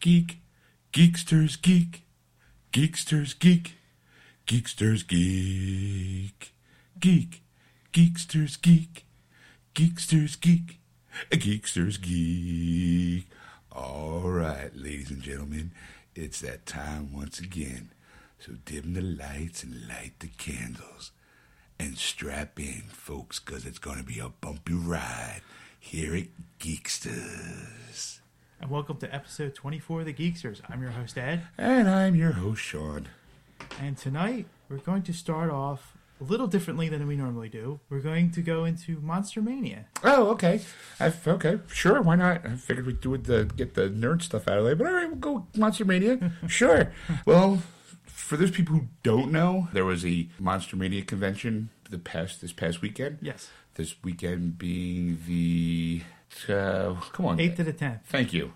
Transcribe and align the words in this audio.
geek, 0.00 0.38
geeksters 0.90 1.58
geek, 1.60 2.02
geeksters 2.70 3.34
geek, 3.38 3.76
geeksters 4.46 5.04
geek, 5.06 6.52
geek, 6.98 7.42
geeksters 7.92 8.58
geek, 8.60 9.04
geeksters 9.72 10.36
geek, 10.40 10.78
geeksters 11.28 11.98
geek. 12.00 13.26
All 13.68 14.30
right, 14.30 14.74
ladies 14.74 15.10
and 15.10 15.22
gentlemen, 15.22 15.72
it's 16.14 16.40
that 16.40 16.66
time 16.66 17.12
once 17.12 17.38
again. 17.38 17.90
So 18.38 18.52
dim 18.64 18.94
the 18.94 19.02
lights 19.02 19.62
and 19.62 19.86
light 19.86 20.18
the 20.20 20.28
candles. 20.28 21.12
And 21.78 21.98
strap 21.98 22.58
in, 22.58 22.84
folks, 22.88 23.38
because 23.38 23.66
it's 23.66 23.78
going 23.78 23.98
to 23.98 24.04
be 24.04 24.18
a 24.18 24.28
bumpy 24.28 24.72
ride 24.74 25.42
here 25.78 26.14
at 26.14 26.28
Geeksters. 26.58 28.19
And 28.60 28.70
welcome 28.70 28.98
to 28.98 29.14
episode 29.14 29.54
24 29.54 30.00
of 30.00 30.06
the 30.06 30.12
Geeksters. 30.12 30.60
I'm 30.68 30.82
your 30.82 30.90
host, 30.90 31.16
Ed. 31.16 31.44
And 31.56 31.88
I'm 31.88 32.14
your 32.14 32.32
host, 32.32 32.60
Sean. 32.60 33.08
And 33.80 33.96
tonight, 33.96 34.48
we're 34.68 34.76
going 34.76 35.02
to 35.04 35.14
start 35.14 35.50
off 35.50 35.96
a 36.20 36.24
little 36.24 36.46
differently 36.46 36.90
than 36.90 37.06
we 37.06 37.16
normally 37.16 37.48
do. 37.48 37.80
We're 37.88 38.00
going 38.00 38.30
to 38.32 38.42
go 38.42 38.66
into 38.66 39.00
Monster 39.00 39.40
Mania. 39.40 39.86
Oh, 40.04 40.28
okay. 40.32 40.60
I, 41.00 41.10
okay, 41.26 41.60
sure. 41.68 42.02
Why 42.02 42.16
not? 42.16 42.44
I 42.44 42.56
figured 42.56 42.86
we'd 42.86 43.00
do 43.00 43.14
it 43.14 43.24
the 43.24 43.46
get 43.46 43.74
the 43.74 43.88
nerd 43.88 44.20
stuff 44.20 44.46
out 44.46 44.58
of 44.58 44.64
the 44.64 44.68
way. 44.68 44.74
But 44.74 44.88
all 44.88 44.92
right, 44.92 45.08
we'll 45.08 45.16
go 45.16 45.46
Monster 45.56 45.86
Mania. 45.86 46.32
sure. 46.46 46.92
Well, 47.24 47.62
for 48.04 48.36
those 48.36 48.50
people 48.50 48.74
who 48.74 48.88
don't 49.02 49.32
know, 49.32 49.68
there 49.72 49.86
was 49.86 50.04
a 50.04 50.28
Monster 50.38 50.76
Mania 50.76 51.02
convention 51.02 51.70
the 51.88 51.98
past 51.98 52.42
this 52.42 52.52
past 52.52 52.82
weekend. 52.82 53.20
Yes. 53.22 53.48
This 53.76 53.94
weekend 54.04 54.58
being 54.58 55.18
the 55.26 56.02
uh, 56.48 56.94
come 57.12 57.26
on, 57.26 57.38
8th 57.38 57.56
to 57.56 57.64
the 57.64 57.72
10th. 57.72 58.00
Thank 58.06 58.32
you. 58.32 58.52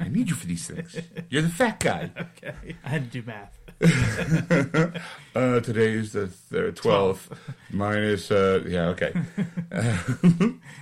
I 0.00 0.08
need 0.08 0.28
you 0.28 0.34
for 0.34 0.46
these 0.46 0.66
things. 0.66 0.96
You're 1.30 1.42
the 1.42 1.48
fat 1.48 1.78
guy. 1.80 2.10
Okay. 2.44 2.74
I 2.84 2.88
had 2.88 3.10
to 3.12 3.20
do 3.20 3.26
math. 3.26 3.58
Uh, 5.36 5.58
today 5.60 5.90
is 5.92 6.12
the 6.12 6.28
thir- 6.28 6.70
12th. 6.70 7.36
Minus, 7.70 8.30
uh, 8.30 8.62
yeah, 8.66 8.86
okay. 8.88 9.12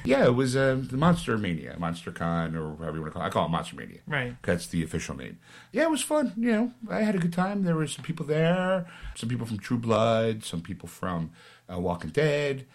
yeah, 0.05 0.27
it 0.27 0.35
was 0.35 0.55
uh, 0.57 0.79
the 0.81 0.97
Monster 0.99 1.39
Mania, 1.39 1.75
Monster 1.79 2.11
Con, 2.13 2.55
or 2.55 2.71
whatever 2.73 2.97
you 2.99 3.03
want 3.03 3.13
to 3.15 3.19
call 3.19 3.23
it. 3.23 3.27
I 3.27 3.31
call 3.31 3.47
it 3.47 3.49
Monster 3.51 3.77
Mania. 3.77 4.01
Right. 4.07 4.37
That's 4.43 4.67
the 4.67 4.83
official 4.83 5.17
name. 5.17 5.39
Yeah, 5.73 5.85
it 5.85 5.91
was 5.91 6.03
fun. 6.03 6.35
You 6.37 6.53
know, 6.53 6.73
I 6.91 7.01
had 7.01 7.15
a 7.15 7.19
good 7.19 7.33
time. 7.33 7.63
There 7.65 7.75
were 7.77 7.87
some 7.87 8.05
people 8.05 8.27
there, 8.27 8.87
some 9.15 9.29
people 9.31 9.47
from 9.47 9.59
True 9.59 9.79
Blood, 9.79 10.45
some 10.45 10.61
people 10.61 10.89
from 10.89 11.31
uh, 11.73 11.79
Walking 11.81 12.11
Dead. 12.11 12.67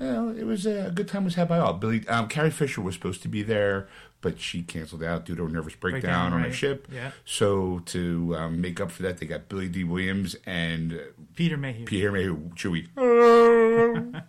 You 0.00 0.06
know, 0.06 0.28
it 0.30 0.44
was 0.44 0.66
a 0.66 0.90
good 0.94 1.08
time 1.08 1.24
was 1.24 1.36
had 1.36 1.48
by 1.48 1.58
all. 1.58 1.74
Billy, 1.74 2.06
um, 2.08 2.28
Carrie 2.28 2.50
Fisher 2.50 2.80
was 2.80 2.94
supposed 2.94 3.22
to 3.22 3.28
be 3.28 3.42
there, 3.42 3.88
but 4.20 4.40
she 4.40 4.62
canceled 4.62 5.02
out 5.02 5.24
due 5.24 5.36
to 5.36 5.44
a 5.44 5.48
nervous 5.48 5.74
breakdown, 5.74 6.30
Breakdown, 6.30 6.32
on 6.32 6.44
a 6.44 6.52
ship. 6.52 6.88
Yeah. 6.90 7.12
So 7.24 7.80
to 7.86 8.34
um, 8.36 8.60
make 8.60 8.80
up 8.80 8.90
for 8.90 9.02
that, 9.02 9.18
they 9.18 9.26
got 9.26 9.48
Billy 9.48 9.68
Dee 9.68 9.84
Williams 9.84 10.34
and 10.46 11.00
Peter 11.36 11.56
Mayhew. 11.56 11.84
Pierre 11.84 12.10
Mayhew, 12.10 12.50
Chewie. 12.56 12.88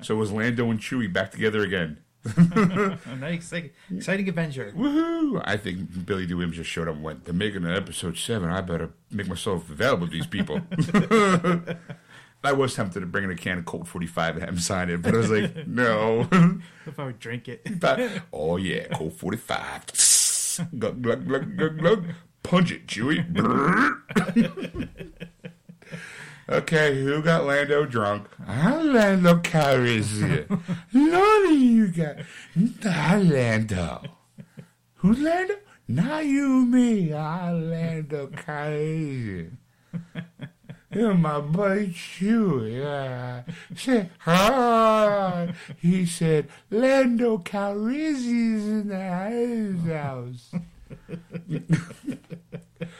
so 0.00 0.14
it 0.14 0.18
was 0.18 0.32
Lando 0.32 0.70
and 0.70 0.80
Chewie 0.80 1.12
back 1.12 1.30
together 1.32 1.62
again. 1.62 1.98
Nice, 3.20 3.34
exciting, 3.34 3.70
exciting 3.94 4.28
adventure. 4.28 4.72
Woohoo! 4.74 5.42
I 5.44 5.58
think 5.58 6.06
Billy 6.06 6.26
Dee 6.26 6.32
Williams 6.32 6.56
just 6.56 6.70
showed 6.70 6.88
up 6.88 6.94
and 6.94 7.04
went, 7.04 7.26
They're 7.26 7.34
making 7.34 7.64
an 7.64 7.72
episode 7.74 8.16
seven. 8.16 8.48
I 8.48 8.62
better 8.62 8.90
make 9.10 9.28
myself 9.28 9.68
available 9.68 10.06
to 10.06 10.12
these 10.12 10.26
people. 10.26 10.60
I 12.44 12.52
was 12.52 12.74
tempted 12.74 13.00
to 13.00 13.06
bring 13.06 13.24
in 13.24 13.30
a 13.30 13.36
can 13.36 13.58
of 13.58 13.64
Colt 13.64 13.88
45 13.88 14.34
and 14.36 14.44
have 14.44 14.54
him 14.54 14.58
sign 14.58 14.90
it, 14.90 15.02
but 15.02 15.14
I 15.14 15.18
was 15.18 15.30
like, 15.30 15.66
no. 15.66 16.28
If 16.86 16.98
I 16.98 17.06
would 17.06 17.18
drink 17.18 17.48
it. 17.48 17.80
But, 17.80 18.22
oh, 18.32 18.56
yeah, 18.56 18.88
Colt 18.88 19.14
45. 19.14 20.70
glug, 20.78 21.02
glug, 21.02 21.26
glug, 21.26 21.56
glug, 21.56 21.78
glug. 21.78 22.06
Punch 22.42 22.72
it, 22.72 22.86
Chewie. 22.86 23.24
okay, 26.48 27.02
who 27.02 27.22
got 27.22 27.44
Lando 27.44 27.86
drunk? 27.86 28.28
I 28.46 28.82
Lando 28.82 29.36
Calrissian. 29.36 30.60
None 30.92 31.46
of 31.46 31.52
you 31.52 31.88
got. 31.88 32.16
I 32.84 33.16
Lando. 33.16 34.02
Who's 34.96 35.18
Lando? 35.18 35.54
Not 35.88 36.26
you, 36.26 36.66
me. 36.66 37.14
I 37.14 37.50
Lando 37.52 38.26
Calrissian. 38.26 39.56
You're 40.94 41.14
my 41.14 41.40
buddy 41.40 41.88
Chewie. 41.88 42.80
Yeah. 42.80 43.42
Said, 43.74 44.10
hi. 44.18 45.52
He 45.78 46.06
said, 46.06 46.48
Lando 46.70 47.38
Calrissian's 47.38 48.66
in 48.68 48.88
the 48.88 49.92
house. 49.92 50.54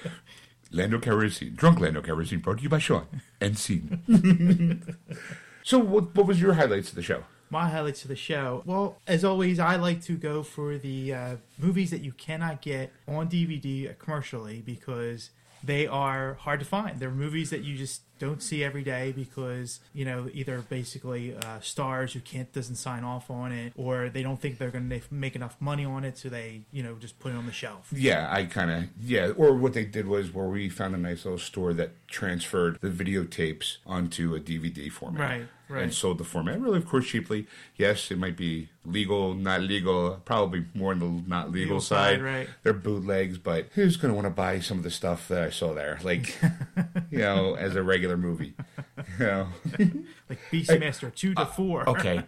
Lando 0.72 0.99
Calrissian, 0.99 1.54
drunk 1.54 1.78
Lando 1.78 2.03
Calrissian, 2.03 2.43
brought 2.43 2.56
to 2.59 2.65
you 2.65 2.69
by 2.69 2.78
Sean 2.78 3.06
and 3.41 3.56
Scene. 3.56 4.97
so, 5.62 5.78
what, 5.78 6.15
what 6.16 6.27
was 6.27 6.41
your 6.41 6.54
highlights 6.54 6.88
of 6.88 6.97
the 6.97 7.03
show? 7.03 7.22
My 7.49 7.69
highlights 7.69 8.03
of 8.03 8.09
the 8.09 8.16
show. 8.16 8.65
Well, 8.66 8.99
as 9.06 9.25
always, 9.25 9.60
I 9.60 9.77
like 9.77 10.03
to 10.04 10.16
go 10.16 10.43
for 10.43 10.77
the 10.77 11.15
uh, 11.15 11.37
movies 11.59 11.93
that 11.93 12.00
you 12.00 12.10
cannot 12.12 12.60
get 12.60 12.93
on 13.06 13.28
DVD 13.28 13.97
commercially 13.99 14.62
because 14.66 15.31
they 15.66 15.86
are 15.86 16.34
hard 16.34 16.60
to 16.60 16.66
find. 16.66 17.00
They're 17.00 17.10
movies 17.10 17.50
that 17.50 17.62
you 17.62 17.76
just 17.76 18.02
don't 18.19 18.42
see 18.42 18.62
every 18.62 18.82
day 18.82 19.12
because 19.12 19.80
you 19.92 20.04
know 20.04 20.28
either 20.32 20.60
basically 20.62 21.36
uh, 21.36 21.60
stars 21.60 22.12
who 22.12 22.20
can't 22.20 22.52
doesn't 22.52 22.76
sign 22.76 23.04
off 23.04 23.30
on 23.30 23.52
it, 23.52 23.72
or 23.76 24.08
they 24.08 24.22
don't 24.22 24.41
think 24.41 24.58
they're 24.58 24.70
going 24.70 24.88
to 24.88 25.00
make 25.10 25.34
enough 25.36 25.56
money 25.60 25.84
on 25.84 26.04
it, 26.04 26.16
so 26.19 26.28
they 26.28 26.62
you 26.72 26.82
know 26.82 26.94
just 26.94 27.19
put 27.19 27.32
it 27.32 27.36
on 27.36 27.47
the 27.47 27.53
shelf. 27.53 27.88
Yeah, 27.92 28.28
I 28.30 28.44
kind 28.44 28.70
of 28.70 28.84
yeah. 29.00 29.28
Or 29.36 29.54
what 29.54 29.72
they 29.74 29.84
did 29.84 30.06
was 30.06 30.32
where 30.32 30.47
we 30.47 30.69
found 30.69 30.94
a 30.94 30.98
nice 30.98 31.24
little 31.24 31.38
store 31.38 31.72
that 31.74 31.91
transferred 32.08 32.78
the 32.80 32.91
videotapes 32.91 33.78
onto 33.86 34.34
a 34.34 34.41
DVD 34.41 34.91
format, 34.92 35.20
Right, 35.20 35.47
right. 35.69 35.82
and 35.82 35.92
sold 35.94 36.19
the 36.19 36.24
format. 36.24 36.60
Really, 36.60 36.78
of 36.78 36.86
course, 36.86 37.06
cheaply. 37.06 37.47
Yes, 37.76 38.10
it 38.10 38.19
might 38.19 38.36
be 38.36 38.69
legal, 38.84 39.34
not 39.34 39.62
legal. 39.62 40.20
Probably 40.24 40.66
more 40.74 40.92
on 40.92 40.98
the 41.00 41.06
not 41.28 41.47
legal, 41.50 41.76
Legal 41.76 41.80
side. 41.80 42.16
side, 42.19 42.22
right. 42.22 42.48
They're 42.62 42.72
bootlegs, 42.74 43.38
but 43.38 43.66
who's 43.74 43.97
going 43.97 44.10
to 44.10 44.14
want 44.14 44.26
to 44.26 44.30
buy 44.30 44.60
some 44.60 44.76
of 44.78 44.84
the 44.84 44.91
stuff 44.91 45.26
that 45.28 45.42
I 45.42 45.50
saw 45.50 45.72
there? 45.74 45.98
Like, 46.04 46.38
you 47.10 47.19
know, 47.19 47.54
as 47.54 47.74
a 47.74 47.82
regular 47.82 48.03
movie, 48.16 48.54
you 49.19 49.26
know. 49.26 49.48
Like 50.28 50.38
Beastmaster 50.50 51.15
two 51.15 51.34
to 51.34 51.42
uh, 51.42 51.44
four. 51.44 51.87
Okay, 51.88 52.22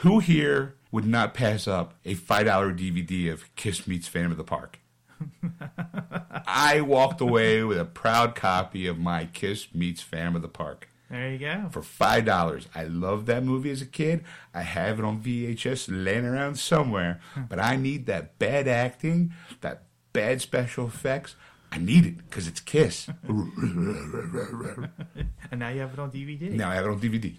who 0.00 0.18
here 0.18 0.74
would 0.92 1.06
not 1.06 1.32
pass 1.32 1.66
up 1.66 1.94
a 2.04 2.12
five 2.14 2.44
dollar 2.46 2.72
DVD 2.74 3.32
of 3.32 3.54
Kiss 3.56 3.86
meets 3.86 4.06
Phantom 4.06 4.32
of 4.32 4.38
the 4.38 4.44
Park? 4.44 4.78
I 6.46 6.80
walked 6.82 7.20
away 7.20 7.62
with 7.64 7.78
a 7.78 7.84
proud 7.84 8.34
copy 8.34 8.86
of 8.86 8.98
my 8.98 9.26
Kiss 9.26 9.74
meets 9.74 10.02
Phantom 10.02 10.36
of 10.36 10.42
the 10.42 10.48
Park 10.48 10.88
There 11.10 11.30
you 11.30 11.38
go. 11.38 11.68
for 11.70 11.82
five 11.82 12.24
dollars. 12.26 12.68
I 12.74 12.84
loved 12.84 13.26
that 13.26 13.42
movie 13.44 13.70
as 13.70 13.80
a 13.82 13.86
kid. 13.86 14.24
I 14.54 14.62
have 14.62 14.98
it 14.98 15.04
on 15.04 15.20
VHS 15.22 15.86
laying 15.90 16.24
around 16.26 16.58
somewhere, 16.58 17.20
but 17.48 17.58
I 17.58 17.76
need 17.76 18.06
that 18.06 18.38
bad 18.38 18.68
acting, 18.68 19.32
that 19.62 19.84
bad 20.12 20.40
special 20.42 20.86
effects. 20.86 21.34
I 21.70 21.78
need 21.78 22.06
it 22.06 22.16
because 22.16 22.46
it's 22.46 22.60
Kiss. 22.60 23.08
And 25.50 25.60
now 25.60 25.70
you 25.70 25.80
have 25.80 25.94
it 25.94 25.98
on 25.98 26.10
DVD. 26.10 26.50
Now 26.50 26.70
I 26.70 26.74
have 26.74 26.84
it 26.84 26.90
on 26.90 27.00
DVD. 27.00 27.34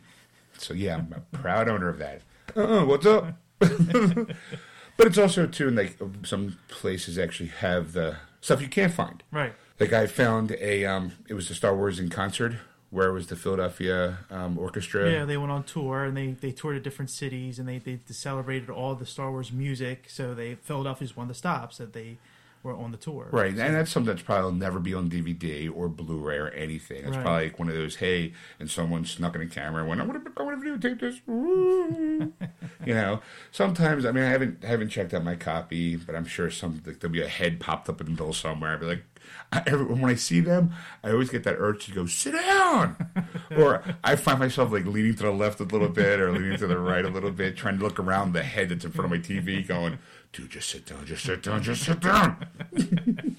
So 0.57 0.73
yeah, 0.73 0.97
I'm 0.97 1.13
a 1.15 1.37
proud 1.37 1.69
owner 1.69 1.89
of 1.89 1.99
that. 1.99 2.21
Uh, 2.55 2.83
what's 2.83 3.05
up? 3.05 3.37
but 3.59 5.07
it's 5.07 5.17
also 5.17 5.45
too 5.45 5.67
and 5.67 5.77
like 5.77 5.97
some 6.23 6.57
places 6.67 7.19
actually 7.19 7.49
have 7.49 7.93
the 7.93 8.17
stuff 8.41 8.61
you 8.61 8.67
can't 8.67 8.93
find. 8.93 9.21
Right. 9.31 9.53
Like 9.79 9.93
I 9.93 10.07
found 10.07 10.51
a 10.59 10.85
um, 10.85 11.11
it 11.27 11.35
was 11.35 11.47
the 11.49 11.55
Star 11.55 11.75
Wars 11.75 11.99
in 11.99 12.09
concert 12.09 12.55
where 12.89 13.09
it 13.09 13.13
was 13.13 13.27
the 13.27 13.35
Philadelphia 13.35 14.19
um, 14.31 14.57
Orchestra. 14.57 15.09
Yeah, 15.11 15.25
they 15.25 15.37
went 15.37 15.51
on 15.51 15.63
tour 15.63 16.05
and 16.05 16.17
they, 16.17 16.31
they 16.31 16.51
toured 16.51 16.75
to 16.75 16.81
different 16.81 17.11
cities 17.11 17.59
and 17.59 17.67
they, 17.67 17.77
they 17.77 17.99
celebrated 18.07 18.69
all 18.69 18.95
the 18.95 19.05
Star 19.05 19.31
Wars 19.31 19.51
music. 19.51 20.05
So 20.09 20.33
they 20.33 20.55
Philadelphia's 20.55 21.15
one 21.15 21.25
of 21.25 21.27
the 21.29 21.35
stops 21.35 21.77
that 21.77 21.93
they 21.93 22.17
were 22.63 22.75
on 22.75 22.91
the 22.91 22.97
tour. 22.97 23.27
Right, 23.31 23.49
and 23.51 23.57
that's 23.75 23.89
something 23.91 24.13
that's 24.13 24.21
probably 24.21 24.43
will 24.43 24.51
never 24.57 24.79
be 24.79 24.93
on 24.93 25.09
DVD 25.09 25.69
or 25.73 25.87
Blu-ray 25.87 26.37
or 26.37 26.49
anything. 26.49 26.97
It's 27.05 27.15
Right. 27.15 27.21
probably 27.23 27.43
like 27.45 27.59
one 27.59 27.69
of 27.69 27.75
those, 27.75 27.95
hey, 27.97 28.33
and 28.59 28.69
someone 28.69 29.05
snuck 29.05 29.35
in 29.35 29.41
a 29.41 29.47
camera 29.47 29.79
and 29.81 29.89
went, 29.89 30.01
"I 30.01 30.05
want 30.05 30.25
to, 30.25 30.31
I 30.37 30.43
want 30.43 30.61
to 30.61 30.77
videotape 30.77 30.99
this." 30.99 31.21
You 32.85 32.93
know, 32.93 33.21
sometimes 33.51 34.05
I 34.05 34.11
mean, 34.11 34.23
I 34.23 34.29
haven't 34.29 34.63
haven't 34.63 34.89
checked 34.89 35.13
out 35.13 35.23
my 35.23 35.35
copy, 35.35 35.95
but 35.97 36.15
I'm 36.15 36.25
sure 36.25 36.49
some 36.49 36.81
like, 36.85 36.99
there'll 36.99 37.11
be 37.13 37.21
a 37.21 37.27
head 37.27 37.59
popped 37.59 37.89
up 37.89 37.99
in 37.99 38.05
the 38.07 38.11
middle 38.11 38.33
somewhere. 38.33 38.71
I'll 38.71 38.79
be 38.79 38.85
like, 38.85 39.03
I, 39.51 39.61
every, 39.67 39.85
when 39.85 40.05
I 40.05 40.15
see 40.15 40.39
them, 40.39 40.71
I 41.03 41.11
always 41.11 41.29
get 41.29 41.43
that 41.43 41.57
urge 41.59 41.85
to 41.87 41.91
go 41.91 42.05
sit 42.05 42.31
down, 42.33 42.95
or 43.57 43.83
I 44.03 44.15
find 44.15 44.39
myself 44.39 44.71
like 44.71 44.85
leaning 44.85 45.13
to 45.15 45.23
the 45.23 45.31
left 45.31 45.59
a 45.59 45.63
little 45.65 45.89
bit 45.89 46.19
or 46.19 46.31
leaning 46.31 46.57
to 46.57 46.67
the 46.67 46.79
right 46.79 47.03
a 47.05 47.09
little 47.09 47.31
bit, 47.31 47.57
trying 47.57 47.77
to 47.77 47.83
look 47.83 47.99
around 47.99 48.31
the 48.33 48.43
head 48.43 48.69
that's 48.69 48.85
in 48.85 48.91
front 48.91 49.11
of 49.13 49.19
my 49.19 49.23
TV, 49.23 49.67
going, 49.67 49.99
"Dude, 50.33 50.49
just 50.49 50.69
sit 50.69 50.85
down, 50.85 51.05
just 51.05 51.23
sit 51.23 51.43
down, 51.43 51.63
just 51.63 51.83
sit 51.83 51.99
down." 51.99 52.47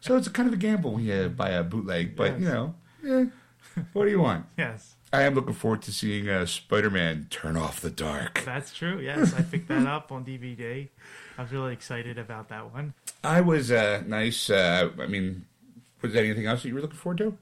so 0.00 0.16
it's 0.16 0.28
kind 0.28 0.48
of 0.48 0.54
a 0.54 0.58
gamble 0.58 0.92
when 0.92 1.04
you 1.04 1.28
buy 1.28 1.50
a 1.50 1.62
bootleg, 1.62 2.16
but 2.16 2.38
you 2.40 2.48
know, 2.48 2.74
eh, 3.06 3.26
what 3.92 4.04
do 4.04 4.10
you 4.10 4.20
want? 4.20 4.46
Yes, 4.56 4.96
I 5.12 5.22
am 5.22 5.34
looking 5.34 5.54
forward 5.54 5.82
to 5.82 5.92
seeing 5.92 6.28
uh, 6.28 6.46
Spider-Man 6.46 7.28
turn 7.30 7.56
off 7.56 7.80
the 7.80 7.90
dark. 7.90 8.42
that's 8.44 8.74
true. 8.74 8.98
Yes, 9.00 9.34
I 9.34 9.42
picked 9.42 9.68
that 9.68 9.86
up 9.86 10.12
on 10.12 10.24
DVD. 10.24 10.88
I 11.38 11.42
was 11.42 11.52
really 11.52 11.72
excited 11.72 12.18
about 12.18 12.48
that 12.48 12.72
one. 12.72 12.94
I 13.22 13.40
was 13.40 13.70
uh, 13.70 14.02
nice. 14.06 14.50
Uh, 14.50 14.90
I 14.98 15.06
mean, 15.06 15.44
was 16.02 16.12
there 16.12 16.24
anything 16.24 16.46
else 16.46 16.62
that 16.62 16.68
you 16.68 16.74
were 16.74 16.80
looking 16.80 16.96
forward 16.96 17.18
to? 17.18 17.38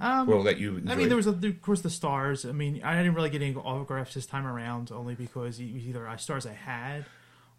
Um, 0.00 0.26
well, 0.26 0.42
that 0.44 0.58
you. 0.58 0.76
Enjoyed? 0.76 0.90
I 0.90 0.94
mean, 0.94 1.08
there 1.08 1.16
was 1.16 1.26
of 1.26 1.44
course 1.62 1.80
the 1.80 1.90
stars. 1.90 2.44
I 2.44 2.52
mean, 2.52 2.80
I 2.84 2.96
didn't 2.96 3.14
really 3.14 3.30
get 3.30 3.42
any 3.42 3.54
autographs 3.54 4.14
this 4.14 4.26
time 4.26 4.46
around, 4.46 4.92
only 4.92 5.14
because 5.14 5.58
it 5.58 5.72
was 5.72 5.86
either 5.86 6.08
stars 6.18 6.46
I 6.46 6.52
had 6.52 7.04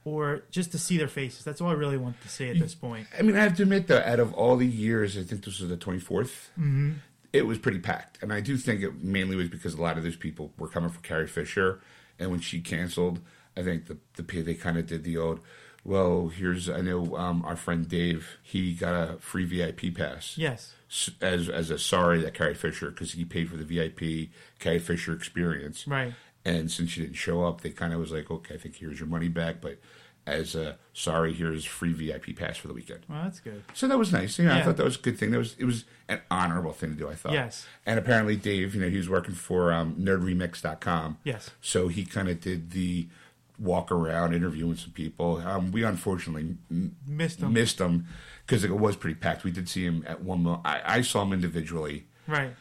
or 0.05 0.43
just 0.51 0.71
to 0.71 0.79
see 0.79 0.97
their 0.97 1.07
faces. 1.07 1.43
That's 1.43 1.61
all 1.61 1.69
I 1.69 1.73
really 1.73 1.97
want 1.97 2.21
to 2.21 2.29
see 2.29 2.49
at 2.49 2.59
this 2.59 2.75
point. 2.75 3.07
I 3.17 3.21
mean, 3.21 3.35
I 3.35 3.41
have 3.41 3.55
to 3.57 3.63
admit 3.63 3.87
though, 3.87 4.03
out 4.05 4.19
of 4.19 4.33
all 4.33 4.55
the 4.55 4.67
years, 4.67 5.17
I 5.17 5.23
think 5.23 5.43
this 5.43 5.59
was 5.59 5.69
the 5.69 5.77
24th. 5.77 6.49
Mm-hmm. 6.57 6.93
It 7.31 7.45
was 7.45 7.59
pretty 7.59 7.79
packed, 7.79 8.17
and 8.23 8.33
I 8.33 8.41
do 8.41 8.57
think 8.57 8.81
it 8.81 9.03
mainly 9.03 9.35
was 9.35 9.49
because 9.49 9.75
a 9.75 9.81
lot 9.81 9.97
of 9.97 10.03
those 10.03 10.15
people 10.15 10.51
were 10.57 10.67
coming 10.67 10.89
for 10.89 10.99
Carrie 11.01 11.27
Fisher, 11.27 11.79
and 12.17 12.31
when 12.31 12.39
she 12.39 12.59
canceled, 12.59 13.19
I 13.55 13.61
think 13.61 13.85
the 13.85 13.97
the 14.15 14.41
they 14.41 14.55
kind 14.55 14.77
of 14.77 14.87
did 14.87 15.03
the 15.03 15.17
old. 15.17 15.41
Well, 15.83 16.27
here's 16.27 16.69
I 16.69 16.81
know 16.81 17.15
um, 17.15 17.43
our 17.45 17.55
friend 17.55 17.87
Dave. 17.87 18.37
He 18.43 18.73
got 18.73 18.93
a 18.93 19.17
free 19.19 19.45
VIP 19.45 19.95
pass. 19.95 20.37
Yes. 20.37 20.73
As 21.21 21.49
as 21.49 21.69
a 21.69 21.77
sorry 21.77 22.21
that 22.21 22.33
Carrie 22.33 22.53
Fisher 22.53 22.89
because 22.89 23.13
he 23.13 23.25
paid 23.25 23.49
for 23.49 23.57
the 23.57 23.63
VIP 23.63 24.29
Carrie 24.59 24.79
Fisher 24.79 25.13
experience. 25.13 25.87
Right. 25.87 26.13
And 26.45 26.71
since 26.71 26.91
she 26.91 27.01
didn't 27.01 27.15
show 27.15 27.43
up, 27.45 27.61
they 27.61 27.69
kind 27.69 27.93
of 27.93 27.99
was 27.99 28.11
like, 28.11 28.31
okay, 28.31 28.55
I 28.55 28.57
think 28.57 28.75
here's 28.77 28.99
your 28.99 29.07
money 29.09 29.27
back, 29.27 29.59
but 29.61 29.77
as 30.27 30.53
a 30.55 30.77
sorry, 30.93 31.33
here's 31.33 31.65
free 31.65 31.91
VIP 31.91 32.35
pass 32.35 32.55
for 32.57 32.67
the 32.67 32.73
weekend. 32.73 32.99
Well, 33.09 33.23
that's 33.23 33.39
good. 33.39 33.63
So 33.73 33.87
that 33.87 33.97
was 33.97 34.11
nice. 34.13 34.37
You 34.37 34.45
know, 34.45 34.53
I 34.55 34.61
thought 34.61 34.77
that 34.77 34.85
was 34.85 34.95
a 34.97 34.99
good 34.99 35.17
thing. 35.17 35.31
That 35.31 35.37
was 35.39 35.55
it 35.57 35.65
was 35.65 35.85
an 36.07 36.21
honorable 36.29 36.71
thing 36.73 36.91
to 36.91 36.95
do. 36.95 37.09
I 37.09 37.15
thought. 37.15 37.33
Yes. 37.33 37.65
And 37.85 37.97
apparently, 37.97 38.35
Dave, 38.35 38.75
you 38.75 38.81
know, 38.81 38.89
he 38.89 38.97
was 38.97 39.09
working 39.09 39.33
for 39.33 39.73
um, 39.73 39.95
NerdRemix.com. 39.95 41.17
Yes. 41.23 41.49
So 41.61 41.87
he 41.87 42.05
kind 42.05 42.29
of 42.29 42.39
did 42.41 42.71
the 42.71 43.07
walk 43.57 43.91
around 43.91 44.33
interviewing 44.33 44.75
some 44.75 44.91
people. 44.91 45.37
Um, 45.45 45.71
we 45.71 45.83
unfortunately 45.83 46.55
m- 46.71 46.95
Missed 47.07 47.39
them. 47.41 47.53
missed 47.53 47.79
him 47.79 48.05
because 48.45 48.63
it 48.63 48.71
was 48.71 48.95
pretty 48.95 49.15
packed. 49.15 49.43
We 49.43 49.51
did 49.51 49.67
see 49.67 49.83
him 49.85 50.03
at 50.07 50.21
one. 50.23 50.43
Mo- 50.43 50.61
I, 50.63 50.81
I 50.97 51.01
saw 51.01 51.23
him 51.23 51.33
individually. 51.33 52.05
Right. 52.27 52.51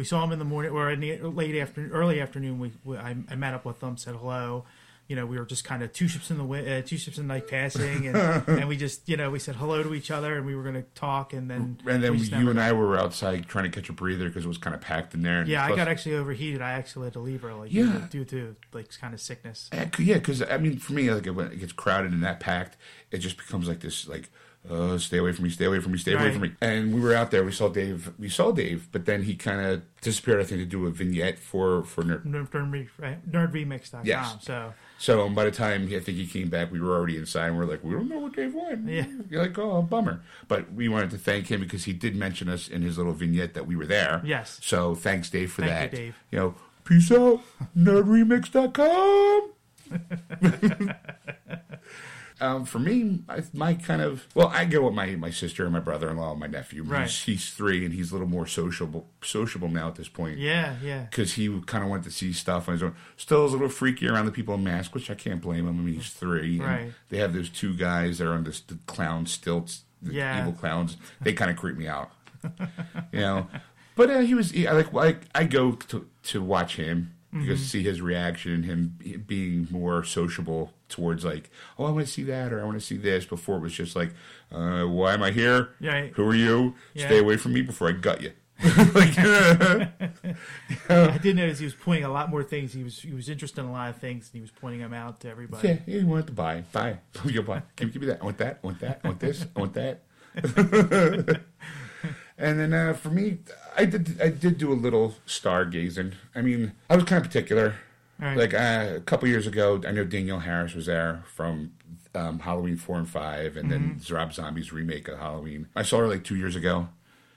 We 0.00 0.04
saw 0.04 0.24
him 0.24 0.32
in 0.32 0.38
the 0.38 0.46
morning 0.46 0.72
or 0.72 0.90
in 0.90 1.00
the 1.00 1.18
late 1.18 1.54
afternoon, 1.54 1.90
early 1.92 2.22
afternoon. 2.22 2.58
We, 2.58 2.72
we 2.84 2.96
I, 2.96 3.14
I 3.30 3.34
met 3.34 3.52
up 3.52 3.66
with 3.66 3.80
them, 3.80 3.98
said 3.98 4.14
hello. 4.16 4.64
You 5.08 5.16
know, 5.16 5.26
we 5.26 5.38
were 5.38 5.44
just 5.44 5.62
kind 5.62 5.82
of 5.82 5.92
two 5.92 6.08
ships 6.08 6.30
in 6.30 6.38
the 6.38 6.44
uh, 6.78 6.80
two 6.80 6.96
ships 6.96 7.18
in 7.18 7.28
the 7.28 7.34
night 7.34 7.48
passing, 7.48 8.06
and, 8.06 8.16
and 8.48 8.66
we 8.66 8.78
just 8.78 9.06
you 9.10 9.18
know 9.18 9.30
we 9.30 9.38
said 9.38 9.56
hello 9.56 9.82
to 9.82 9.92
each 9.92 10.10
other, 10.10 10.38
and 10.38 10.46
we 10.46 10.54
were 10.54 10.62
going 10.62 10.76
to 10.76 10.84
talk, 10.94 11.34
and 11.34 11.50
then 11.50 11.76
And 11.86 12.02
then 12.02 12.12
we 12.12 12.20
you 12.20 12.30
never- 12.30 12.50
and 12.50 12.58
I 12.58 12.72
were 12.72 12.96
outside 12.96 13.46
trying 13.46 13.70
to 13.70 13.70
catch 13.70 13.90
a 13.90 13.92
breather 13.92 14.28
because 14.28 14.46
it 14.46 14.48
was 14.48 14.56
kind 14.56 14.74
of 14.74 14.80
packed 14.80 15.12
in 15.12 15.20
there. 15.20 15.40
And 15.40 15.48
yeah, 15.50 15.66
I 15.66 15.76
got 15.76 15.86
actually 15.86 16.14
overheated. 16.14 16.62
I 16.62 16.70
actually 16.70 17.04
had 17.04 17.12
to 17.12 17.20
leave 17.20 17.44
early. 17.44 17.68
Yeah. 17.68 18.06
due 18.08 18.24
to 18.24 18.56
like 18.72 18.88
kind 18.98 19.12
of 19.12 19.20
sickness. 19.20 19.68
Yeah, 19.98 20.14
because 20.14 20.40
I 20.40 20.56
mean, 20.56 20.78
for 20.78 20.94
me, 20.94 21.12
like 21.12 21.26
when 21.26 21.48
it 21.52 21.60
gets 21.60 21.72
crowded 21.72 22.12
and 22.12 22.22
that 22.22 22.40
packed, 22.40 22.78
it 23.10 23.18
just 23.18 23.36
becomes 23.36 23.68
like 23.68 23.80
this, 23.80 24.08
like, 24.08 24.30
uh, 24.68 24.98
stay 24.98 25.18
away 25.18 25.32
from 25.32 25.44
me, 25.44 25.50
stay 25.50 25.64
away 25.64 25.80
from 25.80 25.92
me, 25.92 25.98
stay 25.98 26.12
away 26.12 26.24
Right. 26.24 26.32
from 26.32 26.42
me. 26.42 26.52
And 26.60 26.94
we 26.94 27.00
were 27.00 27.14
out 27.14 27.30
there, 27.30 27.44
we 27.44 27.52
saw 27.52 27.68
Dave, 27.68 28.10
we 28.18 28.28
saw 28.28 28.52
Dave, 28.52 28.88
but 28.92 29.06
then 29.06 29.22
he 29.22 29.34
kind 29.34 29.60
of 29.64 29.82
disappeared. 30.02 30.40
I 30.40 30.44
think 30.44 30.60
to 30.60 30.66
do 30.66 30.86
a 30.86 30.90
vignette 30.90 31.38
for 31.38 31.82
for 31.84 32.02
Nerd. 32.02 32.24
Nerd, 32.26 32.50
nerd, 32.50 32.88
right? 32.98 33.18
Yes. 34.04 34.36
So 34.42 34.74
So 34.98 35.28
by 35.30 35.44
the 35.44 35.50
time 35.50 35.84
I 35.86 35.98
think 36.00 36.18
he 36.18 36.26
came 36.26 36.48
back, 36.50 36.70
we 36.70 36.78
were 36.80 36.94
already 36.94 37.16
inside, 37.16 37.46
and 37.48 37.56
we 37.58 37.64
are 37.64 37.66
like, 37.66 37.82
we 37.82 37.92
don't 37.94 38.08
know 38.08 38.18
what 38.18 38.36
Dave 38.36 38.52
won. 38.54 38.86
Yeah. 38.86 39.06
you're 39.30 39.42
like, 39.42 39.58
oh, 39.58 39.80
bummer. 39.82 40.20
But 40.46 40.70
we 40.74 40.88
wanted 40.88 41.10
to 41.12 41.18
thank 41.18 41.46
him 41.50 41.60
because 41.60 41.84
he 41.84 41.94
did 41.94 42.14
mention 42.14 42.48
us 42.50 42.68
in 42.68 42.82
his 42.82 42.98
little 42.98 43.14
vignette 43.14 43.54
that 43.54 43.66
we 43.66 43.76
were 43.76 43.86
there. 43.86 44.20
Yes. 44.24 44.58
So 44.62 44.94
thanks, 44.94 45.30
Dave, 45.30 45.50
for 45.52 45.62
Thank 45.62 45.72
you, 45.72 45.88
that. 45.88 45.96
Dave. 45.96 46.16
You 46.30 46.38
know, 46.38 46.54
peace 46.84 47.10
out, 47.10 47.40
nerdremix.com. 47.76 49.50
Um, 52.40 52.64
for 52.64 52.78
me, 52.78 53.20
I, 53.28 53.42
my 53.52 53.74
kind 53.74 54.00
of 54.02 54.26
well, 54.34 54.48
I 54.54 54.64
go 54.64 54.82
with 54.86 54.94
my, 54.94 55.06
my 55.16 55.30
sister 55.30 55.64
and 55.64 55.72
my 55.72 55.80
brother 55.80 56.08
in 56.10 56.16
law 56.16 56.30
and 56.30 56.40
my 56.40 56.46
nephew. 56.46 56.82
Right. 56.82 57.02
He's, 57.02 57.22
he's 57.22 57.50
three 57.50 57.84
and 57.84 57.92
he's 57.94 58.10
a 58.10 58.14
little 58.14 58.28
more 58.28 58.46
sociable 58.46 59.06
sociable 59.22 59.68
now 59.68 59.88
at 59.88 59.96
this 59.96 60.08
point. 60.08 60.38
yeah, 60.38 60.76
yeah, 60.82 61.02
Because 61.10 61.34
he 61.34 61.60
kind 61.66 61.84
of 61.84 61.90
went 61.90 62.04
to 62.04 62.10
see 62.10 62.32
stuff 62.32 62.68
on 62.68 62.72
his 62.74 62.82
own. 62.82 62.94
Still 63.16 63.44
is 63.46 63.52
a 63.52 63.56
little 63.56 63.68
freaky 63.68 64.08
around 64.08 64.26
the 64.26 64.32
people 64.32 64.54
in 64.54 64.64
masks, 64.64 64.94
which 64.94 65.10
I 65.10 65.14
can't 65.14 65.40
blame 65.42 65.66
him. 65.68 65.78
I 65.78 65.82
mean, 65.82 65.94
he's 65.94 66.10
three. 66.10 66.58
and 66.58 66.66
Right. 66.66 66.92
They 67.10 67.18
have 67.18 67.34
those 67.34 67.50
two 67.50 67.74
guys 67.74 68.18
that 68.18 68.26
are 68.26 68.32
on 68.32 68.44
this 68.44 68.60
the 68.60 68.78
clown 68.86 69.26
stilts, 69.26 69.84
the 70.00 70.14
Yeah. 70.14 70.40
evil 70.40 70.52
clowns. 70.54 70.96
They 71.20 71.32
kind 71.34 71.50
of 71.50 71.56
creep 71.56 71.76
me 71.76 71.86
out. 71.88 72.10
you 73.12 73.20
know, 73.20 73.48
but 73.96 74.10
uh, 74.10 74.20
he 74.20 74.34
was. 74.34 74.54
I 74.56 74.72
like. 74.72 74.94
I, 74.94 75.16
I 75.34 75.44
go 75.44 75.72
to 75.72 76.06
to 76.24 76.42
watch 76.42 76.76
him 76.76 77.14
Mm-hmm. 77.32 77.42
because 77.46 77.64
see 77.64 77.84
his 77.84 78.00
reaction 78.02 78.50
and 78.52 78.64
him 78.64 78.98
being 79.24 79.68
more 79.70 80.02
sociable 80.02 80.72
towards 80.90 81.24
like, 81.24 81.50
oh, 81.78 81.84
I 81.86 81.90
want 81.90 82.06
to 82.06 82.12
see 82.12 82.24
that 82.24 82.52
or 82.52 82.60
I 82.60 82.64
want 82.64 82.78
to 82.78 82.84
see 82.84 82.96
this. 82.96 83.24
Before 83.24 83.56
it 83.56 83.60
was 83.60 83.72
just 83.72 83.96
like, 83.96 84.10
uh, 84.52 84.84
why 84.84 85.14
am 85.14 85.22
I 85.22 85.30
here? 85.30 85.70
Right. 85.80 86.12
Who 86.14 86.28
are 86.28 86.34
you? 86.34 86.74
Yeah. 86.94 87.06
Stay 87.06 87.18
away 87.18 87.36
from 87.36 87.52
me 87.54 87.62
before 87.62 87.88
I 87.88 87.92
gut 87.92 88.20
you. 88.20 88.32
like, 88.94 89.14
I 90.90 91.18
did 91.22 91.36
notice 91.36 91.60
he 91.60 91.64
was 91.64 91.74
pointing 91.74 92.04
a 92.04 92.12
lot 92.12 92.28
more 92.28 92.42
things. 92.42 92.74
He 92.74 92.84
was 92.84 93.00
he 93.00 93.12
was 93.12 93.30
interested 93.30 93.62
in 93.62 93.68
a 93.68 93.72
lot 93.72 93.88
of 93.88 93.96
things, 93.96 94.28
and 94.28 94.34
he 94.34 94.40
was 94.42 94.50
pointing 94.50 94.80
them 94.80 94.92
out 94.92 95.20
to 95.20 95.30
everybody. 95.30 95.66
Yeah, 95.66 95.76
he 95.86 95.92
you 95.92 96.06
want 96.06 96.26
to 96.26 96.32
buy, 96.34 96.64
buy. 96.72 96.98
You 97.24 97.40
buy. 97.42 97.62
Give, 97.76 97.88
me- 97.88 97.92
give 97.94 98.02
me 98.02 98.08
that. 98.08 98.20
I 98.20 98.24
want 98.24 98.36
that. 98.36 98.60
I 98.62 98.66
want 98.66 98.80
that. 98.80 99.00
I 99.02 99.08
want 99.08 99.20
this. 99.20 99.46
I 99.56 99.60
want 99.60 99.74
that. 99.74 100.02
and 102.36 102.60
then 102.60 102.72
uh, 102.74 102.92
for 102.92 103.08
me, 103.08 103.38
I 103.76 103.86
did. 103.86 104.20
I 104.20 104.28
did 104.28 104.58
do 104.58 104.70
a 104.72 104.74
little 104.74 105.14
stargazing. 105.26 106.12
I 106.34 106.42
mean, 106.42 106.72
I 106.90 106.96
was 106.96 107.04
kind 107.04 107.24
of 107.24 107.30
particular. 107.30 107.76
Right. 108.20 108.36
Like 108.36 108.52
uh, 108.54 108.94
a 108.96 109.00
couple 109.00 109.28
years 109.28 109.46
ago, 109.46 109.80
I 109.86 109.92
know 109.92 110.04
Danielle 110.04 110.40
Harris 110.40 110.74
was 110.74 110.86
there 110.86 111.24
from 111.34 111.72
um, 112.14 112.40
Halloween 112.40 112.76
four 112.76 112.98
and 112.98 113.08
five, 113.08 113.56
and 113.56 113.70
then 113.70 114.00
Rob 114.10 114.34
Zombie's 114.34 114.72
remake 114.72 115.08
of 115.08 115.18
Halloween. 115.18 115.68
I 115.74 115.82
saw 115.82 115.98
her 116.00 116.08
like 116.08 116.24
two 116.24 116.36
years 116.36 116.54
ago. 116.56 116.88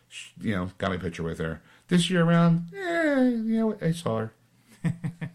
She, 0.09 0.31
you 0.41 0.55
know, 0.55 0.71
got 0.77 0.91
my 0.91 0.97
picture 0.97 1.23
with 1.23 1.39
her. 1.39 1.61
This 1.87 2.09
year 2.09 2.23
around, 2.23 2.67
eh, 2.75 3.19
you 3.29 3.59
know, 3.59 3.77
I 3.81 3.91
saw 3.91 4.17
her. 4.19 4.33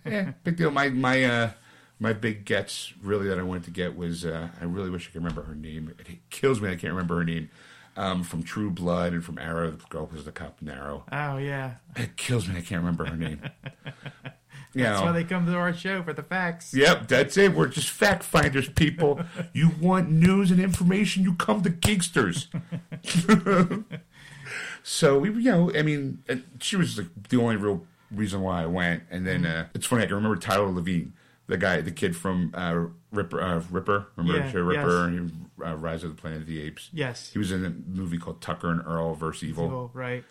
yeah, 0.05 0.33
big 0.45 0.57
deal. 0.57 0.71
My 0.71 0.91
my 0.91 1.25
uh 1.25 1.51
my 1.99 2.13
big 2.13 2.45
gets 2.45 2.93
really 3.03 3.27
that 3.29 3.39
I 3.39 3.43
wanted 3.43 3.65
to 3.65 3.71
get 3.71 3.97
was 3.97 4.25
uh, 4.25 4.49
I 4.61 4.65
really 4.65 4.91
wish 4.91 5.07
I 5.09 5.13
could 5.13 5.23
remember 5.23 5.43
her 5.43 5.55
name. 5.55 5.95
It 5.99 6.19
kills 6.31 6.61
me 6.61 6.69
I 6.69 6.77
can't 6.77 6.93
remember 6.93 7.17
her 7.17 7.25
name. 7.25 7.51
Um, 7.97 8.23
from 8.23 8.45
True 8.45 8.71
Blood 8.71 9.13
and 9.13 9.25
from 9.25 9.39
Arrow, 9.39 9.73
the 9.73 9.85
girl 9.89 10.07
who 10.07 10.15
was 10.15 10.25
the 10.25 10.31
cop 10.31 10.63
in 10.63 10.69
Arrow. 10.69 11.05
Oh 11.11 11.39
yeah, 11.39 11.77
It 11.97 12.17
kills 12.17 12.47
me 12.47 12.57
I 12.59 12.61
can't 12.61 12.81
remember 12.81 13.05
her 13.07 13.17
name. 13.17 13.41
You 14.75 14.83
that's 14.85 15.01
know. 15.01 15.07
why 15.07 15.13
they 15.13 15.25
come 15.25 15.47
to 15.47 15.55
our 15.55 15.73
show 15.73 16.03
for 16.03 16.13
the 16.13 16.23
facts. 16.23 16.75
Yep, 16.75 17.09
that's 17.09 17.37
it. 17.37 17.55
We're 17.55 17.69
just 17.69 17.89
fact 17.91 18.23
finders, 18.23 18.69
people. 18.69 19.21
You 19.53 19.71
want 19.81 20.11
news 20.11 20.51
and 20.51 20.61
information, 20.61 21.23
you 21.25 21.35
come 21.35 21.63
to 21.63 21.71
Geeksters. 21.71 22.47
so 24.83 25.19
we, 25.19 25.31
you 25.31 25.51
know, 25.51 25.73
I 25.75 25.83
mean, 25.83 26.23
uh, 26.29 26.37
she 26.61 26.77
was 26.77 26.97
the, 26.97 27.09
the 27.29 27.41
only 27.41 27.57
real 27.57 27.85
reason 28.11 28.41
why 28.43 28.63
I 28.63 28.67
went. 28.67 29.03
And 29.11 29.27
then 29.27 29.45
uh, 29.47 29.69
it's 29.75 29.87
funny, 29.87 30.03
I 30.05 30.07
can 30.07 30.17
remember 30.17 30.37
Tyler 30.37 30.69
Labine, 30.69 31.11
the 31.47 31.57
guy, 31.57 31.81
the 31.81 31.91
kid 31.91 32.17
from 32.17 32.53
uh, 32.55 32.87
Reaper. 33.11 33.41
Uh, 33.41 33.63
Reaper, 33.71 34.07
remember 34.17 34.39
Yeah, 34.39 34.53
Reaper? 34.63 34.73
yes. 34.75 35.09
And 35.09 35.31
he, 35.59 35.65
uh, 35.65 35.75
Rise 35.75 36.05
of 36.05 36.15
the 36.15 36.21
Planet 36.21 36.43
of 36.43 36.47
the 36.47 36.61
Apes. 36.63 36.91
Yes, 36.93 37.31
He 37.33 37.39
was 37.39 37.51
in 37.51 37.65
a 37.65 37.71
movie 37.71 38.19
called 38.19 38.41
Tucker 38.41 38.71
and 38.71 38.83
Earl 38.87 39.15
versus 39.15 39.49
Evil 39.49 39.65
Evil, 39.67 39.91
right? 39.95 40.25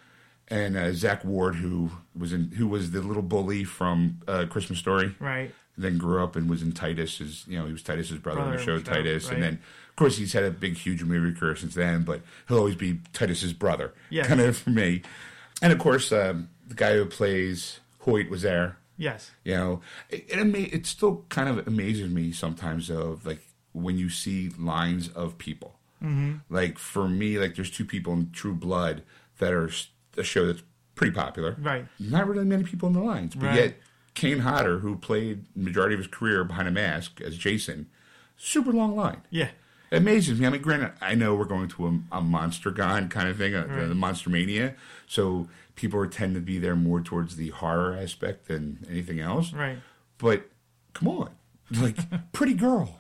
And 0.49 0.77
uh, 0.77 0.93
Zack 0.93 1.25
Ward, 1.25 1.55
who 1.55 1.91
was 2.17 2.31
in, 2.31 2.51
who 2.51 2.67
was 2.67 2.91
the 2.91 3.01
little 3.01 3.21
bully 3.23 3.63
from 3.65 4.21
uh, 4.27 4.45
Christmas 4.49 4.79
Story, 4.79 5.13
Right. 5.19 5.51
then 5.77 5.97
grew 5.97 6.23
up 6.23 6.35
and 6.37 6.49
was 6.49 6.61
in 6.61 6.71
Titus. 6.71 7.19
As 7.19 7.45
you 7.47 7.59
know, 7.59 7.65
he 7.65 7.73
was 7.73 7.83
Titus's 7.83 8.19
brother, 8.19 8.39
on 8.39 8.45
the 8.47 8.51
Brother 8.53 8.63
show 8.65 8.73
on 8.75 8.79
the 8.79 8.85
show, 8.85 8.93
Titus, 8.93 9.25
right. 9.25 9.33
and 9.33 9.43
then 9.43 9.53
of 9.89 9.95
course 9.97 10.17
he's 10.17 10.31
had 10.33 10.43
a 10.45 10.51
big, 10.51 10.77
huge 10.77 11.03
movie 11.03 11.37
career 11.37 11.55
since 11.57 11.75
then. 11.75 12.03
But 12.03 12.21
he'll 12.47 12.59
always 12.59 12.75
be 12.75 13.01
Titus's 13.13 13.51
brother, 13.53 13.93
Yes. 14.09 14.27
kind 14.27 14.39
of 14.39 14.55
for 14.57 14.69
me. 14.69 15.01
And 15.61 15.73
of 15.73 15.79
course, 15.79 16.11
um, 16.13 16.49
the 16.65 16.75
guy 16.75 16.93
who 16.93 17.05
plays 17.05 17.79
Hoyt 17.99 18.29
was 18.29 18.43
there. 18.43 18.77
Yes. 18.95 19.31
You 19.43 19.55
know, 19.55 19.81
it, 20.09 20.25
it, 20.29 20.37
ama- 20.39 20.57
it 20.59 20.85
still 20.85 21.25
kind 21.29 21.49
of 21.49 21.67
amazes 21.67 22.09
me 22.09 22.31
sometimes 22.31 22.89
of 22.89 23.25
like 23.25 23.41
when 23.73 23.97
you 23.97 24.09
see 24.09 24.49
lines 24.57 25.09
of 25.09 25.37
people. 25.37 25.75
Mm-hmm. 26.01 26.35
Like 26.49 26.77
for 26.79 27.07
me, 27.09 27.37
like 27.37 27.55
there's 27.55 27.69
two 27.69 27.85
people 27.85 28.13
in 28.13 28.31
True 28.31 28.53
Blood 28.55 29.03
that 29.39 29.51
are 29.53 29.69
a 30.17 30.24
show 30.24 30.45
that's 30.45 30.63
pretty 30.95 31.13
popular. 31.13 31.55
Right. 31.59 31.86
Not 32.00 32.27
really 32.27 32.45
many 32.45 32.63
people 32.63 32.88
in 32.88 32.93
the 32.93 33.01
lines, 33.01 33.36
but 33.36 33.45
Right. 33.47 33.55
yet 33.55 33.77
Kane 34.15 34.39
Hodder, 34.39 34.79
who 34.79 34.97
played 34.97 35.45
majority 35.55 35.93
of 35.93 36.00
his 36.00 36.07
career 36.07 36.43
behind 36.43 36.67
a 36.67 36.71
mask 36.71 37.21
as 37.21 37.38
Jason, 37.38 37.88
super 38.36 38.71
long 38.71 38.95
line. 38.95 39.21
Yeah. 39.29 39.50
It 39.91 39.97
amazes 39.97 40.39
me. 40.39 40.45
I 40.45 40.50
mean, 40.50 40.62
granted, 40.62 40.91
I 41.01 41.15
know 41.15 41.33
we're 41.36 41.45
going 41.45 41.69
to 41.69 41.88
a, 41.88 42.17
a 42.17 42.21
Monster 42.21 42.71
Con 42.71 43.07
kind 43.09 43.29
of 43.29 43.38
thing, 43.38 43.53
a, 43.55 43.65
Right. 43.65 43.88
the 43.88 43.95
Monster 43.95 44.29
Mania, 44.29 44.75
so 45.07 45.47
people 45.75 46.00
are 46.00 46.07
tend 46.07 46.33
to 46.36 46.41
be 46.41 46.57
there 46.57 46.75
more 46.75 47.00
towards 47.00 47.36
the 47.38 47.50
horror 47.50 47.95
aspect 47.95 48.47
than 48.47 48.86
anything 48.89 49.19
else. 49.19 49.53
Right. 49.53 49.77
But 50.17 50.50
come 50.93 51.07
on, 51.07 51.29
like 51.71 51.95
pretty 52.33 52.53
girl. 52.55 53.00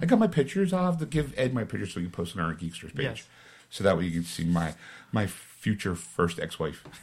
I 0.00 0.06
got 0.06 0.18
my 0.18 0.26
pictures. 0.28 0.72
I'll 0.72 0.84
have 0.86 0.98
to 1.00 1.06
give 1.06 1.34
Ed 1.36 1.52
my 1.52 1.64
pictures 1.64 1.94
so 1.94 2.00
he 2.00 2.06
can 2.06 2.12
post 2.12 2.34
it 2.36 2.40
on 2.40 2.46
our 2.46 2.54
Geeksters 2.54 2.94
page, 2.94 3.04
Yes. 3.04 3.26
so 3.70 3.82
that 3.82 3.96
way 3.98 4.04
you 4.04 4.12
can 4.12 4.24
see 4.24 4.44
my 4.44 4.74
my 5.12 5.26
future 5.60 5.94
first 5.94 6.40
ex-wife. 6.40 6.82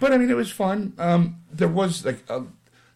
but 0.00 0.12
I 0.12 0.18
mean, 0.18 0.30
it 0.30 0.36
was 0.36 0.50
fun. 0.50 0.94
Um, 0.98 1.42
there 1.52 1.68
was 1.68 2.04
like 2.04 2.22
a, 2.28 2.44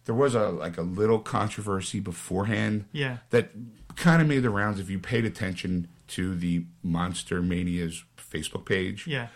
there 0.05 0.15
was 0.15 0.35
a 0.35 0.49
like 0.49 0.77
a 0.77 0.81
little 0.81 1.19
controversy 1.19 1.99
beforehand 1.99 2.85
Yeah. 2.91 3.17
that 3.29 3.51
kind 3.95 4.21
of 4.21 4.27
made 4.27 4.39
the 4.43 4.49
rounds 4.49 4.79
if 4.79 4.89
you 4.89 4.99
paid 4.99 5.25
attention 5.25 5.87
to 6.09 6.35
the 6.35 6.65
Monster 6.83 7.41
Mania's 7.41 8.03
Facebook 8.17 8.65
page. 8.65 9.07
Yeah. 9.07 9.27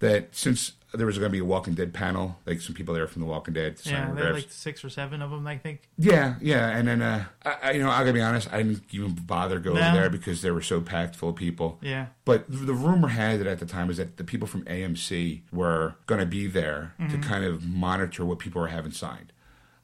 That 0.00 0.34
since 0.34 0.72
there 0.94 1.06
was 1.06 1.18
going 1.18 1.30
to 1.30 1.32
be 1.32 1.38
a 1.38 1.44
Walking 1.44 1.74
Dead 1.74 1.94
panel, 1.94 2.38
like 2.46 2.60
some 2.60 2.74
people 2.74 2.92
there 2.94 3.06
from 3.06 3.22
The 3.22 3.26
Walking 3.28 3.54
Dead. 3.54 3.80
Yeah. 3.84 4.12
They 4.12 4.22
had 4.24 4.34
like 4.34 4.50
six 4.50 4.84
or 4.84 4.90
seven 4.90 5.22
of 5.22 5.30
them, 5.30 5.46
I 5.46 5.56
think. 5.58 5.80
Yeah, 5.96 6.34
yeah, 6.40 6.68
and 6.76 6.86
then 6.86 7.00
uh, 7.02 7.24
I, 7.44 7.72
you 7.72 7.82
know, 7.82 7.90
I 7.90 8.00
gotta 8.00 8.12
be 8.12 8.20
honest, 8.20 8.52
I 8.52 8.58
didn't 8.62 8.82
even 8.92 9.12
bother 9.14 9.58
going 9.58 9.76
No. 9.80 9.92
there 9.94 10.10
because 10.10 10.42
they 10.42 10.50
were 10.50 10.60
so 10.62 10.80
packed 10.80 11.16
full 11.16 11.30
of 11.30 11.36
people. 11.36 11.78
Yeah. 11.80 12.06
But 12.24 12.44
the 12.48 12.74
rumor 12.74 13.08
had 13.08 13.40
it 13.40 13.46
at 13.46 13.58
the 13.58 13.66
time 13.66 13.90
is 13.90 13.96
that 13.96 14.16
the 14.18 14.24
people 14.24 14.46
from 14.46 14.64
AMC 14.64 15.42
were 15.52 15.94
going 16.06 16.20
to 16.20 16.26
be 16.26 16.46
there 16.46 16.94
to 17.10 17.18
kind 17.18 17.44
of 17.44 17.64
monitor 17.66 18.24
what 18.24 18.38
people 18.38 18.60
were 18.60 18.68
having 18.68 18.92
signed. 18.92 19.32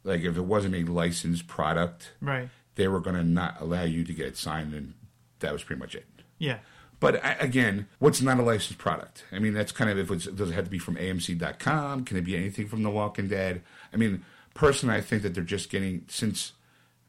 Like 0.04 0.22
if 0.22 0.36
it 0.36 0.42
wasn't 0.44 0.74
a 0.74 0.84
licensed 0.84 1.46
product, 1.48 2.12
Right. 2.20 2.48
they 2.76 2.86
were 2.88 3.00
going 3.00 3.16
to 3.16 3.24
not 3.24 3.60
allow 3.60 3.82
you 3.84 4.04
to 4.04 4.12
get 4.12 4.26
it 4.26 4.36
signed, 4.36 4.74
and 4.74 4.94
that 5.40 5.52
was 5.52 5.62
pretty 5.64 5.80
much 5.80 5.94
it. 5.94 6.06
Yeah. 6.38 6.58
But 7.00 7.20
again, 7.40 7.86
what's 8.00 8.20
not 8.20 8.40
a 8.40 8.42
licensed 8.42 8.78
product? 8.78 9.24
I 9.30 9.38
mean, 9.38 9.54
that's 9.54 9.70
kind 9.70 9.90
of 9.90 9.98
if 9.98 10.10
it's 10.10 10.26
does 10.26 10.50
it 10.50 10.54
have 10.54 10.64
to 10.64 10.70
be 10.70 10.78
from 10.78 10.96
AMC.com? 10.96 12.04
Can 12.04 12.16
it 12.16 12.24
be 12.24 12.36
anything 12.36 12.66
from 12.66 12.82
The 12.82 12.90
Walking 12.90 13.28
Dead? 13.28 13.62
I 13.92 13.96
mean, 13.96 14.24
personally, 14.54 14.96
I 14.96 15.00
think 15.00 15.22
that 15.22 15.34
they're 15.34 15.44
just 15.44 15.70
getting 15.70 16.04
since 16.08 16.52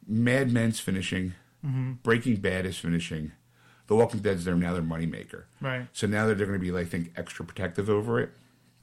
Mad 0.08 0.52
Men's 0.52 0.80
finishing, 0.80 1.34
mm-hmm. 1.66 1.94
Breaking 2.04 2.36
Bad 2.36 2.66
is 2.68 2.78
finishing, 2.78 3.32
The 3.88 3.96
Walking 3.96 4.20
Dead's 4.20 4.46
their 4.46 4.56
now 4.56 4.74
their 4.74 4.84
moneymaker. 4.84 5.46
Right. 5.60 5.88
So 5.92 6.06
now 6.06 6.28
that 6.28 6.38
they're 6.38 6.48
going 6.48 6.60
to 6.60 6.72
be, 6.72 6.78
I 6.78 6.86
think, 6.86 7.12
extra 7.18 7.44
protective 7.44 7.90
over 7.90 8.20
it. 8.20 8.30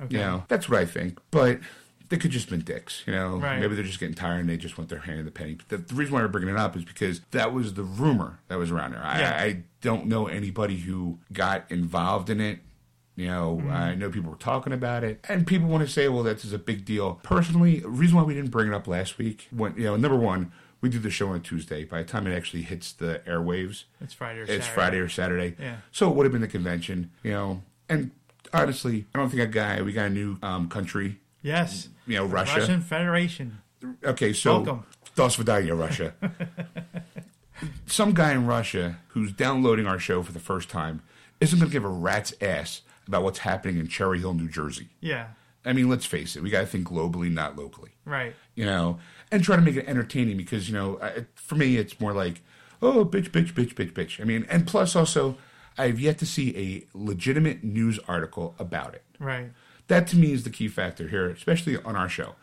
Okay. 0.01 0.17
You 0.17 0.23
know, 0.23 0.45
that's 0.49 0.69
what 0.69 0.81
I 0.81 0.85
think. 0.87 1.21
But 1.31 1.61
they 2.09 2.17
could 2.17 2.31
just 2.31 2.49
been 2.51 2.61
dicks. 2.61 3.03
You 3.07 3.13
know, 3.15 3.37
Right. 3.39 3.59
maybe 3.61 3.75
they're 3.75 3.85
just 3.85 3.99
getting 4.01 4.15
tired 4.15 4.41
and 4.41 4.49
they 4.49 4.57
just 4.57 4.79
want 4.79 4.91
their 4.91 5.01
hand 5.01 5.19
in 5.19 5.25
the 5.25 5.31
penny. 5.31 5.55
But 5.55 5.69
the, 5.69 5.77
the 5.79 5.95
reason 5.95 6.15
why 6.15 6.21
we're 6.23 6.29
bringing 6.29 6.51
it 6.55 6.57
up 6.59 6.77
is 6.77 6.85
because 6.85 7.21
that 7.33 7.53
was 7.53 7.75
the 7.75 7.83
rumor 7.83 8.41
that 8.49 8.59
was 8.59 8.71
around 8.71 8.93
there. 8.93 9.03
I, 9.05 9.21
Yeah. 9.21 9.37
I 9.41 9.63
don't 9.81 10.07
know 10.07 10.27
anybody 10.27 10.77
who 10.79 11.19
got 11.33 11.71
involved 11.71 12.31
in 12.31 12.41
it. 12.41 12.61
You 13.17 13.29
know, 13.29 13.57
Mm-hmm. 13.63 13.71
I 13.73 13.95
know 13.95 14.11
people 14.11 14.31
were 14.31 14.37
talking 14.37 14.73
about 14.75 15.03
it, 15.03 15.25
and 15.27 15.47
people 15.47 15.69
want 15.69 15.83
to 15.87 15.91
say, 15.91 16.07
"Well, 16.09 16.23
that's 16.23 16.45
is 16.45 16.53
a 16.53 16.59
big 16.59 16.85
deal." 16.85 17.19
Personally, 17.23 17.81
the 17.81 17.89
reason 17.89 18.15
why 18.19 18.23
we 18.25 18.35
didn't 18.35 18.51
bring 18.51 18.69
it 18.69 18.75
up 18.75 18.87
last 18.87 19.17
week, 19.17 19.49
when 19.51 19.75
you 19.75 19.85
know, 19.85 19.97
number 19.97 20.19
one, 20.19 20.53
we 20.83 20.91
do 20.91 20.99
the 20.99 21.09
show 21.09 21.29
on 21.31 21.41
Tuesday. 21.41 21.85
By 21.85 22.03
the 22.03 22.09
time 22.09 22.27
it 22.27 22.37
actually 22.37 22.61
hits 22.65 22.93
the 22.93 23.23
airwaves, 23.27 23.85
It's 24.03 24.13
Friday 24.13 24.41
or 24.41 24.43
it's 24.43 24.51
Saturday. 24.67 24.75
Friday 24.75 24.99
or 24.99 25.09
Saturday. 25.09 25.57
Yeah. 25.59 25.77
So 25.93 26.11
it 26.11 26.15
would 26.15 26.25
have 26.27 26.33
been 26.33 26.43
the 26.43 26.47
convention, 26.47 27.11
you 27.23 27.31
know. 27.31 27.63
And 27.89 28.11
honestly, 28.53 29.07
I 29.15 29.19
don't 29.19 29.31
think 29.31 29.41
a 29.43 29.47
guy. 29.47 29.81
We 29.81 29.93
got 29.95 30.07
a 30.07 30.11
new 30.11 30.37
um, 30.43 30.69
country, 30.69 31.19
Yes. 31.47 31.89
you 32.07 32.17
know, 32.17 32.27
Russia. 32.27 32.61
Russian 32.61 32.81
Federation. 32.81 33.59
Okay, 34.05 34.33
so 34.33 34.63
Welcome. 34.63 34.87
Russia. 35.17 36.15
Some 37.87 38.13
guy 38.13 38.33
in 38.33 38.47
Russia 38.47 38.99
who's 39.09 39.33
downloading 39.33 39.87
our 39.87 39.99
show 39.99 40.23
for 40.23 40.33
the 40.33 40.41
first 40.41 40.69
time 40.69 41.03
isn't 41.41 41.59
going 41.59 41.71
to 41.71 41.73
give 41.73 41.85
a 41.85 41.89
rat's 41.89 42.35
ass 42.41 42.83
about 43.07 43.23
what's 43.23 43.39
happening 43.39 43.79
in 43.79 43.87
Cherry 43.87 44.19
Hill, 44.19 44.35
New 44.35 44.49
Jersey. 44.49 44.89
Yeah. 45.01 45.29
I 45.65 45.73
mean, 45.73 45.89
let's 45.89 46.05
face 46.05 46.37
it, 46.37 46.43
we 46.43 46.51
got 46.51 46.61
to 46.61 46.67
think 46.67 46.89
globally, 46.89 47.33
not 47.33 47.57
locally. 47.57 47.93
Right. 48.05 48.35
You 48.55 48.67
know, 48.67 48.99
and 49.31 49.43
try 49.43 49.57
to 49.57 49.63
make 49.63 49.77
it 49.77 49.87
entertaining 49.87 50.37
because, 50.37 50.69
you 50.69 50.75
know, 50.75 50.99
I, 51.01 51.27
for 51.35 51.55
me, 51.55 51.77
it's 51.77 52.01
more 52.01 52.13
like, 52.13 52.43
oh, 52.83 53.05
bitch, 53.05 53.31
bitch, 53.31 53.53
bitch, 53.53 53.75
bitch, 53.75 53.93
bitch. 53.93 54.21
I 54.21 54.25
mean, 54.25 54.47
and 54.49 54.67
plus 54.67 54.95
also, 54.97 55.37
I've 55.79 56.01
yet 56.01 56.19
to 56.19 56.27
see 56.27 56.57
a 56.57 56.97
legitimate 56.97 57.63
news 57.65 57.99
article 58.09 58.55
about 58.59 58.95
it. 58.95 59.05
Right. 59.19 59.51
That 59.89 60.07
to 60.09 60.17
me 60.17 60.33
is 60.33 60.45
the 60.45 60.51
key 60.51 60.69
factor 60.69 61.09
here, 61.09 61.29
especially 61.29 61.77
on 61.83 61.97
our 61.97 62.09
show. 62.09 62.35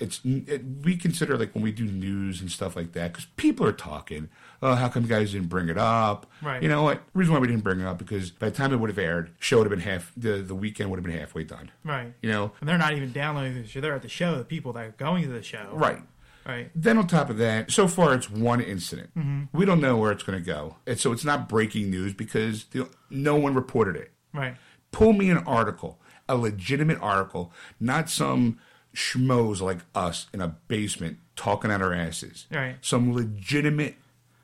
It's 0.00 0.20
it, 0.24 0.62
we 0.84 0.96
consider 0.96 1.36
like 1.36 1.54
when 1.54 1.64
we 1.64 1.72
do 1.72 1.84
news 1.84 2.40
and 2.40 2.50
stuff 2.52 2.76
like 2.76 2.92
that 2.92 3.12
because 3.12 3.26
people 3.36 3.66
are 3.66 3.72
talking. 3.72 4.28
Oh, 4.62 4.74
how 4.74 4.88
come 4.88 5.02
you 5.02 5.08
guys 5.08 5.32
didn't 5.32 5.48
bring 5.48 5.68
it 5.68 5.78
up? 5.78 6.26
Right. 6.40 6.62
You 6.62 6.68
know 6.68 6.82
what? 6.84 7.02
Reason 7.14 7.32
why 7.34 7.40
we 7.40 7.48
didn't 7.48 7.64
bring 7.64 7.80
it 7.80 7.86
up 7.86 7.98
because 7.98 8.30
by 8.30 8.48
the 8.48 8.54
time 8.56 8.72
it 8.72 8.76
would 8.76 8.90
have 8.90 8.98
aired, 8.98 9.30
show 9.40 9.58
would 9.58 9.64
have 9.64 9.70
been 9.70 9.80
half. 9.80 10.12
The 10.16 10.38
the 10.38 10.54
weekend 10.54 10.90
would 10.90 10.98
have 10.98 11.04
been 11.04 11.18
halfway 11.18 11.42
done. 11.44 11.72
Right. 11.84 12.12
You 12.22 12.30
know. 12.30 12.52
And 12.60 12.68
they're 12.68 12.78
not 12.78 12.92
even 12.94 13.12
downloading 13.12 13.60
the 13.60 13.66
show. 13.66 13.80
They're 13.80 13.94
at 13.94 14.02
the 14.02 14.08
show. 14.08 14.36
The 14.38 14.44
people 14.44 14.72
that 14.74 14.84
are 14.84 14.94
going 14.98 15.24
to 15.24 15.28
the 15.30 15.42
show. 15.42 15.68
Right. 15.72 16.02
Right. 16.46 16.70
Then 16.74 16.96
on 16.96 17.06
top 17.08 17.28
of 17.28 17.36
that, 17.38 17.70
so 17.70 17.86
far 17.88 18.14
it's 18.14 18.30
one 18.30 18.60
incident. 18.62 19.10
Mm-hmm. 19.18 19.56
We 19.56 19.66
don't 19.66 19.80
know 19.82 19.98
where 19.98 20.12
it's 20.12 20.22
going 20.22 20.38
to 20.38 20.44
go, 20.44 20.76
and 20.86 20.98
so 20.98 21.12
it's 21.12 21.24
not 21.24 21.46
breaking 21.48 21.90
news 21.90 22.14
because 22.14 22.64
the, 22.66 22.88
no 23.10 23.36
one 23.36 23.52
reported 23.54 23.96
it. 23.96 24.12
Right. 24.32 24.54
pull 24.90 25.12
me 25.12 25.28
an 25.30 25.38
article, 25.38 26.00
a 26.28 26.36
legitimate 26.36 26.98
article, 27.00 27.52
not 27.80 28.08
some 28.10 28.58
schmoes 28.94 29.60
like 29.60 29.78
us 29.94 30.26
in 30.32 30.40
a 30.40 30.48
basement 30.68 31.18
talking 31.36 31.70
out 31.70 31.82
our 31.82 31.92
asses. 31.94 32.46
Right. 32.50 32.76
Some 32.80 33.14
legitimate 33.14 33.96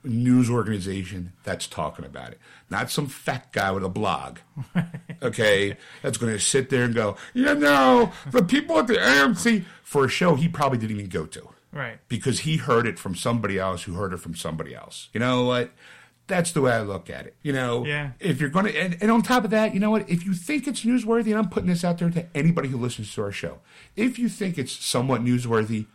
news 0.07 0.51
organization 0.51 1.33
that's 1.45 1.67
talking 1.67 2.05
about 2.05 2.31
it, 2.33 2.39
not 2.69 2.91
some 2.91 3.07
fat 3.07 3.51
guy 3.53 3.71
with 3.71 3.85
a 3.85 3.89
blog. 3.89 4.39
Okay, 5.23 5.79
that's 6.03 6.19
going 6.19 6.33
to 6.35 6.39
sit 6.39 6.69
there 6.69 6.85
and 6.85 6.95
go, 6.95 7.17
you 7.33 7.55
know, 7.55 8.13
the 8.31 8.43
people 8.43 8.79
at 8.79 8.87
the 8.89 8.95
AMC 8.95 9.65
for 9.83 10.05
a 10.05 10.09
show 10.09 10.35
he 10.35 10.49
probably 10.49 10.77
didn't 10.77 10.97
even 10.99 11.09
go 11.09 11.25
to 11.25 11.49
Right. 11.73 11.99
because 12.09 12.41
he 12.41 12.59
heard 12.59 12.87
it 12.87 12.99
from 12.99 13.15
somebody 13.15 13.59
else 13.59 13.85
who 13.85 13.95
heard 13.95 14.13
it 14.13 14.19
from 14.19 14.35
somebody 14.35 14.75
else. 14.75 15.09
You 15.15 15.21
know 15.21 15.45
what? 15.45 15.71
That's 16.27 16.53
the 16.53 16.63
way 16.63 16.73
I 16.73 16.81
look 16.81 17.11
at 17.11 17.27
it. 17.27 17.37
You 17.43 17.53
know, 17.53 17.85
Yeah. 17.85 18.13
if 18.19 18.41
you're 18.41 18.49
going 18.49 18.65
to, 18.67 18.77
and, 18.79 18.97
and 19.03 19.11
on 19.11 19.21
top 19.23 19.45
of 19.45 19.51
that, 19.51 19.75
you 19.75 19.81
know 19.81 19.91
what? 19.91 20.09
If 20.09 20.25
you 20.25 20.33
think 20.33 20.67
it's 20.67 20.83
newsworthy, 20.85 21.27
and 21.27 21.35
I'm 21.37 21.51
putting 21.51 21.69
this 21.69 21.85
out 21.85 21.99
there 21.99 22.09
to 22.11 22.27
anybody 22.35 22.69
who 22.71 22.79
listens 22.79 23.13
to 23.15 23.23
our 23.23 23.33
show, 23.33 23.59
if 23.95 24.19
you 24.19 24.29
think 24.31 24.57
it's 24.57 24.73
somewhat 24.73 25.23
newsworthy, 25.23 25.87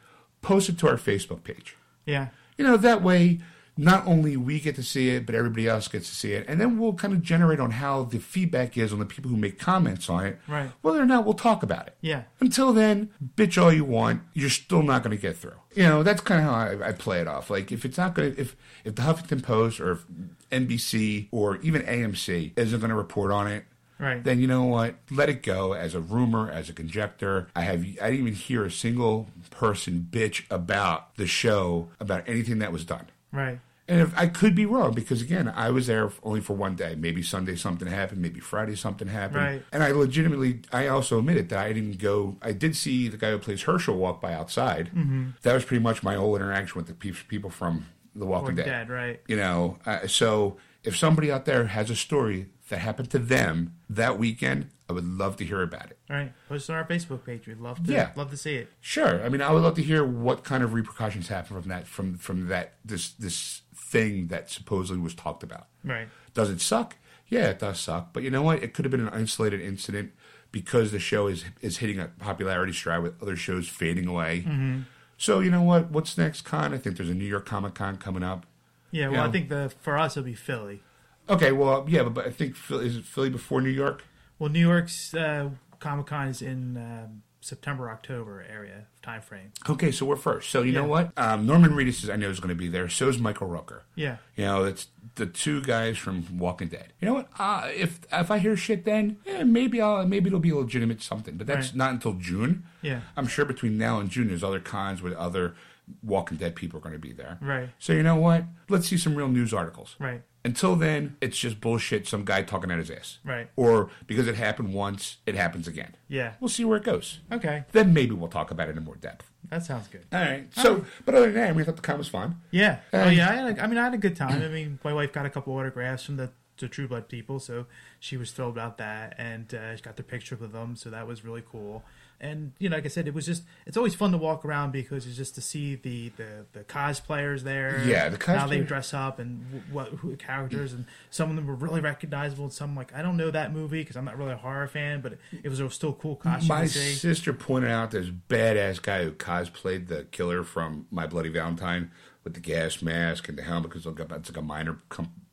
post 0.41 0.69
it 0.69 0.77
to 0.79 0.87
our 0.87 0.97
Facebook 0.97 1.43
page. 1.43 1.75
Yeah. 2.05 2.27
You 2.57 2.63
know, 2.65 2.77
that 2.77 3.01
way, 3.01 3.39
not 3.81 4.05
only 4.05 4.35
we 4.35 4.59
get 4.59 4.75
to 4.75 4.83
see 4.83 5.09
it, 5.11 5.25
but 5.25 5.33
everybody 5.35 5.65
else 5.67 5.87
gets 5.87 6.09
to 6.09 6.15
see 6.15 6.33
it. 6.33 6.45
And 6.49 6.59
then 6.59 6.77
we'll 6.77 6.93
kind 6.93 7.13
of 7.13 7.21
generate 7.23 7.61
on 7.61 7.71
how 7.71 8.03
the 8.03 8.19
feedback 8.19 8.77
is 8.77 8.91
on 8.91 8.99
the 8.99 9.05
people 9.05 9.31
who 9.31 9.37
make 9.37 9.57
comments 9.57 10.09
on 10.09 10.25
it. 10.25 10.39
Right. 10.49 10.69
Whether 10.81 11.01
or 11.01 11.05
not 11.05 11.23
we'll 11.23 11.33
talk 11.33 11.63
about 11.63 11.87
it. 11.87 11.95
Yeah. 12.01 12.23
Until 12.41 12.73
then, 12.73 13.09
bitch 13.37 13.61
all 13.61 13.71
you 13.71 13.85
want, 13.85 14.21
you're 14.33 14.49
still 14.49 14.83
not 14.83 15.01
going 15.01 15.15
to 15.15 15.21
get 15.21 15.37
through. 15.37 15.53
You 15.75 15.83
know, 15.83 16.03
that's 16.03 16.19
kind 16.19 16.41
of 16.41 16.45
how 16.47 16.53
I, 16.85 16.89
I 16.89 16.91
play 16.91 17.21
it 17.21 17.27
off. 17.27 17.49
Like, 17.49 17.71
if 17.71 17.85
it's 17.85 17.97
not 17.97 18.15
going 18.15 18.35
to, 18.35 18.41
if, 18.41 18.57
if 18.83 18.95
the 18.95 19.03
Huffington 19.03 19.41
Post 19.41 19.79
or 19.79 19.91
if 19.93 20.05
NBC 20.51 21.27
or 21.31 21.57
even 21.57 21.81
AMC 21.83 22.51
isn't 22.57 22.79
going 22.79 22.89
to 22.89 22.95
report 22.95 23.31
on 23.31 23.47
it, 23.47 23.65
Right. 24.01 24.23
then 24.23 24.39
you 24.39 24.47
know 24.47 24.63
what? 24.63 24.95
Let 25.11 25.27
it 25.27 25.43
go 25.43 25.73
as 25.73 25.93
a 25.93 25.99
rumor, 25.99 26.49
as 26.49 26.69
a 26.69 26.73
conjecture. 26.73 27.47
I 27.53 27.63
have, 27.63 27.81
I 28.01 28.09
didn't 28.11 28.19
even 28.27 28.33
hear 28.33 28.63
a 28.63 28.71
single 28.71 29.27
person 29.51 30.07
bitch 30.09 30.43
about 30.49 31.15
the 31.17 31.27
show, 31.27 31.89
about 31.99 32.23
anything 32.27 32.59
that 32.59 32.71
was 32.71 32.85
done. 32.85 33.07
Right. 33.33 33.59
And 33.89 34.01
if 34.01 34.17
I 34.17 34.27
could 34.27 34.53
be 34.53 34.67
wrong, 34.67 34.93
because 34.93 35.21
again, 35.21 35.51
I 35.53 35.71
was 35.71 35.87
there 35.87 36.11
only 36.21 36.41
for 36.41 36.53
one 36.55 36.75
day. 36.75 36.95
Maybe 36.95 37.23
Sunday 37.23 37.55
something 37.55 37.87
happened, 37.87 38.21
maybe 38.21 38.39
Friday 38.39 38.75
something 38.75 39.07
happened. 39.07 39.43
Right. 39.43 39.63
And 39.73 39.83
I 39.83 39.91
legitimately, 39.91 40.61
I 40.71 40.87
also 40.87 41.17
admitted 41.19 41.49
that 41.49 41.65
I 41.65 41.73
didn't 41.73 41.97
go. 41.97 42.37
I 42.41 42.51
did 42.51 42.75
see 42.75 43.07
the 43.07 43.17
guy 43.17 43.31
who 43.31 43.39
plays 43.39 43.63
Herschel 43.63 43.97
walk 43.97 44.21
by 44.21 44.33
outside. 44.33 44.91
Mm-hmm. 44.95 45.29
That 45.41 45.53
was 45.55 45.65
pretty 45.65 45.81
much 45.81 46.03
my 46.03 46.15
whole 46.15 46.35
interaction 46.35 46.77
with 46.77 46.87
the 46.87 46.93
pe- 46.93 47.23
people 47.27 47.49
from 47.49 47.87
The 48.15 48.27
Walking 48.27 48.55
Dead. 48.55 48.65
dead. 48.65 48.89
Right. 48.89 49.21
You 49.27 49.37
know, 49.37 49.79
uh, 49.85 50.05
so 50.07 50.57
if 50.83 50.95
somebody 50.95 51.31
out 51.31 51.45
there 51.45 51.65
has 51.65 51.89
a 51.89 51.95
story 51.95 52.47
that 52.69 52.77
happened 52.77 53.09
to 53.09 53.19
them 53.19 53.73
that 53.89 54.19
weekend, 54.19 54.69
I 54.87 54.93
would 54.93 55.05
love 55.05 55.37
to 55.37 55.45
hear 55.45 55.61
about 55.61 55.91
it. 55.91 55.99
Right. 56.09 56.31
Post 56.47 56.69
it 56.69 56.73
on 56.73 56.79
our 56.79 56.85
Facebook 56.85 57.23
page. 57.25 57.47
We'd 57.47 57.59
love 57.59 57.83
to. 57.85 57.91
Yeah. 57.91 58.11
Love 58.15 58.31
to 58.31 58.37
see 58.37 58.55
it. 58.55 58.69
Sure. 58.81 59.23
I 59.23 59.29
mean, 59.29 59.41
I 59.41 59.51
would 59.51 59.61
love 59.61 59.75
to 59.75 59.83
hear 59.83 60.03
what 60.03 60.43
kind 60.43 60.63
of 60.63 60.73
repercussions 60.73 61.27
happen 61.27 61.59
from 61.59 61.69
that, 61.69 61.87
from 61.87 62.17
from 62.17 62.47
that 62.47 62.73
this 62.83 63.11
this 63.11 63.61
thing 63.89 64.27
that 64.27 64.49
supposedly 64.49 65.01
was 65.01 65.13
talked 65.15 65.43
about. 65.43 65.67
Right. 65.83 66.07
Does 66.33 66.49
it 66.49 66.61
suck? 66.61 66.95
Yeah, 67.27 67.49
it 67.49 67.59
does 67.59 67.79
suck. 67.79 68.13
But 68.13 68.23
you 68.23 68.29
know 68.29 68.41
what? 68.41 68.63
It 68.63 68.73
could 68.73 68.85
have 68.85 68.91
been 68.91 69.01
an 69.07 69.09
isolated 69.09 69.61
incident 69.61 70.11
because 70.51 70.91
the 70.91 70.99
show 70.99 71.27
is 71.27 71.45
is 71.61 71.77
hitting 71.77 71.99
a 71.99 72.07
popularity 72.19 72.73
stride 72.73 73.03
with 73.03 73.21
other 73.21 73.35
shows 73.35 73.67
fading 73.67 74.07
away. 74.07 74.43
Mm-hmm. 74.47 74.81
So 75.17 75.39
you 75.39 75.51
know 75.51 75.61
what? 75.61 75.91
What's 75.91 76.17
next 76.17 76.41
con? 76.43 76.73
I 76.73 76.77
think 76.77 76.97
there's 76.97 77.09
a 77.09 77.13
New 77.13 77.25
York 77.25 77.45
Comic 77.45 77.73
Con 77.75 77.97
coming 77.97 78.23
up. 78.23 78.45
Yeah. 78.91 79.09
Well, 79.09 79.21
Yeah. 79.21 79.27
I 79.27 79.31
think 79.31 79.49
the 79.49 79.71
for 79.81 79.97
us 79.97 80.17
it'll 80.17 80.25
be 80.25 80.33
Philly. 80.33 80.81
Okay, 81.29 81.51
well, 81.51 81.85
yeah, 81.87 82.01
but, 82.03 82.13
but 82.15 82.25
I 82.25 82.31
think 82.31 82.55
Philly, 82.55 82.87
is 82.87 82.95
it 82.97 83.05
Philly 83.05 83.29
before 83.29 83.61
New 83.61 83.69
York? 83.69 84.03
Well, 84.39 84.49
New 84.49 84.67
York's 84.67 85.13
uh, 85.13 85.49
Comic 85.79 86.07
Con 86.07 86.27
is 86.27 86.41
in 86.41 86.75
um, 86.77 87.21
September 87.41 87.89
October 87.89 88.45
area 88.49 88.85
time 89.01 89.21
frame. 89.21 89.51
Okay, 89.69 89.91
so 89.91 90.05
we're 90.05 90.15
first. 90.17 90.49
So 90.49 90.61
you 90.61 90.73
know 90.73 90.83
what? 90.83 91.11
Um, 91.17 91.45
Norman 91.45 91.71
Reedus 91.71 92.03
is 92.03 92.09
I 92.09 92.15
know 92.17 92.29
is 92.29 92.39
going 92.39 92.49
to 92.49 92.55
be 92.55 92.67
there. 92.67 92.89
So 92.89 93.07
is 93.07 93.17
Michael 93.17 93.47
Rooker. 93.47 93.81
Yeah. 93.95 94.17
You 94.35 94.45
know, 94.45 94.63
it's 94.65 94.87
the 95.15 95.25
two 95.25 95.61
guys 95.61 95.97
from 95.97 96.37
Walking 96.37 96.67
Dead. 96.67 96.91
You 96.99 97.07
know 97.07 97.13
what? 97.13 97.29
Uh, 97.39 97.69
if 97.73 98.01
if 98.11 98.29
I 98.29 98.39
hear 98.39 98.57
shit, 98.57 98.83
then 98.85 99.17
eh, 99.25 99.43
maybe 99.43 99.81
I'll 99.81 100.05
maybe 100.05 100.27
it'll 100.27 100.39
be 100.39 100.49
a 100.49 100.55
legitimate 100.57 101.01
something. 101.01 101.37
But 101.37 101.47
that's 101.47 101.67
Right. 101.69 101.75
not 101.75 101.91
until 101.91 102.13
June. 102.13 102.63
Yeah. 102.81 103.01
I'm 103.15 103.27
sure 103.27 103.45
between 103.45 103.77
now 103.77 103.99
and 103.99 104.09
June, 104.09 104.27
there's 104.27 104.43
other 104.43 104.59
cons 104.59 105.01
with 105.01 105.13
other 105.13 105.55
Walking 106.03 106.37
Dead 106.37 106.55
people 106.55 106.77
are 106.77 106.81
going 106.81 106.93
to 106.93 106.99
be 106.99 107.13
there. 107.13 107.37
Right. 107.41 107.69
So 107.79 107.93
you 107.93 108.03
know 108.03 108.15
what? 108.15 108.45
Let's 108.69 108.87
see 108.87 108.97
some 108.97 109.15
real 109.15 109.27
news 109.27 109.53
articles. 109.53 109.95
Right. 109.99 110.21
Until 110.45 110.75
then, 110.75 111.17
it's 111.19 111.37
just 111.37 111.59
bullshit. 111.59 112.07
Some 112.07 112.23
guy 112.23 112.43
talking 112.43 112.71
out 112.71 112.79
his 112.79 112.89
ass. 112.89 113.19
Right. 113.25 113.49
Or 113.55 113.89
because 114.07 114.27
it 114.27 114.35
happened 114.35 114.73
once, 114.73 115.17
it 115.25 115.35
happens 115.35 115.67
again. 115.67 115.95
Yeah. 116.07 116.33
We'll 116.39 116.49
see 116.49 116.63
where 116.63 116.77
it 116.77 116.83
goes. 116.83 117.19
Okay. 117.31 117.65
Then 117.73 117.93
maybe 117.93 118.15
we'll 118.15 118.29
talk 118.29 118.49
about 118.49 118.69
it 118.69 118.77
in 118.77 118.83
more 118.83 118.95
depth. 118.95 119.29
That 119.49 119.65
sounds 119.65 119.87
good. 119.87 120.05
All 120.13 120.19
right. 120.19 120.47
So, 120.53 120.85
but 121.05 121.15
other 121.15 121.31
than 121.31 121.35
that, 121.35 121.55
we 121.55 121.63
thought 121.63 121.75
the 121.75 121.81
con 121.81 121.97
was 121.97 122.07
fun. 122.07 122.37
Yeah. 122.51 122.79
Oh 122.93 123.09
yeah. 123.09 123.29
I, 123.29 123.33
had 123.33 123.57
a, 123.57 123.63
I 123.63 123.67
mean, 123.67 123.77
I 123.77 123.83
had 123.83 123.93
a 123.93 123.97
good 123.97 124.15
time. 124.15 124.41
I 124.41 124.47
mean, 124.47 124.79
my 124.83 124.93
wife 124.93 125.11
got 125.11 125.25
a 125.25 125.29
couple 125.29 125.53
autographs 125.53 126.03
from 126.03 126.17
the 126.17 126.31
the 126.59 126.67
True 126.67 126.87
Blood 126.87 127.07
people, 127.07 127.39
so 127.39 127.65
she 127.99 128.17
was 128.17 128.31
thrilled 128.31 128.57
about 128.57 128.77
that, 128.77 129.15
and 129.17 129.53
uh, 129.53 129.75
she 129.75 129.81
got 129.81 129.95
the 129.95 130.03
picture 130.03 130.35
with 130.35 130.51
them, 130.51 130.75
so 130.75 130.89
that 130.89 131.07
was 131.07 131.23
really 131.23 131.43
cool. 131.49 131.83
And 132.21 132.51
you 132.59 132.67
know, 132.69 132.75
like 132.75 132.85
I 132.85 132.89
said, 132.89 133.07
it 133.07 133.13
was 133.13 133.25
just 133.25 133.43
it's 133.65 133.77
always 133.77 133.95
fun 133.95 134.11
to 134.11 134.17
walk 134.17 134.43
around 134.43 134.71
because 134.71 135.07
it's 135.07 135.15
just 135.15 135.35
to 135.35 135.41
see 135.41 135.75
the 135.75 136.09
the, 136.17 136.45
the 136.51 136.59
cosplayers 136.65 137.43
there, 137.43 137.81
Yeah, 137.87 138.09
the 138.09 138.23
how 138.25 138.45
they 138.47 138.59
dress 138.59 138.93
up 138.93 139.19
and 139.19 139.63
what 139.71 139.87
who 139.89 140.11
the 140.11 140.17
characters, 140.17 140.73
and 140.73 140.85
some 141.09 141.29
of 141.29 141.35
them 141.37 141.47
were 141.47 141.55
really 141.55 141.79
recognizable, 141.79 142.43
and 142.45 142.53
some 142.53 142.75
like 142.75 142.93
I 142.93 143.01
don't 143.01 143.15
know 143.17 143.31
that 143.31 143.53
movie 143.53 143.81
because 143.81 143.95
I'm 143.95 144.05
not 144.05 144.17
really 144.17 144.33
a 144.33 144.37
horror 144.37 144.67
fan, 144.67 145.01
but 145.01 145.17
it 145.43 145.47
was 145.49 145.59
a 145.59 145.69
still 145.69 145.93
cool 145.93 146.15
costume 146.17 146.49
My 146.49 146.63
to 146.63 146.67
see. 146.69 146.93
sister 146.93 147.31
pointed 147.33 147.71
out 147.71 147.91
this 147.91 148.07
badass 148.09 148.81
guy 148.81 149.03
who 149.05 149.11
cosplayed 149.13 149.87
the 149.87 150.03
killer 150.11 150.43
from 150.43 150.87
My 150.91 151.07
Bloody 151.07 151.29
Valentine 151.29 151.91
with 152.23 152.33
the 152.33 152.39
gas 152.41 152.81
mask 152.81 153.29
and 153.29 153.37
the 153.37 153.43
helmet 153.43 153.71
because 153.71 153.85
it's 153.85 154.29
like 154.29 154.37
a 154.37 154.41
minor 154.41 154.77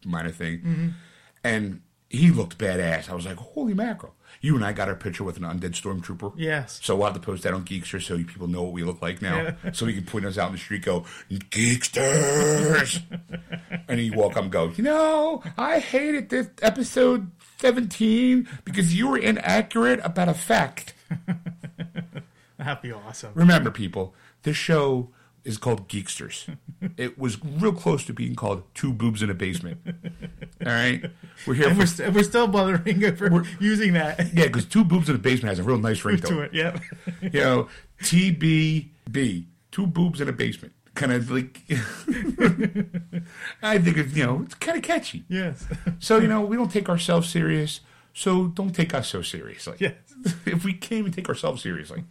minor 0.04 0.30
thing, 0.30 0.58
Mm-hmm. 0.60 0.88
and 1.42 1.80
he 2.08 2.30
looked 2.30 2.58
badass. 2.58 3.10
I 3.10 3.14
was 3.14 3.26
like, 3.26 3.36
holy 3.38 3.74
mackerel! 3.74 4.14
You 4.40 4.54
and 4.56 4.64
I 4.64 4.72
got 4.72 4.88
our 4.88 4.94
picture 4.94 5.24
with 5.24 5.36
an 5.36 5.42
undead 5.42 5.72
stormtrooper. 5.72 6.32
Yes. 6.36 6.80
So 6.82 6.96
we'll 6.96 7.06
have 7.06 7.14
to 7.14 7.20
post 7.20 7.42
that 7.44 7.54
on 7.54 7.64
Geekster 7.64 8.02
so 8.02 8.16
people 8.18 8.48
know 8.48 8.62
what 8.62 8.72
we 8.72 8.82
look 8.82 9.02
like 9.02 9.22
now. 9.22 9.56
So 9.72 9.86
we 9.86 9.94
can 9.94 10.04
point 10.04 10.24
us 10.26 10.38
out 10.38 10.48
in 10.48 10.52
the 10.52 10.58
street, 10.58 10.82
go 10.82 11.04
Geeksters, 11.30 13.02
and 13.88 14.00
you 14.00 14.12
walk 14.12 14.36
up 14.36 14.44
and 14.44 14.52
go, 14.52 14.72
you 14.76 14.84
know, 14.84 15.42
I 15.56 15.78
hated 15.78 16.28
this 16.28 16.48
episode 16.62 17.30
seventeen 17.58 18.48
because 18.64 18.94
you 18.94 19.08
were 19.08 19.18
inaccurate 19.18 20.00
about 20.02 20.28
a 20.28 20.34
fact. 20.34 20.94
That'd 22.58 22.82
be 22.82 22.92
awesome. 22.92 23.32
Remember, 23.34 23.70
people, 23.70 24.14
this 24.42 24.56
show 24.56 25.10
is 25.46 25.56
called 25.58 25.88
Geeksters. 25.88 26.56
it 26.96 27.18
was 27.18 27.38
real 27.44 27.72
close 27.72 28.04
to 28.06 28.12
being 28.12 28.34
called 28.34 28.62
Two 28.74 28.92
Boobs 28.92 29.22
in 29.22 29.30
a 29.30 29.34
Basement. 29.34 29.78
All 29.86 30.72
right, 30.72 31.04
we're 31.46 31.54
here 31.54 31.68
And 31.68 31.76
for 31.76 31.82
we're, 31.82 31.86
st- 31.86 32.12
we're 32.14 32.22
still 32.24 32.48
bothering 32.48 33.04
over 33.04 33.44
using 33.60 33.92
that 33.94 34.18
yeah, 34.34 34.46
because 34.46 34.64
Two 34.64 34.84
Boobs 34.84 35.08
in 35.08 35.14
a 35.14 35.18
Basement 35.18 35.50
has 35.56 35.58
a 35.58 35.62
real 35.68 35.78
nice 35.78 36.04
ring 36.04 36.16
to 36.22 36.40
it. 36.40 36.52
Yep. 36.52 36.80
you 37.22 37.40
know, 37.40 37.68
TBB, 38.02 39.44
two 39.70 39.86
boobs 39.86 40.20
in 40.20 40.28
a 40.28 40.32
basement. 40.32 40.72
Kind 40.94 41.12
of 41.12 41.30
like, 41.30 41.60
I 43.62 43.78
think 43.78 43.96
it's, 43.98 44.14
you 44.14 44.24
know, 44.26 44.42
it's 44.44 44.54
kind 44.54 44.76
of 44.78 44.82
catchy. 44.82 45.24
yes. 45.28 45.66
So, 45.98 46.18
you 46.18 46.28
know, 46.28 46.40
we 46.40 46.56
don't 46.56 46.70
take 46.72 46.88
ourselves 46.88 47.28
serious, 47.28 47.80
so 48.14 48.46
don't 48.48 48.74
take 48.74 48.94
us 48.94 49.08
so 49.08 49.22
seriously. 49.22 49.76
Yes. 49.78 49.94
If 50.46 50.64
we 50.64 50.72
can't 50.72 51.00
even 51.00 51.12
take 51.12 51.28
ourselves 51.28 51.62
seriously, 51.62 52.04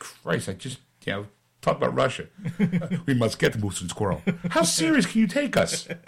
Christ, 0.00 0.48
I 0.48 0.54
just, 0.54 0.78
you 1.06 1.12
know, 1.12 1.26
talk 1.60 1.76
about 1.76 1.94
Russia. 1.94 2.26
we 3.06 3.14
must 3.14 3.38
get 3.38 3.52
the 3.52 3.58
moose 3.58 3.80
and 3.80 3.90
squirrel. 3.90 4.22
How 4.50 4.62
serious 4.62 5.06
can 5.06 5.20
you 5.20 5.26
take 5.26 5.56
us? 5.56 5.88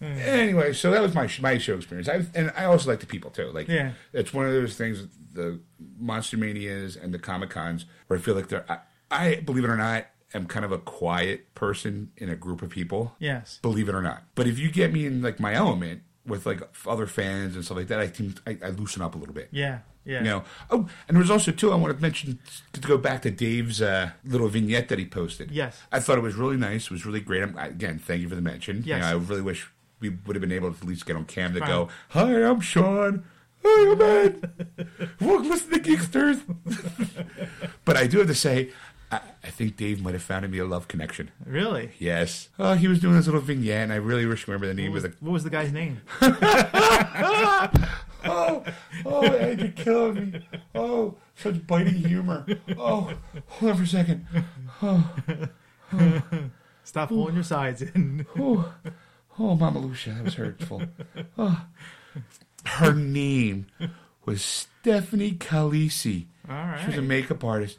anyway, 0.00 0.72
so 0.72 0.90
that 0.90 1.00
was 1.02 1.14
my 1.14 1.28
my 1.40 1.58
show 1.58 1.74
experience. 1.76 2.08
I 2.08 2.24
and 2.34 2.52
I 2.56 2.64
also 2.64 2.90
like 2.90 3.00
the 3.00 3.06
people 3.06 3.30
too. 3.30 3.50
Like, 3.52 3.68
Yeah. 3.68 3.92
it's 4.12 4.32
one 4.32 4.46
of 4.46 4.52
those 4.52 4.76
things. 4.76 5.06
The 5.32 5.60
Monster 5.98 6.36
Manias 6.36 6.94
and 6.96 7.12
the 7.12 7.18
Comic 7.18 7.50
Cons 7.50 7.86
where 8.06 8.18
I 8.18 8.22
feel 8.22 8.34
like 8.34 8.48
they're. 8.48 8.64
I, 8.70 8.78
I 9.10 9.34
believe 9.40 9.64
it 9.64 9.68
or 9.70 9.76
not, 9.76 10.06
am 10.32 10.46
kind 10.46 10.64
of 10.64 10.72
a 10.72 10.78
quiet 10.78 11.54
person 11.54 12.10
in 12.16 12.28
a 12.30 12.36
group 12.36 12.62
of 12.62 12.70
people. 12.70 13.14
Yes. 13.18 13.58
Believe 13.62 13.88
it 13.88 13.94
or 13.94 14.02
not, 14.02 14.24
but 14.34 14.46
if 14.46 14.58
you 14.58 14.70
get 14.70 14.92
me 14.92 15.06
in 15.06 15.22
like 15.22 15.38
my 15.40 15.54
element 15.54 16.02
with 16.26 16.46
like 16.46 16.62
other 16.86 17.06
fans 17.06 17.54
and 17.54 17.64
stuff 17.64 17.76
like 17.76 17.88
that, 17.88 18.00
I 18.00 18.06
think 18.06 18.40
I, 18.46 18.58
I 18.64 18.70
loosen 18.70 19.02
up 19.02 19.14
a 19.14 19.18
little 19.18 19.34
bit. 19.34 19.48
Yeah. 19.50 19.80
Yeah. 20.04 20.18
You 20.18 20.24
know. 20.24 20.44
Oh, 20.70 20.88
and 21.08 21.16
there 21.16 21.20
was 21.20 21.30
also 21.30 21.50
too. 21.50 21.72
I 21.72 21.76
want 21.76 21.94
to 21.96 22.00
mention 22.02 22.38
to 22.72 22.80
go 22.80 22.98
back 22.98 23.22
to 23.22 23.30
Dave's 23.30 23.80
uh, 23.80 24.10
little 24.24 24.48
vignette 24.48 24.88
that 24.88 24.98
he 24.98 25.06
posted. 25.06 25.50
Yes. 25.50 25.80
I 25.92 26.00
thought 26.00 26.18
it 26.18 26.22
was 26.22 26.34
really 26.34 26.56
nice. 26.58 26.84
It 26.84 26.90
was 26.90 27.06
really 27.06 27.20
great. 27.20 27.42
I'm, 27.42 27.56
again, 27.56 27.98
thank 27.98 28.20
you 28.20 28.28
for 28.28 28.34
the 28.34 28.42
mention. 28.42 28.78
You 28.78 28.82
Yes. 28.86 29.00
know, 29.02 29.08
I 29.08 29.12
really 29.12 29.40
wish 29.42 29.66
we 30.00 30.10
would 30.10 30.36
have 30.36 30.40
been 30.42 30.52
able 30.52 30.70
to 30.72 30.76
at 30.76 30.84
least 30.86 31.06
get 31.06 31.16
on 31.16 31.24
cam 31.24 31.54
to 31.54 31.60
Right. 31.60 31.68
go. 31.68 31.88
Hi, 32.10 32.42
I'm 32.44 32.60
Sean. 32.60 33.24
Hi, 33.64 33.92
I'm 33.92 34.02
Ed. 34.02 34.68
Welcome 35.20 35.48
listen 35.48 35.70
to 35.70 35.78
Geeksters. 35.80 36.42
but 37.86 37.96
I 37.96 38.06
do 38.06 38.18
have 38.18 38.26
to 38.26 38.34
say, 38.34 38.70
I, 39.14 39.20
I 39.48 39.50
think 39.50 39.76
Dave 39.76 40.02
might 40.02 40.14
have 40.14 40.22
found 40.22 40.50
me 40.50 40.58
a 40.58 40.64
love 40.64 40.88
connection. 40.88 41.30
Really? 41.44 41.92
Yes. 41.98 42.48
Oh, 42.58 42.74
he 42.74 42.88
was 42.88 43.00
doing 43.00 43.16
his 43.16 43.26
little 43.26 43.40
vignette, 43.40 43.82
and 43.84 43.92
I 43.92 43.96
really 43.96 44.26
wish 44.26 44.48
I 44.48 44.52
remember 44.52 44.66
the 44.66 44.74
name 44.74 44.90
What 44.90 44.94
was, 44.94 45.04
of 45.04 45.18
the 45.18 45.24
what 45.24 45.32
was 45.32 45.44
the 45.44 45.50
guy's 45.50 45.72
name? 45.72 46.00
Oh, 48.26 48.64
oh, 49.04 49.20
Ed, 49.22 49.60
you're 49.60 49.68
killing 49.72 50.30
me. 50.32 50.48
Oh, 50.74 51.16
such 51.34 51.66
biting 51.66 51.92
humor. 51.94 52.46
Oh, 52.78 53.12
hold 53.48 53.70
on 53.72 53.76
for 53.76 53.82
a 53.82 53.86
second. 53.86 54.26
Oh, 54.82 55.14
Stop 56.84 57.10
pulling 57.10 57.34
your 57.34 57.44
sides 57.44 57.82
in. 57.82 58.26
Oh, 58.38 58.72
oh, 59.38 59.54
Mama 59.56 59.78
Lucia, 59.78 60.10
that 60.10 60.24
was 60.24 60.34
hurtful. 60.34 60.82
Oh. 61.36 61.66
Her 62.64 62.94
name 62.94 63.66
was 64.24 64.42
Stephanie 64.42 65.32
Calisi. 65.32 66.26
All 66.48 66.76
She 66.78 66.86
was 66.86 66.96
a 66.96 67.02
makeup 67.02 67.44
artist. 67.44 67.78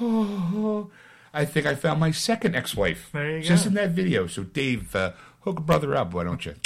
Oh, 0.00 0.90
I 1.32 1.44
think 1.44 1.66
I 1.66 1.76
found 1.76 2.00
my 2.00 2.10
second 2.10 2.56
ex-wife. 2.56 3.10
There 3.12 3.36
you 3.38 3.42
Just 3.42 3.64
go. 3.64 3.68
in 3.68 3.74
that 3.74 3.90
video. 3.90 4.26
So, 4.26 4.42
Dave, 4.42 4.94
uh, 4.96 5.12
hook 5.42 5.60
a 5.60 5.62
brother 5.62 5.94
up, 5.94 6.12
why 6.12 6.24
don't 6.24 6.44
you? 6.44 6.54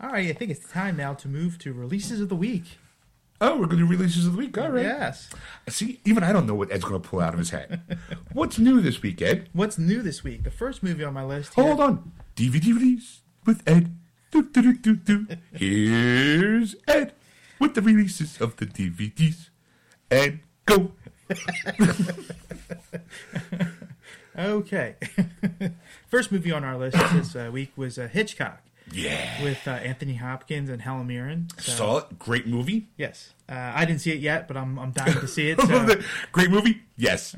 All 0.00 0.10
right. 0.10 0.28
I 0.28 0.32
think 0.32 0.50
it's 0.50 0.68
time 0.68 0.96
now 0.96 1.14
to 1.14 1.28
move 1.28 1.58
to 1.60 1.72
releases 1.72 2.20
of 2.20 2.28
the 2.28 2.36
week. 2.36 2.64
Oh, 3.40 3.52
we're 3.52 3.66
going 3.66 3.78
to 3.78 3.84
do 3.84 3.86
releases 3.86 4.26
of 4.26 4.32
the 4.32 4.38
week. 4.38 4.56
All 4.58 4.70
right. 4.70 4.84
Yes. 4.84 5.30
See, 5.68 6.00
even 6.04 6.22
I 6.24 6.32
don't 6.32 6.46
know 6.46 6.54
what 6.54 6.70
Ed's 6.72 6.84
going 6.84 7.00
to 7.00 7.08
pull 7.08 7.20
out 7.20 7.32
of 7.34 7.38
his 7.38 7.50
hat. 7.50 7.80
What's 8.32 8.58
new 8.58 8.80
this 8.80 9.02
week, 9.02 9.20
Ed? 9.22 9.48
What's 9.52 9.78
new 9.78 10.02
this 10.02 10.24
week? 10.24 10.44
The 10.44 10.50
first 10.50 10.82
movie 10.82 11.04
on 11.04 11.14
my 11.14 11.24
list. 11.24 11.54
Here, 11.54 11.64
Hold 11.64 11.80
on. 11.80 12.12
DVD 12.36 12.66
release 12.66 13.20
with 13.44 13.62
Ed. 13.66 13.94
Do, 14.30 14.42
do, 14.42 14.62
do, 14.62 14.74
do, 14.74 14.96
do. 14.96 15.26
Here's 15.52 16.74
Ed 16.88 17.12
with 17.58 17.74
the 17.74 17.82
releases 17.82 18.40
of 18.40 18.56
the 18.56 18.66
DVDs. 18.66 19.48
And 20.10 20.40
go. 20.66 20.92
Okay. 24.36 24.96
first 26.08 26.32
movie 26.32 26.50
on 26.50 26.64
our 26.64 26.76
list 26.76 26.96
this 27.12 27.36
uh, 27.36 27.50
week 27.52 27.70
was 27.76 27.98
uh, 28.00 28.08
Hitchcock 28.08 28.62
Yeah. 28.90 29.42
with 29.44 29.66
uh, 29.68 29.70
Anthony 29.72 30.14
Hopkins 30.16 30.68
and 30.70 30.82
Helen 30.82 31.06
Mirren. 31.06 31.46
So, 31.60 31.72
Saw 31.72 31.98
it. 31.98 32.18
Great 32.18 32.46
movie. 32.46 32.88
Yes. 32.96 33.32
Uh, 33.48 33.72
I 33.74 33.84
didn't 33.84 34.00
see 34.00 34.10
it 34.10 34.18
yet, 34.18 34.48
but 34.48 34.56
I'm 34.56 34.76
I'm 34.78 34.90
dying 34.90 35.20
to 35.20 35.28
see 35.28 35.50
it. 35.50 35.60
So. 35.68 36.00
Great 36.32 36.50
movie. 36.50 36.82
Yes. 36.96 37.36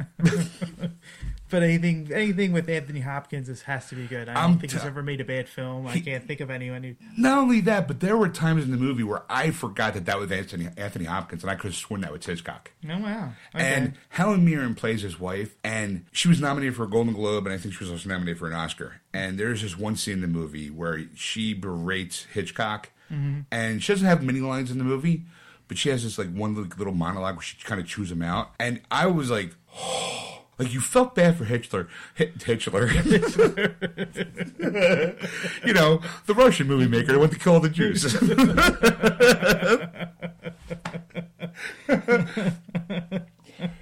But 1.57 1.63
anything 1.63 2.11
anything 2.13 2.53
with 2.53 2.69
Anthony 2.69 3.01
Hopkins 3.01 3.49
is, 3.49 3.63
has 3.63 3.89
to 3.89 3.95
be 3.95 4.07
good. 4.07 4.29
I 4.29 4.35
don't 4.35 4.43
I'm 4.43 4.59
think 4.59 4.73
t- 4.73 4.77
he's 4.77 4.85
ever 4.85 5.03
made 5.03 5.23
a 5.23 5.25
bad 5.25 5.49
film. 5.49 5.87
I 5.87 6.01
can't 6.01 6.23
think 6.23 6.43
of 6.43 6.51
anyone 6.51 6.83
who. 6.83 6.97
Not 7.17 7.39
only 7.39 7.63
that, 7.63 7.89
but 7.89 8.01
there 8.01 8.15
were 8.15 8.29
times 8.29 8.65
in 8.65 8.73
the 8.73 8.77
movie 8.77 9.03
where 9.03 9.23
I 9.31 9.53
forgot 9.53 9.95
that 9.95 10.05
that 10.05 10.19
was 10.19 10.31
Anthony, 10.31 10.69
Anthony 10.77 11.07
Hopkins, 11.07 11.43
and 11.43 11.51
I 11.51 11.55
could 11.55 11.69
have 11.69 11.75
sworn 11.75 12.03
that 12.03 12.13
was 12.13 12.27
Hitchcock. 12.27 12.73
Oh 12.85 12.99
wow. 12.99 13.31
Okay. 13.55 13.65
And 13.65 13.95
Helen 14.11 14.45
Mirren 14.45 14.75
plays 14.75 15.01
his 15.01 15.19
wife, 15.19 15.57
and 15.65 16.05
she 16.13 16.29
was 16.29 16.43
nominated 16.43 16.77
for 16.77 16.85
a 16.85 16.91
Golden 16.91 17.15
Globe, 17.15 17.47
and 17.47 17.55
I 17.55 17.57
think 17.57 17.73
she 17.73 17.85
was 17.85 17.91
also 17.91 18.07
nominated 18.07 18.39
for 18.39 18.49
an 18.49 18.53
Oscar. 18.53 19.01
And 19.15 19.39
there's 19.41 19.63
this 19.63 19.79
one 19.79 19.97
scene 19.97 20.17
in 20.17 20.21
the 20.21 20.27
movie 20.27 20.69
where 20.69 21.07
she 21.15 21.55
berates 21.55 22.25
Hitchcock, 22.25 22.91
mm-hmm. 23.11 23.41
and 23.51 23.83
she 23.83 23.95
doesn't 23.95 24.07
have 24.07 24.23
many 24.23 24.41
lines 24.41 24.71
in 24.71 24.77
the 24.77 24.85
movie, 24.85 25.25
but 25.69 25.79
she 25.79 25.89
has 25.89 26.05
this 26.05 26.19
like 26.19 26.31
one 26.35 26.55
little, 26.55 26.71
little 26.77 26.93
monologue 26.93 27.37
where 27.37 27.43
she 27.43 27.57
kind 27.65 27.81
of 27.81 27.87
chews 27.87 28.13
him 28.13 28.21
out, 28.21 28.51
and 28.61 28.83
I 28.91 29.07
was 29.07 29.31
like. 29.31 29.55
Like 30.59 30.73
you 30.73 30.81
felt 30.81 31.15
bad 31.15 31.37
for 31.37 31.45
Hitler, 31.45 31.87
Hit, 32.15 32.43
Hitler, 32.43 32.87
you 35.67 35.75
know, 35.75 36.01
the 36.25 36.33
Russian 36.35 36.67
movie 36.67 36.89
maker 36.89 37.13
who 37.13 37.21
went 37.21 37.33
to 37.33 37.39
kill 37.39 37.61
the 37.61 37.69
Jews. 37.69 38.05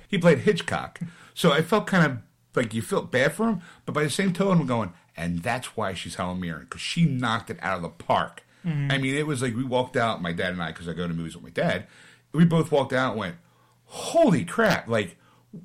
he 0.09 0.19
played 0.19 0.39
Hitchcock. 0.39 0.99
So 1.33 1.53
I 1.53 1.63
felt 1.63 1.87
kind 1.87 2.07
of 2.07 2.19
like 2.57 2.75
you 2.75 2.83
felt 2.83 3.13
bad 3.13 3.35
for 3.35 3.49
him, 3.49 3.63
but 3.87 3.93
by 3.93 4.03
the 4.03 4.11
same 4.11 4.33
token, 4.33 4.63
I'm 4.63 4.67
going, 4.67 4.93
and 5.17 5.41
that's 5.41 5.77
why 5.77 5.95
she's 5.95 6.17
Helen 6.17 6.41
Mirren 6.41 6.63
because 6.63 6.81
she 6.81 7.05
knocked 7.05 7.51
it 7.51 7.59
out 7.63 7.77
of 7.77 7.83
the 7.83 7.89
park. 7.89 8.45
Mm-hmm. 8.67 8.91
I 8.91 8.99
mean, 8.99 9.15
it 9.15 9.29
was 9.29 9.43
like 9.43 9.55
we 9.55 9.63
walked 9.63 9.97
out, 9.97 10.23
my 10.23 10.33
dad 10.33 10.53
and 10.53 10.63
I, 10.63 10.73
because 10.73 10.89
I 10.89 10.93
go 10.93 11.07
to 11.07 11.15
movies 11.15 11.37
with 11.37 11.45
my 11.45 11.51
dad. 11.51 11.87
We 12.33 12.45
both 12.45 12.73
walked 12.73 12.93
out 12.93 13.13
and 13.13 13.21
went, 13.21 13.37
"Holy 13.85 14.45
crap!" 14.45 14.89
Like 14.89 15.17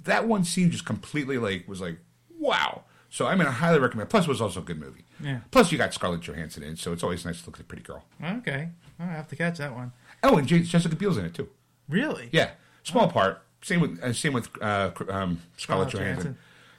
that 0.03 0.27
one 0.27 0.43
scene 0.43 0.71
just 0.71 0.85
completely 0.85 1.37
like 1.37 1.67
was 1.67 1.81
like, 1.81 1.97
"Wow." 2.37 2.83
So 3.09 3.25
I 3.27 3.35
mean, 3.35 3.47
I 3.47 3.51
highly 3.51 3.79
recommend. 3.79 4.09
Plus, 4.09 4.25
it 4.25 4.29
was 4.29 4.41
also 4.41 4.59
a 4.59 4.63
good 4.63 4.79
movie. 4.79 5.05
Yeah. 5.19 5.39
Plus, 5.51 5.71
you 5.71 5.77
got 5.77 5.93
Scarlett 5.93 6.21
Johansson 6.21 6.63
in, 6.63 6.75
so 6.75 6.93
it's 6.93 7.03
always 7.03 7.25
nice 7.25 7.41
to 7.41 7.47
look 7.47 7.55
at 7.55 7.61
a 7.61 7.65
pretty 7.65 7.83
girl. 7.83 8.05
okay. 8.23 8.69
I 8.99 9.05
have 9.05 9.27
to 9.29 9.35
catch 9.35 9.57
that 9.57 9.73
one. 9.73 9.93
Oh, 10.23 10.37
and 10.37 10.47
J- 10.47 10.63
Jessica 10.63 10.95
Biel's 10.95 11.17
in 11.17 11.25
it 11.25 11.33
too. 11.33 11.49
Really? 11.87 12.29
Yeah, 12.31 12.51
small 12.83 13.07
part. 13.09 13.41
Same 13.61 13.79
with 13.81 14.01
uh, 14.03 14.13
same 14.13 14.33
with 14.33 14.49
uh, 14.61 14.91
um, 15.09 15.41
Scarlett 15.57 15.89
Johansson. 15.89 16.05
Johansson. 16.05 16.37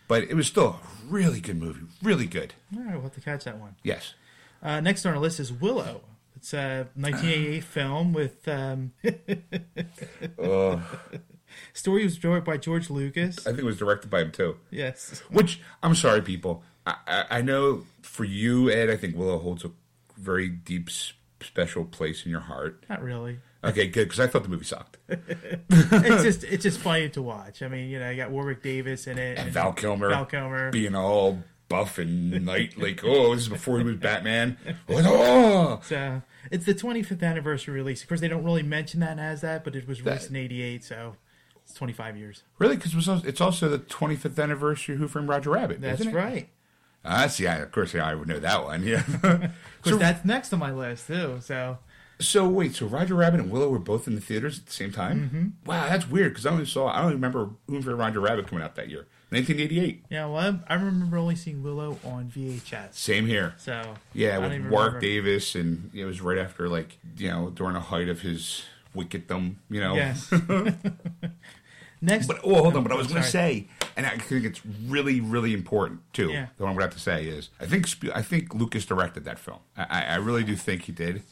But 0.09 0.25
it 0.25 0.35
was 0.35 0.47
still 0.47 0.67
a 0.67 0.79
really 1.09 1.41
good 1.41 1.59
movie. 1.61 1.87
Really 2.03 2.27
good. 2.27 2.55
All 2.77 2.83
right. 2.83 2.93
We'll 2.95 3.03
have 3.03 3.15
to 3.15 3.21
catch 3.21 3.45
that 3.45 3.59
one. 3.59 3.77
Yes. 3.83 4.15
Uh, 4.63 4.81
next 4.81 5.07
on 5.07 5.15
our 5.15 5.19
list 5.21 5.41
is 5.41 5.53
Willow 5.53 6.03
It's 6.37 6.53
a 6.53 6.89
1988 6.95 7.65
film 7.65 8.13
with 8.13 8.47
um, 8.49 8.93
story 11.73 12.05
was 12.05 12.17
directed 12.19 12.45
by 12.45 12.57
George 12.57 12.91
Lucas. 12.91 13.39
I 13.47 13.51
think 13.51 13.61
it 13.61 13.65
was 13.65 13.79
directed 13.79 14.11
by 14.11 14.21
him 14.23 14.31
too. 14.33 14.57
Yes. 14.71 15.21
Which 15.31 15.61
I'm 15.83 15.95
sorry, 15.95 16.23
people. 16.23 16.63
I, 16.87 16.95
I, 17.07 17.25
I 17.31 17.43
know 17.43 17.85
for 18.03 18.25
you, 18.25 18.71
Ed. 18.71 18.91
I 18.91 18.97
think 18.97 19.17
Willow 19.17 19.39
holds 19.39 19.65
a 19.65 19.71
very 20.17 20.49
deep, 20.49 20.89
special 21.41 21.85
place 21.85 22.25
in 22.25 22.31
your 22.31 22.41
heart. 22.41 22.85
Not 22.89 23.03
really. 23.03 23.39
Okay, 23.63 23.89
good 23.89 24.05
because 24.05 24.21
I 24.21 24.27
thought 24.27 24.43
the 24.43 24.49
movie 24.49 24.65
sucked. 24.65 24.97
It's 25.71 26.23
just 26.23 26.45
it's 26.45 26.63
just 26.63 26.79
funny 26.81 27.09
to 27.11 27.23
watch. 27.23 27.63
I 27.63 27.69
mean, 27.69 27.89
you 27.91 27.99
know, 27.99 28.11
you 28.11 28.17
got 28.17 28.31
Warwick 28.31 28.63
Davis 28.63 29.07
in 29.07 29.19
it. 29.19 29.39
And 29.39 29.51
Val 29.53 29.73
Kilmer, 29.73 30.09
Val 30.11 30.25
Kilmer. 30.27 30.71
being 30.71 30.95
all 30.95 31.41
buff 31.69 31.99
and 31.99 32.45
night, 32.45 32.77
like 32.79 33.03
oh, 33.05 33.35
this 33.35 33.43
is 33.45 33.49
before 33.49 33.79
he 33.79 33.85
was 33.85 33.97
Batman. 33.97 34.57
Like, 34.89 35.05
oh, 35.07 35.81
So 35.85 36.23
it's 36.51 36.65
the 36.65 36.75
25th 36.75 37.23
anniversary 37.23 37.75
release. 37.75 38.03
Of 38.03 38.09
course, 38.09 38.21
they 38.21 38.29
don't 38.29 38.43
really 38.45 38.63
mention 38.65 39.01
that 39.01 39.19
as 39.19 39.43
that, 39.43 39.63
but 39.63 39.77
it 39.77 39.87
was 39.87 40.03
released 40.03 40.31
That- 40.33 40.39
in 40.39 40.45
'88, 40.45 40.85
so 40.85 41.17
it's 41.71 41.79
25 41.79 42.17
years. 42.17 42.43
really? 42.59 42.77
Because 42.77 43.25
it's 43.25 43.41
also 43.41 43.69
the 43.69 43.79
25th 43.79 44.43
anniversary 44.43 44.95
of 44.95 45.01
Who 45.01 45.09
Framed 45.09 45.29
Roger 45.29 45.51
Rabbit. 45.51 45.81
That's 45.81 46.01
isn't 46.01 46.13
it? 46.13 46.17
right. 46.17 46.49
Ah, 47.05 47.27
see, 47.29 47.47
I, 47.47 47.57
of 47.59 47.73
course, 47.73 47.95
I 47.95 48.15
would 48.15 48.29
know 48.29 48.41
that 48.41 48.65
one. 48.65 48.83
Yeah. 48.85 49.03
Of 49.81 49.85
course, 49.85 49.95
so, 49.95 49.99
that's 49.99 50.27
next 50.27 50.53
on 50.53 50.59
my 50.59 50.71
list 50.71 51.07
too. 51.07 51.39
So 51.41 51.79
so 52.19 52.47
wait, 52.47 52.75
so 52.75 52.85
Roger 52.85 53.15
Rabbit 53.15 53.41
and 53.41 53.51
Willow 53.51 53.71
were 53.71 53.79
both 53.79 54.07
in 54.07 54.15
the 54.15 54.21
theaters 54.21 54.59
at 54.59 54.67
the 54.67 54.73
same 54.73 54.93
time? 54.93 55.31
Mm-hmm. 55.33 55.69
Wow, 55.71 55.89
that's 55.89 56.07
weird 56.09 56.33
because 56.33 56.45
I 56.45 56.51
only 56.51 56.67
saw 56.67 56.89
I 56.89 57.01
don't 57.01 57.13
remember 57.13 57.49
Who 57.67 57.81
Framed 57.81 57.99
Roger 57.99 58.21
Rabbit 58.21 58.47
coming 58.47 58.63
out 58.63 58.75
that 58.77 58.91
year, 58.91 59.07
1988. 59.31 60.05
yeah, 60.11 60.27
well, 60.27 60.61
I, 60.69 60.75
I 60.75 60.77
remember 60.77 61.17
only 61.17 61.37
seeing 61.37 61.63
Willow 61.63 61.99
on 62.05 62.31
VHS. 62.31 62.93
Same 62.95 63.27
here. 63.27 63.55
So 63.57 63.95
Yeah, 64.13 64.37
I 64.37 64.39
with 64.39 64.51
Warwick 64.51 64.71
remember. 64.71 65.01
Davis, 65.01 65.55
and 65.55 65.91
it 65.95 66.05
was 66.05 66.21
right 66.21 66.39
after, 66.39 66.69
like, 66.69 66.99
you 67.17 67.29
know, 67.29 67.49
during 67.49 67.73
the 67.73 67.81
height 67.81 68.11
of 68.11 68.21
his 68.21 68.65
wickeddom, 68.95 69.55
you 69.71 69.81
know. 69.81 69.95
Yes. 69.95 70.31
Next, 72.03 72.27
But 72.27 72.41
oh, 72.45 72.55
hold 72.63 72.77
on. 72.77 72.83
But 72.83 72.93
I 72.93 72.95
oh, 72.95 72.99
was 72.99 73.09
Oh, 73.09 73.11
going 73.11 73.23
to 73.23 73.29
say, 73.29 73.67
and 73.97 74.07
I 74.07 74.17
think 74.17 74.45
it's 74.45 74.61
really, 74.87 75.21
really 75.21 75.53
important 75.53 76.01
too. 76.15 76.31
Yeah. 76.31 76.47
What 76.57 76.67
I'm 76.69 76.73
going 76.75 76.79
to 76.79 76.83
have 76.85 76.95
to 76.95 77.01
say 77.01 77.25
is, 77.27 77.51
I 77.61 77.67
think 77.67 77.87
I 78.15 78.23
think 78.23 78.55
Lucas 78.55 78.87
directed 78.87 79.25
that 79.27 79.39
film. 79.39 79.59
I, 79.77 80.03
I 80.05 80.17
really 80.17 80.43
do 80.45 80.57
think 80.57 80.83
he 80.83 80.93
did, 80.93 81.23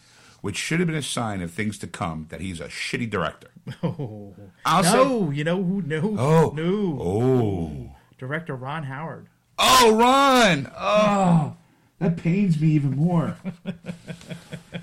which 0.43 0.57
should 0.57 0.79
have 0.81 0.87
been 0.87 0.97
a 0.97 1.03
sign 1.03 1.41
of 1.41 1.51
things 1.53 1.79
to 1.79 1.87
come 1.87 2.27
that 2.29 2.41
he's 2.43 2.61
a 2.61 2.69
shitty 2.69 3.09
director. 3.09 3.49
oh, 3.83 4.35
no, 4.67 5.31
you 5.31 5.45
know 5.45 5.63
who? 5.63 5.83
No, 5.83 6.17
Oh. 6.19 6.53
no, 6.55 6.99
Oh, 7.01 7.97
director 8.19 8.55
Ron 8.55 8.85
Howard. 8.85 9.29
oh, 9.59 9.97
Ron! 9.97 10.71
Oh, 10.77 10.77
oh. 10.79 11.57
That 12.01 12.17
pains 12.17 12.61
me 12.61 12.69
even 12.69 12.97
more. 12.97 13.37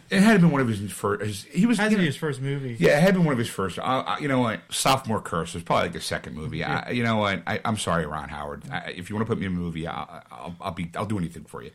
it 0.09 0.19
had 0.21 0.41
been 0.41 0.51
one 0.51 0.61
of 0.61 0.67
his 0.67 0.91
first. 0.91 1.45
He 1.47 1.65
was 1.65 1.77
Has 1.77 1.91
you 1.91 1.97
to 1.97 2.01
know- 2.01 2.01
be 2.03 2.05
his 2.07 2.17
first 2.17 2.41
movie. 2.41 2.75
Yeah, 2.79 2.97
it 2.97 3.01
had 3.01 3.13
been 3.13 3.23
one 3.23 3.33
of 3.33 3.39
his 3.39 3.49
first. 3.49 3.79
I, 3.79 3.83
I, 4.01 4.17
you 4.19 4.27
know 4.27 4.39
what? 4.39 4.59
Sophomore 4.69 5.21
Curse 5.21 5.53
was 5.53 5.63
probably 5.63 5.87
like 5.89 5.95
a 5.97 6.01
second 6.01 6.35
movie. 6.35 6.63
I, 6.63 6.91
you 6.91 7.03
know 7.03 7.17
what? 7.17 7.41
I, 7.47 7.59
I'm 7.63 7.77
sorry, 7.77 8.05
Ron 8.05 8.29
Howard. 8.29 8.63
I, 8.71 8.91
if 8.95 9.09
you 9.09 9.15
want 9.15 9.27
to 9.27 9.31
put 9.31 9.39
me 9.39 9.45
in 9.45 9.53
a 9.53 9.55
movie, 9.55 9.87
I, 9.87 10.21
I'll, 10.31 10.55
I'll 10.59 10.71
be. 10.71 10.91
I'll 10.95 11.05
do 11.05 11.17
anything 11.17 11.45
for 11.45 11.63
you. 11.63 11.71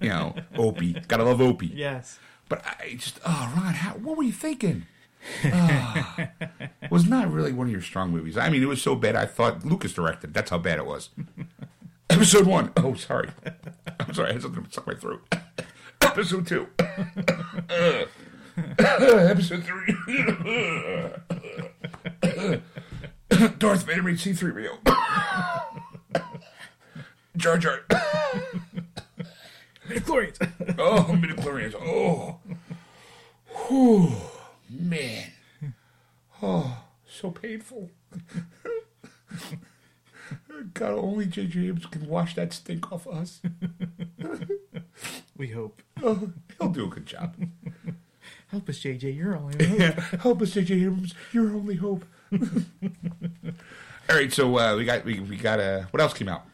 You 0.00 0.08
know, 0.08 0.34
Opie. 0.56 0.94
Gotta 1.08 1.24
love 1.24 1.40
Opie. 1.40 1.66
Yes. 1.74 2.18
But 2.48 2.64
I 2.64 2.94
just, 2.96 3.20
oh, 3.24 3.52
Ron, 3.56 3.74
Howard, 3.74 4.04
what 4.04 4.16
were 4.16 4.22
you 4.22 4.32
thinking? 4.32 4.86
Ah. 5.46 6.28
was 6.90 7.06
not 7.08 7.32
really 7.32 7.52
one 7.52 7.66
of 7.68 7.72
your 7.72 7.80
strong 7.80 8.10
movies. 8.10 8.36
I 8.36 8.50
mean, 8.50 8.62
it 8.62 8.66
was 8.66 8.82
so 8.82 8.94
bad. 8.94 9.16
I 9.16 9.24
thought 9.24 9.64
Lucas 9.64 9.94
directed. 9.94 10.34
That's 10.34 10.50
how 10.50 10.58
bad 10.58 10.78
it 10.78 10.84
was. 10.84 11.08
Episode 12.10 12.46
one. 12.46 12.72
Oh, 12.76 12.94
sorry. 12.94 13.30
I'm 14.00 14.14
sorry. 14.14 14.30
I 14.30 14.32
had 14.34 14.42
something 14.42 14.66
stuck 14.70 14.86
in 14.86 14.94
my 14.94 15.00
throat. 15.00 15.34
Episode 16.02 16.46
two. 16.46 16.68
Episode 18.78 19.64
three. 19.64 19.96
Darth 23.58 23.84
Vader 23.84 24.02
made 24.02 24.16
C3PO. 24.16 24.78
Jar 27.36 27.58
Jar. 27.58 27.80
Midichlorians. 29.88 30.76
Oh, 30.78 31.06
midichlorians. 31.10 31.74
Oh. 31.74 32.38
Whew. 33.66 34.12
Man. 34.70 35.32
Oh, 36.42 36.84
so 37.06 37.30
painful. 37.30 37.90
God, 40.74 40.92
only 40.92 41.26
J.J. 41.26 41.60
Abrams 41.68 41.86
can 41.86 42.06
wash 42.08 42.34
that 42.34 42.52
stink 42.52 42.90
off 42.92 43.06
us. 43.06 43.40
we 45.36 45.48
hope. 45.48 45.82
Oh, 46.02 46.30
he'll 46.58 46.68
do 46.70 46.84
a 46.86 46.88
good 46.88 47.06
job. 47.06 47.36
Help 48.48 48.68
us, 48.68 48.78
JJ. 48.80 49.16
You're 49.16 49.36
only. 49.36 49.64
hope. 49.66 49.78
Yeah, 49.78 50.00
help 50.20 50.42
us, 50.42 50.52
J.J. 50.52 50.74
Abrams. 50.74 51.14
Your 51.32 51.46
only 51.54 51.76
hope. 51.76 52.04
All 52.32 54.16
right, 54.16 54.32
so 54.32 54.58
uh, 54.58 54.76
we 54.76 54.84
got 54.84 55.04
we, 55.04 55.20
we 55.20 55.36
got 55.36 55.60
uh, 55.60 55.82
what 55.90 56.00
else 56.00 56.14
came 56.14 56.28
out? 56.28 56.44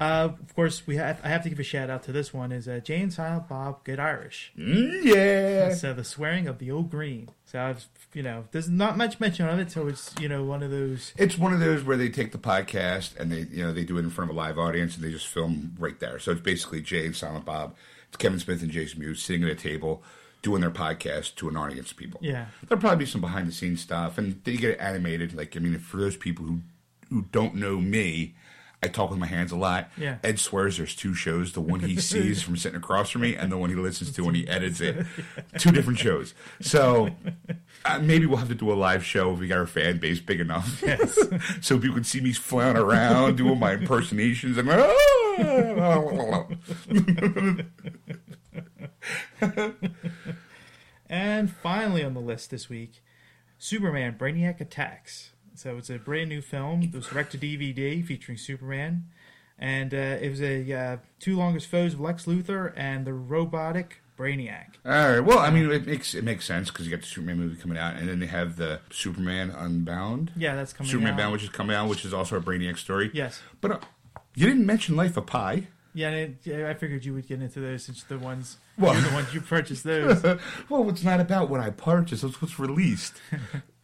Uh, 0.00 0.28
of 0.40 0.54
course, 0.54 0.86
we 0.86 0.96
have. 0.96 1.20
I 1.24 1.28
have 1.28 1.42
to 1.44 1.48
give 1.48 1.58
a 1.58 1.62
shout 1.62 1.88
out 1.90 2.02
to 2.04 2.12
this 2.12 2.32
one. 2.34 2.52
Is 2.52 2.68
uh, 2.68 2.80
Jay 2.82 3.00
and 3.00 3.12
Silent 3.12 3.48
Bob 3.48 3.84
Get 3.84 3.98
Irish? 3.98 4.52
Mm, 4.58 5.04
yeah, 5.04 5.74
So 5.74 5.92
the 5.92 6.04
swearing 6.04 6.46
of 6.48 6.58
the 6.58 6.70
old 6.70 6.90
green. 6.90 7.30
So 7.44 7.60
I've, 7.60 7.86
you 8.16 8.22
know, 8.22 8.44
there's 8.50 8.70
not 8.70 8.96
much 8.96 9.20
mention 9.20 9.46
of 9.46 9.58
it. 9.58 9.70
So 9.70 9.88
it's, 9.88 10.14
you 10.18 10.26
know, 10.26 10.42
one 10.42 10.62
of 10.62 10.70
those. 10.70 11.12
It's 11.18 11.36
one 11.36 11.52
of 11.52 11.60
those 11.60 11.84
where 11.84 11.98
they 11.98 12.08
take 12.08 12.32
the 12.32 12.38
podcast 12.38 13.14
and 13.20 13.30
they, 13.30 13.40
you 13.54 13.62
know, 13.62 13.74
they 13.74 13.84
do 13.84 13.98
it 13.98 14.04
in 14.04 14.08
front 14.08 14.30
of 14.30 14.34
a 14.34 14.40
live 14.40 14.58
audience 14.58 14.94
and 14.94 15.04
they 15.04 15.10
just 15.10 15.26
film 15.26 15.76
right 15.78 16.00
there. 16.00 16.18
So 16.18 16.30
it's 16.30 16.40
basically 16.40 16.80
Jay 16.80 17.04
and 17.04 17.14
Silent 17.14 17.44
Bob. 17.44 17.76
It's 18.08 18.16
Kevin 18.16 18.38
Smith 18.40 18.62
and 18.62 18.70
Jason 18.70 19.00
Mewes 19.00 19.22
sitting 19.22 19.44
at 19.44 19.50
a 19.50 19.54
table 19.54 20.02
doing 20.40 20.62
their 20.62 20.70
podcast 20.70 21.34
to 21.34 21.50
an 21.50 21.58
audience 21.58 21.90
of 21.90 21.98
people. 21.98 22.18
Yeah. 22.22 22.46
There'll 22.66 22.80
probably 22.80 23.04
be 23.04 23.10
some 23.10 23.20
behind 23.20 23.48
the 23.48 23.52
scenes 23.52 23.82
stuff 23.82 24.16
and 24.16 24.42
they 24.44 24.56
get 24.56 24.70
it 24.70 24.80
animated. 24.80 25.34
Like, 25.34 25.54
I 25.54 25.60
mean, 25.60 25.78
for 25.78 25.98
those 25.98 26.16
people 26.16 26.46
who, 26.46 26.60
who 27.10 27.26
don't 27.32 27.54
know 27.54 27.76
me, 27.82 28.34
I 28.86 28.88
talk 28.88 29.10
with 29.10 29.18
my 29.18 29.26
hands 29.26 29.52
a 29.52 29.56
lot. 29.56 29.90
Yeah. 29.96 30.16
Ed 30.22 30.38
swears 30.38 30.78
there's 30.78 30.94
two 30.94 31.14
shows: 31.14 31.52
the 31.52 31.60
one 31.60 31.80
he 31.80 31.96
sees 32.00 32.42
from 32.42 32.56
sitting 32.56 32.78
across 32.78 33.10
from 33.10 33.22
me, 33.22 33.34
and 33.34 33.50
the 33.52 33.58
one 33.58 33.68
he 33.70 33.76
listens 33.76 34.12
to 34.12 34.24
when 34.24 34.34
he 34.34 34.46
edits 34.48 34.80
it. 34.80 35.04
Two 35.58 35.72
different 35.72 35.98
shows. 35.98 36.34
So 36.60 37.10
uh, 37.84 37.98
maybe 37.98 38.26
we'll 38.26 38.38
have 38.38 38.48
to 38.48 38.54
do 38.54 38.72
a 38.72 38.74
live 38.74 39.04
show 39.04 39.32
if 39.32 39.40
we 39.40 39.48
got 39.48 39.58
our 39.58 39.66
fan 39.66 39.98
base 39.98 40.20
big 40.20 40.40
enough, 40.40 40.82
Yes. 40.82 41.18
so 41.60 41.78
people 41.78 41.96
can 41.96 42.04
see 42.04 42.20
me 42.20 42.32
flying 42.32 42.76
around 42.76 43.36
doing 43.36 43.58
my 43.58 43.72
impersonations 43.72 44.56
and. 44.56 44.68
And 51.08 51.50
finally 51.50 52.02
on 52.02 52.14
the 52.14 52.20
list 52.20 52.50
this 52.50 52.68
week, 52.68 53.02
Superman 53.58 54.16
Brainiac 54.18 54.60
Attacks. 54.60 55.30
So 55.56 55.76
it's 55.76 55.90
a 55.90 55.98
brand 55.98 56.28
new 56.28 56.40
film. 56.42 56.82
It 56.82 56.92
was 56.94 57.06
direct 57.06 57.32
to 57.32 57.38
DVD 57.38 58.04
featuring 58.04 58.38
Superman. 58.38 59.06
And 59.58 59.94
uh, 59.94 60.18
it 60.20 60.28
was 60.28 60.42
a 60.42 60.70
uh, 60.72 60.96
two 61.18 61.36
longest 61.36 61.68
foes 61.68 61.94
of 61.94 62.00
Lex 62.00 62.26
Luthor 62.26 62.72
and 62.76 63.06
the 63.06 63.14
robotic 63.14 64.02
Brainiac. 64.18 64.74
All 64.84 64.92
right. 64.92 65.20
Well, 65.20 65.38
I 65.38 65.50
mean, 65.50 65.70
it 65.70 65.86
makes 65.86 66.14
it 66.14 66.24
makes 66.24 66.44
sense 66.44 66.70
because 66.70 66.84
you 66.86 66.90
got 66.90 67.00
the 67.00 67.06
Superman 67.06 67.38
movie 67.38 67.56
coming 67.56 67.78
out, 67.78 67.96
and 67.96 68.08
then 68.08 68.18
they 68.20 68.26
have 68.26 68.56
the 68.56 68.80
Superman 68.90 69.50
Unbound, 69.50 70.32
Yeah, 70.36 70.54
that's 70.54 70.72
coming 70.72 70.90
Superman 70.90 71.14
out. 71.14 71.18
Bound, 71.18 71.32
which 71.32 71.42
is 71.42 71.48
coming 71.48 71.74
out, 71.74 71.88
which 71.88 72.04
is 72.04 72.12
also 72.12 72.36
a 72.36 72.40
Brainiac 72.40 72.76
story. 72.78 73.10
Yes. 73.14 73.40
But 73.60 73.70
uh, 73.70 73.78
you 74.34 74.46
didn't 74.46 74.66
mention 74.66 74.94
Life 74.96 75.16
of 75.16 75.26
Pi. 75.26 75.68
Yeah, 75.94 76.10
it, 76.10 76.36
yeah, 76.44 76.68
I 76.68 76.74
figured 76.74 77.06
you 77.06 77.14
would 77.14 77.26
get 77.26 77.40
into 77.40 77.60
those 77.60 77.82
since 77.84 78.02
the 78.04 78.18
ones, 78.18 78.58
Well- 78.76 78.92
the 79.00 79.14
ones 79.14 79.32
you 79.32 79.40
purchased 79.40 79.84
those. 79.84 80.22
well, 80.68 80.88
it's 80.90 81.02
not 81.02 81.20
about 81.20 81.48
what 81.48 81.60
I 81.60 81.70
purchased; 81.70 82.22
it's 82.24 82.42
what's 82.42 82.58
released. 82.58 83.14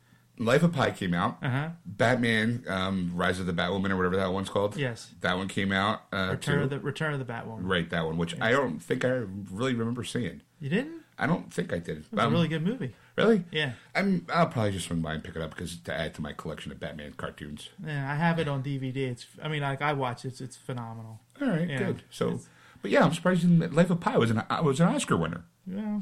Life 0.45 0.63
of 0.63 0.73
Pi 0.73 0.91
came 0.91 1.15
out. 1.15 1.39
Uh 1.43 1.49
huh. 1.51 1.69
Batman, 1.87 2.65
um, 2.69 3.13
Rise 3.15 3.39
of 3.41 3.47
the 3.47 3.53
Batwoman, 3.53 3.91
or 3.91 3.97
whatever 3.97 4.17
that 4.17 4.33
one's 4.33 4.49
called. 4.49 4.77
Yes. 4.77 5.11
That 5.21 5.37
one 5.37 5.49
came 5.49 5.73
out. 5.73 6.03
Uh, 6.13 6.29
Return 6.33 6.59
too. 6.59 6.65
of 6.65 6.71
the 6.71 6.81
Return 6.81 7.13
of 7.15 7.19
the 7.19 7.31
Batwoman. 7.33 7.59
Right, 7.63 7.89
that 7.91 8.05
one, 8.07 8.17
which 8.17 8.41
I 8.41 8.51
don't 8.53 8.79
think 8.81 9.05
I 9.05 9.23
really 9.51 9.75
remember 9.75 10.05
seeing. 10.05 10.41
You 10.61 10.69
didn't? 10.71 11.01
I 11.19 11.27
don't 11.27 11.53
think 11.53 11.73
I 11.73 11.79
did. 11.79 11.99
It's 11.99 12.09
a 12.13 12.21
Um, 12.25 12.33
really 12.33 12.49
good 12.49 12.65
movie. 12.65 12.95
really? 13.17 13.45
Yeah. 13.53 13.73
I'm. 13.95 14.27
I'll 14.33 14.47
probably 14.47 14.73
just 14.73 14.87
swing 14.87 15.01
by 15.03 15.15
and 15.15 15.23
pick 15.23 15.37
it 15.37 15.43
up 15.43 15.51
because 15.55 15.77
to 15.77 15.95
add 15.95 16.15
to 16.15 16.23
my 16.23 16.33
collection 16.33 16.73
of 16.73 16.81
Batman 16.81 17.13
cartoons. 17.17 17.69
Yeah, 17.85 18.11
I 18.11 18.17
have 18.17 18.39
it 18.39 18.49
on 18.49 18.63
DVD. 18.63 18.97
It's, 19.11 19.27
I 19.43 19.49
mean, 19.49 19.63
like 19.63 19.83
I 19.83 19.93
watch 19.93 20.25
it. 20.25 20.29
It's, 20.29 20.41
it's 20.41 20.57
phenomenal. 20.57 21.21
All 21.41 21.49
right, 21.49 21.69
Yeah. 21.69 21.79
good. 21.79 22.03
So, 22.11 22.41
but 22.81 22.91
yeah, 22.91 23.05
I'm 23.05 23.13
surprised 23.13 23.47
that 23.61 23.75
Life 23.75 23.91
of 23.91 24.01
Pi 24.01 24.17
was 24.17 24.31
an 24.31 24.43
was 24.65 24.81
an 24.81 24.89
Oscar 24.89 25.17
winner. 25.17 25.45
Yeah. 25.67 26.01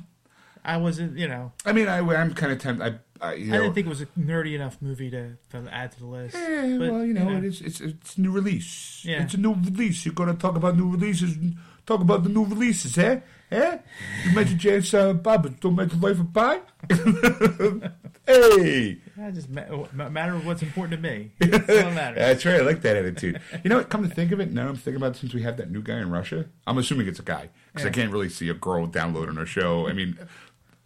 I 0.65 0.77
wasn't, 0.77 1.17
you 1.19 1.27
know, 1.27 1.53
I 1.65 1.73
mean, 1.73 1.89
I, 1.89 1.99
I'm 2.01 2.35
kind 2.35 2.53
of 2.53 2.59
tempted. 2.59 2.85
I, 2.87 2.99
I, 3.21 3.35
you 3.35 3.53
I 3.55 3.59
didn't 3.59 3.75
think 3.75 3.87
it 3.87 3.91
was 3.91 4.01
a 4.01 4.07
nerdy 4.19 4.55
enough 4.55 4.79
movie 4.81 5.11
to, 5.11 5.37
to 5.51 5.69
add 5.71 5.93
to 5.93 5.99
the 6.01 6.07
list. 6.07 6.35
Eh, 6.37 6.79
But, 6.79 6.91
well, 6.93 7.05
you 7.05 7.13
know, 7.15 7.31
it 7.37 7.45
is. 7.45 7.61
It's 7.61 7.81
it's 7.81 8.17
a 8.17 8.21
new 8.21 8.31
release. 8.33 9.03
Yeah. 9.05 9.23
It's 9.23 9.35
a 9.35 9.39
new 9.39 9.55
release. 9.55 10.05
You're 10.07 10.15
gonna 10.15 10.35
talk 10.35 10.57
about 10.57 10.77
new 10.77 10.91
releases. 10.91 11.37
Talk 11.87 12.01
about 12.01 12.23
the 12.23 12.29
new 12.31 12.45
releases, 12.45 12.97
eh? 12.99 13.21
Eh? 13.51 13.79
You 14.27 14.33
mentioned 14.35 14.61
James 14.61 14.95
uh, 14.95 15.13
Bob, 15.13 15.43
but 15.43 15.61
don't 15.61 15.75
mention 15.75 16.01
Life 16.01 16.21
of 16.21 16.33
Pi. 16.33 16.61
hey, 18.27 18.99
I 19.21 19.31
just 19.33 19.49
ma- 19.51 19.87
ma- 19.93 20.09
matter 20.09 20.35
of 20.35 20.47
what's 20.47 20.63
important 20.63 21.03
to 21.03 21.09
me. 21.11 21.33
That's 21.41 21.67
that 21.67 22.15
that's 22.15 22.45
right. 22.45 22.57
I 22.57 22.61
like 22.61 22.83
that 22.83 22.97
attitude. 22.97 23.41
You 23.65 23.71
know 23.71 23.79
what? 23.79 23.89
Come 23.89 24.09
to 24.09 24.15
think 24.15 24.31
of 24.33 24.41
it, 24.41 24.53
now 24.53 24.69
I'm 24.69 24.77
thinking 24.77 24.97
about 24.97 25.17
it, 25.17 25.19
since 25.19 25.35
we 25.35 25.43
have 25.43 25.57
that 25.57 25.71
new 25.71 25.83
guy 25.83 25.99
in 25.99 26.11
Russia. 26.11 26.47
I'm 26.67 26.79
assuming 26.79 27.09
it's 27.09 27.19
a 27.19 27.25
guy 27.25 27.51
because 27.73 27.87
I 27.87 27.91
can't 27.91 28.13
really 28.13 28.29
see 28.29 28.49
a 28.49 28.55
girl 28.55 28.87
downloading 28.87 29.37
our 29.39 29.47
show. 29.47 29.89
I 29.89 29.93
mean, 29.93 30.17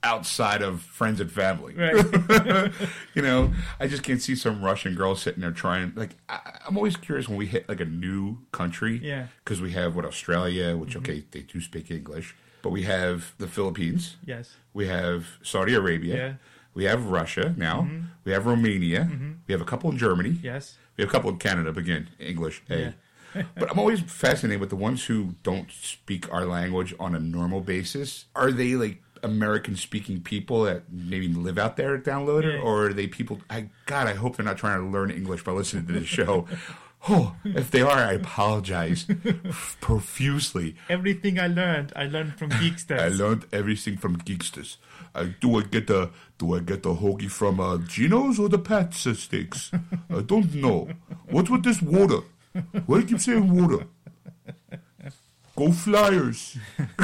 outside 0.05 0.62
of 0.62 0.83
friends 0.83 1.21
and 1.21 1.33
family. 1.33 1.75
Right. 1.75 2.71
you 3.14 3.23
know, 3.23 3.53
I 3.81 3.88
just 3.88 4.03
can't 4.03 4.23
see 4.23 4.37
some 4.37 4.62
Russian 4.62 4.95
girl 4.95 5.17
sitting 5.17 5.40
there 5.40 5.51
trying. 5.51 5.93
Like, 5.97 6.11
I, 6.29 6.61
I'm 6.67 6.77
always 6.77 6.97
curious 6.97 7.29
when 7.29 7.38
we 7.38 7.47
hit 7.47 7.69
like 7.69 7.81
a 7.81 7.87
new 7.87 8.38
country. 8.53 9.01
Yeah. 9.03 9.23
Mm-hmm. 9.23 9.33
Because 9.45 9.61
we 9.61 9.73
have 9.73 9.97
what 9.97 10.05
Australia, 10.05 10.77
which 10.77 10.97
okay, 10.97 11.25
they 11.31 11.40
do 11.40 11.61
speak 11.61 11.90
English, 11.90 12.37
but 12.62 12.71
we 12.71 12.83
have 12.83 13.33
the 13.38 13.49
Philippines. 13.49 14.17
yes. 14.25 14.55
We 14.73 14.88
have 14.88 15.38
Saudi 15.43 15.75
Arabia. 15.75 16.17
Yeah. 16.17 16.29
Mm-hmm. 16.29 16.37
We 16.75 16.85
have 16.85 17.07
Russia 17.07 17.55
now. 17.57 17.88
We 18.25 18.33
have 18.33 18.47
Romania. 18.47 19.09
We 19.47 19.53
have 19.53 19.61
a 19.61 19.64
couple 19.64 19.90
in 19.93 19.97
Germany. 19.97 20.40
Yes. 20.43 20.77
We 20.97 21.03
have 21.03 21.09
a 21.09 21.12
couple 21.12 21.31
in 21.31 21.38
Canada, 21.38 21.73
but 21.73 21.81
again, 21.81 22.11
English. 22.19 22.64
Hey. 22.67 22.95
but 23.57 23.71
I'm 23.71 23.79
always 23.79 24.01
fascinated 24.01 24.61
with 24.61 24.71
the 24.71 24.77
ones 24.77 25.05
who 25.05 25.35
don't 25.43 25.71
speak 25.71 26.33
our 26.33 26.45
language 26.45 26.95
on 26.99 27.14
a 27.14 27.21
normal 27.21 27.61
basis. 27.61 28.27
Are 28.35 28.51
they 28.51 28.75
like 28.75 29.03
American 29.24 29.76
speaking 29.76 30.20
people 30.20 30.62
that 30.64 30.84
maybe 30.90 31.28
live 31.28 31.58
out 31.58 31.76
there 31.76 31.94
at 31.96 32.04
Downloader? 32.04 32.54
Yeah. 32.54 32.60
Or 32.60 32.87
are 32.87 32.92
they 32.92 33.06
people 33.06 33.40
I 33.50 33.70
God, 33.87 34.06
I 34.06 34.14
hope 34.14 34.37
they're 34.37 34.44
not 34.44 34.58
trying 34.58 34.80
to 34.80 34.87
learn 34.87 35.10
English 35.10 35.44
by 35.44 35.52
listening 35.52 35.87
to 35.87 35.92
this 35.92 36.06
show. 36.06 36.46
oh, 37.08 37.34
if 37.44 37.70
they 37.70 37.80
are, 37.80 37.98
I 37.98 38.12
apologize 38.12 39.06
profusely. 39.80 40.76
Everything 40.88 41.38
I 41.38 41.46
learned, 41.46 41.92
I 41.96 42.04
learned 42.04 42.38
from 42.38 42.50
Geeksters. 42.50 43.00
I 43.00 43.08
learned 43.08 43.46
everything 43.52 43.96
from 43.96 44.18
Geeksters. 44.18 44.76
Uh, 45.14 45.26
do 45.40 45.58
I 45.58 45.62
get 45.62 45.87
the 45.87 46.10
do 46.38 46.54
I 46.54 46.60
get 46.60 46.82
the 46.82 46.94
hoagie 46.94 47.30
from 47.30 47.60
uh, 47.60 47.78
Geno's 47.78 48.38
or 48.38 48.48
the 48.48 48.58
Pat's 48.58 49.06
steaks? 49.18 49.70
I 50.10 50.20
don't 50.20 50.54
know. 50.54 50.88
What's 51.28 51.50
with 51.50 51.62
this 51.64 51.80
water? 51.80 52.20
Why 52.87 53.00
do 53.00 53.02
you 53.02 53.06
keep 53.06 53.20
saying 53.20 53.52
water? 53.52 53.87
Go 55.57 55.71
Flyers! 55.71 56.57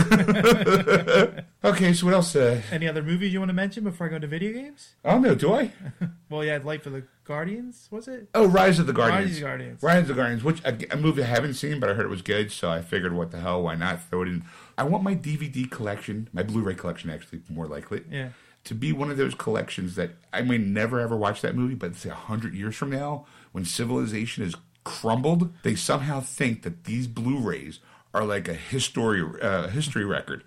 okay, 1.64 1.92
so 1.92 2.06
what 2.06 2.14
else? 2.14 2.34
Uh, 2.34 2.60
Any 2.72 2.88
other 2.88 3.00
movies 3.02 3.32
you 3.32 3.38
want 3.38 3.50
to 3.50 3.54
mention 3.54 3.84
before 3.84 4.08
I 4.08 4.10
go 4.10 4.18
to 4.18 4.26
video 4.26 4.52
games? 4.52 4.94
I 5.04 5.12
don't 5.12 5.22
know. 5.22 5.34
Do 5.34 5.54
I? 5.54 5.70
Well, 6.30 6.44
yeah, 6.44 6.60
Life 6.62 6.86
of 6.86 6.92
the 6.92 7.02
Guardians, 7.24 7.88
was 7.90 8.06
it? 8.06 8.28
Oh, 8.36 8.46
Rise 8.46 8.78
of 8.78 8.86
the 8.86 8.92
Rise 8.92 9.08
Guardians. 9.10 9.30
of 9.32 9.34
the 9.36 9.40
Guardians. 9.42 9.82
Rise 9.82 10.02
of 10.02 10.06
the 10.08 10.14
Guardians, 10.14 10.44
which 10.44 10.64
a, 10.64 10.78
a 10.92 10.96
movie 10.96 11.24
I 11.24 11.26
haven't 11.26 11.54
seen, 11.54 11.80
but 11.80 11.90
I 11.90 11.94
heard 11.94 12.06
it 12.06 12.08
was 12.10 12.22
good, 12.22 12.52
so 12.52 12.70
I 12.70 12.82
figured, 12.82 13.12
what 13.14 13.32
the 13.32 13.40
hell? 13.40 13.64
Why 13.64 13.74
not 13.74 14.00
throw 14.08 14.22
it 14.22 14.28
in? 14.28 14.44
I 14.78 14.84
want 14.84 15.02
my 15.02 15.16
DVD 15.16 15.68
collection, 15.68 16.28
my 16.32 16.44
Blu-ray 16.44 16.74
collection, 16.76 17.10
actually, 17.10 17.40
more 17.48 17.66
likely. 17.66 18.04
Yeah. 18.08 18.28
to 18.62 18.74
be 18.76 18.92
one 18.92 19.10
of 19.10 19.16
those 19.16 19.34
collections 19.34 19.96
that 19.96 20.10
I 20.32 20.42
may 20.42 20.56
never 20.58 21.00
ever 21.00 21.16
watch 21.16 21.40
that 21.40 21.56
movie, 21.56 21.74
but 21.74 21.96
say 21.96 22.10
a 22.10 22.14
hundred 22.14 22.54
years 22.54 22.76
from 22.76 22.90
now, 22.90 23.26
when 23.50 23.64
civilization 23.64 24.44
is 24.44 24.54
crumbled, 24.84 25.52
they 25.64 25.74
somehow 25.74 26.20
think 26.20 26.62
that 26.62 26.84
these 26.84 27.08
Blu-rays 27.08 27.80
are 28.12 28.24
like 28.24 28.48
a 28.48 28.54
history 28.54 29.22
uh, 29.42 29.68
history 29.68 30.04
record, 30.04 30.44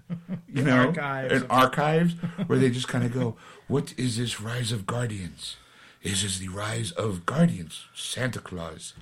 you 0.47 0.63
know, 0.63 0.87
Archives. 0.87 1.33
an 1.33 1.47
archives 1.49 2.13
where 2.47 2.59
they 2.59 2.69
just 2.69 2.87
kind 2.87 3.03
of 3.05 3.13
go, 3.13 3.35
"What 3.67 3.93
is 3.97 4.17
this 4.17 4.41
rise 4.41 4.71
of 4.71 4.85
Guardians? 4.85 5.57
Is 6.01 6.23
this 6.23 6.39
the 6.39 6.49
rise 6.49 6.91
of 6.91 7.25
Guardians? 7.25 7.85
Santa 7.95 8.39
Claus, 8.39 8.93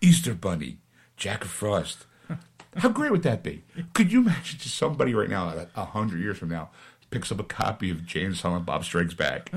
Easter 0.00 0.34
Bunny, 0.34 0.78
Jack 1.16 1.44
Frost." 1.44 2.06
How 2.78 2.88
great 2.88 3.12
would 3.12 3.22
that 3.22 3.44
be? 3.44 3.62
Could 3.92 4.10
you 4.10 4.22
imagine 4.22 4.58
just 4.58 4.74
somebody 4.74 5.14
right 5.14 5.30
now, 5.30 5.66
a- 5.76 5.84
hundred 5.84 6.18
years 6.20 6.38
from 6.38 6.48
now, 6.48 6.70
picks 7.10 7.30
up 7.30 7.38
a 7.38 7.44
copy 7.44 7.88
of 7.88 8.04
Jay 8.04 8.24
and 8.24 8.36
Silent 8.36 8.66
Bob 8.66 8.82
Strikes 8.84 9.14
Back, 9.14 9.52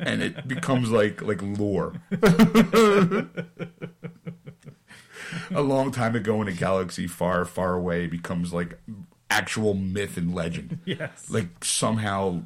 and 0.00 0.20
it 0.20 0.48
becomes 0.48 0.90
like 0.90 1.22
like 1.22 1.40
lore. 1.40 1.92
a 5.50 5.62
long 5.62 5.90
time 5.92 6.14
ago 6.14 6.40
in 6.42 6.48
a 6.48 6.52
galaxy 6.52 7.06
far, 7.06 7.44
far 7.44 7.74
away, 7.74 8.06
becomes 8.06 8.52
like 8.52 8.78
actual 9.30 9.74
myth 9.74 10.16
and 10.16 10.34
legend. 10.34 10.78
Yes. 10.86 11.28
Like 11.28 11.64
somehow, 11.64 12.42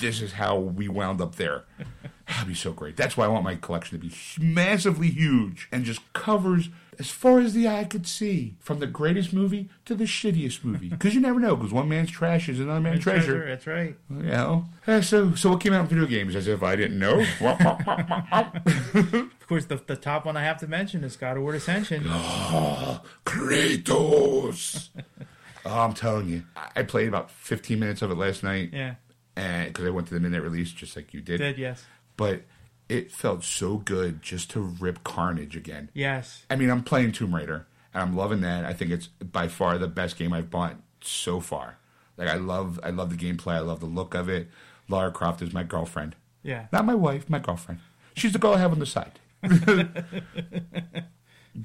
this 0.00 0.20
is 0.20 0.32
how 0.32 0.58
we 0.58 0.88
wound 0.88 1.20
up 1.20 1.36
there. 1.36 1.64
That'd 2.28 2.46
be 2.46 2.54
so 2.54 2.72
great. 2.72 2.96
That's 2.96 3.16
why 3.16 3.24
I 3.24 3.28
want 3.28 3.42
my 3.42 3.56
collection 3.56 3.98
to 3.98 4.06
be 4.06 4.14
massively 4.38 5.08
huge 5.08 5.68
and 5.72 5.84
just 5.84 6.00
covers 6.12 6.68
as 7.00 7.08
far 7.10 7.40
as 7.40 7.54
the 7.54 7.66
eye 7.66 7.84
could 7.84 8.06
see, 8.06 8.56
from 8.60 8.78
the 8.78 8.86
greatest 8.86 9.32
movie 9.32 9.70
to 9.86 9.94
the 9.94 10.04
shittiest 10.04 10.62
movie. 10.62 10.90
Because 11.00 11.14
you 11.14 11.20
never 11.22 11.40
know. 11.40 11.56
Because 11.56 11.72
one 11.72 11.88
man's 11.88 12.10
trash 12.10 12.48
is 12.50 12.60
another 12.60 12.80
man's 12.80 13.02
treasure. 13.02 13.46
That's 13.46 13.66
right. 13.66 13.96
You 14.10 14.22
know. 14.22 14.66
Uh, 14.86 15.00
so, 15.00 15.34
so 15.34 15.50
what 15.50 15.60
came 15.60 15.72
out 15.72 15.80
in 15.80 15.86
video 15.86 16.04
games? 16.04 16.36
As 16.36 16.46
if 16.46 16.62
I 16.62 16.76
didn't 16.76 16.98
know. 16.98 17.24
Of 19.50 19.54
course, 19.54 19.64
the, 19.64 19.82
the 19.84 19.96
top 20.00 20.26
one 20.26 20.36
I 20.36 20.44
have 20.44 20.58
to 20.58 20.68
mention 20.68 21.02
is 21.02 21.16
God 21.16 21.36
of 21.36 21.42
War 21.42 21.54
Ascension. 21.54 22.04
Ah, 22.08 23.02
Kratos. 23.26 24.90
oh, 25.64 25.80
I'm 25.80 25.92
telling 25.92 26.28
you, 26.28 26.44
I- 26.54 26.70
I 26.76 26.82
played 26.84 27.08
about 27.08 27.32
15 27.32 27.76
minutes 27.80 28.00
of 28.00 28.12
it 28.12 28.14
last 28.14 28.44
night. 28.44 28.70
Yeah. 28.72 28.94
and 29.34 29.66
because 29.66 29.86
I 29.86 29.90
went 29.90 30.06
to 30.06 30.14
the 30.14 30.20
midnight 30.20 30.42
release 30.44 30.70
just 30.70 30.94
like 30.94 31.12
you 31.12 31.20
did. 31.20 31.38
Did, 31.38 31.58
yes. 31.58 31.84
But 32.16 32.42
it 32.88 33.10
felt 33.10 33.42
so 33.42 33.78
good 33.78 34.22
just 34.22 34.50
to 34.52 34.60
rip 34.60 35.02
Carnage 35.02 35.56
again. 35.56 35.90
Yes. 35.94 36.44
I 36.48 36.54
mean, 36.54 36.70
I'm 36.70 36.84
playing 36.84 37.10
Tomb 37.10 37.34
Raider, 37.34 37.66
and 37.92 38.04
I'm 38.04 38.14
loving 38.14 38.42
that. 38.42 38.64
I 38.64 38.72
think 38.72 38.92
it's 38.92 39.08
by 39.08 39.48
far 39.48 39.78
the 39.78 39.88
best 39.88 40.16
game 40.16 40.32
I've 40.32 40.48
bought 40.48 40.76
so 41.00 41.40
far. 41.40 41.76
Like 42.16 42.28
I 42.28 42.34
love, 42.36 42.78
I 42.84 42.90
love 42.90 43.10
the 43.10 43.16
gameplay. 43.16 43.54
I 43.54 43.58
love 43.60 43.80
the 43.80 43.86
look 43.86 44.14
of 44.14 44.28
it. 44.28 44.48
Lara 44.88 45.10
Croft 45.10 45.42
is 45.42 45.52
my 45.52 45.64
girlfriend, 45.64 46.14
Yeah. 46.44 46.66
not 46.72 46.84
my 46.86 46.94
wife, 46.94 47.28
my 47.28 47.40
girlfriend. 47.40 47.80
She's 48.14 48.32
the 48.32 48.38
girl 48.38 48.54
I 48.54 48.58
have 48.58 48.70
on 48.72 48.78
the 48.78 48.86
side. 48.86 49.18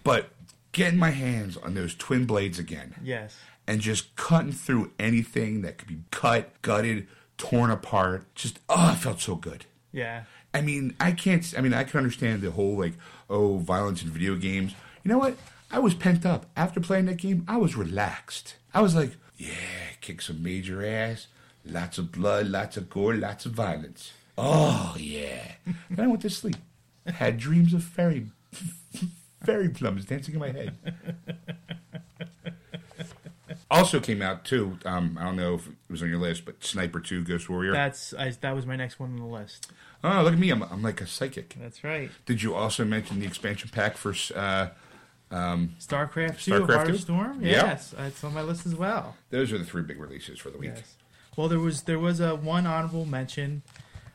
but 0.04 0.30
getting 0.72 1.00
my 1.00 1.12
hands 1.12 1.58
on 1.58 1.74
those 1.74 1.96
twin 1.96 2.26
blades 2.26 2.60
again 2.60 2.96
Yes. 3.04 3.36
and 3.68 3.82
just 3.82 4.16
cutting 4.16 4.52
through 4.52 4.92
anything 5.00 5.62
that 5.62 5.78
could 5.78 5.88
be 5.88 6.00
cut, 6.12 6.62
gutted, 6.62 7.08
torn 7.38 7.72
apart. 7.72 8.34
Just 8.36 8.60
oh, 8.70 8.94
it 8.94 8.98
felt 8.98 9.20
so 9.22 9.36
good. 9.36 9.66
Yeah. 9.92 10.24
I 10.54 10.62
mean, 10.62 10.96
I 11.00 11.12
can't. 11.12 11.54
I 11.58 11.62
mean, 11.62 11.74
I 11.74 11.84
can 11.84 11.98
understand 11.98 12.42
the 12.42 12.52
whole 12.52 12.78
like, 12.80 12.94
oh, 13.30 13.58
violence 13.58 14.04
in 14.04 14.10
video 14.10 14.36
games. 14.36 14.74
You 15.04 15.10
know 15.12 15.18
what? 15.18 15.36
I 15.72 15.80
was 15.80 15.94
pent 15.94 16.26
up 16.26 16.46
after 16.56 16.80
playing 16.80 17.06
that 17.08 17.18
game. 17.18 17.44
I 17.48 17.58
was 17.58 17.76
relaxed. 17.76 18.56
I 18.74 18.82
was 18.82 18.96
like, 18.96 19.12
yeah, 19.38 19.52
kick 20.02 20.22
some 20.22 20.42
major 20.44 20.86
ass, 20.86 21.28
lots 21.66 21.98
of 21.98 22.12
blood, 22.12 22.48
lots 22.48 22.78
of 22.78 22.90
gore, 22.90 23.16
lots 23.16 23.46
of 23.46 23.52
violence. 23.54 24.12
Oh 24.38 24.96
yeah. 25.00 25.54
then 25.90 26.06
I 26.06 26.08
went 26.08 26.22
to 26.22 26.30
sleep. 26.30 26.58
Had 27.06 27.38
dreams 27.38 27.74
of 27.74 27.84
fairy, 27.84 28.28
fairy 29.44 29.70
plums 29.70 30.06
dancing 30.06 30.34
in 30.34 30.40
my 30.40 30.52
head. 30.52 30.76
Also 33.70 34.00
came 34.00 34.22
out 34.22 34.46
too. 34.46 34.78
Um, 34.86 35.18
I 35.20 35.24
don't 35.24 35.36
know 35.36 35.56
if 35.56 35.68
it 35.68 35.74
was 35.90 36.02
on 36.02 36.10
your 36.10 36.20
list, 36.20 36.46
but 36.46 36.64
Sniper 36.64 37.00
Two: 37.00 37.24
Ghost 37.24 37.50
Warrior. 37.50 37.74
That's 37.74 38.14
I, 38.14 38.30
that 38.42 38.56
was 38.56 38.66
my 38.66 38.76
next 38.76 39.00
one 39.00 39.14
on 39.14 39.18
the 39.18 39.26
list. 39.26 39.72
oh, 40.04 40.22
look 40.24 40.34
at 40.34 40.40
me! 40.40 40.50
I'm, 40.50 40.62
I'm 40.64 40.82
like 40.84 41.02
a 41.02 41.08
psychic. 41.08 41.56
That's 41.60 41.84
right. 41.84 42.12
Did 42.26 42.44
you 42.44 42.54
also 42.54 42.86
mention 42.86 43.20
the 43.20 43.26
expansion 43.26 43.70
pack 43.72 43.98
for? 43.98 44.14
Uh, 44.36 44.70
StarCraft 45.32 46.44
2, 46.44 46.52
StarCraft 46.52 46.74
Heart 46.74 46.88
2? 46.88 46.94
of 46.94 47.02
Storm. 47.02 47.42
Yeah. 47.42 47.52
Yes, 47.52 47.96
it's 47.98 48.24
on 48.24 48.34
my 48.34 48.42
list 48.42 48.66
as 48.66 48.76
well. 48.76 49.18
those 49.32 49.52
are 49.52 49.58
the 49.58 49.66
three 49.66 49.82
big 49.82 50.00
releases 50.00 50.40
for 50.40 50.50
the 50.50 50.58
week. 50.58 50.72
Yes. 50.76 50.96
Well, 51.36 51.50
there 51.50 51.60
was 51.60 51.82
there 51.84 52.00
was 52.00 52.20
a 52.20 52.36
one 52.36 52.66
honorable 52.66 53.06
mention 53.06 53.64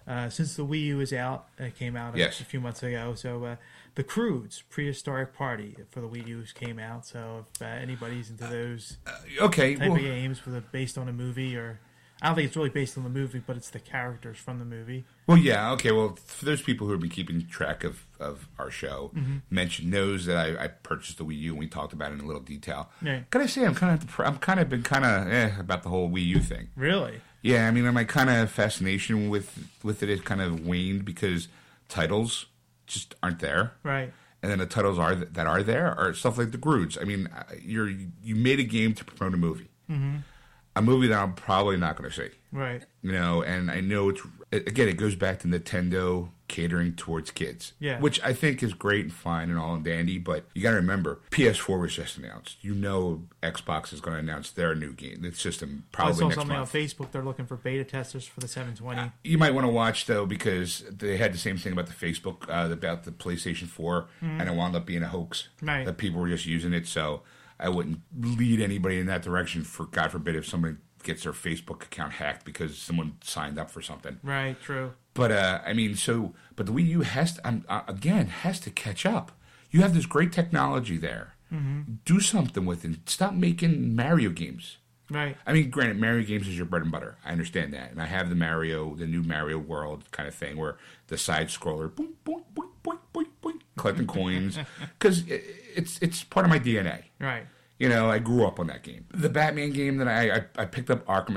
uh, 0.06 0.28
since 0.28 0.56
the 0.56 0.64
Wii 0.64 0.82
U 0.86 1.00
is 1.00 1.12
out. 1.12 1.46
It 1.58 1.76
came 1.76 1.96
out 1.96 2.14
a, 2.14 2.18
Yes. 2.18 2.40
a 2.40 2.44
few 2.44 2.60
months 2.60 2.82
ago. 2.82 3.14
So 3.14 3.44
uh, 3.44 3.56
the 3.94 4.04
Croods 4.04 4.62
Prehistoric 4.70 5.34
Party 5.34 5.76
for 5.90 6.00
the 6.00 6.08
Wii 6.08 6.26
U 6.28 6.44
came 6.54 6.78
out. 6.78 7.06
So 7.06 7.46
if 7.54 7.62
uh, 7.62 7.66
anybody's 7.66 8.30
into 8.30 8.44
those 8.44 8.96
Okay, 9.40 9.74
type 9.76 9.88
well, 9.88 9.96
of 9.96 10.02
games 10.02 10.44
with 10.44 10.56
a, 10.56 10.60
based 10.60 10.96
on 10.98 11.08
a 11.08 11.12
movie, 11.12 11.56
or 11.56 11.80
I 12.22 12.26
don't 12.26 12.34
think 12.36 12.48
it's 12.48 12.56
really 12.56 12.68
based 12.70 12.98
on 12.98 13.04
the 13.04 13.10
movie, 13.10 13.42
but 13.44 13.56
it's 13.56 13.70
the 13.70 13.78
characters 13.80 14.36
from 14.38 14.58
the 14.58 14.64
movie. 14.64 15.04
well, 15.26 15.38
yeah, 15.38 15.70
okay. 15.72 15.90
Well, 15.90 16.16
for 16.26 16.44
those 16.44 16.60
people 16.60 16.86
who 16.86 16.92
have 16.92 17.00
been 17.00 17.08
keeping 17.10 17.46
track 17.46 17.82
of, 17.82 18.06
of 18.18 18.46
our 18.58 18.70
show, 18.70 19.10
mentioned 19.48 19.90
knows 19.90 20.26
that 20.26 20.36
I, 20.36 20.64
I 20.64 20.68
purchased 20.68 21.16
the 21.18 21.24
Wii 21.24 21.38
U 21.38 21.50
and 21.52 21.58
we 21.58 21.66
talked 21.66 21.92
about 21.94 22.10
it 22.12 22.16
in 22.16 22.20
a 22.20 22.26
little 22.26 22.42
detail. 22.42 22.90
Yeah. 23.00 23.20
Can 23.30 23.40
I 23.40 23.46
say 23.46 23.64
I'm 23.64 23.74
kind 23.74 24.02
of 24.02 24.20
I'm 24.20 24.36
kind 24.38 24.60
of 24.60 24.68
been 24.68 24.82
kind 24.82 25.04
of 25.04 25.32
eh, 25.32 25.52
about 25.58 25.82
the 25.82 25.88
whole 25.88 26.10
Wii 26.10 26.26
U 26.26 26.40
thing. 26.40 26.68
Really? 26.76 27.20
Yeah, 27.42 27.66
I 27.66 27.70
mean, 27.70 27.92
my 27.92 28.04
kind 28.04 28.30
of 28.30 28.50
fascination 28.50 29.30
with 29.30 29.68
with 29.82 30.02
it 30.02 30.08
has 30.08 30.20
kind 30.20 30.40
of 30.40 30.66
waned 30.66 31.04
because 31.04 31.48
titles 31.88 32.46
just 32.86 33.14
aren't 33.22 33.40
there. 33.40 33.72
Right. 33.82 34.12
and 34.42 34.50
then 34.50 34.58
the 34.58 34.66
titles 34.66 34.98
are 34.98 35.14
that 35.14 35.46
are 35.46 35.62
there 35.62 35.98
are 35.98 36.14
stuff 36.14 36.38
like 36.38 36.52
the 36.52 36.58
Croods. 36.58 36.98
I 37.00 37.04
mean, 37.04 37.28
uh, 37.28 37.44
you're 37.62 37.88
you 37.88 38.34
made 38.36 38.58
a 38.60 38.64
game 38.64 38.94
to 38.94 39.04
promote 39.04 39.34
a 39.34 39.36
movie, 39.38 39.68
mm-hmm. 39.90 40.16
a 40.76 40.82
movie 40.82 41.08
that 41.08 41.18
I'm 41.18 41.34
probably 41.34 41.76
not 41.76 41.96
going 41.96 42.10
to 42.10 42.16
see. 42.16 42.34
Right. 42.52 42.82
You 43.02 43.12
know, 43.12 43.42
and 43.42 43.70
I 43.70 43.80
know 43.80 44.10
it's 44.10 44.22
again 44.52 44.88
it 44.88 44.96
goes 44.96 45.14
back 45.14 45.40
to 45.40 45.48
Nintendo 45.48 46.30
catering 46.50 46.92
towards 46.94 47.30
kids, 47.30 47.72
Yeah. 47.78 47.98
which 48.00 48.20
I 48.22 48.32
think 48.34 48.62
is 48.62 48.74
great 48.74 49.04
and 49.04 49.12
fine 49.14 49.48
and 49.48 49.58
all 49.58 49.74
and 49.74 49.84
dandy. 49.84 50.18
But 50.18 50.44
you 50.52 50.62
got 50.62 50.70
to 50.70 50.76
remember, 50.76 51.20
PS4 51.30 51.80
was 51.80 51.94
just 51.94 52.18
announced. 52.18 52.56
You 52.62 52.74
know, 52.74 53.22
Xbox 53.42 53.92
is 53.92 54.00
going 54.00 54.14
to 54.16 54.20
announce 54.20 54.50
their 54.50 54.74
new 54.74 54.92
game, 54.92 55.22
the 55.22 55.32
system 55.32 55.84
I 55.92 55.96
probably 55.96 56.14
saw 56.14 56.24
next 56.24 56.34
something 56.34 56.56
month. 56.56 56.74
on 56.74 56.80
Facebook. 56.80 57.10
They're 57.12 57.22
looking 57.24 57.46
for 57.46 57.56
beta 57.56 57.84
testers 57.84 58.26
for 58.26 58.40
the 58.40 58.48
720. 58.48 59.12
You 59.24 59.38
might 59.38 59.54
want 59.54 59.64
to 59.66 59.72
watch 59.72 60.06
though 60.06 60.26
because 60.26 60.84
they 60.90 61.16
had 61.16 61.32
the 61.32 61.38
same 61.38 61.56
thing 61.56 61.72
about 61.72 61.86
the 61.86 61.92
Facebook 61.94 62.48
uh, 62.48 62.70
about 62.72 63.04
the 63.04 63.12
PlayStation 63.12 63.68
4, 63.68 64.06
and 64.20 64.42
it 64.48 64.54
wound 64.54 64.74
up 64.76 64.84
being 64.84 65.02
a 65.02 65.08
hoax. 65.08 65.48
Mm-hmm. 65.58 65.66
Right. 65.68 65.86
That 65.86 65.96
people 65.98 66.20
were 66.20 66.28
just 66.28 66.46
using 66.46 66.72
it, 66.74 66.86
so 66.86 67.22
I 67.58 67.68
wouldn't 67.68 68.00
lead 68.18 68.60
anybody 68.60 68.98
in 68.98 69.06
that 69.06 69.22
direction. 69.22 69.62
For 69.64 69.86
God 69.86 70.10
forbid, 70.10 70.34
if 70.36 70.46
somebody 70.46 70.76
gets 71.02 71.22
their 71.22 71.32
Facebook 71.32 71.82
account 71.84 72.12
hacked 72.14 72.44
because 72.44 72.76
someone 72.76 73.16
signed 73.22 73.58
up 73.58 73.70
for 73.70 73.80
something. 73.80 74.18
Right. 74.22 74.60
True. 74.60 74.92
But 75.14 75.32
uh, 75.32 75.60
I 75.66 75.72
mean, 75.72 75.94
so 75.96 76.34
but 76.56 76.66
the 76.66 76.72
Wii 76.72 76.86
U 76.88 77.00
has 77.00 77.34
to, 77.34 77.48
um, 77.48 77.64
uh, 77.68 77.82
again 77.88 78.26
has 78.26 78.60
to 78.60 78.70
catch 78.70 79.04
up. 79.04 79.32
You 79.70 79.82
have 79.82 79.94
this 79.94 80.06
great 80.06 80.32
technology 80.32 80.96
there. 80.96 81.34
Do 82.04 82.20
something 82.20 82.64
with 82.64 82.84
it. 82.84 83.08
Stop 83.08 83.34
making 83.34 83.96
Mario 83.96 84.30
games. 84.30 84.76
Right. 85.10 85.36
I 85.44 85.52
mean, 85.52 85.68
granted, 85.70 85.98
Mario 85.98 86.24
games 86.24 86.46
is 86.46 86.56
your 86.56 86.66
bread 86.66 86.82
and 86.82 86.92
butter. 86.92 87.16
I 87.24 87.32
understand 87.32 87.74
that, 87.74 87.90
and 87.90 88.00
I 88.00 88.06
have 88.06 88.28
the 88.28 88.36
Mario, 88.36 88.94
the 88.94 89.06
new 89.06 89.22
Mario 89.22 89.58
World 89.58 90.08
kind 90.12 90.28
of 90.28 90.34
thing, 90.34 90.56
where 90.56 90.76
the 91.08 91.18
side 91.18 91.48
scroller, 91.48 91.90
boing, 91.90 92.12
boing, 92.24 92.44
boing, 92.54 92.68
boing, 92.84 92.98
boing, 93.12 93.26
boing, 93.42 93.60
collecting 93.76 94.06
coins, 94.18 94.58
because 94.98 95.24
it's 95.28 95.98
it's 96.00 96.22
part 96.22 96.46
of 96.46 96.50
my 96.50 96.60
DNA. 96.60 97.04
Right. 97.18 97.46
You 97.80 97.88
know, 97.88 98.10
I 98.10 98.18
grew 98.20 98.46
up 98.46 98.60
on 98.60 98.68
that 98.68 98.82
game. 98.84 99.06
The 99.12 99.28
Batman 99.30 99.72
game 99.72 99.96
that 99.96 100.06
I 100.06 100.36
I, 100.36 100.62
I 100.62 100.64
picked 100.66 100.90
up 100.90 101.04
Arkham 101.06 101.36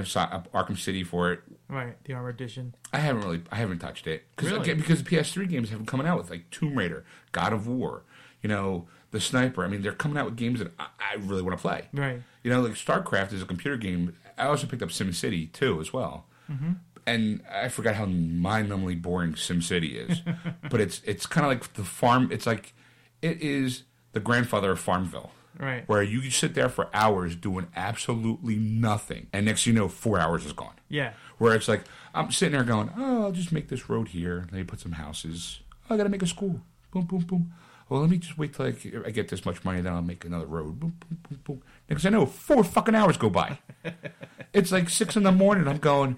Arkham 0.51 0.77
City 0.77 1.03
for 1.03 1.31
it. 1.31 1.41
Right. 1.69 1.95
The 2.05 2.13
armor 2.13 2.29
edition. 2.29 2.75
I 2.91 2.99
haven't 2.99 3.23
really 3.23 3.41
I 3.51 3.55
haven't 3.55 3.79
touched 3.79 4.05
it 4.07 4.23
because 4.35 4.51
Really? 4.51 4.73
because 4.75 5.03
the 5.03 5.09
PS3 5.09 5.49
games 5.49 5.69
haven't 5.69 5.85
coming 5.87 6.05
out 6.07 6.17
with 6.17 6.29
like 6.29 6.49
Tomb 6.51 6.77
Raider, 6.77 7.05
God 7.31 7.53
of 7.53 7.67
War, 7.67 8.03
you 8.41 8.49
know, 8.49 8.87
the 9.11 9.19
Sniper. 9.19 9.63
I 9.63 9.67
mean, 9.67 9.81
they're 9.81 9.91
coming 9.93 10.17
out 10.17 10.25
with 10.25 10.35
games 10.35 10.59
that 10.59 10.71
I, 10.79 10.87
I 10.99 11.15
really 11.15 11.41
want 11.41 11.57
to 11.57 11.61
play. 11.61 11.87
Right. 11.93 12.21
You 12.43 12.51
know, 12.51 12.61
like 12.61 12.73
StarCraft 12.73 13.33
is 13.33 13.41
a 13.41 13.45
computer 13.45 13.77
game. 13.77 14.15
I 14.37 14.45
also 14.47 14.67
picked 14.67 14.81
up 14.83 14.89
SimCity 14.89 15.51
too, 15.51 15.79
as 15.79 15.93
well. 15.93 16.25
Mm-hmm. 16.51 16.73
And 17.05 17.41
I 17.51 17.67
forgot 17.69 17.95
how 17.95 18.05
mind-numbingly 18.05 19.01
boring 19.01 19.33
SimCity 19.33 20.09
is, 20.09 20.21
but 20.69 20.79
it's 20.81 21.01
it's 21.05 21.25
kind 21.25 21.45
of 21.45 21.51
like 21.51 21.73
the 21.73 21.83
farm. 21.83 22.29
It's 22.31 22.45
like 22.45 22.73
it 23.21 23.41
is 23.41 23.83
the 24.13 24.19
grandfather 24.19 24.71
of 24.71 24.79
Farmville, 24.79 25.31
Right. 25.59 25.87
where 25.87 26.01
you 26.03 26.29
sit 26.31 26.53
there 26.55 26.69
for 26.69 26.89
hours 26.93 27.35
doing 27.35 27.67
absolutely 27.75 28.55
nothing, 28.55 29.27
and 29.33 29.45
next 29.45 29.65
you 29.65 29.73
know, 29.73 29.87
four 29.87 30.19
hours 30.19 30.45
is 30.45 30.53
gone. 30.53 30.75
Yeah. 30.87 31.13
Where 31.37 31.55
it's 31.55 31.67
like 31.67 31.83
I'm 32.13 32.31
sitting 32.31 32.53
there 32.53 32.63
going, 32.63 32.91
"Oh, 32.97 33.23
I'll 33.23 33.31
just 33.31 33.51
make 33.51 33.67
this 33.69 33.89
road 33.89 34.09
here. 34.09 34.41
Let 34.51 34.53
me 34.53 34.63
put 34.63 34.79
some 34.79 34.93
houses. 34.93 35.59
Oh, 35.89 35.95
I 35.95 35.97
gotta 35.97 36.09
make 36.09 36.21
a 36.23 36.27
school. 36.27 36.61
Boom, 36.91 37.05
boom, 37.05 37.19
boom. 37.21 37.53
Well, 37.89 38.01
let 38.01 38.09
me 38.09 38.17
just 38.17 38.37
wait 38.37 38.53
till 38.53 38.65
I, 38.65 38.71
get- 38.71 39.05
I 39.05 39.09
get 39.11 39.27
this 39.27 39.45
much 39.45 39.63
money, 39.65 39.81
then 39.81 39.93
I'll 39.93 40.01
make 40.01 40.23
another 40.25 40.45
road. 40.45 40.79
Boom, 40.79 40.95
boom, 40.99 41.19
boom, 41.29 41.39
boom. 41.43 41.61
Thing 41.99 42.07
I 42.07 42.09
know, 42.17 42.25
four 42.25 42.63
fucking 42.63 42.95
hours 42.95 43.17
go 43.17 43.29
by. 43.29 43.59
it's 44.53 44.71
like 44.71 44.89
six 44.89 45.15
in 45.15 45.23
the 45.23 45.31
morning. 45.31 45.67
I'm 45.67 45.77
going, 45.77 46.17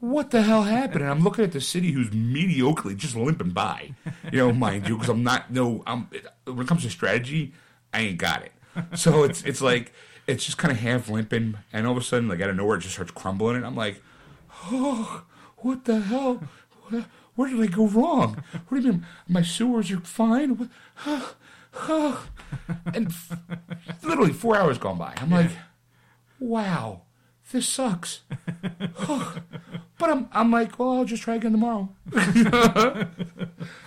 what 0.00 0.30
the 0.30 0.42
hell 0.42 0.62
happened? 0.64 1.02
And 1.02 1.10
I'm 1.10 1.20
looking 1.22 1.44
at 1.44 1.52
the 1.52 1.60
city 1.60 1.92
who's 1.92 2.10
mediocrely 2.10 2.96
just 2.96 3.14
limping 3.14 3.50
by. 3.50 3.94
You 4.32 4.38
know, 4.38 4.52
mind 4.52 4.88
you, 4.88 4.96
because 4.96 5.10
I'm 5.10 5.22
not 5.22 5.52
no. 5.52 5.82
I'm 5.86 6.08
when 6.44 6.60
it 6.60 6.66
comes 6.66 6.82
to 6.82 6.90
strategy, 6.90 7.52
I 7.92 8.00
ain't 8.00 8.18
got 8.18 8.42
it. 8.42 8.52
So 8.98 9.22
it's 9.22 9.42
it's 9.44 9.60
like 9.60 9.92
it's 10.26 10.44
just 10.44 10.56
kind 10.58 10.72
of 10.72 10.78
half 10.78 11.08
limping, 11.08 11.58
and 11.72 11.86
all 11.86 11.92
of 11.92 11.98
a 11.98 12.02
sudden, 12.04 12.28
like 12.28 12.40
out 12.40 12.50
of 12.50 12.56
nowhere, 12.56 12.78
it 12.78 12.80
just 12.80 12.94
starts 12.94 13.10
crumbling, 13.12 13.56
and 13.56 13.66
I'm 13.66 13.76
like, 13.76 14.02
oh, 14.70 15.24
what 15.58 15.84
the 15.84 16.00
hell? 16.00 16.42
Where 17.34 17.48
did 17.48 17.60
I 17.60 17.66
go 17.66 17.86
wrong? 17.86 18.42
What 18.68 18.80
do 18.80 18.86
you 18.86 18.92
mean? 18.92 19.06
My 19.28 19.42
sewers 19.42 19.90
are 19.90 20.00
fine? 20.00 20.56
What- 20.56 20.68
and 22.94 23.06
f- 23.08 23.38
literally 24.02 24.32
four 24.32 24.56
hours 24.56 24.76
gone 24.78 24.98
by. 24.98 25.14
I'm 25.16 25.30
like, 25.30 25.50
wow, 26.38 27.02
this 27.50 27.66
sucks. 27.66 28.20
but 28.98 29.42
I'm, 30.00 30.28
I'm 30.32 30.50
like, 30.50 30.78
well, 30.78 30.90
I'll 30.98 31.04
just 31.06 31.22
try 31.22 31.36
again 31.36 31.52
tomorrow. 31.52 31.88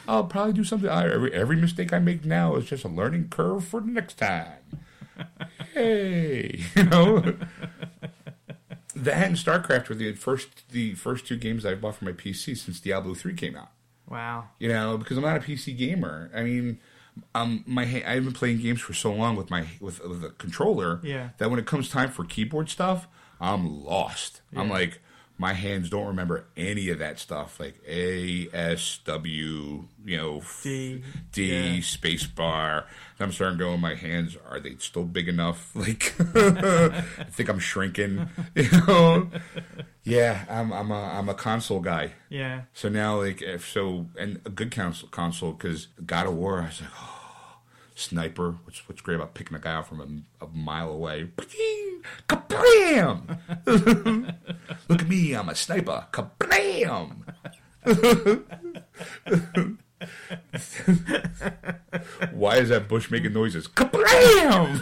I'll 0.07 0.23
probably 0.23 0.53
do 0.53 0.63
something. 0.63 0.89
Every, 0.89 1.31
every 1.33 1.57
mistake 1.57 1.93
I 1.93 1.99
make 1.99 2.25
now 2.25 2.55
is 2.55 2.65
just 2.65 2.83
a 2.85 2.87
learning 2.89 3.29
curve 3.29 3.65
for 3.65 3.81
the 3.81 3.87
next 3.91 4.15
time. 4.17 4.57
hey, 5.73 6.63
you 6.75 6.83
know. 6.85 7.35
That 8.95 9.27
and 9.27 9.35
StarCraft 9.35 9.89
were 9.89 9.95
the 9.95 10.13
first 10.13 10.69
the 10.69 10.93
first 10.95 11.27
two 11.27 11.35
games 11.37 11.65
I 11.65 11.75
bought 11.75 11.95
for 11.95 12.05
my 12.05 12.11
PC 12.13 12.57
since 12.57 12.79
Diablo 12.79 13.13
three 13.13 13.33
came 13.33 13.55
out. 13.55 13.71
Wow. 14.07 14.45
You 14.59 14.69
know, 14.69 14.97
because 14.97 15.17
I'm 15.17 15.23
not 15.23 15.37
a 15.37 15.39
PC 15.41 15.77
gamer. 15.77 16.31
I 16.33 16.43
mean, 16.43 16.79
um, 17.33 17.63
my 17.67 17.83
I've 18.05 18.23
been 18.23 18.33
playing 18.33 18.59
games 18.61 18.81
for 18.81 18.93
so 18.93 19.11
long 19.13 19.35
with 19.35 19.49
my 19.49 19.65
with, 19.81 19.99
with 20.05 20.23
a 20.23 20.29
controller 20.29 20.99
Yeah. 21.03 21.29
that 21.39 21.49
when 21.49 21.59
it 21.59 21.65
comes 21.65 21.89
time 21.89 22.09
for 22.11 22.23
keyboard 22.23 22.69
stuff, 22.69 23.07
I'm 23.41 23.83
lost. 23.83 24.41
I'm 24.55 24.69
like, 24.69 25.01
my 25.37 25.53
hands 25.53 25.89
don't 25.89 26.07
remember 26.07 26.45
any 26.55 26.89
of 26.89 26.99
that 26.99 27.19
stuff, 27.19 27.59
like 27.59 27.81
A 27.87 28.47
S 28.53 28.99
W, 29.05 29.85
you 30.05 30.17
know, 30.17 30.41
D 30.63 31.01
yeah. 31.35 31.81
space 31.81 32.25
bar. 32.25 32.85
I'm 33.19 33.31
starting 33.31 33.57
going. 33.57 33.79
My 33.81 33.95
hands 33.95 34.37
are 34.49 34.59
they 34.59 34.75
still 34.79 35.03
big 35.03 35.27
enough? 35.27 35.73
Like, 35.85 36.15
I 36.19 37.01
think 37.29 37.49
I'm 37.49 37.59
shrinking. 37.59 38.29
You 38.55 38.69
know, 38.87 39.29
yeah. 40.03 40.45
I'm 40.49 40.71
I'm 40.71 40.91
a 40.91 41.03
I'm 41.03 41.27
a 41.29 41.33
console 41.33 41.81
guy. 41.81 42.13
Yeah. 42.29 42.61
So 42.73 42.87
now, 42.89 43.21
like, 43.21 43.41
if 43.41 43.67
so, 43.67 44.07
and 44.17 44.39
a 44.45 44.49
good 44.49 44.71
console, 44.71 45.09
console 45.09 45.51
because 45.51 45.87
God 46.05 46.27
of 46.27 46.35
War, 46.35 46.61
I 46.61 46.67
was 46.67 46.81
like, 46.81 46.89
oh, 46.97 47.14
sniper. 47.95 48.57
What's 48.63 48.87
what's 48.87 49.01
great 49.01 49.15
about 49.15 49.33
picking 49.33 49.55
a 49.55 49.59
guy 49.59 49.73
out 49.73 49.87
from 49.87 49.99
a, 50.41 50.45
a 50.45 50.47
mile 50.49 50.91
away? 50.91 51.29
Kablam! 52.27 53.39
Look 54.87 55.01
at 55.01 55.07
me, 55.07 55.33
I'm 55.33 55.49
a 55.49 55.55
sniper. 55.55 56.05
Kablam! 56.11 57.23
Why 62.31 62.57
is 62.57 62.69
that 62.69 62.87
bush 62.87 63.09
making 63.09 63.33
noises? 63.33 63.67
Kablam! 63.67 64.81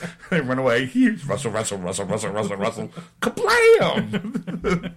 they 0.30 0.40
run 0.40 0.58
away. 0.58 0.86
Here's 0.86 1.26
Russell, 1.26 1.50
Russell, 1.50 1.78
Russell, 1.78 2.06
Russell, 2.06 2.30
Russell, 2.30 2.56
Russell. 2.56 2.90
Kablam! 3.20 4.92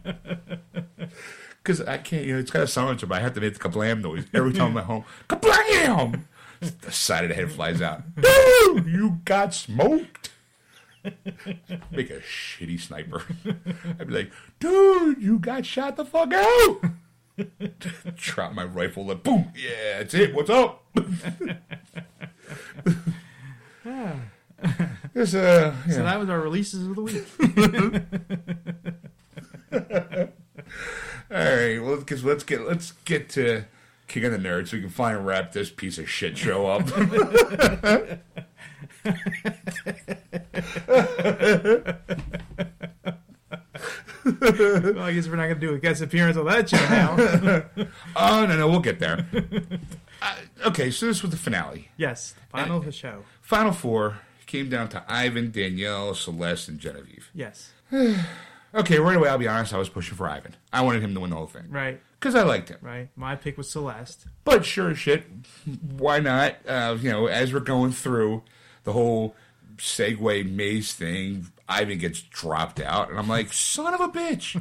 Because 1.63 1.81
I 1.81 1.97
can't, 1.97 2.25
you 2.25 2.33
know, 2.33 2.39
it's 2.39 2.51
got 2.51 2.63
a 2.63 2.67
silencer, 2.67 3.05
but 3.05 3.17
I 3.19 3.21
have 3.21 3.33
to 3.33 3.41
make 3.41 3.53
the 3.53 3.59
kablam 3.59 4.01
noise 4.01 4.25
every 4.33 4.53
time 4.53 4.71
I'm 4.71 4.77
at 4.77 4.83
home. 4.85 5.03
Kablam! 5.27 6.23
The 6.59 6.91
side 6.91 7.23
of 7.23 7.29
the 7.29 7.35
head 7.35 7.51
flies 7.51 7.81
out. 7.81 8.03
Dude, 8.21 8.87
you 8.87 9.21
got 9.25 9.53
smoked. 9.53 10.31
Make 11.91 12.09
a 12.09 12.19
shitty 12.19 12.79
sniper. 12.79 13.23
I'd 13.99 14.07
be 14.07 14.13
like, 14.13 14.31
dude, 14.59 15.21
you 15.21 15.39
got 15.39 15.65
shot 15.65 15.95
the 15.95 16.03
fuck 16.03 16.33
out. 16.33 16.81
Drop 18.17 18.51
my 18.53 18.65
rifle 18.65 19.09
and 19.09 19.23
boom. 19.23 19.53
Yeah, 19.55 19.99
that's 19.99 20.13
it. 20.13 20.35
What's 20.35 20.49
up? 20.49 20.83
This, 25.13 25.33
uh, 25.33 25.73
yeah. 25.87 25.93
So 25.93 26.03
that 26.03 26.19
was 26.19 26.29
our 26.29 26.39
releases 26.39 26.87
of 26.87 26.95
the 26.95 27.01
week. 27.01 27.25
All 31.31 31.37
right, 31.37 31.79
well, 31.79 31.97
because 31.97 32.23
let's 32.23 32.43
get 32.43 32.67
let's 32.67 32.91
get 33.05 33.29
to 33.29 33.65
King 34.09 34.25
of 34.25 34.31
the 34.31 34.37
Nerds 34.37 34.69
so 34.69 34.77
we 34.77 34.81
can 34.81 34.89
finally 34.89 35.23
wrap 35.23 35.53
this 35.53 35.69
piece 35.69 35.99
of 35.99 36.09
shit 36.09 36.37
show 36.37 36.65
up. 36.65 36.81
well, 36.97 37.05
I 44.99 45.13
guess 45.13 45.27
we're 45.27 45.35
not 45.35 45.45
going 45.45 45.59
to 45.59 45.67
do 45.67 45.73
a 45.75 45.79
guest 45.79 46.01
appearance 46.01 46.37
on 46.37 46.45
that 46.47 46.67
show 46.67 46.77
now. 46.89 47.15
oh 48.15 48.45
no, 48.47 48.57
no, 48.57 48.67
we'll 48.67 48.79
get 48.79 48.99
there. 48.99 49.27
Uh, 50.21 50.35
okay, 50.65 50.89
so 50.89 51.05
this 51.05 51.21
was 51.21 51.29
the 51.31 51.37
finale. 51.37 51.89
yes. 51.95 52.33
Final 52.49 52.77
of 52.77 52.85
the 52.85 52.91
show. 52.91 53.23
Final 53.41 53.71
four 53.71 54.19
came 54.47 54.69
down 54.69 54.89
to 54.89 55.03
Ivan, 55.07 55.51
Danielle, 55.51 56.15
Celeste, 56.15 56.67
and 56.67 56.79
Genevieve. 56.79 57.29
Yes. 57.35 57.73
Okay, 58.73 58.99
right 58.99 59.15
away, 59.17 59.29
I'll 59.29 59.37
be 59.37 59.47
honest. 59.47 59.73
I 59.73 59.77
was 59.77 59.89
pushing 59.89 60.15
for 60.15 60.27
Ivan. 60.29 60.55
I 60.71 60.81
wanted 60.81 61.01
him 61.01 61.13
to 61.15 61.19
win 61.19 61.29
the 61.31 61.35
whole 61.35 61.47
thing 61.47 61.65
Right. 61.69 61.99
because 62.19 62.35
I 62.35 62.43
liked 62.43 62.69
him. 62.69 62.77
Right. 62.81 63.09
My 63.15 63.35
pick 63.35 63.57
was 63.57 63.69
Celeste. 63.69 64.25
But 64.43 64.63
sure 64.65 64.91
as 64.91 64.99
shit, 64.99 65.23
why 65.97 66.19
not? 66.19 66.55
Uh, 66.67 66.97
you 66.99 67.09
know, 67.11 67.25
as 67.27 67.51
we're 67.53 67.59
going 67.61 67.91
through 67.91 68.43
the 68.83 68.93
whole 68.93 69.35
Segway 69.77 70.49
maze 70.49 70.93
thing, 70.93 71.47
Ivan 71.69 71.99
gets 71.99 72.21
dropped 72.21 72.79
out, 72.79 73.11
and 73.11 73.19
I'm 73.19 73.27
like, 73.27 73.53
son 73.53 73.93
of 73.93 74.01
a 74.01 74.09
bitch. 74.09 74.59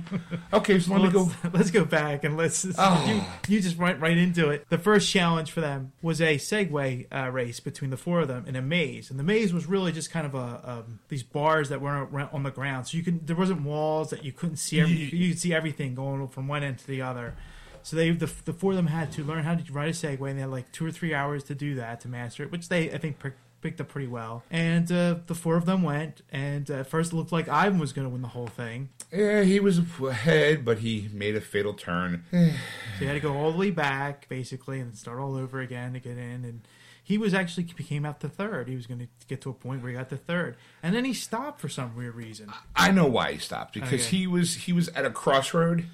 Okay, 0.53 0.79
so 0.79 0.92
let 0.92 1.03
me 1.03 1.11
go. 1.11 1.31
let's, 1.42 1.54
let's 1.54 1.71
go 1.71 1.85
back 1.85 2.25
and 2.25 2.37
let's. 2.37 2.65
You, 2.65 3.23
you 3.48 3.61
just 3.61 3.79
went 3.79 4.00
right 4.00 4.17
into 4.17 4.50
it. 4.50 4.69
The 4.69 4.79
first 4.79 5.11
challenge 5.11 5.50
for 5.50 5.61
them 5.61 5.92
was 6.02 6.21
a 6.21 6.37
Segway 6.37 7.06
uh, 7.13 7.31
race 7.31 7.61
between 7.61 7.90
the 7.90 7.96
four 7.96 8.21
of 8.21 8.29
them 8.29 8.44
in 8.46 8.56
a 8.56 8.63
maze, 8.63 9.11
and 9.11 9.19
the 9.19 9.25
maze 9.25 9.52
was 9.52 9.67
really 9.67 9.90
just 9.90 10.11
kind 10.11 10.27
of 10.27 10.35
a 10.35 10.61
um, 10.65 11.00
these 11.09 11.23
bars 11.23 11.71
that 11.71 11.81
were 11.81 12.29
on 12.33 12.42
the 12.42 12.50
ground, 12.50 12.87
so 12.87 12.96
you 12.96 13.02
can 13.02 13.21
there 13.25 13.37
wasn't 13.37 13.63
walls 13.63 14.11
that 14.11 14.25
you 14.25 14.33
couldn't 14.33 14.56
see. 14.56 14.81
Every, 14.81 14.92
you, 14.92 15.31
could 15.31 15.38
see 15.38 15.54
everything 15.54 15.94
going 15.94 16.27
from 16.29 16.46
one 16.46 16.63
end 16.63 16.79
to 16.79 16.87
the 16.87 17.00
other. 17.02 17.35
So 17.83 17.96
they 17.96 18.11
the, 18.11 18.31
the 18.44 18.52
four 18.52 18.73
of 18.73 18.77
them 18.77 18.88
had 18.88 19.13
to 19.13 19.25
learn 19.25 19.44
how 19.44 19.54
to 19.54 19.73
ride 19.73 19.88
a 19.88 19.92
Segway, 19.92 20.31
and 20.31 20.38
they 20.38 20.42
had 20.42 20.50
like 20.50 20.73
two 20.73 20.85
or 20.85 20.90
three 20.90 21.15
hours 21.15 21.44
to 21.44 21.54
do 21.54 21.75
that 21.77 22.00
to 22.02 22.09
master 22.09 22.42
it, 22.42 22.52
which 22.52 22.69
they 22.69 22.92
I 22.92 22.98
think. 22.98 23.19
pick- 23.19 23.35
Picked 23.61 23.81
up 23.81 23.88
pretty 23.88 24.06
well, 24.06 24.44
and 24.52 24.90
uh, 24.92 25.17
the 25.27 25.35
four 25.35 25.56
of 25.56 25.67
them 25.67 25.83
went. 25.83 26.23
And 26.31 26.71
uh, 26.71 26.75
at 26.75 26.87
first, 26.87 27.13
it 27.13 27.17
looked 27.17 27.33
like 27.33 27.48
Ivan 27.48 27.81
was 27.81 27.92
going 27.92 28.06
to 28.06 28.09
win 28.09 28.23
the 28.23 28.29
whole 28.29 28.46
thing. 28.46 28.90
Yeah, 29.13 29.42
he 29.42 29.59
was 29.59 29.79
ahead, 30.00 30.65
but 30.65 30.79
he 30.79 31.09
made 31.13 31.35
a 31.35 31.40
fatal 31.40 31.75
turn. 31.75 32.25
So 32.33 33.00
he 33.00 33.06
had 33.06 33.15
to 33.15 33.21
go 33.21 33.35
all 33.37 33.50
the 33.52 33.59
way 33.59 33.71
back, 33.71 34.29
basically, 34.29 34.79
and 34.81 34.96
start 34.96 35.19
all 35.21 35.37
over 35.37 35.61
again 35.61 35.92
to 35.94 36.00
get 36.00 36.19
in. 36.19 36.44
And 36.44 36.61
he 37.02 37.17
was 37.19 37.33
actually 37.35 37.65
he 37.77 37.83
came 37.85 38.04
out 38.06 38.21
to 38.21 38.29
third. 38.29 38.69
He 38.69 38.77
was 38.77 38.87
going 38.87 39.00
to 39.00 39.09
get 39.29 39.40
to 39.42 39.50
a 39.50 39.54
point 39.54 39.83
where 39.83 39.90
he 39.92 39.96
got 39.98 40.09
to 40.11 40.17
third, 40.17 40.56
and 40.83 40.94
then 40.94 41.04
he 41.04 41.13
stopped 41.15 41.61
for 41.61 41.69
some 41.69 41.96
weird 41.96 42.15
reason. 42.15 42.52
I 42.77 42.90
know 42.92 43.06
why 43.06 43.33
he 43.33 43.38
stopped 43.38 43.75
because 43.75 43.88
Okay. 44.06 44.17
he 44.19 44.27
was 44.29 44.54
he 44.54 44.73
was 44.73 44.88
at 44.90 45.04
a 45.04 45.11
crossroad 45.11 45.87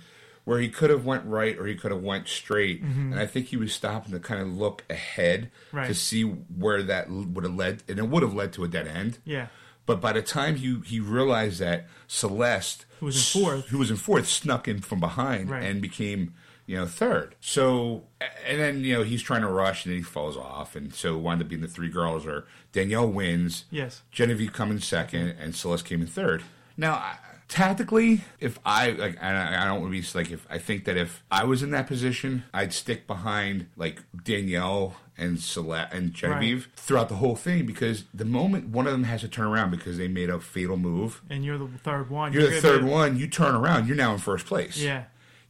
where 0.45 0.59
he 0.61 0.69
could 0.69 0.91
have 0.91 1.05
went 1.07 1.25
right 1.25 1.59
or 1.59 1.67
he 1.67 1.75
could 1.75 1.91
have 1.91 2.03
went 2.03 2.29
straight, 2.29 2.83
and 2.83 3.19
I 3.19 3.27
think 3.27 3.47
he 3.47 3.57
was 3.57 3.73
stopping 3.73 4.13
to 4.13 4.21
kind 4.21 4.41
of 4.43 4.55
look 4.57 4.85
ahead 4.91 5.51
Mm-hmm. 5.69 5.77
Right. 5.77 5.87
to 5.89 5.95
see 5.95 6.23
where 6.23 6.83
that 6.83 7.09
would 7.11 7.45
have 7.45 7.55
led, 7.55 7.83
and 7.89 7.99
it 7.99 8.09
would 8.09 8.23
have 8.23 8.35
led 8.35 8.53
to 8.55 8.65
a 8.65 8.69
dead 8.69 8.87
end. 8.87 9.19
Yeah, 9.25 9.47
But 9.87 10.01
by 10.01 10.13
the 10.13 10.23
time 10.23 10.57
he 10.57 10.79
he 10.85 11.01
realized 11.01 11.61
that 11.61 11.87
Celeste, 12.07 12.85
Who 13.01 13.07
was 13.07 13.17
in 13.17 13.43
fourth. 13.43 13.67
who 13.69 13.79
was 13.79 13.91
in 13.91 13.97
fourth, 13.97 14.29
snuck 14.29 14.69
in 14.69 14.81
from 14.81 15.01
behind 15.01 15.51
Right. 15.51 15.63
and 15.65 15.81
became 15.83 16.35
you 16.67 16.77
know 16.77 16.87
third. 16.87 17.35
So 17.41 18.05
and 18.47 18.61
then 18.61 18.81
you 18.85 18.95
know 18.95 19.03
he's 19.03 19.23
trying 19.23 19.43
to 19.43 19.49
rush 19.49 19.85
and 19.85 19.93
then 19.93 19.99
he 19.99 20.05
falls 20.05 20.37
off, 20.37 20.77
and 20.77 20.95
so 20.95 21.15
it 21.17 21.21
wound 21.21 21.43
up 21.43 21.49
being 21.49 21.61
the 21.63 21.69
three 21.69 21.89
girls 21.91 22.27
or 22.27 22.47
Danielle 22.73 23.09
wins. 23.11 23.65
Yes. 23.71 24.03
Genevieve 24.13 24.53
come 24.53 24.71
in 24.71 24.81
second, 24.81 25.37
and 25.41 25.55
Celeste 25.55 25.85
came 25.87 26.01
in 26.03 26.07
third. 26.07 26.43
Now. 26.77 27.17
Tactically, 27.55 28.23
if 28.41 28.59
I 28.67 28.91
like, 28.91 29.17
and 29.21 29.39
I, 29.39 29.63
I 29.63 29.65
don't 29.67 29.81
want 29.81 29.95
to 29.95 30.01
be 30.03 30.19
like, 30.19 30.33
if 30.33 30.45
I 30.51 30.59
think 30.59 30.87
that 30.87 30.97
if 30.97 31.23
I 31.31 31.45
was 31.45 31.63
in 31.63 31.71
that 31.71 31.87
position, 31.87 32.43
I'd 32.53 32.73
stick 32.73 33.07
behind 33.07 33.69
like 33.77 34.03
Danielle 34.25 34.97
and 35.17 35.39
Celeste 35.39 35.93
and 35.93 36.13
Genevieve 36.13 36.69
throughout 36.75 37.09
the 37.09 37.15
whole 37.15 37.37
thing 37.37 37.65
because 37.65 38.07
the 38.13 38.25
moment 38.25 38.71
one 38.71 38.87
of 38.87 38.93
them 38.93 39.05
has 39.05 39.21
to 39.21 39.29
turn 39.29 39.47
around 39.47 39.71
because 39.71 39.99
they 39.99 40.09
made 40.09 40.31
a 40.31 40.41
fatal 40.41 40.77
move, 40.77 41.23
and 41.31 41.45
you're 41.45 41.57
the 41.57 41.69
third 41.79 42.11
one. 42.11 42.33
you're 42.33 42.51
the 42.51 42.61
third 42.61 42.83
man. 42.83 42.91
one. 42.91 43.19
You 43.19 43.29
turn 43.29 43.55
around, 43.55 43.87
you're 43.87 43.97
now 43.97 44.13
in 44.15 44.19
first 44.19 44.47
place. 44.47 44.77
Yeah, 44.77 45.05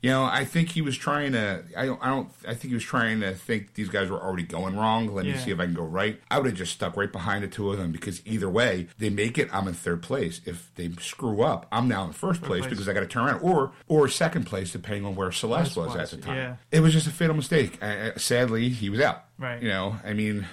You 0.05 0.11
know, 0.11 0.25
I 0.25 0.45
think 0.45 0.69
he 0.69 0.83
was 0.83 0.99
trying 0.99 1.33
to. 1.33 1.65
I 1.75 1.87
don't. 1.87 1.99
I 2.03 2.09
don't. 2.09 2.29
I 2.47 2.53
think 2.53 2.65
he 2.65 2.75
was 2.75 2.85
trying 2.85 3.21
to 3.21 3.35
think 3.35 3.73
these 3.73 3.89
guys 3.89 4.11
were 4.11 4.21
already 4.21 4.43
going 4.43 4.77
wrong. 4.77 5.07
Let 5.07 5.25
me 5.25 5.35
see 5.39 5.51
if 5.51 5.59
I 5.59 5.65
can 5.65 5.73
go 5.73 5.83
right. 5.83 6.21
I 6.31 6.37
would 6.37 6.45
have 6.45 6.55
just 6.55 6.75
stuck 6.75 6.99
right 6.99 7.11
behind 7.11 7.43
the 7.43 7.49
two 7.49 7.73
of 7.73 7.79
them 7.79 7.91
because 7.91 8.21
either 8.27 8.51
way, 8.51 8.89
they 8.99 9.09
make 9.09 9.39
it. 9.39 9.49
I'm 9.51 9.67
in 9.67 9.73
third 9.73 10.03
place. 10.03 10.43
If 10.45 10.71
they 10.75 10.91
screw 11.01 11.41
up, 11.41 11.65
I'm 11.73 11.89
now 11.89 12.05
in 12.05 12.13
first 12.13 12.43
place, 12.43 12.61
place. 12.61 12.69
because 12.69 12.87
I 12.87 12.93
got 12.93 13.01
to 13.01 13.07
turn 13.07 13.25
around, 13.25 13.41
or 13.41 13.73
or 13.89 14.07
second 14.09 14.45
place 14.45 14.73
depending 14.73 15.07
on 15.07 15.17
where 15.17 15.33
Celeste 15.33 15.75
was 15.75 15.95
was, 15.95 16.13
at 16.13 16.21
the 16.21 16.23
time. 16.23 16.37
yeah. 16.37 16.57
It 16.71 16.81
was 16.81 16.93
just 16.93 17.07
a 17.07 17.11
fatal 17.11 17.35
mistake. 17.35 17.83
Uh, 17.83 18.11
sadly, 18.19 18.69
he 18.69 18.91
was 18.91 19.01
out. 19.01 19.25
Right. 19.39 19.63
You 19.63 19.71
know. 19.71 19.97
I 20.05 20.13
mean, 20.13 20.47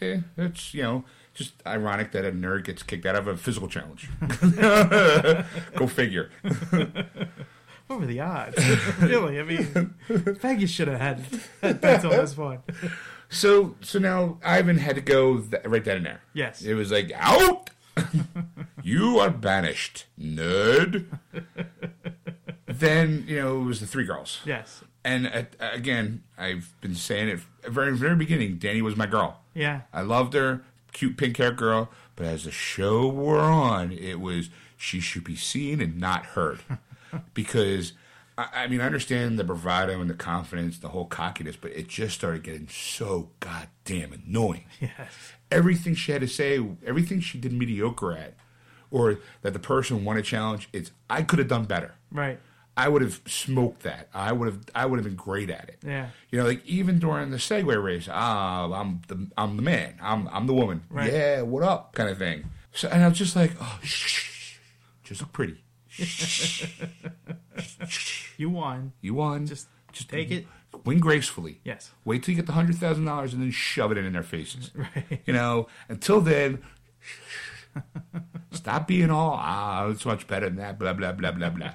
eh, 0.00 0.20
it's 0.38 0.72
you 0.72 0.82
know. 0.82 1.04
Just 1.34 1.54
ironic 1.66 2.12
that 2.12 2.24
a 2.24 2.30
nerd 2.30 2.64
gets 2.64 2.84
kicked 2.84 3.04
out 3.04 3.16
of 3.16 3.26
a 3.26 3.36
physical 3.36 3.68
challenge. 3.68 4.08
Go 5.76 5.88
figure. 5.88 6.30
what 7.86 8.00
were 8.00 8.06
the 8.06 8.20
odds? 8.20 8.56
really, 9.00 9.38
I 9.38 9.42
mean, 9.42 9.94
Vegas 10.08 10.70
should 10.70 10.88
have 10.88 11.00
had, 11.00 11.24
had 11.62 11.80
bets 11.80 12.04
on 12.04 12.10
this 12.10 12.36
one. 12.36 12.60
So 13.28 13.74
so 13.80 13.98
now 13.98 14.38
Ivan 14.44 14.78
had 14.78 14.94
to 14.96 15.00
go 15.00 15.40
th- 15.40 15.64
right 15.64 15.84
then 15.84 15.96
and 15.98 16.06
there. 16.06 16.20
Yes. 16.32 16.62
It 16.62 16.74
was 16.74 16.90
like 16.92 17.10
out. 17.14 17.70
you 18.82 19.18
are 19.20 19.30
banished, 19.30 20.06
nerd. 20.18 21.06
then 22.66 23.24
you 23.28 23.40
know 23.40 23.60
it 23.60 23.64
was 23.64 23.80
the 23.80 23.86
three 23.86 24.04
girls, 24.04 24.40
Yes, 24.44 24.82
and 25.04 25.26
uh, 25.28 25.42
again 25.60 26.22
I've 26.36 26.74
been 26.80 26.94
saying 26.96 27.28
it 27.28 27.40
at 27.64 27.70
very 27.70 27.96
very 27.96 28.16
beginning. 28.16 28.56
Danny 28.58 28.82
was 28.82 28.96
my 28.96 29.06
girl. 29.06 29.40
yeah, 29.54 29.82
I 29.92 30.00
loved 30.02 30.34
her, 30.34 30.64
cute 30.92 31.16
pink 31.16 31.36
hair 31.36 31.52
girl. 31.52 31.88
But 32.16 32.26
as 32.26 32.44
the 32.44 32.50
show 32.50 33.06
wore 33.08 33.40
on, 33.40 33.90
it 33.92 34.20
was 34.20 34.50
she 34.76 35.00
should 35.00 35.24
be 35.24 35.36
seen 35.36 35.80
and 35.80 35.98
not 36.00 36.26
heard, 36.26 36.60
because 37.34 37.92
I, 38.36 38.48
I 38.54 38.66
mean 38.68 38.80
I 38.80 38.86
understand 38.86 39.38
the 39.38 39.44
bravado 39.44 40.00
and 40.00 40.08
the 40.10 40.14
confidence, 40.14 40.78
the 40.78 40.88
whole 40.88 41.06
cockiness, 41.06 41.56
but 41.56 41.72
it 41.72 41.88
just 41.88 42.14
started 42.14 42.42
getting 42.42 42.68
so 42.68 43.30
goddamn 43.40 44.12
annoying. 44.12 44.64
yes, 44.80 44.92
Everything 45.50 45.94
she 45.94 46.12
had 46.12 46.20
to 46.20 46.28
say, 46.28 46.64
everything 46.84 47.20
she 47.20 47.38
did 47.38 47.52
mediocre 47.52 48.12
at, 48.12 48.34
or 48.90 49.18
that 49.42 49.52
the 49.52 49.58
person 49.58 50.04
won 50.04 50.16
a 50.16 50.22
challenge, 50.22 50.68
it's 50.72 50.90
I 51.08 51.22
could 51.22 51.38
have 51.38 51.48
done 51.48 51.64
better. 51.64 51.94
right, 52.10 52.38
I 52.76 52.88
would 52.88 53.02
have 53.02 53.20
smoked 53.26 53.84
that. 53.84 54.08
I 54.12 54.32
would 54.32 54.46
have. 54.48 54.58
I 54.74 54.86
would 54.86 54.98
have 54.98 55.04
been 55.04 55.14
great 55.14 55.48
at 55.48 55.68
it. 55.68 55.78
Yeah. 55.86 56.08
You 56.30 56.40
know, 56.40 56.44
like 56.46 56.66
even 56.66 56.98
during 56.98 57.30
the 57.30 57.36
Segway 57.36 57.80
race, 57.80 58.08
ah, 58.10 58.64
I'm 58.72 59.02
the 59.06 59.28
I'm 59.38 59.54
the 59.54 59.62
man. 59.62 59.94
I'm 60.02 60.26
I'm 60.28 60.48
the 60.48 60.54
woman. 60.54 60.82
Right. 60.90 61.12
Yeah, 61.12 61.42
what 61.42 61.62
up, 61.62 61.94
kind 61.94 62.08
of 62.10 62.18
thing. 62.18 62.46
So, 62.72 62.88
and 62.88 63.04
I 63.04 63.08
was 63.08 63.16
just 63.16 63.36
like, 63.36 63.52
oh, 63.60 63.78
shh, 63.84 64.08
shh, 64.08 64.30
shh, 64.32 64.56
just 65.04 65.20
look 65.20 65.32
pretty. 65.32 65.62
you 68.36 68.50
won. 68.50 68.92
You 69.00 69.14
won. 69.14 69.46
Just 69.46 69.68
take 70.08 70.30
it. 70.30 70.46
Win 70.84 70.98
gracefully. 70.98 71.60
Yes. 71.64 71.92
Wait 72.04 72.22
till 72.22 72.32
you 72.32 72.36
get 72.36 72.46
the 72.46 72.52
hundred 72.52 72.76
thousand 72.76 73.04
dollars 73.04 73.32
and 73.32 73.42
then 73.42 73.50
shove 73.50 73.92
it 73.92 73.98
in 73.98 74.12
their 74.12 74.22
faces. 74.22 74.70
Right. 74.74 75.22
You 75.26 75.32
know. 75.32 75.68
Until 75.88 76.20
then, 76.20 76.62
stop 78.50 78.88
being 78.88 79.10
all 79.10 79.36
ah, 79.40 79.88
it's 79.88 80.04
much 80.04 80.26
better 80.26 80.46
than 80.46 80.56
that. 80.56 80.78
Blah 80.78 80.94
blah 80.94 81.12
blah 81.12 81.32
blah 81.32 81.50
blah. 81.50 81.74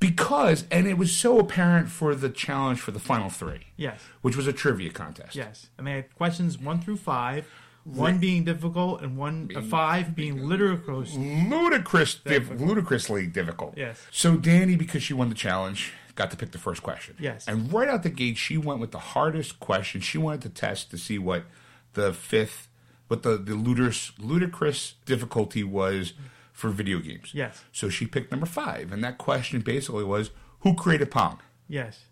because, 0.00 0.64
and 0.70 0.86
it 0.86 0.96
was 0.98 1.14
so 1.16 1.38
apparent 1.38 1.88
for 1.90 2.14
the 2.14 2.28
challenge 2.30 2.80
for 2.80 2.90
the 2.90 2.98
final 3.00 3.30
three, 3.30 3.66
Yes, 3.76 4.00
which 4.22 4.36
was 4.36 4.46
a 4.46 4.52
trivia 4.52 4.90
contest. 4.90 5.34
yes. 5.36 5.68
And 5.78 5.86
they 5.86 5.92
had 5.92 6.14
questions 6.14 6.58
one 6.58 6.80
through 6.80 6.96
five, 6.98 7.46
one 7.84 8.18
being 8.18 8.44
difficult 8.44 9.02
and 9.02 9.16
one 9.16 9.50
uh, 9.54 9.60
five 9.62 10.16
being 10.16 10.42
ludicrous. 10.44 11.14
ludicrous, 11.14 12.14
diff- 12.16 12.50
ludicrously 12.60 13.26
difficult. 13.26 13.74
Yes. 13.76 14.00
So 14.10 14.36
Danny, 14.36 14.76
because 14.76 15.02
she 15.02 15.12
won 15.14 15.28
the 15.28 15.34
challenge, 15.34 15.92
got 16.14 16.30
to 16.30 16.36
pick 16.36 16.52
the 16.52 16.58
first 16.58 16.82
question. 16.82 17.16
Yes. 17.18 17.46
And 17.46 17.72
right 17.72 17.88
out 17.88 18.02
the 18.02 18.10
gate, 18.10 18.36
she 18.38 18.56
went 18.56 18.80
with 18.80 18.90
the 18.92 18.98
hardest 18.98 19.60
question. 19.60 20.00
She 20.00 20.18
wanted 20.18 20.42
to 20.42 20.48
test 20.48 20.90
to 20.92 20.98
see 20.98 21.18
what 21.18 21.44
the 21.92 22.12
fifth, 22.12 22.68
what 23.08 23.22
the 23.22 23.36
the 23.36 23.54
ludicrous 23.54 24.12
ludicrous 24.18 24.94
difficulty 25.04 25.62
was 25.62 26.14
for 26.52 26.70
video 26.70 26.98
games. 27.00 27.32
Yes. 27.34 27.62
So 27.72 27.88
she 27.88 28.06
picked 28.06 28.30
number 28.30 28.46
five, 28.46 28.92
and 28.92 29.02
that 29.04 29.18
question 29.18 29.60
basically 29.60 30.04
was, 30.04 30.30
"Who 30.60 30.74
created 30.74 31.10
Pong?" 31.10 31.40
Yes, 31.68 32.04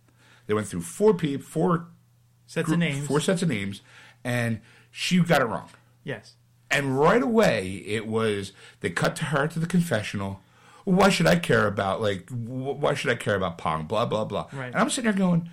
They 0.47 0.55
went 0.55 0.67
through 0.67 0.83
four 0.83 1.15
people, 1.15 1.45
four 1.47 1.87
sets 2.47 2.67
group- 2.67 2.75
of 2.77 2.81
names. 2.81 3.07
four 3.07 3.21
sets 3.21 3.43
of 3.43 3.49
names, 3.49 3.81
and 4.25 4.61
she 4.93 5.19
got 5.21 5.41
it 5.43 5.47
wrong. 5.47 5.69
Yes, 6.05 6.35
And 6.71 6.97
right 6.99 7.23
away, 7.23 7.83
it 7.87 8.07
was 8.07 8.53
they 8.81 8.91
cut 8.91 9.17
to 9.17 9.25
her 9.27 9.49
to 9.49 9.59
the 9.59 9.67
confessional. 9.67 10.41
Why 10.85 11.09
should 11.11 11.27
I 11.27 11.37
care 11.37 11.67
about 11.67 12.01
like? 12.01 12.29
Why 12.31 12.95
should 12.95 13.11
I 13.11 13.15
care 13.17 13.35
about 13.37 13.57
Pong? 13.59 13.87
Blah 13.87 14.07
blah 14.07 14.25
blah. 14.25 14.47
Right. 14.53 14.67
And 14.67 14.77
I'm 14.77 14.91
sitting 14.91 15.11
there 15.11 15.19
going, 15.19 15.49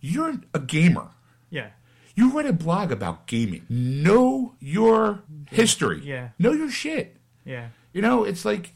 "You're 0.00 0.34
a 0.54 0.58
gamer. 0.58 1.08
yeah, 1.50 1.70
You 2.16 2.30
write 2.32 2.46
a 2.46 2.52
blog 2.54 2.90
about 2.90 3.26
gaming. 3.26 3.66
Know 3.68 4.54
your 4.60 5.20
history. 5.50 6.00
Yeah. 6.04 6.30
Know 6.38 6.52
your 6.52 6.70
shit. 6.70 7.16
yeah, 7.44 7.68
You 7.92 8.00
know, 8.02 8.24
it's 8.24 8.44
like 8.46 8.74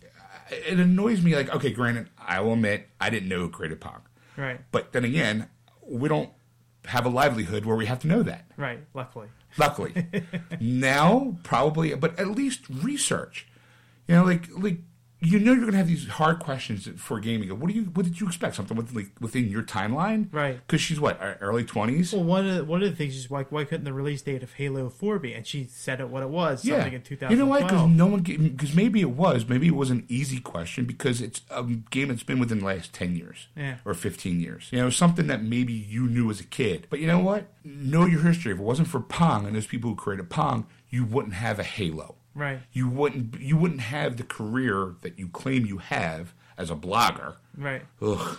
it 0.51 0.79
annoys 0.79 1.23
me. 1.23 1.35
Like, 1.35 1.55
okay, 1.55 1.71
granted, 1.73 2.11
I 2.19 2.41
will 2.41 2.53
admit 2.53 2.89
I 3.01 3.09
didn't 3.11 3.29
know 3.31 3.39
who 3.41 3.49
created 3.49 3.81
Pong, 3.81 4.03
right, 4.37 4.61
but 4.71 4.93
then 4.93 5.05
again, 5.05 5.49
we 5.83 6.09
don't 6.11 6.31
have 6.85 7.07
a 7.07 7.09
livelihood 7.09 7.65
where 7.65 7.75
we 7.77 7.87
have 7.87 8.01
to 8.01 8.07
know 8.07 8.23
that. 8.23 8.45
right. 8.59 8.81
Luckily, 8.93 9.29
Luckily, 9.59 10.07
now 10.61 11.37
probably, 11.43 11.95
but 11.95 12.19
at 12.19 12.29
least 12.29 12.69
research. 12.69 13.47
You 14.09 14.17
know, 14.17 14.25
like 14.25 14.49
like 14.57 14.79
you 15.21 15.39
know 15.39 15.53
you're 15.55 15.65
gonna 15.65 15.79
have 15.79 15.89
these 15.89 16.07
hard 16.09 16.39
questions 16.41 16.89
for 16.97 17.19
gaming. 17.21 17.49
What 17.59 17.69
do 17.69 17.75
you 17.75 17.85
what 17.85 18.05
did 18.05 18.21
you 18.21 18.27
expect? 18.27 18.55
Something 18.57 18.77
with, 18.77 18.95
like, 18.95 19.11
within 19.21 19.49
your 19.49 19.63
timeline, 19.63 20.29
Right. 20.31 20.61
Because 20.67 20.81
she's 20.83 21.01
what 21.01 21.19
early 21.41 21.65
twenties. 21.65 22.13
well, 22.13 22.23
one 22.25 22.47
of 22.47 22.55
the, 22.57 22.65
one 22.65 22.83
of 22.83 22.91
the 22.91 22.95
things 22.97 23.17
is 23.17 23.31
like, 23.31 23.51
why 23.51 23.65
couldn't 23.65 23.85
the 23.85 23.93
release 23.95 24.21
date 24.23 24.43
of 24.43 24.53
Halo 24.55 24.91
Four 24.91 25.19
be? 25.19 25.33
And 25.33 25.47
she 25.47 25.65
said 25.71 26.01
it 26.01 26.09
what 26.11 26.23
it 26.23 26.29
was, 26.29 26.65
Yeah, 26.65 26.77
something 26.77 26.93
in 26.93 27.03
two 27.03 27.17
you 27.31 27.37
know 27.37 27.47
why? 27.47 27.63
Because 27.63 27.89
no 27.89 28.07
one 28.07 28.21
because 28.21 28.75
maybe 28.75 29.01
it 29.01 29.11
was 29.11 29.49
maybe 29.49 29.69
it 29.69 29.75
was 29.77 29.91
an 29.91 30.05
easy 30.09 30.39
question 30.39 30.85
because 30.85 31.21
it's 31.23 31.41
a 31.51 31.63
game 31.63 32.09
that's 32.09 32.23
been 32.23 32.39
within 32.39 32.59
the 32.59 32.67
last 32.67 32.93
ten 32.93 33.17
years 33.17 33.49
Yeah. 33.57 33.77
or 33.87 33.95
fifteen 33.95 34.41
years. 34.41 34.69
You 34.71 34.81
know, 34.81 34.91
something 34.91 35.27
that 35.29 35.43
maybe 35.43 35.73
you 35.73 36.07
knew 36.09 36.31
as 36.31 36.41
a 36.41 36.45
kid. 36.45 36.87
But 36.91 37.01
you 37.01 37.07
know 37.07 37.21
what? 37.21 37.47
Know 37.65 38.05
your 38.05 38.21
history. 38.21 38.53
If 38.53 38.59
it 38.59 38.63
wasn't 38.63 38.89
for 38.89 39.01
Pong 39.01 39.47
and 39.47 39.57
those 39.57 39.67
people 39.67 39.91
who 39.91 39.97
created 39.97 40.29
Pong, 40.31 40.67
you 40.91 41.05
wouldn't 41.05 41.35
have 41.35 41.59
a 41.59 41.65
Halo. 41.65 42.17
Right, 42.37 42.61
you 42.73 42.89
wouldn't 42.89 43.41
you 43.41 43.57
wouldn't 43.57 43.81
have 43.81 44.17
the 44.19 44.23
career 44.25 44.95
that 45.01 45.19
you 45.19 45.29
claim 45.29 45.65
you 45.67 45.79
have 45.79 46.35
as 46.59 46.71
a 46.71 46.77
blogger. 46.77 47.37
right. 47.57 47.83
Ugh. 48.03 48.39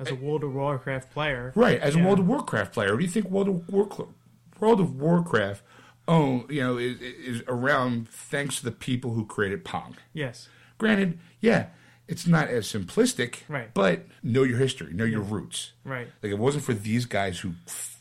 As 0.00 0.10
a 0.12 0.14
World 0.14 0.44
of 0.44 0.54
Warcraft 0.54 1.10
player, 1.10 1.52
Right, 1.56 1.80
as 1.80 1.96
a 1.96 1.98
World 1.98 2.20
of 2.20 2.28
Warcraft 2.28 2.72
player, 2.72 2.96
do 2.96 3.02
you 3.02 3.10
think 3.10 3.28
World 3.28 3.48
of 3.48 3.68
Warcraft, 3.68 4.12
World 4.60 4.78
of 4.80 4.94
Warcraft, 4.94 5.60
oh, 6.06 6.46
you 6.48 6.60
know, 6.62 6.76
is, 6.78 7.00
is 7.00 7.42
around 7.48 8.08
thanks 8.08 8.58
to 8.58 8.64
the 8.64 8.70
people 8.70 9.14
who 9.14 9.26
created 9.26 9.64
Pong? 9.64 9.96
Yes, 10.12 10.48
Granted, 10.78 11.18
yeah, 11.40 11.66
it's 12.06 12.28
not 12.28 12.46
as 12.46 12.68
simplistic, 12.72 13.38
Right. 13.48 13.74
But 13.74 14.06
know 14.22 14.44
your 14.44 14.58
history, 14.58 14.92
know 14.92 15.04
your 15.04 15.20
roots. 15.22 15.72
right, 15.84 16.06
Like 16.22 16.30
it 16.30 16.38
wasn't 16.38 16.62
for 16.62 16.74
these 16.74 17.04
guys 17.04 17.40
who 17.40 17.54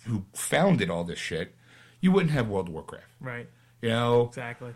who 0.06 0.24
founded 0.34 0.92
all 0.92 1.04
this 1.04 1.18
shit, 1.20 1.56
you 2.00 2.12
wouldn't 2.12 2.32
have 2.32 2.48
World 2.48 2.68
of 2.68 2.74
Warcraft. 2.76 3.08
right. 3.20 3.50
You 3.82 3.90
know, 3.90 4.28
Exactly. 4.28 4.74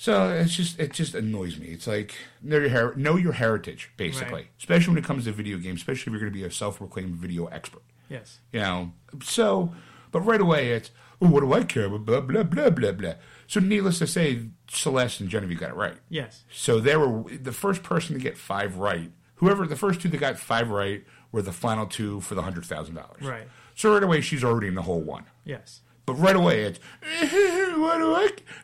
So 0.00 0.30
it's 0.30 0.54
just 0.54 0.78
it 0.78 0.92
just 0.92 1.16
annoys 1.16 1.58
me. 1.58 1.66
It's 1.68 1.88
like 1.88 2.14
know 2.40 2.56
your 2.58 2.68
her- 2.68 2.94
know 2.94 3.16
your 3.16 3.32
heritage, 3.32 3.90
basically, 3.96 4.32
Right. 4.32 4.46
especially 4.58 4.94
when 4.94 5.02
it 5.02 5.06
comes 5.06 5.24
to 5.24 5.32
video 5.32 5.58
games. 5.58 5.80
Especially 5.80 6.02
if 6.02 6.12
you're 6.12 6.20
going 6.20 6.32
to 6.32 6.38
be 6.38 6.44
a 6.44 6.50
self-proclaimed 6.52 7.16
video 7.16 7.46
expert. 7.46 7.82
Yes. 8.08 8.38
You 8.52 8.60
know, 8.60 8.92
so 9.24 9.74
but 10.12 10.20
right 10.20 10.40
away 10.40 10.70
it's 10.70 10.92
oh, 11.20 11.28
what 11.28 11.40
do 11.40 11.52
I 11.52 11.64
care 11.64 11.86
about? 11.86 12.04
Blah, 12.06 12.20
blah, 12.20 12.44
blah, 12.44 12.70
blah, 12.70 12.92
blah. 12.92 13.14
So, 13.48 13.58
needless 13.58 13.98
to 13.98 14.06
say, 14.06 14.42
Celeste 14.70 15.18
and 15.20 15.28
Genevieve 15.28 15.58
got 15.58 15.70
it 15.70 15.74
right. 15.74 15.96
Yes. 16.08 16.44
So, 16.48 16.78
they 16.78 16.96
were 16.96 17.24
the 17.28 17.50
first 17.50 17.82
person 17.82 18.14
to 18.14 18.20
get 18.20 18.38
five 18.38 18.76
right. 18.76 19.10
Whoever, 19.36 19.66
the 19.66 19.74
first 19.74 20.00
two 20.00 20.08
that 20.10 20.18
got 20.18 20.38
five 20.38 20.70
right 20.70 21.04
were 21.32 21.42
the 21.42 21.50
final 21.52 21.86
two 21.86 22.20
for 22.20 22.36
the 22.36 22.42
$100,000. 22.42 23.20
Right. 23.22 23.48
So, 23.74 23.92
right 23.94 24.02
away, 24.04 24.20
she's 24.20 24.44
already 24.44 24.68
in 24.68 24.74
the 24.76 24.82
whole 24.82 25.00
one. 25.00 25.24
Yes. 25.44 25.80
But 26.08 26.14
right 26.14 26.36
away, 26.36 26.62
it's 26.62 26.78
what 27.76 27.98
do 27.98 28.14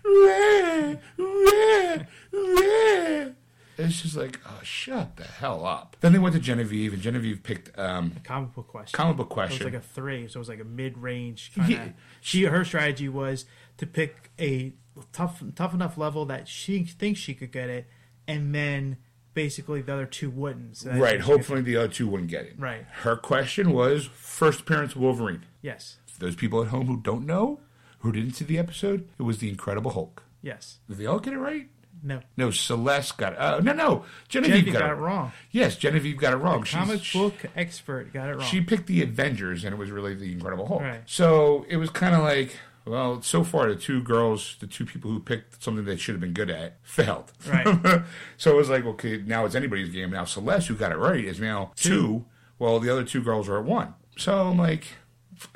I? 0.04 0.98
It's 3.76 4.02
just 4.02 4.16
like, 4.16 4.38
oh, 4.46 4.60
shut 4.62 5.16
the 5.16 5.24
hell 5.24 5.66
up. 5.66 5.96
Then 6.00 6.12
they 6.12 6.18
went 6.20 6.34
to 6.36 6.40
Genevieve, 6.40 6.92
and 6.92 7.02
Genevieve 7.02 7.42
picked 7.42 7.76
um, 7.78 8.12
Comic 8.22 8.54
book 8.54 8.68
question. 8.68 8.96
comic 8.96 9.16
book 9.16 9.28
question. 9.28 9.62
It 9.62 9.64
was 9.64 9.74
like 9.74 9.82
a 9.82 9.84
three, 9.84 10.28
so 10.28 10.38
it 10.38 10.40
was 10.40 10.48
like 10.48 10.60
a 10.60 10.64
mid-range 10.64 11.50
kind 11.56 11.72
of. 11.72 11.78
Yeah. 11.78 11.88
She 12.20 12.44
her 12.44 12.64
strategy 12.64 13.08
was 13.08 13.46
to 13.78 13.86
pick 13.86 14.30
a 14.40 14.72
tough 15.12 15.42
tough 15.56 15.74
enough 15.74 15.98
level 15.98 16.24
that 16.26 16.46
she 16.46 16.84
thinks 16.84 17.18
she 17.18 17.34
could 17.34 17.50
get 17.50 17.68
it, 17.68 17.88
and 18.28 18.54
then 18.54 18.96
basically 19.34 19.82
the 19.82 19.92
other 19.92 20.06
two 20.06 20.30
wouldn't. 20.30 20.76
So 20.76 20.92
right. 20.92 21.20
Hopefully, 21.20 21.60
the 21.60 21.76
other 21.76 21.88
two 21.88 22.06
wouldn't 22.06 22.30
get 22.30 22.46
it. 22.46 22.54
Right. 22.56 22.86
Her 23.02 23.16
question 23.16 23.72
was 23.72 24.06
first 24.06 24.60
appearance 24.60 24.94
of 24.94 25.00
Wolverine. 25.00 25.44
Yes. 25.60 25.96
For 26.14 26.20
those 26.20 26.36
people 26.36 26.62
at 26.62 26.68
home 26.68 26.86
who 26.86 26.96
don't 27.00 27.26
know, 27.26 27.58
who 27.98 28.12
didn't 28.12 28.34
see 28.34 28.44
the 28.44 28.58
episode, 28.58 29.08
it 29.18 29.22
was 29.24 29.38
the 29.38 29.48
Incredible 29.48 29.90
Hulk. 29.90 30.22
Yes. 30.42 30.78
Did 30.88 30.98
they 30.98 31.06
all 31.06 31.18
get 31.18 31.32
it 31.32 31.38
right? 31.38 31.68
No. 32.04 32.20
No, 32.36 32.50
Celeste 32.52 33.16
got 33.16 33.36
uh, 33.38 33.60
no, 33.60 33.72
no. 33.72 34.04
Genevieve, 34.28 34.64
Genevieve 34.66 34.74
got 34.74 34.90
it 34.90 34.94
wrong. 34.94 35.32
Yes, 35.50 35.76
Genevieve 35.76 36.16
got 36.18 36.32
it 36.34 36.36
wrong. 36.36 36.62
She's- 36.62 36.84
Comic 36.86 37.02
she- 37.02 37.18
book 37.18 37.34
expert 37.56 38.12
got 38.12 38.28
it 38.28 38.36
wrong. 38.36 38.46
She 38.46 38.60
picked 38.60 38.86
the 38.86 39.02
Avengers, 39.02 39.64
and 39.64 39.72
it 39.74 39.78
was 39.78 39.90
really 39.90 40.14
the 40.14 40.30
Incredible 40.30 40.66
Hulk. 40.66 40.82
Right. 40.82 41.00
So 41.06 41.66
it 41.68 41.78
was 41.78 41.90
kind 41.90 42.14
of 42.14 42.22
like, 42.22 42.58
well, 42.84 43.22
so 43.22 43.42
far 43.42 43.68
the 43.68 43.74
two 43.76 44.02
girls, 44.02 44.56
the 44.60 44.66
two 44.68 44.84
people 44.84 45.10
who 45.10 45.18
picked 45.18 45.62
something 45.62 45.84
they 45.84 45.96
should 45.96 46.14
have 46.14 46.20
been 46.20 46.34
good 46.34 46.50
at, 46.50 46.76
failed. 46.82 47.32
Right. 47.48 48.02
so 48.36 48.52
it 48.52 48.56
was 48.56 48.68
like, 48.68 48.84
okay, 48.84 49.22
now 49.26 49.46
it's 49.46 49.54
anybody's 49.54 49.88
game. 49.88 50.10
Now 50.10 50.24
Celeste, 50.24 50.68
who 50.68 50.76
got 50.76 50.92
it 50.92 50.98
right, 50.98 51.24
is 51.24 51.40
now 51.40 51.72
two. 51.74 52.26
Well, 52.58 52.78
the 52.80 52.90
other 52.90 53.04
two 53.04 53.22
girls 53.22 53.48
are 53.48 53.58
at 53.58 53.64
one. 53.64 53.94
So 54.18 54.48
I'm 54.48 54.58
like, 54.58 54.84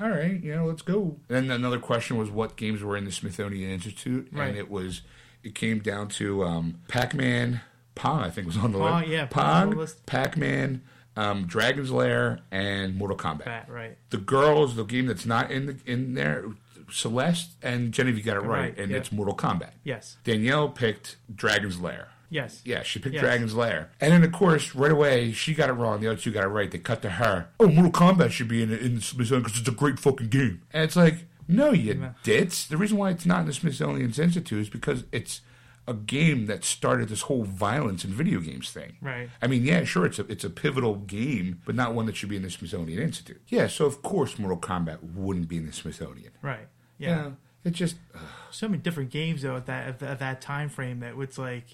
all 0.00 0.10
right, 0.10 0.42
you 0.42 0.54
know, 0.54 0.66
let's 0.66 0.82
go. 0.82 1.16
And 1.28 1.50
then 1.50 1.50
another 1.50 1.78
question 1.78 2.16
was 2.16 2.30
what 2.30 2.56
games 2.56 2.82
were 2.82 2.96
in 2.96 3.04
the 3.04 3.12
Smithsonian 3.12 3.70
Institute, 3.70 4.28
Right. 4.32 4.48
and 4.48 4.56
it 4.58 4.70
was, 4.70 5.02
it 5.42 5.54
came 5.54 5.78
down 5.80 6.08
to 6.10 6.44
um, 6.44 6.80
Pac-Man, 6.88 7.60
Pong, 7.94 8.20
I 8.22 8.30
think 8.30 8.46
was 8.46 8.56
on 8.56 8.72
the 8.72 8.78
Pong, 8.78 9.00
list. 9.00 9.10
yeah, 9.12 9.26
Pong 9.26 9.74
Pong. 9.74 9.86
Pac-Man, 10.06 10.82
um, 11.16 11.46
Dragon's 11.46 11.90
Lair, 11.90 12.40
and 12.50 12.96
Mortal 12.96 13.16
Kombat 13.16 13.44
That, 13.44 13.68
right. 13.68 13.96
the 14.10 14.18
girls, 14.18 14.76
the 14.76 14.84
game 14.84 15.06
that's 15.06 15.26
not 15.26 15.50
in 15.50 15.66
the 15.66 15.76
in 15.86 16.14
there, 16.14 16.44
Celeste 16.90 17.50
and 17.62 17.92
Genevieve 17.92 18.24
got 18.24 18.36
it 18.36 18.40
right, 18.40 18.60
Right, 18.60 18.78
and 18.78 18.90
yeah. 18.90 18.96
it's 18.98 19.12
Mortal 19.12 19.36
Kombat. 19.36 19.72
Yes. 19.84 20.16
Danielle 20.24 20.68
picked 20.68 21.16
Dragon's 21.34 21.80
Lair. 21.80 22.08
Yes. 22.30 22.60
Yeah, 22.64 22.82
she 22.82 22.98
picked 22.98 23.14
Yes. 23.14 23.22
Dragon's 23.22 23.54
Lair, 23.54 23.90
and 24.00 24.12
then 24.12 24.22
of 24.24 24.32
course 24.32 24.74
right 24.74 24.90
away 24.92 25.32
she 25.32 25.54
got 25.54 25.70
it 25.70 25.74
wrong. 25.74 26.00
The 26.00 26.08
other 26.08 26.20
two 26.20 26.30
got 26.30 26.44
it 26.44 26.48
right. 26.48 26.70
They 26.70 26.78
cut 26.78 27.00
to 27.02 27.10
her. 27.10 27.48
Oh, 27.58 27.68
Mortal 27.68 27.92
Kombat 27.92 28.30
should 28.30 28.48
be 28.48 28.62
in 28.62 28.72
in 28.72 28.96
the 28.96 29.00
Smithsonian 29.00 29.42
because 29.44 29.58
it's 29.60 29.68
a 29.68 29.72
great 29.72 29.98
fucking 29.98 30.28
game. 30.28 30.62
And 30.72 30.84
it's 30.84 30.96
like, 30.96 31.26
no, 31.46 31.72
you 31.72 31.94
No. 31.94 32.14
dits. 32.22 32.66
The 32.66 32.76
reason 32.76 32.98
why 32.98 33.10
it's 33.10 33.24
not 33.26 33.40
in 33.40 33.46
the 33.46 33.52
Smithsonian 33.54 34.06
Institute 34.12 34.60
is 34.60 34.68
because 34.68 35.04
it's 35.12 35.40
a 35.86 35.94
game 35.94 36.44
that 36.44 36.64
started 36.64 37.08
this 37.08 37.22
whole 37.22 37.44
violence 37.44 38.04
in 38.04 38.10
video 38.12 38.40
games 38.40 38.70
thing. 38.70 38.98
Right. 39.00 39.30
I 39.40 39.46
mean, 39.46 39.64
yeah, 39.64 39.84
sure, 39.84 40.04
it's 40.04 40.18
a 40.18 40.26
it's 40.30 40.44
a 40.44 40.50
pivotal 40.50 40.96
game, 40.96 41.62
but 41.64 41.74
not 41.74 41.94
one 41.94 42.04
that 42.06 42.16
should 42.16 42.28
be 42.28 42.36
in 42.36 42.42
the 42.42 42.50
Smithsonian 42.50 43.00
Institute. 43.00 43.40
Yeah, 43.48 43.68
so 43.68 43.86
of 43.86 44.02
course 44.02 44.38
Mortal 44.38 44.58
Kombat 44.58 45.02
wouldn't 45.02 45.48
be 45.48 45.56
in 45.56 45.64
the 45.64 45.72
Smithsonian. 45.72 46.32
Right. 46.42 46.68
Yeah. 46.98 47.30
It 47.68 47.74
just 47.74 47.96
So 48.50 48.66
many 48.66 48.82
different 48.82 49.10
games 49.10 49.42
though 49.42 49.56
at 49.56 49.66
that 49.66 49.88
at, 49.88 50.02
at 50.02 50.18
that 50.20 50.40
time 50.40 50.68
frame 50.70 51.00
that 51.00 51.14
it's 51.18 51.36
like 51.38 51.64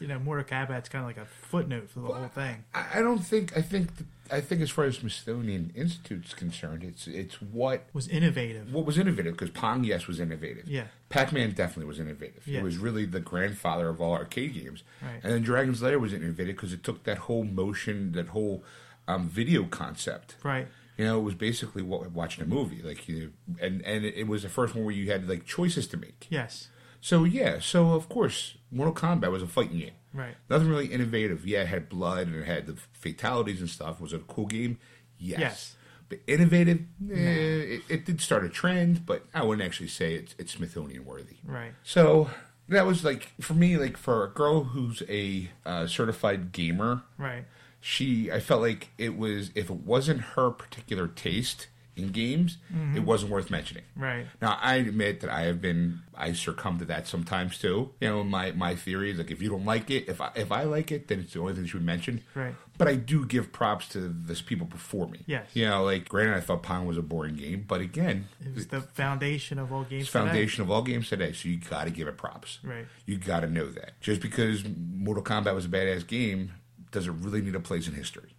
you 0.00 0.08
know 0.08 0.18
Mortal 0.18 0.44
Kombat's 0.44 0.88
kind 0.88 1.02
of 1.04 1.08
like 1.08 1.16
a 1.16 1.24
footnote 1.26 1.88
for 1.90 2.00
the 2.00 2.08
whole 2.08 2.28
thing. 2.28 2.64
I 2.74 2.98
I 2.98 3.02
don't 3.02 3.20
think 3.20 3.56
I 3.56 3.62
think 3.62 3.96
th- 3.96 4.08
I 4.32 4.40
think 4.40 4.60
as 4.62 4.70
far 4.70 4.84
as 4.86 4.96
Smithsonian 4.96 5.70
Institute's 5.76 6.34
concerned, 6.34 6.82
it's 6.82 7.06
it's 7.06 7.40
what 7.40 7.84
Was 7.92 8.08
innovative. 8.08 8.72
what 8.72 8.84
was 8.84 8.98
innovative 8.98 9.34
because 9.34 9.50
Pong 9.50 9.84
yes 9.84 10.06
was 10.08 10.18
innovative. 10.18 10.66
Yeah. 10.66 10.84
Pac-Man 11.08 11.52
definitely 11.52 11.84
was 11.84 12.00
innovative. 12.00 12.46
Yeah. 12.48 12.58
It 12.60 12.64
was 12.64 12.78
really 12.78 13.04
the 13.04 13.20
grandfather 13.20 13.88
of 13.88 14.00
all 14.00 14.14
arcade 14.14 14.54
games. 14.54 14.82
Right. 15.00 15.20
And 15.22 15.32
then 15.32 15.42
Dragon's 15.42 15.82
Lair 15.82 15.98
was 16.00 16.12
innovative 16.12 16.56
because 16.56 16.72
it 16.72 16.82
took 16.82 17.04
that 17.04 17.18
whole 17.18 17.44
motion, 17.44 18.12
that 18.12 18.28
whole 18.28 18.64
um, 19.06 19.28
video 19.28 19.64
concept. 19.66 20.34
Right. 20.42 20.66
You 20.96 21.04
know, 21.04 21.18
it 21.18 21.22
was 21.22 21.34
basically 21.34 21.82
what 21.82 22.10
watching 22.12 22.44
a 22.44 22.46
movie, 22.46 22.80
like 22.82 23.08
you, 23.08 23.32
and 23.60 23.82
and 23.82 24.04
it 24.04 24.28
was 24.28 24.42
the 24.42 24.48
first 24.48 24.74
one 24.74 24.84
where 24.84 24.94
you 24.94 25.10
had 25.10 25.28
like 25.28 25.44
choices 25.44 25.86
to 25.88 25.96
make. 25.96 26.26
Yes. 26.30 26.68
So 27.00 27.24
yeah, 27.24 27.58
so 27.60 27.92
of 27.92 28.08
course, 28.08 28.56
Mortal 28.70 28.94
Kombat 28.94 29.30
was 29.30 29.42
a 29.42 29.46
fighting 29.46 29.78
game. 29.78 29.92
Right. 30.12 30.36
Nothing 30.48 30.68
really 30.68 30.86
innovative. 30.86 31.46
Yeah, 31.46 31.62
it 31.62 31.66
had 31.68 31.88
blood 31.88 32.28
and 32.28 32.36
it 32.36 32.46
had 32.46 32.66
the 32.66 32.76
fatalities 32.92 33.60
and 33.60 33.68
stuff. 33.68 34.00
Was 34.00 34.12
it 34.12 34.20
a 34.20 34.32
cool 34.32 34.46
game? 34.46 34.78
Yes. 35.18 35.40
Yes. 35.40 35.76
But 36.08 36.20
innovative, 36.26 36.80
eh, 37.10 37.14
it, 37.16 37.82
it 37.88 38.04
did 38.04 38.20
start 38.20 38.44
a 38.44 38.48
trend, 38.48 39.04
but 39.06 39.24
I 39.34 39.42
wouldn't 39.42 39.66
actually 39.66 39.88
say 39.88 40.14
it's, 40.14 40.34
it's 40.38 40.52
Smithsonian 40.52 41.04
worthy. 41.04 41.36
Right. 41.44 41.72
So 41.82 42.30
that 42.68 42.86
was 42.86 43.04
like 43.04 43.32
for 43.40 43.54
me, 43.54 43.76
like 43.76 43.96
for 43.96 44.24
a 44.24 44.30
girl 44.30 44.64
who's 44.64 45.02
a 45.08 45.50
uh, 45.66 45.86
certified 45.86 46.52
gamer, 46.52 47.02
Right. 47.18 47.44
She 47.86 48.32
I 48.32 48.40
felt 48.40 48.62
like 48.62 48.88
it 48.96 49.14
was 49.18 49.50
if 49.54 49.68
it 49.68 49.76
wasn't 49.76 50.22
her 50.22 50.50
particular 50.50 51.06
taste 51.06 51.66
in 51.96 52.08
games, 52.08 52.56
it 52.70 52.74
mm-hmm. 52.74 53.04
wasn't 53.04 53.30
worth 53.30 53.50
mentioning. 53.50 53.84
Right. 53.94 54.26
Now 54.40 54.58
I 54.60 54.76
admit 54.76 55.20
that 55.20 55.28
I 55.28 55.42
have 55.42 55.60
been 55.60 56.00
I 56.14 56.32
succumb 56.32 56.78
to 56.78 56.86
that 56.86 57.06
sometimes 57.06 57.58
too. 57.58 57.90
You 58.00 58.08
know, 58.08 58.24
my 58.24 58.52
my 58.52 58.74
theory 58.74 59.10
is 59.10 59.18
like 59.18 59.30
if 59.30 59.42
you 59.42 59.50
don't 59.50 59.66
like 59.66 59.90
it, 59.90 60.08
if 60.08 60.22
I 60.22 60.30
if 60.34 60.50
I 60.50 60.62
like 60.62 60.92
it, 60.92 61.08
then 61.08 61.20
it's 61.20 61.34
the 61.34 61.40
only 61.40 61.52
thing 61.52 61.64
you 61.64 61.68
should 61.68 61.84
mention. 61.84 62.22
Right. 62.34 62.54
But 62.78 62.88
I 62.88 62.94
do 62.94 63.26
give 63.26 63.52
props 63.52 63.86
to 63.90 63.98
this 63.98 64.40
people 64.40 64.66
before 64.66 65.06
me. 65.06 65.20
Yes. 65.26 65.46
You 65.52 65.68
know, 65.68 65.84
like 65.84 66.08
granted 66.08 66.38
I 66.38 66.40
thought 66.40 66.62
Pong 66.62 66.86
was 66.86 66.96
a 66.96 67.02
boring 67.02 67.36
game, 67.36 67.66
but 67.68 67.82
again, 67.82 68.28
It 68.42 68.54
was 68.54 68.68
the 68.68 68.80
foundation 68.80 69.58
of 69.58 69.74
all 69.74 69.84
games. 69.84 70.04
it's 70.04 70.12
today. 70.12 70.24
foundation 70.24 70.62
of 70.62 70.70
all 70.70 70.82
games 70.82 71.10
today, 71.10 71.32
so 71.32 71.50
you 71.50 71.58
got 71.58 71.84
to 71.84 71.90
give 71.90 72.08
it 72.08 72.16
props. 72.16 72.60
Right. 72.64 72.86
You 73.04 73.18
got 73.18 73.40
to 73.40 73.46
know 73.46 73.66
that. 73.66 74.00
Just 74.00 74.22
because 74.22 74.64
Mortal 74.64 75.22
Kombat 75.22 75.54
was 75.54 75.66
a 75.66 75.68
badass 75.68 76.06
game, 76.06 76.52
does 76.94 77.06
it 77.06 77.12
really 77.12 77.42
need 77.42 77.54
a 77.54 77.60
place 77.60 77.86
in 77.86 77.92
history? 77.94 78.34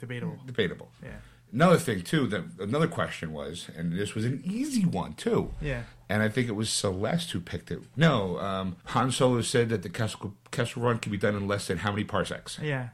Debatable. 0.00 0.38
Debatable. 0.44 0.90
Yeah. 1.02 1.10
Another 1.52 1.78
thing 1.78 2.00
too, 2.02 2.26
that 2.28 2.42
another 2.58 2.88
question 2.88 3.32
was, 3.32 3.68
and 3.76 3.92
this 3.92 4.14
was 4.14 4.24
an 4.24 4.42
easy 4.44 4.86
one 4.86 5.12
too. 5.12 5.52
Yeah. 5.60 5.82
And 6.08 6.22
I 6.22 6.28
think 6.30 6.48
it 6.48 6.52
was 6.52 6.70
Celeste 6.70 7.30
who 7.32 7.40
picked 7.40 7.70
it. 7.70 7.80
No, 7.94 8.38
um, 8.38 8.76
Han 8.86 9.12
Solo 9.12 9.42
said 9.42 9.68
that 9.68 9.82
the 9.82 9.90
Kessel, 9.90 10.34
Kessel 10.50 10.82
Run 10.82 10.98
can 10.98 11.12
be 11.12 11.18
done 11.18 11.36
in 11.36 11.46
less 11.46 11.66
than 11.66 11.78
how 11.78 11.90
many 11.90 12.04
parsecs? 12.04 12.58
Yeah. 12.62 12.88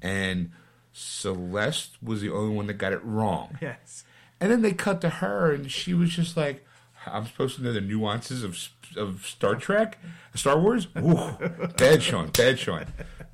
And 0.00 0.52
Celeste 0.92 2.00
was 2.00 2.20
the 2.20 2.30
only 2.30 2.54
one 2.54 2.68
that 2.68 2.74
got 2.74 2.92
it 2.92 3.04
wrong. 3.04 3.58
Yes. 3.60 4.04
And 4.40 4.52
then 4.52 4.62
they 4.62 4.72
cut 4.72 5.00
to 5.00 5.08
her, 5.08 5.52
and 5.52 5.70
she 5.70 5.92
was 5.92 6.10
just 6.10 6.36
like, 6.36 6.64
"I'm 7.06 7.26
supposed 7.26 7.56
to 7.56 7.62
know 7.62 7.72
the 7.72 7.80
nuances 7.80 8.44
of 8.44 8.56
of 8.96 9.26
Star 9.26 9.56
Trek, 9.56 9.98
Star 10.34 10.60
Wars." 10.60 10.86
Ooh, 10.98 11.36
bad 11.76 12.02
Sean, 12.02 12.28
bad 12.28 12.58
Sean. 12.58 12.86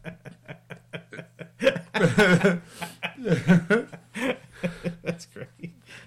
That's 5.03 5.27
great. 5.27 5.49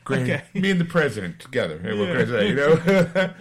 Great. 0.03 0.21
Okay. 0.23 0.43
Me 0.53 0.71
and 0.71 0.79
the 0.79 0.85
president 0.85 1.39
together. 1.39 1.79
Hey, 1.79 1.97
what 1.97 2.07
can 2.07 2.17
I 2.17 2.25
say? 2.25 2.49
You 2.49 2.55
know. 2.55 3.33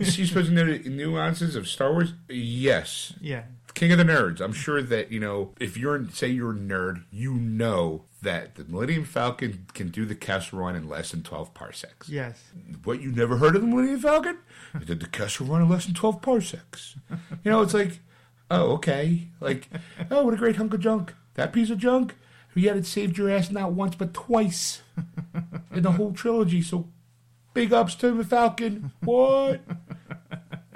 She's 0.10 0.28
supposed 0.28 0.48
to 0.48 0.54
know 0.54 0.64
the 0.76 0.88
nuances 0.90 1.56
of 1.56 1.66
Star 1.68 1.92
Wars. 1.92 2.12
Yes, 2.28 3.14
Yeah. 3.20 3.44
King 3.74 3.92
of 3.92 3.98
the 3.98 4.04
Nerds. 4.04 4.40
I'm 4.40 4.54
sure 4.54 4.82
that 4.82 5.12
you 5.12 5.20
know 5.20 5.52
if 5.60 5.76
you're 5.76 6.08
say 6.10 6.28
you're 6.28 6.52
a 6.52 6.54
nerd, 6.54 7.04
you 7.10 7.34
know 7.34 8.04
that 8.22 8.54
the 8.54 8.64
Millennium 8.64 9.04
Falcon 9.04 9.66
can 9.74 9.90
do 9.90 10.06
the 10.06 10.14
Kessel 10.14 10.60
Run 10.60 10.74
in 10.76 10.88
less 10.88 11.10
than 11.10 11.22
12 11.22 11.52
parsecs. 11.52 12.08
Yes. 12.08 12.42
What 12.84 13.02
you 13.02 13.12
never 13.12 13.36
heard 13.36 13.54
of 13.54 13.60
the 13.60 13.68
Millennium 13.68 14.00
Falcon? 14.00 14.38
It 14.74 14.86
did 14.86 15.00
the 15.00 15.06
Kessel 15.06 15.44
Run 15.46 15.60
in 15.60 15.68
less 15.68 15.84
than 15.84 15.92
12 15.94 16.22
parsecs. 16.22 16.96
You 17.44 17.50
know, 17.50 17.60
it's 17.60 17.74
like, 17.74 18.00
oh, 18.50 18.72
okay. 18.72 19.28
Like, 19.40 19.68
oh, 20.10 20.24
what 20.24 20.34
a 20.34 20.36
great 20.36 20.56
hunk 20.56 20.74
of 20.74 20.80
junk. 20.80 21.14
That 21.34 21.52
piece 21.52 21.70
of 21.70 21.78
junk, 21.78 22.14
yet 22.54 22.76
it 22.76 22.86
saved 22.86 23.18
your 23.18 23.30
ass 23.30 23.50
not 23.50 23.72
once 23.72 23.94
but 23.94 24.14
twice 24.14 24.82
in 25.74 25.82
the 25.82 25.92
whole 25.92 26.12
trilogy. 26.12 26.62
So, 26.62 26.88
big 27.54 27.72
ups 27.72 27.94
to 27.96 28.12
the 28.12 28.24
Falcon. 28.24 28.92
What? 29.00 29.60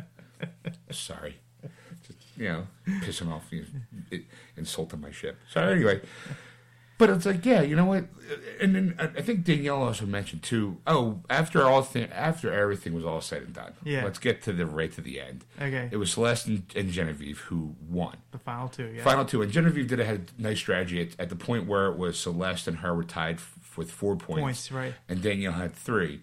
Sorry. 0.90 1.36
Just, 2.06 2.18
you 2.36 2.48
know, 2.48 2.66
pissing 2.86 3.32
off, 3.32 3.46
you 3.50 3.64
it, 4.10 4.24
insulting 4.56 5.00
my 5.00 5.10
ship. 5.10 5.38
So, 5.50 5.62
anyway. 5.62 6.00
But 7.00 7.10
it's 7.10 7.26
like, 7.26 7.44
yeah, 7.44 7.62
you 7.62 7.74
know 7.74 7.86
what? 7.86 8.04
And 8.60 8.76
then 8.76 8.94
I 8.98 9.22
think 9.22 9.42
Danielle 9.44 9.82
also 9.82 10.06
mentioned 10.06 10.44
too. 10.44 10.76
Oh, 10.86 11.20
after 11.28 11.62
all, 11.64 11.82
th- 11.82 12.10
after 12.12 12.52
everything 12.52 12.94
was 12.94 13.04
all 13.04 13.20
said 13.20 13.42
and 13.42 13.52
done, 13.52 13.72
Yeah. 13.82 14.04
Let's 14.04 14.20
get 14.20 14.42
to 14.42 14.52
the 14.52 14.66
right 14.66 14.92
to 14.92 15.00
the 15.00 15.20
end. 15.20 15.44
Okay. 15.60 15.88
It 15.90 15.96
was 15.96 16.12
Celeste 16.12 16.46
and, 16.46 16.62
and 16.76 16.90
Genevieve 16.90 17.38
who 17.40 17.74
won. 17.88 18.18
The 18.30 18.38
final 18.38 18.68
two. 18.68 18.86
Yeah. 18.94 19.02
Final 19.02 19.24
two, 19.24 19.42
and 19.42 19.50
Genevieve 19.50 19.88
did 19.88 19.98
a 19.98 20.20
nice 20.38 20.58
strategy 20.58 21.00
at, 21.02 21.08
at 21.18 21.28
the 21.30 21.36
point 21.36 21.66
where 21.66 21.86
it 21.86 21.96
was 21.98 22.20
Celeste 22.20 22.68
and 22.68 22.76
her 22.78 22.94
were 22.94 23.02
tied 23.02 23.36
f- 23.36 23.56
with 23.76 23.90
four 23.90 24.14
points, 24.14 24.40
Points, 24.42 24.70
right. 24.72 24.94
And 25.08 25.20
Danielle 25.22 25.52
had 25.54 25.72
three. 25.74 26.20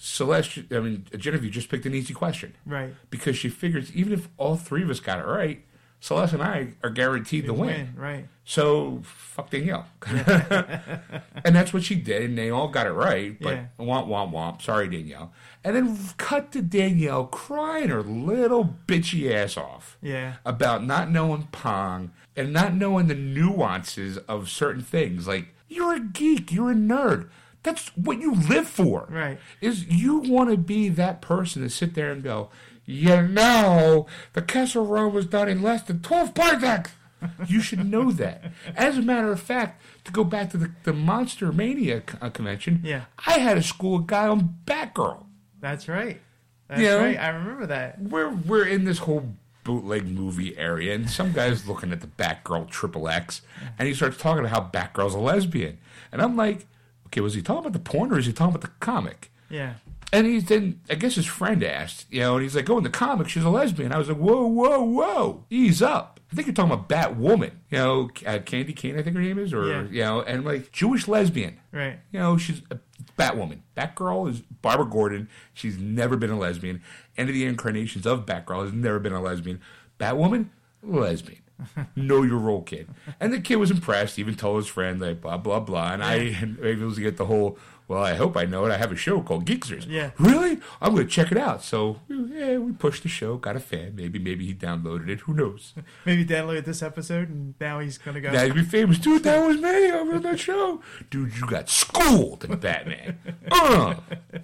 Celeste, 0.00 0.60
I 0.70 0.78
mean, 0.80 1.06
Genevieve 1.16 1.50
just 1.50 1.68
picked 1.68 1.86
an 1.86 1.94
easy 1.94 2.14
question 2.14 2.54
Right. 2.66 2.94
because 3.10 3.36
she 3.36 3.48
figures 3.48 3.94
even 3.94 4.12
if 4.12 4.28
all 4.36 4.56
three 4.56 4.82
of 4.82 4.90
us 4.90 5.00
got 5.00 5.18
it 5.18 5.26
right, 5.26 5.64
Celeste 6.00 6.34
and 6.34 6.42
I 6.42 6.74
are 6.84 6.90
guaranteed 6.90 7.46
to 7.46 7.52
win. 7.52 7.92
Right. 7.96 8.26
So 8.44 9.00
fuck 9.04 9.50
Danielle, 9.50 9.86
and 10.06 11.54
that's 11.54 11.72
what 11.72 11.82
she 11.82 11.94
did, 11.96 12.22
and 12.22 12.38
they 12.38 12.50
all 12.50 12.68
got 12.68 12.86
it 12.86 12.92
right. 12.92 13.36
But 13.40 13.54
Yeah. 13.54 13.64
womp 13.78 14.06
womp 14.08 14.32
womp. 14.32 14.62
Sorry, 14.62 14.88
Danielle. 14.88 15.32
And 15.64 15.76
then 15.76 15.98
cut 16.16 16.52
to 16.52 16.62
Danielle 16.62 17.26
crying 17.26 17.88
her 17.88 18.02
little 18.02 18.76
bitchy 18.86 19.32
ass 19.32 19.56
off 19.56 19.98
Yeah. 20.00 20.34
about 20.46 20.84
not 20.84 21.10
knowing 21.10 21.48
Pong 21.52 22.12
and 22.36 22.52
not 22.52 22.74
knowing 22.74 23.08
the 23.08 23.14
nuances 23.14 24.18
of 24.18 24.48
certain 24.48 24.82
things. 24.82 25.26
Like 25.26 25.48
you're 25.68 25.94
a 25.94 26.00
geek, 26.00 26.52
you're 26.52 26.70
a 26.70 26.74
nerd. 26.74 27.28
That's 27.64 27.88
what 27.96 28.20
you 28.20 28.34
live 28.34 28.68
for. 28.68 29.06
Right. 29.10 29.38
Is 29.60 29.84
you 29.88 30.18
want 30.18 30.48
to 30.50 30.56
be 30.56 30.88
that 30.90 31.20
person 31.20 31.60
to 31.62 31.68
sit 31.68 31.94
there 31.94 32.12
and 32.12 32.22
go, 32.22 32.50
you 32.90 33.22
know, 33.22 34.06
the 34.32 34.40
Kessel 34.42 34.86
Run 34.86 35.12
was 35.12 35.26
done 35.26 35.48
in 35.48 35.60
less 35.62 35.82
than 35.82 36.00
twelve 36.00 36.34
projects. 36.34 36.92
You 37.48 37.60
should 37.60 37.84
know 37.84 38.12
that. 38.12 38.52
As 38.76 38.96
a 38.96 39.02
matter 39.02 39.32
of 39.32 39.40
fact, 39.40 39.82
to 40.04 40.12
go 40.12 40.22
back 40.22 40.50
to 40.50 40.56
the, 40.56 40.70
the 40.84 40.92
Monster 40.92 41.50
Mania 41.50 42.00
c- 42.08 42.16
uh, 42.22 42.30
convention, 42.30 42.80
Yeah. 42.84 43.06
I 43.26 43.32
had 43.40 43.58
a 43.58 43.62
school 43.64 43.98
guy 43.98 44.28
on 44.28 44.54
Batgirl. 44.64 45.24
That's 45.60 45.88
right. 45.88 46.20
That's 46.68 46.80
Yeah. 46.80 46.94
right. 46.94 47.18
I 47.18 47.30
remember 47.30 47.66
that. 47.66 48.00
we're 48.00 48.28
we're 48.32 48.66
in 48.66 48.84
this 48.84 48.98
whole 48.98 49.34
bootleg 49.64 50.06
movie 50.06 50.56
area, 50.56 50.94
and 50.94 51.10
some 51.10 51.32
guy's 51.32 51.66
looking 51.66 51.90
at 51.90 52.00
the 52.02 52.06
Batgirl 52.06 52.70
Triple 52.70 53.08
X, 53.08 53.42
and 53.80 53.88
he 53.88 53.94
starts 53.94 54.16
talking 54.16 54.44
about 54.46 54.52
how 54.52 54.70
Batgirl's 54.80 55.14
a 55.14 55.18
lesbian, 55.18 55.78
and 56.12 56.22
I'm 56.22 56.36
like, 56.36 56.66
okay, 57.06 57.20
was 57.20 57.34
he 57.34 57.42
talking 57.42 57.66
about 57.66 57.72
the 57.72 57.80
porn 57.80 58.12
or 58.12 58.18
is 58.20 58.26
he 58.26 58.32
talking 58.32 58.54
about 58.54 58.60
the 58.62 58.72
comic? 58.78 59.32
Yeah. 59.50 59.74
And 60.12 60.26
he's 60.26 60.44
then 60.46 60.80
I 60.90 60.94
guess 60.94 61.16
his 61.16 61.26
friend 61.26 61.62
asked, 61.62 62.06
you 62.10 62.20
know, 62.20 62.34
and 62.36 62.42
he's 62.42 62.56
like, 62.56 62.68
oh, 62.70 62.78
in 62.78 62.84
the 62.84 62.90
comic 62.90 63.28
she's 63.28 63.44
a 63.44 63.50
lesbian. 63.50 63.92
I 63.92 63.98
was 63.98 64.08
like, 64.08 64.16
whoa, 64.18 64.46
whoa, 64.46 64.80
whoa, 64.82 65.44
ease 65.50 65.82
up. 65.82 66.20
I 66.32 66.34
think 66.34 66.46
you're 66.46 66.54
talking 66.54 66.72
about 66.72 66.88
Batwoman, 66.88 67.52
you 67.70 67.78
know, 67.78 68.10
uh, 68.26 68.38
Candy 68.40 68.72
Cane, 68.74 68.98
I 68.98 69.02
think 69.02 69.16
her 69.16 69.22
name 69.22 69.38
is, 69.38 69.52
or 69.54 69.66
Yeah. 69.66 69.82
you 69.90 70.02
know, 70.02 70.20
and 70.22 70.44
like 70.44 70.72
Jewish 70.72 71.08
lesbian. 71.08 71.58
Right. 71.72 71.98
You 72.12 72.18
know, 72.20 72.36
she's 72.36 72.62
a 72.70 72.78
Batwoman. 73.18 73.60
Batgirl 73.76 74.30
is 74.30 74.40
Barbara 74.62 74.86
Gordon. 74.86 75.28
She's 75.54 75.78
never 75.78 76.16
been 76.16 76.30
a 76.30 76.38
lesbian. 76.38 76.82
Any 77.16 77.30
of 77.30 77.34
the 77.34 77.44
incarnations 77.46 78.06
of 78.06 78.26
Batgirl 78.26 78.64
has 78.64 78.72
never 78.72 78.98
been 78.98 79.12
a 79.12 79.20
lesbian. 79.22 79.60
Batwoman, 79.98 80.48
lesbian. 80.82 81.40
know 81.96 82.22
your 82.22 82.38
role, 82.38 82.62
kid. 82.62 82.88
And 83.18 83.32
the 83.32 83.40
kid 83.40 83.56
was 83.56 83.70
impressed. 83.70 84.18
Even 84.18 84.36
told 84.36 84.58
his 84.58 84.68
friend 84.68 85.00
like 85.00 85.20
blah 85.20 85.36
blah 85.38 85.58
blah. 85.60 85.92
And 85.92 86.04
I 86.04 86.14
and 86.14 86.58
I 86.64 86.74
was 86.84 86.96
to 86.96 87.00
get 87.00 87.16
the 87.16 87.26
whole. 87.26 87.58
Well, 87.88 88.02
I 88.02 88.14
hope 88.14 88.36
I 88.36 88.44
know 88.44 88.66
it. 88.66 88.70
I 88.70 88.76
have 88.76 88.92
a 88.92 88.96
show 88.96 89.22
called 89.22 89.46
Geeksters. 89.46 89.86
Yeah. 89.88 90.10
Really? 90.18 90.60
I'm 90.82 90.94
going 90.94 91.06
to 91.06 91.10
check 91.10 91.32
it 91.32 91.38
out. 91.38 91.64
So 91.64 92.00
yeah, 92.08 92.58
we 92.58 92.72
pushed 92.72 93.02
the 93.02 93.08
show. 93.08 93.38
Got 93.38 93.56
a 93.56 93.60
fan. 93.60 93.96
Maybe 93.96 94.18
maybe 94.18 94.44
he 94.44 94.52
downloaded 94.54 95.08
it. 95.08 95.20
Who 95.20 95.32
knows? 95.32 95.72
Maybe 96.04 96.24
downloaded 96.24 96.64
this 96.64 96.82
episode, 96.82 97.30
and 97.30 97.54
now 97.60 97.78
he's 97.80 97.96
gonna 97.98 98.20
go. 98.20 98.30
Now 98.30 98.44
he'd 98.44 98.54
be 98.54 98.62
famous. 98.62 98.98
Dude, 98.98 99.22
that 99.24 99.44
was 99.46 99.56
me. 99.56 99.90
I 99.90 100.02
was 100.02 100.22
that 100.22 100.38
show. 100.38 100.82
Dude, 101.10 101.34
you 101.36 101.46
got 101.46 101.68
schooled 101.68 102.44
in 102.44 102.56
Batman. 102.58 103.18
Uh. 103.50 103.94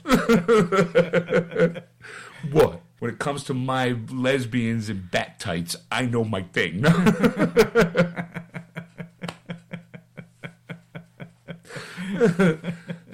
what? 2.50 2.80
When 2.98 3.10
it 3.10 3.18
comes 3.18 3.44
to 3.44 3.54
my 3.54 3.96
lesbians 4.10 4.88
and 4.88 5.10
bat 5.10 5.38
tights, 5.38 5.76
I 5.92 6.06
know 6.06 6.24
my 6.24 6.42
thing. 6.42 6.82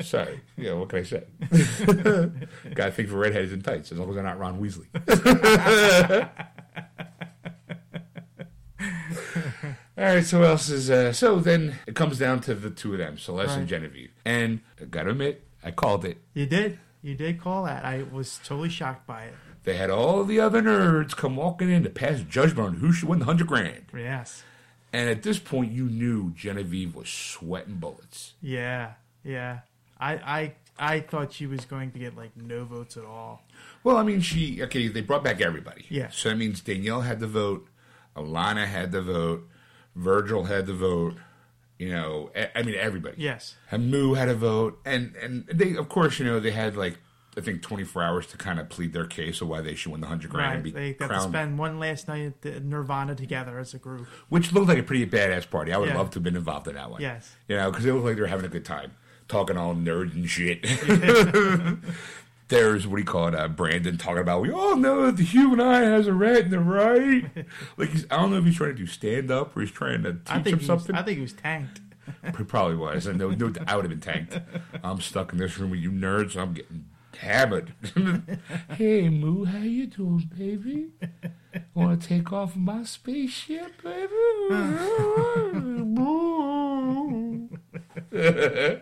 Sorry. 0.00 0.40
Yeah, 0.56 0.74
what 0.74 0.88
can 0.88 0.98
I 1.00 1.02
say? 1.02 1.24
Gotta 2.74 2.92
think 2.92 3.08
for 3.08 3.16
redheads 3.16 3.52
and 3.52 3.64
tights, 3.64 3.92
as 3.92 3.98
long 3.98 4.08
as 4.10 4.14
they're 4.14 4.24
not 4.24 4.38
Ron 4.38 4.60
Weasley. 4.60 4.86
All 9.98 10.06
right, 10.06 10.24
so 10.24 10.42
else 10.42 10.70
is 10.70 10.90
uh, 10.90 11.12
so 11.12 11.38
then 11.40 11.78
it 11.86 11.94
comes 11.94 12.18
down 12.18 12.40
to 12.42 12.54
the 12.54 12.70
two 12.70 12.92
of 12.92 12.98
them, 12.98 13.18
Celeste 13.18 13.50
and 13.52 13.60
Right. 13.60 13.68
Genevieve. 13.68 14.10
And 14.24 14.60
I 14.80 14.84
gotta 14.84 15.10
admit, 15.10 15.44
I 15.62 15.70
called 15.72 16.04
it. 16.06 16.18
You 16.32 16.46
did. 16.46 16.78
You 17.02 17.14
did 17.14 17.38
call 17.40 17.64
that. 17.64 17.84
I 17.84 18.04
was 18.10 18.40
totally 18.44 18.70
shocked 18.70 19.06
by 19.06 19.24
it. 19.24 19.34
They 19.64 19.76
had 19.76 19.90
all 19.90 20.24
the 20.24 20.40
other 20.40 20.62
nerds 20.62 21.14
come 21.14 21.36
walking 21.36 21.68
in 21.70 21.82
to 21.82 21.90
pass 21.90 22.20
judgment 22.20 22.68
on 22.68 22.74
who 22.76 22.92
should 22.92 23.08
win 23.10 23.18
the 23.18 23.26
hundred 23.26 23.46
grand. 23.48 23.86
Yes. 23.94 24.42
And 24.92 25.10
at 25.10 25.22
this 25.22 25.38
point, 25.38 25.70
you 25.70 25.84
knew 25.84 26.30
Genevieve 26.32 26.94
was 26.94 27.08
sweating 27.10 27.74
bullets. 27.76 28.32
Yeah. 28.40 28.92
Yeah. 29.22 29.60
I 30.00 30.12
I 30.14 30.54
I 30.78 31.00
thought 31.00 31.32
she 31.32 31.46
was 31.46 31.64
going 31.66 31.90
to 31.92 31.98
get 31.98 32.16
like 32.16 32.36
no 32.36 32.64
votes 32.64 32.96
at 32.96 33.04
all. 33.04 33.42
Well, 33.84 33.96
I 33.96 34.02
mean, 34.02 34.20
she 34.20 34.62
okay. 34.64 34.88
They 34.88 35.00
brought 35.02 35.22
back 35.22 35.40
everybody. 35.40 35.84
Yeah. 35.88 36.08
So 36.10 36.30
that 36.30 36.36
means 36.36 36.60
Danielle 36.60 37.02
had 37.02 37.20
the 37.20 37.26
vote, 37.26 37.66
Alana 38.16 38.66
had 38.66 38.92
the 38.92 39.02
vote, 39.02 39.48
Virgil 39.94 40.44
had 40.44 40.66
the 40.66 40.74
vote. 40.74 41.14
You 41.78 41.88
know, 41.90 42.30
I 42.54 42.62
mean 42.62 42.74
everybody. 42.74 43.16
Yes. 43.22 43.56
Hamu 43.70 44.12
had 44.14 44.28
a 44.28 44.34
vote, 44.34 44.78
and 44.84 45.14
and 45.16 45.46
they 45.52 45.76
of 45.76 45.88
course 45.88 46.18
you 46.18 46.26
know 46.26 46.38
they 46.38 46.50
had 46.50 46.76
like 46.76 46.98
I 47.38 47.40
think 47.40 47.62
24 47.62 48.02
hours 48.02 48.26
to 48.26 48.36
kind 48.36 48.58
of 48.60 48.68
plead 48.68 48.92
their 48.92 49.06
case 49.06 49.40
of 49.40 49.48
why 49.48 49.60
they 49.62 49.74
should 49.74 49.92
win 49.92 50.00
the 50.02 50.06
hundred 50.08 50.30
grand 50.30 50.46
Right. 50.48 50.54
and 50.56 50.62
be 50.64 50.70
They 50.72 50.92
got 50.94 51.06
to 51.06 51.14
crowned, 51.14 51.30
spend 51.32 51.58
one 51.58 51.78
last 51.78 52.06
night 52.08 52.26
at 52.26 52.42
the 52.42 52.50
Nerdvana 52.60 53.16
together 53.16 53.58
as 53.58 53.72
a 53.72 53.78
group. 53.78 54.06
which 54.28 54.52
looked 54.52 54.66
like 54.68 54.78
a 54.78 54.82
pretty 54.82 55.06
badass 55.06 55.48
party. 55.48 55.72
I 55.72 55.78
would 55.78 55.88
Yeah. 55.90 55.96
love 55.96 56.10
to 56.10 56.16
have 56.16 56.24
been 56.24 56.36
involved 56.36 56.66
in 56.68 56.74
that 56.74 56.90
one. 56.90 57.00
Yes. 57.00 57.34
you 57.48 57.56
know, 57.56 57.70
because 57.70 57.86
it 57.86 57.92
looked 57.94 58.04
like 58.04 58.16
they 58.16 58.20
were 58.22 58.26
having 58.26 58.44
a 58.44 58.48
good 58.50 58.64
time, 58.64 58.92
talking 59.30 59.56
all 59.56 59.74
nerd 59.74 60.14
and 60.14 60.28
shit. 60.28 60.62
There's 62.48 62.84
what 62.86 62.96
do 62.96 63.02
you 63.02 63.06
call 63.06 63.28
it? 63.28 63.34
Uh, 63.34 63.46
Brandon 63.46 63.96
talking 63.96 64.22
about 64.22 64.42
we 64.42 64.50
all 64.50 64.74
know 64.76 65.06
that 65.06 65.16
the 65.16 65.22
human 65.22 65.60
eye 65.60 65.82
has 65.82 66.08
a 66.08 66.12
red 66.12 66.46
and 66.46 66.54
a 66.54 66.60
right. 66.60 67.24
like 67.76 67.90
he's, 67.90 68.06
I 68.10 68.16
don't 68.16 68.32
know 68.32 68.38
if 68.38 68.44
he's 68.44 68.56
trying 68.56 68.70
to 68.70 68.76
do 68.76 68.86
stand 68.86 69.30
up 69.30 69.56
or 69.56 69.60
he's 69.60 69.70
trying 69.70 70.02
to 70.02 70.14
teach 70.14 70.22
I 70.28 70.36
him 70.38 70.42
think 70.42 70.56
he 70.56 70.58
was, 70.58 70.66
something. 70.66 70.96
I 70.96 71.02
think 71.02 71.16
he 71.18 71.22
was 71.22 71.32
tanked. 71.32 71.80
He 72.36 72.42
probably 72.42 72.74
was. 72.76 73.06
And 73.06 73.20
no, 73.20 73.30
no, 73.30 73.52
I 73.68 73.76
would 73.76 73.84
have 73.84 73.90
been 73.90 74.00
tanked. 74.00 74.36
I'm 74.82 75.00
stuck 75.00 75.32
in 75.32 75.38
this 75.38 75.56
room 75.58 75.70
with 75.70 75.78
you 75.78 75.92
nerds. 75.92 76.36
I'm 76.36 76.54
getting 76.54 76.86
hammered. 77.18 77.72
hey, 78.76 79.08
Moo, 79.08 79.44
how 79.44 79.58
you 79.58 79.86
doing, 79.86 80.28
baby? 80.36 80.88
Want 81.72 82.02
to 82.02 82.08
take 82.08 82.32
off 82.32 82.56
my 82.56 82.82
spaceship, 82.82 83.80
baby? 83.80 84.12
Moo. 84.50 85.84
Yeah. 88.12 88.78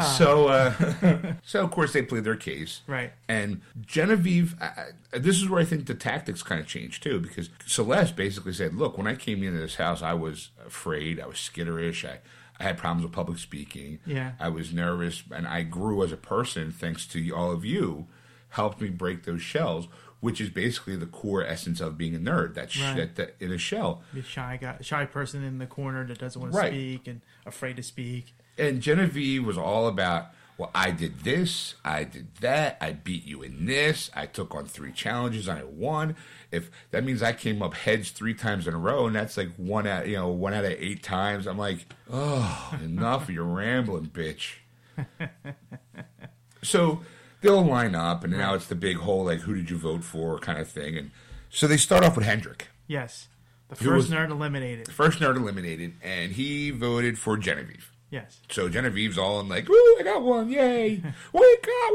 so, 0.00 0.48
uh, 0.48 1.34
so 1.44 1.64
of 1.64 1.70
course 1.70 1.92
they 1.92 2.02
played 2.02 2.24
their 2.24 2.36
case. 2.36 2.82
Right. 2.86 3.12
And 3.28 3.60
Genevieve, 3.80 4.54
I, 4.60 4.64
I- 5.12 5.18
this 5.18 5.36
is 5.36 5.48
where 5.48 5.60
I 5.60 5.64
think 5.64 5.86
the 5.86 5.94
tactics 5.94 6.42
kind 6.42 6.60
of 6.60 6.66
changed 6.66 7.02
too, 7.02 7.20
because 7.20 7.50
Celeste 7.66 8.16
basically 8.16 8.52
said, 8.52 8.74
"Look, 8.74 8.96
when 8.96 9.06
I 9.06 9.14
came 9.14 9.42
into 9.42 9.58
this 9.58 9.76
house, 9.76 10.02
I 10.02 10.14
was 10.14 10.50
afraid, 10.66 11.20
I 11.20 11.26
was 11.26 11.36
skitterish, 11.36 12.08
I, 12.08 12.20
I 12.58 12.62
had 12.64 12.78
problems 12.78 13.04
with 13.04 13.12
public 13.12 13.38
speaking, 13.38 13.98
Yeah. 14.06 14.32
I 14.40 14.48
was 14.48 14.72
nervous, 14.72 15.22
and 15.34 15.46
I 15.46 15.62
grew 15.62 16.02
as 16.02 16.12
a 16.12 16.16
person 16.16 16.70
thanks 16.72 17.06
to 17.08 17.30
all 17.34 17.50
of 17.52 17.64
you, 17.64 18.06
helped 18.50 18.80
me 18.80 18.88
break 18.90 19.24
those 19.24 19.42
shells." 19.42 19.88
Which 20.22 20.40
is 20.40 20.48
basically 20.48 20.96
the 20.96 21.04
core 21.06 21.44
essence 21.44 21.80
of 21.82 21.98
being 21.98 22.14
a 22.14 22.18
nerd. 22.18 22.54
That, 22.54 22.70
sh- 22.72 22.80
Right. 22.80 22.96
that, 22.96 23.16
that 23.16 23.36
in 23.38 23.52
a 23.52 23.58
shell. 23.58 24.02
The 24.14 24.22
shy 24.22 24.56
guy, 24.58 24.78
shy 24.80 25.04
person 25.04 25.44
in 25.44 25.58
the 25.58 25.66
corner 25.66 26.06
that 26.06 26.18
doesn't 26.18 26.40
want 26.40 26.54
to 26.54 26.58
Right. 26.58 26.72
speak 26.72 27.06
and 27.08 27.20
afraid 27.44 27.76
to 27.76 27.82
speak. 27.82 28.32
And 28.56 28.80
Genevieve 28.80 29.44
was 29.44 29.58
all 29.58 29.88
about, 29.88 30.28
well, 30.58 30.70
I 30.74 30.90
did 30.92 31.20
this, 31.20 31.74
I 31.84 32.04
did 32.04 32.36
that, 32.36 32.76
I 32.80 32.92
beat 32.92 33.24
you 33.26 33.42
in 33.42 33.66
this, 33.66 34.10
I 34.14 34.26
took 34.26 34.54
on 34.54 34.66
three 34.66 34.92
challenges, 34.92 35.48
I 35.48 35.64
won. 35.64 36.14
If 36.52 36.70
that 36.92 37.02
means 37.02 37.20
I 37.22 37.32
came 37.32 37.60
up 37.62 37.74
heads 37.74 38.10
three 38.10 38.34
times 38.34 38.68
in 38.68 38.74
a 38.74 38.78
row, 38.78 39.06
and 39.06 39.16
that's 39.16 39.36
like 39.36 39.50
one 39.56 39.86
out, 39.88 40.06
you 40.06 40.16
know, 40.16 40.28
one 40.28 40.54
out 40.54 40.64
of 40.64 40.70
eight 40.72 41.02
times, 41.02 41.46
I'm 41.48 41.58
like, 41.58 41.86
oh, 42.12 42.78
enough 42.84 43.24
of 43.24 43.30
your 43.34 43.44
rambling, 43.46 44.06
bitch. 44.06 44.56
so 46.62 47.00
they'll 47.42 47.62
line 47.62 47.94
up, 47.94 48.24
and 48.24 48.32
now 48.32 48.54
it's 48.54 48.66
the 48.66 48.74
big 48.74 48.96
whole 48.96 49.24
like, 49.26 49.40
who 49.40 49.54
did 49.54 49.68
you 49.70 49.76
vote 49.76 50.02
for, 50.04 50.38
kind 50.38 50.58
of 50.58 50.68
thing. 50.68 50.96
And 50.96 51.10
so 51.50 51.66
they 51.66 51.76
start 51.76 52.02
off 52.04 52.16
with 52.16 52.24
Hendrick. 52.24 52.68
Yes. 52.86 53.28
The 53.68 53.76
first 53.76 54.08
was- 54.08 54.10
nerd 54.10 54.30
eliminated. 54.30 54.86
The 54.86 54.92
First 54.92 55.18
nerd 55.20 55.36
eliminated, 55.36 55.94
and 56.02 56.32
he 56.32 56.70
voted 56.70 57.18
for 57.18 57.36
Genevieve. 57.36 57.90
Yes. 58.10 58.40
So 58.50 58.68
Genevieve's 58.68 59.16
all 59.16 59.40
in 59.40 59.48
like, 59.48 59.66
"Woo, 59.68 59.74
I 59.98 60.02
got 60.04 60.22
one! 60.22 60.50
Yay, 60.50 61.02
we 61.32 61.56
got 61.62 61.92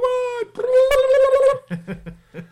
one!" 0.58 2.00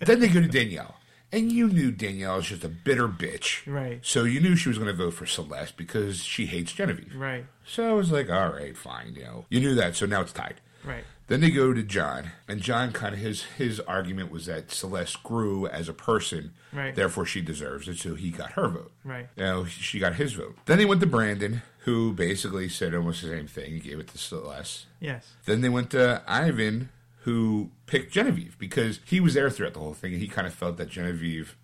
then 0.00 0.20
they 0.20 0.28
go 0.28 0.40
to 0.40 0.48
Danielle, 0.48 0.96
and 1.30 1.52
you 1.52 1.68
knew 1.68 1.90
Danielle 1.90 2.36
was 2.36 2.46
just 2.46 2.64
a 2.64 2.68
bitter 2.70 3.08
bitch, 3.08 3.70
Right. 3.70 4.00
So 4.02 4.24
you 4.24 4.40
knew 4.40 4.56
she 4.56 4.70
was 4.70 4.78
going 4.78 4.88
to 4.90 4.96
vote 4.96 5.12
for 5.14 5.26
Celeste 5.26 5.76
because 5.76 6.22
she 6.22 6.46
hates 6.46 6.72
Genevieve. 6.72 7.14
Right. 7.14 7.44
So 7.66 7.90
I 7.90 7.92
was 7.92 8.10
like, 8.10 8.30
"All 8.30 8.48
right, 8.50 8.74
fine," 8.76 9.14
you 9.16 9.24
know. 9.24 9.44
You 9.50 9.60
knew 9.60 9.74
that, 9.74 9.94
so 9.94 10.06
now 10.06 10.22
it's 10.22 10.32
tied. 10.32 10.60
Right. 10.84 11.04
Then 11.32 11.40
they 11.40 11.50
go 11.50 11.72
to 11.72 11.82
John, 11.82 12.32
and 12.46 12.60
John 12.60 12.92
kind 12.92 13.14
of 13.14 13.20
his 13.22 13.44
his 13.56 13.80
argument 13.80 14.30
was 14.30 14.44
that 14.44 14.70
Celeste 14.70 15.22
grew 15.22 15.66
as 15.66 15.88
a 15.88 15.94
person, 15.94 16.52
Right. 16.74 16.94
therefore 16.94 17.24
she 17.24 17.40
deserves 17.40 17.88
it, 17.88 17.96
so 17.96 18.14
he 18.16 18.28
got 18.30 18.52
her 18.52 18.68
vote. 18.68 18.92
Right. 19.02 19.28
You 19.34 19.44
know, 19.44 19.64
she 19.64 19.98
got 19.98 20.16
his 20.16 20.34
vote. 20.34 20.58
Then 20.66 20.76
they 20.76 20.84
went 20.84 21.00
to 21.00 21.06
Brandon, 21.06 21.62
who 21.84 22.12
basically 22.12 22.68
said 22.68 22.94
almost 22.94 23.22
the 23.22 23.28
same 23.28 23.46
thing. 23.46 23.72
He 23.72 23.78
gave 23.80 23.98
it 23.98 24.08
to 24.08 24.18
Celeste. 24.18 24.84
Yes. 25.00 25.32
Then 25.46 25.62
they 25.62 25.70
went 25.70 25.88
to 25.92 26.22
Ivan, 26.28 26.90
who 27.20 27.70
picked 27.86 28.12
Genevieve 28.12 28.58
because 28.58 29.00
he 29.06 29.18
was 29.18 29.32
there 29.32 29.48
throughout 29.48 29.72
the 29.72 29.80
whole 29.80 29.94
thing, 29.94 30.12
and 30.12 30.20
he 30.20 30.28
kind 30.28 30.46
of 30.46 30.52
felt 30.52 30.76
that 30.76 30.90
Genevieve, 30.90 31.56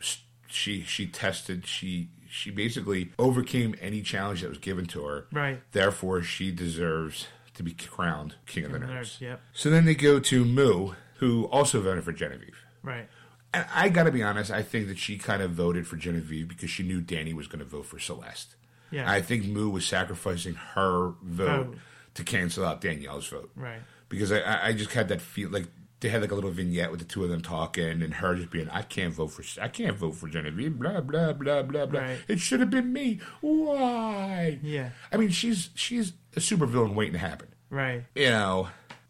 she 0.46 0.80
she 0.82 1.06
tested, 1.06 1.66
she 1.66 2.08
she 2.26 2.50
basically 2.50 3.12
overcame 3.18 3.74
any 3.82 4.00
challenge 4.00 4.40
that 4.40 4.48
was 4.48 4.56
given 4.56 4.86
to 4.86 5.04
her. 5.04 5.26
Right. 5.30 5.60
Therefore, 5.72 6.22
she 6.22 6.50
deserves 6.52 7.26
to 7.58 7.62
be 7.62 7.72
crowned 7.72 8.34
king 8.46 8.64
of 8.64 8.72
the 8.72 8.78
nerds. 8.78 8.88
Nerds. 8.90 9.20
Yep. 9.20 9.40
So 9.52 9.68
then 9.70 9.84
they 9.84 9.94
go 9.94 10.18
to 10.18 10.44
Moo, 10.44 10.94
who 11.16 11.44
also 11.46 11.80
voted 11.80 12.04
for 12.04 12.12
Genevieve. 12.12 12.56
Right. 12.82 13.08
And 13.52 13.66
I 13.74 13.88
got 13.88 14.04
to 14.04 14.10
be 14.12 14.22
honest, 14.22 14.50
I 14.50 14.62
think 14.62 14.88
that 14.88 14.98
she 14.98 15.18
kind 15.18 15.42
of 15.42 15.50
voted 15.52 15.86
for 15.86 15.96
Genevieve 15.96 16.48
because 16.48 16.70
she 16.70 16.82
knew 16.82 17.00
Danny 17.00 17.32
was 17.34 17.46
going 17.46 17.58
to 17.60 17.64
vote 17.64 17.86
for 17.86 17.98
Celeste. 17.98 18.54
Yeah. 18.90 19.10
I 19.10 19.20
think 19.20 19.44
Moo 19.44 19.68
was 19.68 19.86
sacrificing 19.86 20.54
her 20.54 21.12
vote 21.22 21.66
Vote. 21.66 21.76
to 22.14 22.24
cancel 22.24 22.64
out 22.64 22.80
Danielle's 22.80 23.26
vote 23.28 23.50
Right. 23.56 23.80
because 24.08 24.32
I- 24.32 24.40
I, 24.40 24.66
I 24.68 24.72
just 24.72 24.92
had 24.92 25.08
that 25.08 25.20
feel 25.20 25.50
like 25.50 25.66
they 26.00 26.08
had 26.08 26.20
like 26.22 26.30
a 26.30 26.34
little 26.34 26.50
vignette 26.50 26.90
with 26.90 27.00
the 27.00 27.06
two 27.06 27.24
of 27.24 27.30
them 27.30 27.40
talking 27.40 28.02
and 28.02 28.14
her 28.14 28.34
just 28.36 28.50
being, 28.50 28.68
I 28.70 28.82
can't 28.82 29.12
vote 29.12 29.28
for, 29.28 29.42
I 29.60 29.68
can't 29.68 29.96
vote 29.96 30.12
for 30.14 30.28
Genevieve, 30.28 30.78
blah 30.78 31.00
blah 31.00 31.32
blah 31.32 31.62
blah 31.62 31.86
blah. 31.86 32.00
Right. 32.00 32.18
It 32.28 32.38
should 32.40 32.60
have 32.60 32.70
been 32.70 32.92
me. 32.92 33.20
Why? 33.40 34.58
Yeah. 34.62 34.90
I 35.12 35.16
mean, 35.16 35.30
she's 35.30 35.70
she's 35.74 36.12
a 36.36 36.40
supervillain 36.40 36.94
waiting 36.94 37.14
to 37.14 37.18
happen. 37.18 37.48
Right. 37.70 38.04
You 38.14 38.30
know, 38.30 38.68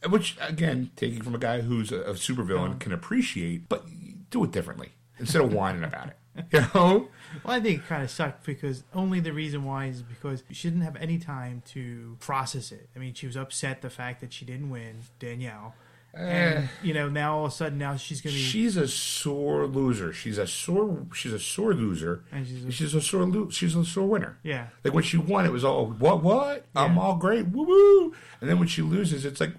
which 0.08 0.36
again, 0.40 0.90
taking 0.96 1.22
from 1.22 1.34
a 1.34 1.38
guy 1.38 1.60
who's 1.60 1.92
a, 1.92 2.00
a 2.02 2.12
supervillain 2.14 2.74
Oh. 2.74 2.76
can 2.78 2.92
appreciate, 2.92 3.68
but 3.68 3.84
do 4.30 4.44
it 4.44 4.50
differently 4.52 4.90
instead 5.18 5.42
of 5.42 5.52
whining 5.52 5.84
about 5.84 6.08
it. 6.08 6.14
You 6.52 6.60
know? 6.72 7.08
Well, 7.44 7.56
I 7.56 7.60
think 7.60 7.80
it 7.80 7.88
kind 7.88 8.04
of 8.04 8.10
sucked 8.12 8.46
because 8.46 8.84
only 8.94 9.18
the 9.18 9.32
reason 9.32 9.64
why 9.64 9.86
is 9.86 10.02
because 10.02 10.44
she 10.52 10.68
didn't 10.68 10.84
have 10.84 10.94
any 10.94 11.18
time 11.18 11.64
to 11.72 12.16
process 12.20 12.70
it. 12.70 12.88
I 12.94 13.00
mean, 13.00 13.12
she 13.14 13.26
was 13.26 13.36
upset 13.36 13.82
the 13.82 13.90
fact 13.90 14.20
that 14.20 14.32
she 14.32 14.44
didn't 14.44 14.70
win 14.70 15.00
Danielle, 15.18 15.74
and 16.14 16.68
you 16.82 16.92
know 16.94 17.08
now 17.08 17.36
all 17.38 17.46
of 17.46 17.52
a 17.52 17.54
sudden 17.54 17.78
now 17.78 17.96
she's 17.96 18.20
gonna 18.20 18.34
be 18.34 18.40
She's 18.40 18.76
a 18.76 18.88
sore 18.88 19.66
loser. 19.66 20.12
She's 20.12 20.38
a 20.38 20.46
sore. 20.46 21.06
She's 21.14 21.32
a 21.32 21.38
sore 21.38 21.74
loser. 21.74 22.24
And 22.32 22.46
she's 22.46 22.64
a- 22.64 22.70
she's 22.72 22.94
a 22.94 23.00
sore. 23.00 23.24
Lo- 23.26 23.50
she's 23.50 23.76
a 23.76 23.84
sore 23.84 24.06
winner. 24.08 24.38
yeah 24.42 24.68
Like 24.84 24.94
when 24.94 25.04
she 25.04 25.16
won, 25.16 25.44
it 25.46 25.52
was 25.52 25.64
all 25.64 25.86
what 25.86 26.22
what? 26.22 26.66
I'm 26.74 26.98
all 26.98 27.16
great, 27.16 27.46
woo 27.48 27.64
woo. 27.64 28.14
And 28.40 28.48
then 28.50 28.58
when 28.58 28.68
she 28.68 28.82
loses, 28.82 29.24
it's 29.24 29.40
like, 29.40 29.52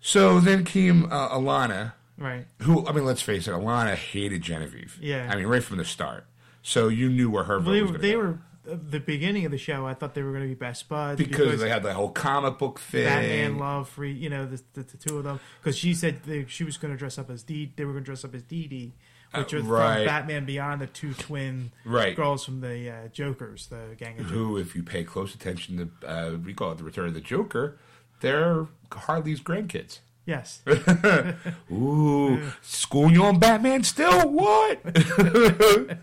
So 0.01 0.41
then 0.41 0.65
came 0.65 1.05
uh, 1.13 1.29
Alana, 1.31 1.93
right 2.19 2.47
who 2.63 2.87
I 2.87 2.93
mean, 2.93 3.05
let's 3.05 3.23
face 3.23 3.47
it, 3.47 3.53
Alana 3.53 3.95
hated 3.95 4.43
Genevieve. 4.43 4.99
Yeah. 5.01 5.29
I 5.31 5.37
mean, 5.37 5.47
right 5.47 5.63
from 5.63 5.77
the 5.79 5.85
start. 5.85 6.27
So 6.63 6.89
you 6.89 7.09
knew 7.09 7.31
where 7.31 7.45
her 7.45 7.59
vote 7.59 7.67
Well, 7.67 7.75
they 7.75 7.83
was 7.83 7.93
were 7.93 7.99
going 7.99 8.03
to 8.03 8.07
they 8.09 8.13
go. 8.15 8.19
were 8.19 8.39
the 8.65 9.01
beginning 9.01 9.45
of 9.45 9.51
the 9.51 9.59
show. 9.59 9.87
I 9.87 9.95
thought 9.95 10.15
they 10.15 10.23
were 10.23 10.31
going 10.33 10.43
to 10.45 10.49
be 10.49 10.55
best 10.55 10.89
buds 10.89 11.19
because, 11.19 11.61
they 11.61 11.69
had 11.69 11.83
the 11.83 11.93
whole 11.95 12.11
comic 12.11 12.59
book 12.59 12.79
thing. 12.81 13.05
Batman 13.05 13.59
love 13.59 13.89
for 13.89 14.05
you 14.05 14.29
know 14.31 14.47
the, 14.47 14.63
the, 14.75 14.83
the 14.83 14.97
two 14.97 15.19
of 15.19 15.25
them 15.25 15.41
because 15.61 15.77
she 15.77 15.95
said 15.95 16.23
they, 16.25 16.45
she 16.47 16.65
was 16.65 16.77
going 16.77 16.93
to 16.93 16.99
dress 16.99 17.19
up 17.19 17.29
as 17.31 17.43
Dee. 17.43 17.73
They 17.77 17.85
were 17.85 17.93
going 17.93 18.05
to 18.05 18.07
dress 18.07 18.25
up 18.25 18.35
as 18.35 18.43
Dee 18.43 18.67
Dee, 18.69 18.93
which 19.35 19.53
Uh, 19.53 19.57
was 19.59 19.67
right. 19.67 19.97
from 19.99 20.07
Batman 20.07 20.45
Beyond, 20.45 20.81
the 20.81 20.87
two 20.87 21.13
twin 21.15 21.73
Right. 21.85 22.15
girls 22.15 22.45
from 22.45 22.61
the 22.61 22.91
uh, 22.91 23.09
Jokers, 23.09 23.67
the 23.67 23.97
gang 23.99 24.13
of 24.19 24.27
Jokers. 24.27 24.31
who, 24.33 24.57
if 24.59 24.75
you 24.77 24.83
pay 24.83 25.03
close 25.05 25.35
attention 25.35 25.91
to, 26.01 26.09
uh, 26.09 26.37
we 26.37 26.55
call 26.55 26.73
it 26.73 26.79
the 26.79 26.85
Return 26.85 27.09
of 27.09 27.15
the 27.15 27.21
Joker, 27.21 27.79
they're 28.21 28.67
Harley's 28.93 29.41
grandkids. 29.41 29.99
Yes, 30.25 30.63
Ooh, 31.73 32.53
school 32.63 33.11
you 33.11 33.25
on 33.25 33.41
Batman 33.41 33.83
still? 33.83 34.29
What? 34.31 34.81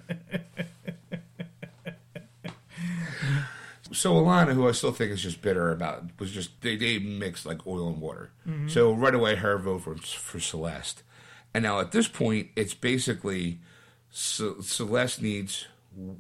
so 3.92 4.14
Alana, 4.16 4.54
who 4.54 4.68
I 4.68 4.72
still 4.72 4.92
think 4.92 5.12
is 5.12 5.22
just 5.22 5.42
bitter 5.42 5.72
about, 5.72 6.04
was 6.20 6.32
just 6.32 6.62
they, 6.62 6.76
they 6.76 7.00
mixed 7.00 7.46
like 7.46 7.66
oil 7.68 7.88
and 7.88 8.00
water. 8.02 8.32
Mm-hmm. 8.48 8.68
So 8.70 8.92
right 8.94 9.16
away, 9.16 9.36
her 9.36 9.58
vote 9.58 9.80
for 9.82 9.96
for 9.96 10.40
Celeste, 10.40 11.04
and 11.54 11.64
now 11.64 11.80
at 11.80 11.92
this 11.92 12.08
point, 12.08 12.50
it's 12.56 12.74
basically 12.74 13.60
Ce- 14.12 14.42
Celeste 14.62 15.22
needs. 15.22 15.66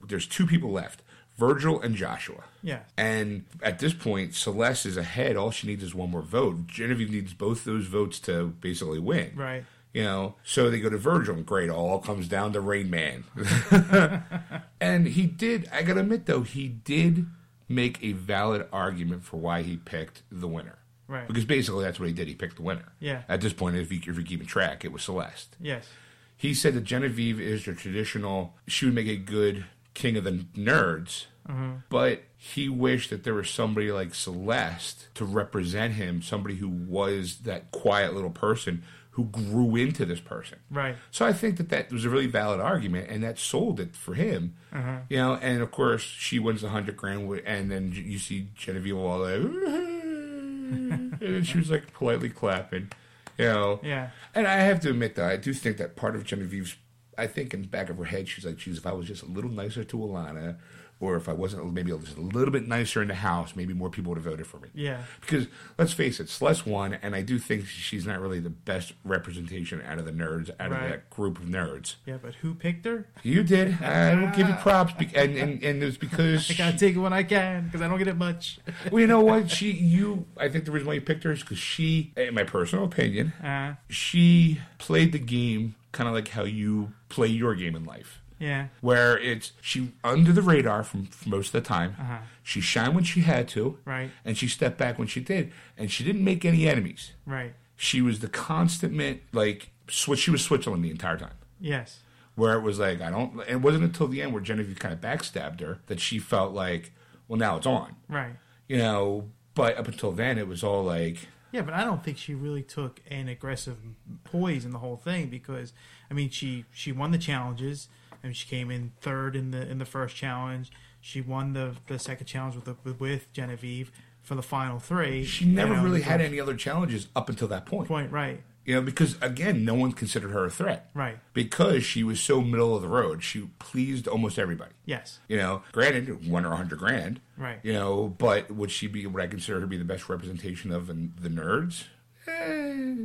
There's 0.07 0.27
two 0.27 0.45
people 0.47 0.71
left, 0.71 1.01
Virgil 1.37 1.79
and 1.81 1.95
Joshua. 1.95 2.43
yeah, 2.63 2.79
And 2.97 3.45
at 3.63 3.79
this 3.79 3.93
point, 3.93 4.33
Celeste 4.35 4.85
is 4.87 4.97
ahead. 4.97 5.37
All 5.37 5.51
she 5.51 5.67
needs 5.67 5.83
is 5.83 5.95
one 5.95 6.11
more 6.11 6.21
vote. 6.21 6.67
Genevieve 6.67 7.11
needs 7.11 7.33
both 7.33 7.63
those 7.65 7.85
votes 7.85 8.19
to 8.21 8.47
basically 8.61 8.99
win. 8.99 9.31
right. 9.35 9.63
You 9.91 10.03
know, 10.03 10.35
so 10.43 10.69
they 10.69 10.79
go 10.79 10.89
to 10.91 10.97
Virgil, 10.99 11.33
and 11.33 11.45
great, 11.45 11.69
all 11.71 11.97
comes 11.99 12.27
down 12.27 12.53
to 12.53 12.59
Rain 12.61 12.91
Man. 12.91 13.23
and 14.79 15.07
he 15.07 15.25
did, 15.25 15.67
I 15.73 15.81
gotta 15.83 16.01
admit 16.01 16.25
though, 16.27 16.41
he 16.41 16.67
did 16.67 17.25
make 17.69 18.03
a 18.03 18.11
valid 18.13 18.67
argument 18.73 19.23
for 19.23 19.37
why 19.37 19.61
he 19.61 19.77
picked 19.77 20.23
the 20.31 20.47
winner. 20.47 20.79
Right. 21.07 21.27
Because 21.27 21.45
basically 21.45 21.83
that's 21.83 21.99
what 21.99 22.07
he 22.07 22.13
did. 22.13 22.27
He 22.27 22.35
picked 22.35 22.57
the 22.57 22.63
winner. 22.63 22.91
Yeah. 22.99 23.21
At 23.29 23.41
this 23.41 23.53
point, 23.53 23.75
if, 23.77 23.91
you, 23.91 23.99
if 23.99 24.05
you're 24.05 24.23
keeping 24.23 24.47
track, 24.47 24.83
it 24.83 24.91
was 24.91 25.03
Celeste. 25.03 25.55
Yes, 25.59 25.87
He 26.35 26.53
said 26.53 26.73
that 26.73 26.83
Genevieve 26.83 27.39
is 27.39 27.65
the 27.65 27.73
traditional, 27.73 28.55
she 28.67 28.85
would 28.85 28.95
make 28.95 29.07
a 29.07 29.15
good 29.15 29.65
king 29.93 30.17
of 30.17 30.23
the 30.23 30.45
nerds, 30.55 31.25
mm-hmm. 31.47 31.77
but 31.89 32.23
he 32.37 32.69
wished 32.69 33.09
that 33.09 33.23
there 33.23 33.33
was 33.33 33.49
somebody 33.49 33.91
like 33.91 34.13
Celeste 34.13 35.07
to 35.15 35.25
represent 35.25 35.95
him, 35.95 36.21
somebody 36.21 36.55
who 36.55 36.69
was 36.69 37.39
that 37.39 37.71
quiet 37.71 38.13
little 38.13 38.29
person 38.29 38.83
who 39.19 39.25
grew 39.25 39.75
into 39.75 40.05
this 40.05 40.19
person. 40.19 40.59
right. 40.71 40.95
So 41.11 41.25
I 41.25 41.33
think 41.33 41.57
that 41.57 41.69
that 41.69 41.91
was 41.91 42.05
a 42.05 42.09
really 42.09 42.27
valid 42.27 42.59
argument, 42.59 43.09
and 43.09 43.23
that 43.23 43.37
sold 43.37 43.79
it 43.79 43.95
for 43.95 44.13
him. 44.13 44.55
Uh-huh. 44.71 44.99
You 45.09 45.17
know, 45.17 45.33
and 45.35 45.61
of 45.61 45.71
course 45.71 46.01
she 46.01 46.39
wins 46.39 46.61
the 46.61 46.69
hundred 46.69 46.95
grand, 46.97 47.29
and 47.45 47.69
then 47.71 47.91
you 47.93 48.17
see 48.19 48.47
Genevieve 48.55 48.95
all 48.97 49.19
like, 49.19 49.41
and 51.21 51.45
she 51.45 51.57
was 51.57 51.69
like 51.69 51.91
politely 51.93 52.29
clapping. 52.29 52.91
You 53.37 53.45
know, 53.45 53.79
Yeah. 53.83 54.09
and 54.35 54.47
I 54.47 54.55
have 54.57 54.79
to 54.81 54.89
admit, 54.89 55.15
though, 55.15 55.27
I 55.27 55.37
do 55.37 55.53
think 55.53 55.77
that 55.77 55.95
part 55.95 56.15
of 56.15 56.25
Genevieve's, 56.25 56.75
I 57.17 57.25
think 57.27 57.53
in 57.53 57.61
the 57.61 57.67
back 57.67 57.89
of 57.89 57.97
her 57.97 58.03
head, 58.05 58.27
she's 58.27 58.45
like, 58.45 58.57
geez, 58.57 58.77
if 58.77 58.85
I 58.85 58.91
was 58.91 59.07
just 59.07 59.23
a 59.23 59.27
little 59.27 59.49
nicer 59.51 59.83
to 59.85 59.97
Alana, 59.97 60.57
or 61.01 61.15
if 61.15 61.29
I 61.29 61.33
wasn't 61.33 61.73
maybe 61.73 61.91
just 61.91 62.17
a 62.17 62.21
little 62.21 62.51
bit 62.51 62.67
nicer 62.67 63.01
in 63.01 63.07
the 63.07 63.15
house, 63.15 63.55
maybe 63.55 63.73
more 63.73 63.89
people 63.89 64.09
would 64.09 64.17
have 64.17 64.25
voted 64.25 64.45
for 64.47 64.59
me. 64.59 64.67
Yeah. 64.73 65.03
Because 65.21 65.47
let's 65.77 65.93
face 65.93 66.19
it, 66.19 66.27
Celeste 66.29 66.65
won, 66.67 66.93
and 67.01 67.15
I 67.15 67.21
do 67.21 67.39
think 67.39 67.67
she's 67.67 68.05
not 68.05 68.19
really 68.19 68.39
the 68.39 68.49
best 68.49 68.93
representation 69.05 69.81
out 69.81 69.97
of 69.99 70.05
the 70.05 70.11
nerds, 70.11 70.49
out 70.59 70.71
Right. 70.71 70.83
of 70.83 70.89
that 70.89 71.09
group 71.09 71.39
of 71.39 71.45
nerds. 71.45 71.95
Yeah, 72.05 72.17
but 72.21 72.35
who 72.35 72.53
picked 72.53 72.85
her? 72.85 73.07
You 73.23 73.43
did. 73.43 73.81
I 73.81 74.15
will 74.15 74.35
give 74.35 74.47
you 74.49 74.55
props, 74.55 74.93
be- 74.93 75.09
and 75.15 75.37
and, 75.37 75.63
and 75.63 75.81
it 75.81 75.85
was 75.85 75.97
because 75.97 76.49
I 76.51 76.53
gotta 76.55 76.77
take 76.77 76.95
it 76.95 76.99
when 76.99 77.13
I 77.13 77.23
can 77.23 77.65
because 77.65 77.81
I 77.81 77.87
don't 77.87 77.97
get 77.97 78.07
it 78.09 78.17
much. 78.17 78.59
well, 78.91 78.99
you 78.99 79.07
know 79.07 79.21
what? 79.21 79.49
She, 79.49 79.71
you, 79.71 80.25
I 80.37 80.49
think 80.49 80.65
the 80.65 80.71
reason 80.71 80.87
why 80.87 80.95
you 80.95 81.01
picked 81.01 81.23
her 81.23 81.31
is 81.31 81.41
because 81.41 81.59
she, 81.59 82.11
in 82.17 82.33
my 82.33 82.43
personal 82.43 82.83
opinion, 82.85 83.31
Uh, 83.41 83.75
she 83.89 84.59
played 84.79 85.11
the 85.13 85.19
game 85.19 85.75
kind 85.91 86.07
of 86.07 86.13
like 86.13 86.27
how 86.29 86.43
you 86.43 86.91
play 87.09 87.27
your 87.27 87.55
game 87.55 87.75
in 87.75 87.83
life. 87.85 88.18
Yeah, 88.39 88.67
Where 88.81 89.17
it's 89.19 89.51
she 89.61 89.91
under 90.03 90.31
the 90.31 90.41
radar 90.41 90.83
from, 90.83 91.05
from 91.07 91.31
most 91.31 91.47
of 91.47 91.51
the 91.53 91.67
time. 91.67 91.95
Uh-huh. 91.99 92.17
She 92.43 92.61
shined 92.61 92.95
when 92.95 93.03
she 93.03 93.21
had 93.21 93.47
to, 93.49 93.77
right, 93.85 94.09
and 94.25 94.37
she 94.37 94.47
stepped 94.47 94.77
back 94.77 94.97
when 94.97 95.07
she 95.07 95.19
did, 95.19 95.51
and 95.77 95.91
she 95.91 96.03
didn't 96.03 96.23
make 96.23 96.45
any 96.45 96.67
enemies. 96.67 97.11
right. 97.25 97.53
She 97.75 98.01
was 98.01 98.19
the 98.19 98.27
constant 98.27 99.21
like 99.31 99.71
switch. 99.87 100.19
She 100.19 100.31
was 100.31 100.43
Switzerland 100.43 100.83
the 100.83 100.89
entire 100.91 101.17
time. 101.17 101.35
Yes, 101.61 101.99
Where 102.35 102.53
it 102.55 102.61
was 102.61 102.77
like 102.79 102.99
I 103.01 103.09
don't. 103.09 103.39
It 103.47 103.57
wasn't 103.61 103.83
until 103.85 104.07
the 104.07 104.21
end 104.21 104.33
where 104.33 104.41
Genevieve 104.41 104.79
kind 104.79 104.93
of 104.93 104.99
backstabbed 104.99 105.61
her 105.61 105.79
that 105.87 105.99
she 106.01 106.19
felt 106.19 106.53
like, 106.53 106.91
well, 107.27 107.37
now 107.39 107.55
it's 107.57 107.65
on. 107.67 107.95
right. 108.09 108.35
You 108.67 108.77
know, 108.77 109.29
but 109.55 109.77
up 109.77 109.87
until 109.87 110.11
then, 110.11 110.37
it 110.37 110.47
was 110.47 110.63
all 110.63 110.83
like, 110.83 111.27
Yeah, 111.51 111.61
but 111.61 111.73
I 111.73 111.83
don't 111.85 112.03
think 112.03 112.17
she 112.17 112.35
really 112.35 112.61
took 112.63 112.99
an 113.09 113.27
aggressive 113.29 113.77
poise 114.25 114.63
in 114.65 114.71
the 114.71 114.79
whole 114.79 114.97
thing 114.97 115.27
because 115.29 115.71
I 116.11 116.13
mean 116.13 116.29
she 116.29 116.65
she 116.71 116.91
won 116.91 117.11
the 117.11 117.17
challenges 117.17 117.87
and 118.23 118.35
she 118.35 118.47
came 118.47 118.69
in 118.71 118.91
third 119.01 119.35
in 119.35 119.51
the 119.51 119.67
in 119.69 119.77
the 119.79 119.85
first 119.85 120.15
challenge. 120.15 120.71
She 121.01 121.21
won 121.21 121.53
the 121.53 121.75
the 121.87 121.97
second 121.99 122.27
challenge 122.27 122.55
with 122.55 122.65
the, 122.65 122.93
with 122.93 123.31
Genevieve 123.33 123.91
for 124.21 124.35
the 124.35 124.41
final 124.43 124.79
three. 124.79 125.23
she 125.25 125.45
never 125.45 125.75
know, 125.75 125.83
really 125.83 126.01
had 126.01 126.19
any 126.21 126.39
other 126.39 126.55
challenges 126.55 127.07
up 127.15 127.29
until 127.29 127.47
that 127.47 127.65
point. 127.65 127.87
point. 127.87 128.11
Right, 128.11 128.43
You 128.65 128.75
know, 128.75 128.81
because 128.81 129.17
again, 129.21 129.63
no 129.63 129.73
one 129.73 129.93
considered 129.93 130.31
her 130.31 130.45
a 130.45 130.49
threat. 130.51 130.89
right. 130.93 131.17
Because 131.33 131.83
she 131.85 132.03
was 132.03 132.19
so 132.19 132.41
middle 132.41 132.75
of 132.75 132.81
the 132.81 132.89
road. 132.89 133.23
She 133.23 133.49
pleased 133.59 134.07
almost 134.09 134.37
everybody. 134.37 134.73
Yes, 134.85 135.19
You 135.29 135.37
know, 135.37 135.63
granted, 135.71 136.29
won 136.29 136.43
her 136.43 136.51
a 136.51 136.57
hundred 136.57 136.79
grand. 136.79 137.21
Right. 137.37 137.59
You 137.63 137.73
know, 137.73 138.13
but 138.17 138.51
would 138.51 138.69
she 138.71 138.87
be 138.87 139.07
what 139.07 139.23
I 139.23 139.27
consider 139.27 139.55
her 139.55 139.61
to 139.61 139.67
be 139.67 139.77
the 139.77 139.85
best 139.85 140.09
representation 140.09 140.71
of 140.73 140.87
the, 140.87 141.09
the 141.19 141.29
nerds? 141.29 141.85
Eh, 142.27 142.33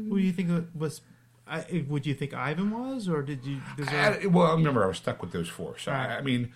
who 0.09 0.19
do 0.19 0.23
you 0.23 0.33
think 0.33 0.51
was 0.75 1.01
I, 1.47 1.84
would 1.88 2.07
you 2.07 2.14
think 2.14 2.32
Ivan 2.32 2.70
was, 2.70 3.09
or 3.09 3.22
did 3.22 3.45
you? 3.45 3.61
I, 3.88 4.26
well, 4.26 4.47
I 4.47 4.53
remember 4.55 4.82
I 4.84 4.86
was 4.86 4.97
stuck 4.97 5.20
with 5.20 5.32
those 5.32 5.49
four. 5.49 5.76
So 5.78 5.92
Right. 5.92 6.11
I, 6.11 6.16
I 6.18 6.20
mean, 6.22 6.53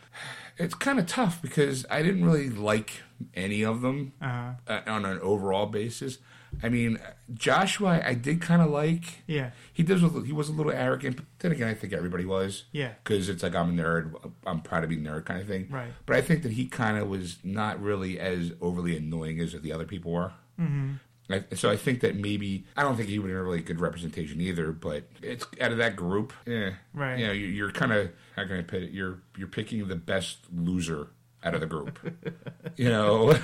it's 0.57 0.75
kind 0.75 0.99
of 0.99 1.07
tough 1.07 1.43
because 1.43 1.85
I 1.91 2.03
didn't 2.03 2.25
really 2.25 2.49
like 2.49 3.03
any 3.35 3.63
of 3.65 3.83
them 3.83 4.13
uh, 4.23 4.55
uh, 4.67 4.81
on 4.87 5.05
an 5.05 5.19
overall 5.21 5.67
basis. 5.67 6.19
I 6.63 6.71
mean, 6.71 6.99
Joshua, 7.35 8.01
I 8.05 8.15
did 8.15 8.41
kind 8.41 8.63
of 8.63 8.71
like. 8.71 9.23
yeah, 9.27 9.51
He 9.73 9.83
does. 9.83 10.01
He 10.25 10.33
was 10.33 10.49
a 10.49 10.53
little 10.53 10.73
arrogant, 10.73 11.17
but 11.17 11.27
then 11.41 11.53
again, 11.53 11.69
I 11.69 11.75
think 11.75 11.93
everybody 11.93 12.25
was. 12.25 12.65
yeah, 12.73 12.93
Because 13.05 13.29
it's 13.29 13.43
like 13.43 13.55
I'm 13.55 13.79
a 13.79 13.83
nerd, 13.83 14.15
I'm 14.47 14.61
proud 14.63 14.81
to 14.81 14.87
be 14.87 14.97
a 14.97 14.99
nerd 15.01 15.27
kind 15.27 15.41
of 15.43 15.47
thing. 15.47 15.69
Right. 15.71 15.93
But 16.07 16.17
I 16.17 16.23
think 16.23 16.43
that 16.45 16.53
he 16.53 16.67
kind 16.67 16.97
of 16.97 17.09
was 17.09 17.39
not 17.45 17.81
really 17.83 18.19
as 18.19 18.53
overly 18.63 18.97
annoying 18.97 19.41
as 19.41 19.53
the 19.53 19.73
other 19.73 19.85
people 19.85 20.13
were. 20.13 20.33
Mm-hmm. 20.59 20.95
I, 21.31 21.45
so 21.55 21.71
I 21.71 21.77
think 21.77 22.01
that 22.01 22.17
maybe 22.17 22.65
I 22.77 22.83
don't 22.83 22.97
think 22.97 23.09
he 23.09 23.19
would 23.19 23.31
have 23.31 23.45
really 23.45 23.61
good 23.61 23.81
representation 23.81 24.41
either. 24.41 24.73
But 24.73 25.05
it's 25.23 25.47
out 25.61 25.73
of 25.73 25.79
that 25.79 25.97
group, 25.97 26.33
yeah, 26.47 26.71
Right. 26.95 27.19
You 27.19 27.27
know, 27.27 27.33
you, 27.33 27.47
you're 27.47 27.73
kind 27.73 27.93
of 27.93 28.11
how 28.37 28.47
can 28.47 28.59
I 28.59 28.63
put 28.63 28.83
it? 28.83 28.91
You're 28.93 29.21
you're 29.37 29.49
picking 29.49 29.87
the 29.89 29.97
best 29.97 30.39
loser 30.55 31.09
out 31.45 31.55
of 31.55 31.61
the 31.61 31.67
group. 31.67 31.99
you 32.77 32.89
know. 32.89 33.35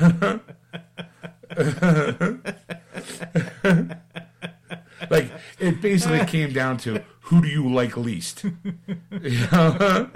like 5.10 5.30
it 5.58 5.80
basically 5.80 6.24
came 6.26 6.52
down 6.52 6.76
to 6.78 7.02
who 7.22 7.42
do 7.42 7.48
you 7.48 7.72
like 7.72 7.96
least 7.96 8.44
you 9.22 9.46
know? 9.52 10.10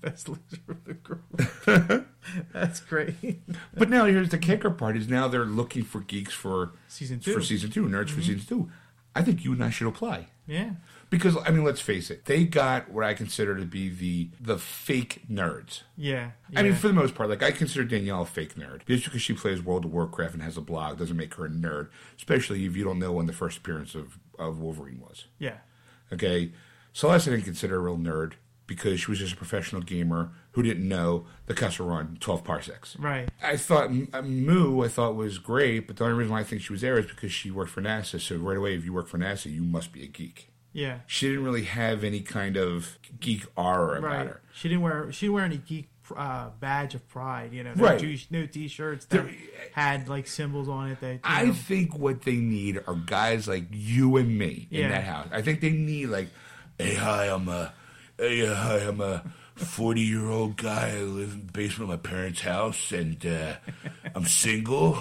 Best 0.00 0.28
loser 0.28 0.60
of 0.68 0.84
the 0.84 0.94
group. 0.94 2.06
That's 2.52 2.80
great. 2.80 3.40
but 3.74 3.88
now 3.88 4.04
here's 4.04 4.28
the 4.30 4.38
kicker 4.38 4.70
part 4.70 4.96
is 4.96 5.08
now 5.08 5.28
they're 5.28 5.44
looking 5.44 5.82
for 5.84 6.00
geeks 6.00 6.34
for 6.34 6.72
Season 6.88 7.20
two. 7.20 7.30
Mm-hmm. 7.30 7.40
for 7.40 7.44
season 7.46 7.70
two 7.70 7.86
nerds 7.86 8.10
for 8.10 8.20
season 8.20 8.44
two 8.46 8.70
i 9.14 9.22
think 9.22 9.44
you 9.44 9.52
and 9.52 9.64
i 9.64 9.70
should 9.70 9.86
apply 9.86 10.26
Yeah, 10.46 10.72
because 11.10 11.36
i 11.46 11.50
mean 11.50 11.64
let's 11.64 11.80
face 11.80 12.10
it 12.10 12.26
they 12.26 12.44
got 12.44 12.90
what 12.90 13.04
i 13.04 13.14
consider 13.14 13.56
to 13.56 13.64
be 13.64 13.88
the 13.88 14.30
the 14.40 14.58
fake 14.58 15.22
nerds 15.30 15.82
yeah. 15.96 16.30
I 16.54 16.62
mean, 16.62 16.74
for 16.74 16.88
the 16.88 16.94
most 16.94 17.14
part, 17.14 17.28
like 17.28 17.42
I 17.42 17.50
consider 17.50 17.84
Danielle 17.84 18.22
a 18.22 18.26
fake 18.26 18.54
nerd. 18.54 18.86
Just 18.86 19.04
because 19.04 19.20
she 19.20 19.32
plays 19.34 19.60
World 19.62 19.84
of 19.84 19.92
Warcraft 19.92 20.34
and 20.34 20.42
has 20.42 20.56
a 20.56 20.60
blog 20.60 20.98
doesn't 20.98 21.16
make 21.16 21.34
her 21.34 21.46
a 21.46 21.50
nerd. 21.50 21.88
Especially 22.16 22.64
if 22.66 22.76
you 22.76 22.84
don't 22.84 22.98
know 23.00 23.10
when 23.12 23.26
the 23.26 23.32
first 23.32 23.58
appearance 23.58 23.94
of, 23.96 24.18
of 24.38 24.60
Wolverine 24.60 25.00
was. 25.00 25.24
yeah, 25.38 25.58
Okay, 26.12 26.52
Celeste 26.92 27.28
I 27.28 27.30
didn't 27.32 27.44
consider 27.44 27.76
a 27.76 27.80
real 27.80 27.96
nerd 27.98 28.34
because 28.68 29.00
she 29.00 29.10
was 29.10 29.18
just 29.18 29.32
a 29.32 29.36
professional 29.36 29.82
gamer 29.82 30.30
who 30.52 30.62
didn't 30.62 30.86
know 30.86 31.26
the 31.46 31.54
Kessel 31.54 31.86
Run 31.88 32.16
12 32.20 32.44
parsecs. 32.44 32.96
right. 33.00 33.28
I 33.42 33.56
thought 33.56 33.90
uh, 34.12 34.22
Moo, 34.22 34.84
I 34.84 34.88
thought 34.88 35.16
was 35.16 35.38
great, 35.38 35.88
but 35.88 35.96
the 35.96 36.04
only 36.04 36.16
reason 36.16 36.32
why 36.32 36.40
I 36.40 36.44
think 36.44 36.62
she 36.62 36.72
was 36.72 36.82
there 36.82 36.96
is 36.98 37.06
because 37.06 37.32
she 37.32 37.50
worked 37.50 37.70
for 37.72 37.82
NASA. 37.82 38.20
So 38.20 38.36
right 38.36 38.56
away, 38.56 38.74
if 38.76 38.84
you 38.84 38.92
work 38.92 39.08
for 39.08 39.18
NASA, 39.18 39.52
you 39.52 39.62
must 39.62 39.92
be 39.92 40.04
a 40.04 40.06
geek. 40.06 40.52
Yeah, 40.72 40.98
She 41.06 41.28
didn't 41.28 41.44
really 41.44 41.64
have 41.64 42.04
any 42.04 42.20
kind 42.20 42.56
of 42.56 42.98
geek 43.18 43.46
aura 43.56 43.98
about 43.98 44.02
right. 44.04 44.26
her. 44.28 44.40
She 44.52 44.68
didn't 44.68 44.82
wear. 44.82 45.10
She 45.10 45.26
didn't 45.26 45.34
wear 45.34 45.44
any 45.44 45.56
geek 45.56 45.88
uh, 46.14 46.50
badge 46.60 46.94
of 46.94 47.08
pride. 47.08 47.52
You 47.52 47.64
know, 47.64 47.72
no 47.74 47.84
Right. 47.84 47.98
T- 47.98 48.26
no 48.30 48.46
t-shirts 48.46 49.06
that 49.06 49.26
had 49.72 50.08
like 50.08 50.26
symbols 50.26 50.68
on 50.68 50.90
it. 50.90 51.00
That 51.00 51.20
I 51.24 51.46
know, 51.46 51.52
think 51.54 51.96
what 51.98 52.22
they 52.22 52.36
need 52.36 52.80
are 52.86 52.94
guys 52.94 53.48
like 53.48 53.64
you 53.72 54.18
and 54.18 54.38
me 54.38 54.68
in 54.70 54.90
that 54.90 55.04
house. 55.04 55.28
I 55.32 55.40
think 55.42 55.60
they 55.62 55.70
need 55.70 56.06
like, 56.08 56.28
hey, 56.78 56.94
hi, 56.94 57.26
I'm 57.26 57.48
a, 57.48 57.72
hey, 58.18 58.46
uh, 58.46 58.54
hi, 58.54 58.78
I'm 58.78 59.00
a 59.00 59.22
forty-year-old 59.54 60.56
guy. 60.56 60.96
I 60.96 61.02
live 61.02 61.32
in 61.32 61.46
the 61.46 61.52
basement 61.52 61.90
of 61.90 62.02
my 62.02 62.10
parents' 62.10 62.40
house, 62.40 62.90
and 62.92 63.24
uh, 63.24 63.54
I'm 64.14 64.26
single. 64.26 64.98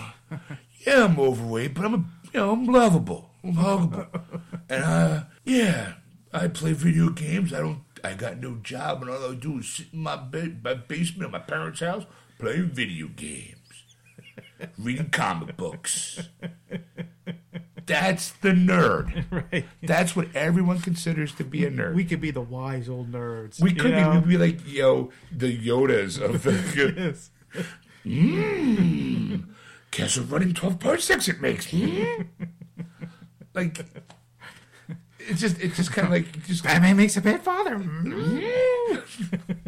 Yeah, 0.85 1.05
I'm 1.05 1.19
overweight, 1.19 1.73
but 1.73 1.85
I'm 1.85 1.93
a, 1.93 2.05
you 2.31 2.39
know, 2.39 2.51
I'm 2.51 2.65
lovable. 2.65 3.31
I'm 3.43 3.55
huggable, 3.55 4.21
and 4.69 4.83
uh, 4.83 5.23
yeah, 5.43 5.93
I 6.31 6.47
play 6.47 6.73
video 6.73 7.09
games. 7.09 7.53
I 7.53 7.59
don't. 7.59 7.81
I 8.03 8.13
got 8.13 8.37
no 8.37 8.55
job, 8.61 9.01
and 9.01 9.09
all 9.09 9.31
I 9.31 9.35
do 9.35 9.59
is 9.59 9.67
sit 9.67 9.87
in 9.91 9.99
my 9.99 10.15
bed, 10.15 10.63
my 10.63 10.75
basement 10.75 11.25
of 11.25 11.31
my 11.31 11.39
parents' 11.39 11.79
house, 11.79 12.05
playing 12.39 12.69
video 12.69 13.07
games 13.07 13.55
reading 14.77 15.09
comic 15.09 15.57
books. 15.57 16.19
That's 17.87 18.31
the 18.31 18.49
nerd. 18.49 19.25
right. 19.51 19.65
That's 19.81 20.15
what 20.15 20.27
everyone 20.35 20.79
considers 20.81 21.33
to 21.35 21.43
be 21.43 21.65
a 21.65 21.71
nerd. 21.71 21.89
We 21.91 21.95
We, 21.95 22.05
could 22.05 22.21
be 22.21 22.31
the 22.31 22.41
wise 22.41 22.89
old 22.89 23.11
nerds. 23.11 23.59
could 23.59 23.77
you 23.77 23.83
be, 23.83 23.91
know? 23.91 24.11
we'd 24.15 24.27
be 24.27 24.37
like, 24.37 24.59
yo, 24.65 25.11
the 25.31 25.57
Yodas 25.57 26.21
of 26.21 26.43
the 26.43 26.51
Yes. 26.97 27.31
Kessel 29.91 30.23
mm. 30.23 30.31
running 30.31 30.53
12 30.53 30.79
parsecs 30.79 31.27
it 31.27 31.41
makes. 31.41 31.71
Hmm? 31.71 32.21
like, 33.53 33.85
it's 35.19 35.41
just, 35.41 35.59
it's 35.59 35.77
just 35.77 35.91
kind 35.91 36.07
of 36.07 36.11
like, 36.13 36.45
just 36.45 36.63
Batman 36.63 36.97
makes 36.97 37.17
a 37.17 37.21
bad 37.21 37.41
father. 37.41 37.77
Hmm? 37.77 38.39
Mm. 38.39 39.66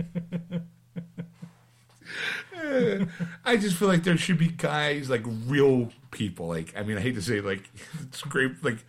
I 3.46 3.58
just 3.58 3.76
feel 3.76 3.88
like 3.88 4.04
there 4.04 4.18
should 4.18 4.38
be 4.38 4.50
guys 4.50 5.10
like 5.10 5.24
real 5.48 5.92
people. 6.12 6.48
Like 6.48 6.74
I 6.78 6.84
mean, 6.84 6.98
I 6.98 7.02
hate 7.02 7.16
to 7.16 7.22
say 7.22 7.42
like 7.42 7.70
it's 8.02 8.22
great. 8.22 8.64
Like 8.64 8.86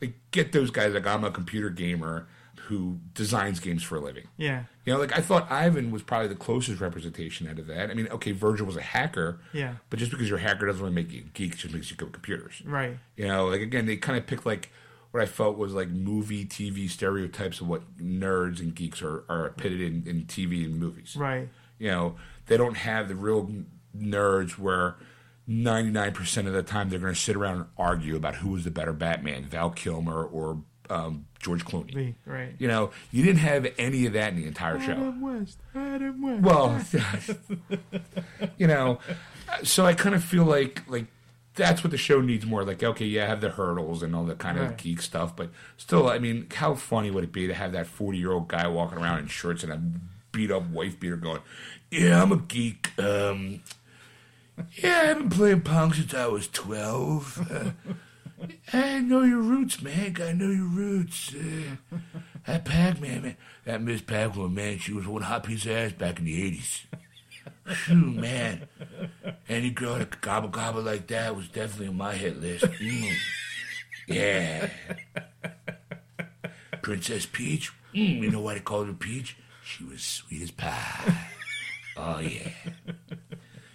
like 0.00 0.14
get 0.30 0.52
those 0.52 0.70
guys. 0.70 0.94
Like 0.94 1.06
I'm 1.06 1.24
a 1.24 1.30
computer 1.30 1.70
gamer 1.70 2.26
who 2.70 2.98
designs 3.14 3.58
games 3.58 3.82
for 3.82 3.96
a 3.96 4.00
living. 4.00 4.28
Yeah. 4.36 4.64
You 4.84 4.92
know, 4.92 5.00
like 5.00 5.16
I 5.16 5.20
thought 5.20 5.50
Ivan 5.50 5.90
was 5.90 6.02
probably 6.02 6.28
the 6.28 6.36
closest 6.36 6.80
representation 6.80 7.48
out 7.48 7.58
of 7.58 7.66
that. 7.66 7.90
I 7.90 7.94
mean, 7.94 8.06
okay, 8.08 8.30
Virgil 8.30 8.64
was 8.64 8.76
a 8.76 8.82
hacker. 8.82 9.40
Yeah. 9.52 9.74
But 9.90 9.98
just 9.98 10.12
because 10.12 10.28
you're 10.28 10.38
a 10.38 10.42
hacker 10.42 10.66
doesn't 10.66 10.80
really 10.80 10.94
make 10.94 11.12
you 11.12 11.22
a 11.22 11.24
geek. 11.36 11.56
Just 11.56 11.74
makes 11.74 11.90
you 11.90 11.96
good 11.96 12.06
with 12.06 12.14
computers. 12.14 12.62
Right. 12.64 12.96
You 13.16 13.26
know, 13.26 13.46
like 13.48 13.60
again, 13.60 13.86
they 13.86 13.96
kind 13.96 14.16
of 14.16 14.26
picked 14.26 14.46
like 14.46 14.70
what 15.10 15.22
I 15.22 15.26
felt 15.26 15.58
was 15.58 15.72
like 15.72 15.88
movie, 15.88 16.44
TV 16.44 16.88
stereotypes 16.88 17.60
of 17.60 17.68
what 17.68 17.98
nerds 17.98 18.60
and 18.60 18.74
geeks 18.74 19.02
are, 19.02 19.24
are 19.28 19.50
pitted 19.50 19.80
in, 19.80 20.04
in 20.06 20.24
TV 20.24 20.64
and 20.64 20.76
movies. 20.76 21.16
Right. 21.16 21.48
You 21.78 21.88
know, 21.88 22.16
they 22.50 22.56
don't 22.56 22.76
have 22.76 23.06
the 23.08 23.14
real 23.14 23.48
nerds 23.96 24.58
where 24.58 24.96
99% 25.48 26.46
of 26.46 26.52
the 26.52 26.62
time 26.62 26.90
they're 26.90 26.98
going 26.98 27.14
to 27.14 27.18
sit 27.20 27.36
around 27.36 27.56
and 27.56 27.66
argue 27.78 28.16
about 28.16 28.36
who 28.36 28.50
was 28.50 28.64
the 28.64 28.70
better 28.70 28.92
Batman, 28.92 29.44
Val 29.44 29.70
Kilmer 29.70 30.22
or 30.24 30.62
um, 30.88 31.26
George 31.38 31.64
Clooney. 31.64 31.94
Me. 31.94 32.14
Right. 32.26 32.54
You 32.58 32.66
know, 32.66 32.90
you 33.12 33.22
didn't 33.24 33.38
have 33.38 33.66
any 33.78 34.06
of 34.06 34.12
that 34.14 34.32
in 34.32 34.36
the 34.40 34.46
entire 34.46 34.80
show. 34.80 34.92
Adam 34.92 35.20
West. 35.20 35.58
Adam 35.74 36.22
West. 36.22 36.42
Well, 36.42 36.80
you 38.58 38.66
know, 38.66 38.98
so 39.62 39.86
I 39.86 39.94
kind 39.94 40.14
of 40.14 40.24
feel 40.24 40.44
like 40.44 40.82
like 40.88 41.06
that's 41.54 41.84
what 41.84 41.90
the 41.90 41.96
show 41.96 42.20
needs 42.20 42.46
more. 42.46 42.64
Like, 42.64 42.82
okay, 42.82 43.04
yeah, 43.06 43.24
I 43.24 43.26
have 43.28 43.40
the 43.40 43.50
hurdles 43.50 44.02
and 44.02 44.14
all 44.14 44.24
the 44.24 44.34
kind 44.34 44.58
of 44.58 44.68
Right. 44.70 44.76
geek 44.78 45.02
stuff, 45.02 45.34
but 45.36 45.50
still, 45.76 46.08
I 46.08 46.18
mean, 46.18 46.46
how 46.54 46.74
funny 46.74 47.10
would 47.10 47.24
it 47.24 47.32
be 47.32 47.46
to 47.46 47.54
have 47.54 47.72
that 47.72 47.86
forty-year-old 47.86 48.48
guy 48.48 48.66
walking 48.68 48.98
around 48.98 49.20
in 49.20 49.26
shorts 49.28 49.62
and 49.62 49.72
a 49.72 49.80
beat-up 50.32 50.68
wife 50.70 50.98
beater 51.00 51.16
going, 51.16 51.40
"Yeah, 51.90 52.22
I'm 52.22 52.32
a 52.32 52.36
geek. 52.36 52.90
Um, 52.98 53.62
yeah, 54.82 55.08
I've 55.10 55.18
been 55.18 55.30
playing 55.30 55.60
Pong 55.62 55.92
since 55.92 56.14
I 56.14 56.26
was 56.26 56.48
twelve. 56.48 57.46
Uh, 57.50 57.70
I 58.72 59.00
know 59.00 59.22
your 59.22 59.40
roots, 59.40 59.82
man. 59.82 60.16
I 60.20 60.32
know 60.32 60.50
your 60.50 60.66
roots. 60.66 61.34
Uh, 61.34 61.98
that 62.46 62.64
Pac-Man, 62.64 63.22
man. 63.22 63.36
That 63.64 63.82
Miss 63.82 64.00
Pac-Man, 64.00 64.54
man, 64.54 64.78
she 64.78 64.92
was 64.92 65.06
one 65.06 65.22
hot 65.22 65.44
piece 65.44 65.66
of 65.66 65.72
ass 65.72 65.92
back 65.92 66.18
in 66.18 66.24
the 66.24 66.50
80s. 66.50 66.80
Phew, 67.66 67.96
man. 67.96 68.66
Any 69.48 69.70
girl 69.70 69.96
that 69.98 70.10
could 70.10 70.20
gobble 70.20 70.48
gobble 70.48 70.82
like 70.82 71.06
that 71.08 71.36
was 71.36 71.48
definitely 71.48 71.88
on 71.88 71.96
my 71.96 72.14
hit 72.14 72.40
list. 72.40 72.64
Mm. 72.64 73.14
Yeah. 74.06 74.70
Princess 76.82 77.26
Peach. 77.26 77.72
Mm, 77.94 78.20
you 78.22 78.30
know 78.30 78.40
why 78.40 78.54
they 78.54 78.60
called 78.60 78.86
her 78.86 78.92
Peach? 78.92 79.36
She 79.62 79.84
was 79.84 80.02
sweet 80.02 80.42
as 80.42 80.50
pie. 80.50 81.28
Oh, 81.96 82.18
yeah. 82.20 82.50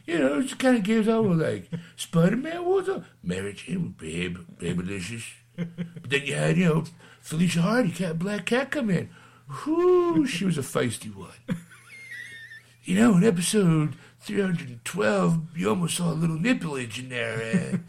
You 0.07 0.19
know, 0.19 0.39
it 0.39 0.59
kind 0.59 0.77
of 0.77 0.83
gives 0.83 1.07
over 1.07 1.33
like 1.33 1.67
Spider 1.95 2.35
Man 2.35 2.63
was 2.63 2.87
a 2.87 3.03
Jane 3.25 3.81
was 3.81 3.91
babe, 3.97 4.37
babylicious. 4.59 5.25
But 5.55 6.09
then 6.09 6.25
you 6.25 6.35
had, 6.35 6.57
you 6.57 6.65
know, 6.65 6.83
Felicia 7.21 7.61
Hardy, 7.61 7.91
Cat 7.91 8.19
Black 8.19 8.45
Cat 8.45 8.69
come 8.69 8.91
in. 8.91 9.09
Whoo, 9.65 10.27
she 10.27 10.45
was 10.45 10.59
a 10.59 10.61
feisty 10.61 11.13
one. 11.15 11.29
You 12.83 12.99
know, 12.99 13.17
in 13.17 13.23
episode 13.23 13.95
312, 14.19 15.57
you 15.57 15.69
almost 15.69 15.97
saw 15.97 16.11
a 16.11 16.13
little 16.13 16.37
nipplage 16.37 16.99
in 16.99 17.09
there. 17.09 17.79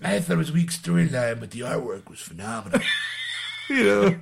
I 0.00 0.20
thought 0.20 0.34
it 0.34 0.36
was 0.36 0.52
weak 0.52 0.70
storyline, 0.70 1.40
but 1.40 1.50
the 1.50 1.60
artwork 1.60 2.08
was 2.08 2.20
phenomenal. 2.20 2.80
You 3.68 3.84
know, 3.84 4.16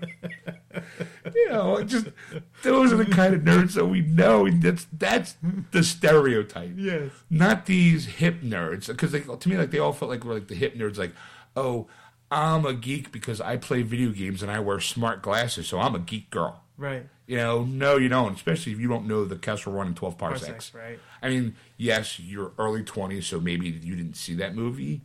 you 1.34 1.49
know, 1.49 1.82
just 1.82 2.09
those 2.62 2.92
are 2.92 2.97
the 2.97 3.07
kind 3.07 3.34
of 3.34 3.42
nerds 3.42 3.74
that 3.74 3.86
we 3.86 4.03
know. 4.03 4.47
And 4.47 4.62
that's 4.62 4.86
that's 4.92 5.36
the 5.70 5.82
stereotype. 5.82 6.72
Yes. 6.76 7.11
Not 7.30 7.66
these 7.66 8.07
hip 8.07 8.40
nerds, 8.42 8.86
because 8.86 9.12
to 9.12 9.49
me, 9.49 9.57
like 9.57 9.70
they 9.70 9.78
all 9.78 9.92
felt 9.92 10.11
like 10.11 10.24
we're 10.24 10.34
like 10.34 10.49
the 10.49 10.55
hip 10.55 10.74
nerds. 10.74 10.99
Like, 10.99 11.12
oh, 11.57 11.86
I'm 12.30 12.66
a 12.66 12.74
geek 12.74 13.12
because 13.12 13.40
I 13.40 13.57
play 13.57 13.82
video 13.82 14.11
games 14.11 14.42
and 14.42 14.51
I 14.51 14.61
wear 14.61 14.80
smart 14.80 15.22
glasses, 15.22 15.68
so 15.68 15.80
I'm 15.80 15.95
a 15.95 16.01
geek 16.01 16.30
girl. 16.30 16.62
Right. 16.76 17.07
You 17.26 17.36
know, 17.36 17.64
no, 17.64 17.97
you 17.97 18.09
don't. 18.09 18.34
Especially 18.34 18.72
if 18.72 18.80
you 18.80 18.88
don't 18.88 19.07
know 19.07 19.24
the 19.24 19.36
Kessel 19.36 19.72
Run 19.72 19.86
in 19.86 19.95
twelve 19.95 20.18
parsecs. 20.18 20.70
Parsecs, 20.70 20.74
right. 20.74 20.99
I 21.22 21.28
mean, 21.28 21.57
yes, 21.76 22.18
you're 22.18 22.53
early 22.59 22.82
twenties, 22.82 23.26
so 23.26 23.40
maybe 23.40 23.68
you 23.68 23.97
didn't 23.97 24.16
see 24.16 24.34
that 24.34 24.55
movie, 24.55 25.03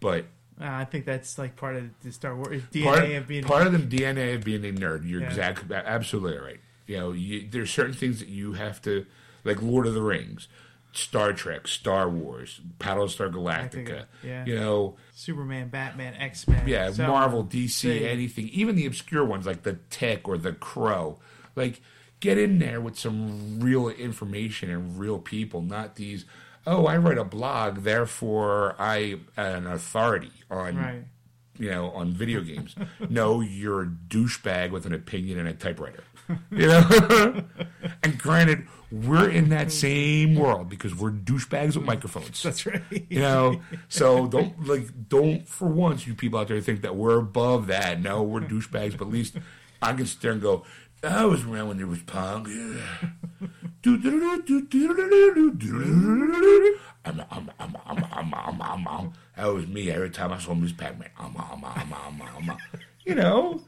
but 0.00 0.26
I 0.60 0.84
think 0.84 1.04
that's 1.04 1.38
like 1.38 1.56
part 1.56 1.76
of 1.76 1.84
the 2.02 2.12
Star 2.12 2.34
Wars 2.34 2.62
DNA 2.72 2.84
part, 2.84 3.10
of 3.10 3.28
being. 3.28 3.44
part 3.44 3.66
of 3.66 3.72
the 3.72 3.78
DNA 3.98 4.34
of 4.34 4.44
being 4.44 4.64
a 4.64 4.72
nerd. 4.72 5.08
You're 5.08 5.20
Yeah. 5.20 5.28
exactly 5.28 5.74
absolutely 5.76 6.38
right. 6.38 6.60
You 6.86 6.96
know, 6.96 7.12
you, 7.12 7.46
there's 7.50 7.70
certain 7.70 7.94
things 7.94 8.18
that 8.20 8.28
you 8.28 8.54
have 8.54 8.80
to, 8.82 9.04
like 9.44 9.60
Lord 9.62 9.86
of 9.86 9.94
the 9.94 10.02
Rings, 10.02 10.48
Star 10.92 11.32
Trek, 11.32 11.68
Star 11.68 12.08
Wars, 12.08 12.60
Battlestar 12.78 13.30
Galactica. 13.32 14.06
yeah. 14.24 14.44
You 14.46 14.56
know, 14.56 14.96
Superman, 15.14 15.68
Batman, 15.68 16.14
X 16.14 16.48
Men. 16.48 16.66
yeah, 16.66 16.90
Marvel, 16.98 17.44
DC, 17.44 18.02
anything, 18.02 18.48
even 18.48 18.74
the 18.74 18.86
obscure 18.86 19.24
ones 19.24 19.46
like 19.46 19.62
the 19.62 19.78
Tick 19.90 20.26
or 20.28 20.38
the 20.38 20.52
Crow. 20.52 21.18
Like, 21.54 21.82
get 22.20 22.38
in 22.38 22.58
there 22.58 22.80
with 22.80 22.98
some 22.98 23.60
real 23.60 23.88
information 23.88 24.70
and 24.70 24.98
real 24.98 25.18
people, 25.18 25.60
not 25.62 25.96
these. 25.96 26.24
Oh, 26.70 26.84
I 26.86 26.98
write 26.98 27.16
a 27.16 27.24
blog, 27.24 27.78
therefore 27.78 28.76
I 28.78 29.16
am 29.38 29.66
an 29.66 29.66
authority 29.66 30.32
on 30.50 30.76
Right. 30.76 31.04
you 31.58 31.70
know, 31.70 31.90
on 31.92 32.12
video 32.12 32.42
games. 32.42 32.74
no, 33.08 33.40
you're 33.40 33.82
a 33.82 33.86
douchebag 33.86 34.70
with 34.70 34.84
an 34.84 34.92
opinion 34.92 35.38
and 35.38 35.48
a 35.48 35.54
typewriter. 35.54 36.04
You 36.50 36.66
know? 36.66 37.42
and 38.02 38.18
granted, 38.18 38.66
we're 38.92 39.30
in 39.30 39.48
that 39.48 39.72
same 39.72 40.34
world 40.34 40.68
because 40.68 40.94
we're 40.94 41.10
douchebags 41.10 41.74
with 41.74 41.86
microphones. 41.86 42.42
That's 42.42 42.66
right. 42.66 42.82
You 43.08 43.20
know, 43.20 43.62
so 43.88 44.26
don't 44.26 44.66
like 44.66 45.08
don't 45.08 45.48
for 45.48 45.68
once 45.68 46.06
you 46.06 46.14
people 46.14 46.38
out 46.38 46.48
there 46.48 46.60
think 46.60 46.82
that 46.82 46.96
we're 46.96 47.18
above 47.18 47.66
that. 47.68 48.02
No, 48.02 48.22
we're 48.22 48.40
douchebags, 48.40 48.96
but 48.98 49.06
at 49.06 49.10
least 49.12 49.36
I 49.80 49.94
can 49.94 50.04
sit 50.04 50.20
there 50.20 50.32
and 50.32 50.42
go, 50.42 50.64
I 51.02 51.24
was 51.24 51.44
around 51.44 51.68
when 51.68 51.76
there 51.78 51.86
was 51.86 52.02
punk. 52.02 52.48
Yeah. 52.48 53.08
I'm, 57.04 57.20
I'm, 57.30 57.50
I'm, 57.58 57.76
I'm, 57.86 58.04
I'm, 58.12 58.34
I'm, 58.34 58.62
I'm, 58.62 58.88
I'm. 58.88 59.12
That 59.36 59.46
was 59.46 59.66
me 59.66 59.90
every 59.90 60.10
time 60.10 60.32
I 60.32 60.38
saw 60.38 60.54
Miss 60.54 60.72
Pac-Man. 60.72 61.08
I'm, 61.18 61.36
I'm, 61.36 61.64
I'm, 61.64 61.92
I'm, 61.94 62.22
I'm, 62.22 62.50
I'm. 62.50 62.58
You 63.04 63.14
know, 63.14 63.62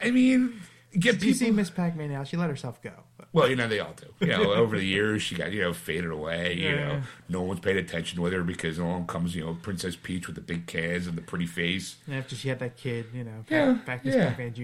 I 0.00 0.10
mean, 0.10 0.60
get 0.98 1.20
Do 1.20 1.26
you 1.28 1.34
see 1.34 1.44
people. 1.46 1.56
Miss 1.56 1.70
Pac-Man 1.70 2.10
now? 2.10 2.24
She 2.24 2.36
let 2.36 2.50
herself 2.50 2.82
go. 2.82 2.92
Well, 3.32 3.48
you 3.50 3.54
know 3.56 3.68
they 3.68 3.80
all 3.80 3.94
do. 3.94 4.06
You 4.26 4.32
know, 4.32 4.54
over 4.54 4.78
the 4.78 4.84
years 4.86 5.22
she 5.22 5.34
got 5.34 5.52
you 5.52 5.60
know 5.60 5.74
faded 5.74 6.10
away. 6.10 6.54
You 6.54 6.74
know, 6.74 7.02
no 7.28 7.42
one's 7.42 7.60
paid 7.60 7.76
attention 7.76 8.16
to 8.18 8.24
her 8.24 8.42
because 8.42 8.78
along 8.78 9.06
comes 9.06 9.36
you 9.36 9.44
know 9.44 9.58
Princess 9.60 9.94
Peach 9.94 10.26
with 10.26 10.36
the 10.36 10.42
big 10.42 10.66
cans 10.66 11.06
and 11.06 11.16
the 11.18 11.22
pretty 11.22 11.46
face. 11.46 11.96
And 12.06 12.16
after 12.16 12.34
she 12.34 12.48
had 12.48 12.58
that 12.60 12.76
kid, 12.78 13.06
you 13.12 13.24
know, 13.24 13.44
Yeah, 13.48 13.74
back 13.84 14.02
to 14.04 14.08
yeah. 14.10 14.28
Pac-Man 14.28 14.54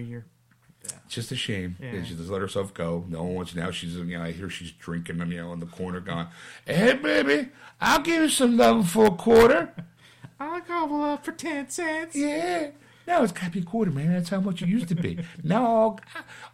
Jr. 0.87 0.95
It's 1.07 1.15
just 1.15 1.33
a 1.33 1.37
shame. 1.37 1.77
Yeah. 1.81 1.89
And 1.89 2.07
she 2.07 2.15
just 2.15 2.31
let 2.31 2.41
herself 2.41 2.75
go. 2.75 3.05
No 3.09 3.23
one 3.23 3.35
wants 3.35 3.55
now. 3.55 3.71
She's 3.71 3.97
you 3.97 4.05
know 4.05 4.23
I 4.23 4.33
hear 4.33 4.49
she's 4.51 4.73
drinking 4.73 5.19
them 5.19 5.33
you 5.33 5.41
know 5.43 5.53
in 5.53 5.61
the 5.61 5.67
corner, 5.67 6.01
going, 6.01 6.27
"Hey 6.67 6.95
baby, 6.95 7.49
I'll 7.81 8.03
give 8.03 8.23
you 8.23 8.29
some 8.29 8.57
love 8.57 8.89
for 8.89 9.07
a 9.07 9.11
quarter." 9.11 9.73
I'll 10.41 10.61
gobble 10.61 11.03
up 11.03 11.25
for 11.25 11.33
ten 11.33 11.69
cents. 11.69 12.17
Yeah. 12.17 12.71
Now 13.07 13.23
it's 13.23 13.33
got 13.33 13.47
to 13.47 13.51
be 13.51 13.61
a 13.61 13.65
quarter, 13.65 13.91
man. 13.91 14.13
That's 14.13 14.29
how 14.29 14.41
much 14.41 14.63
it 14.63 14.69
used 14.69 14.89
to 14.89 14.95
be. 14.95 15.19
now 15.43 15.67
all, 15.67 16.01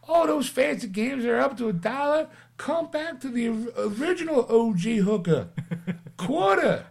all 0.07 0.26
those 0.26 0.49
fancy 0.49 0.87
games 0.89 1.24
are 1.24 1.39
up 1.39 1.59
to 1.59 1.68
a 1.68 1.72
dollar. 1.72 2.29
Come 2.57 2.91
back 2.91 3.20
to 3.20 3.29
the 3.29 3.49
original 3.79 4.45
OG 4.51 4.81
hooker. 4.81 5.49
Quarter. 6.16 6.87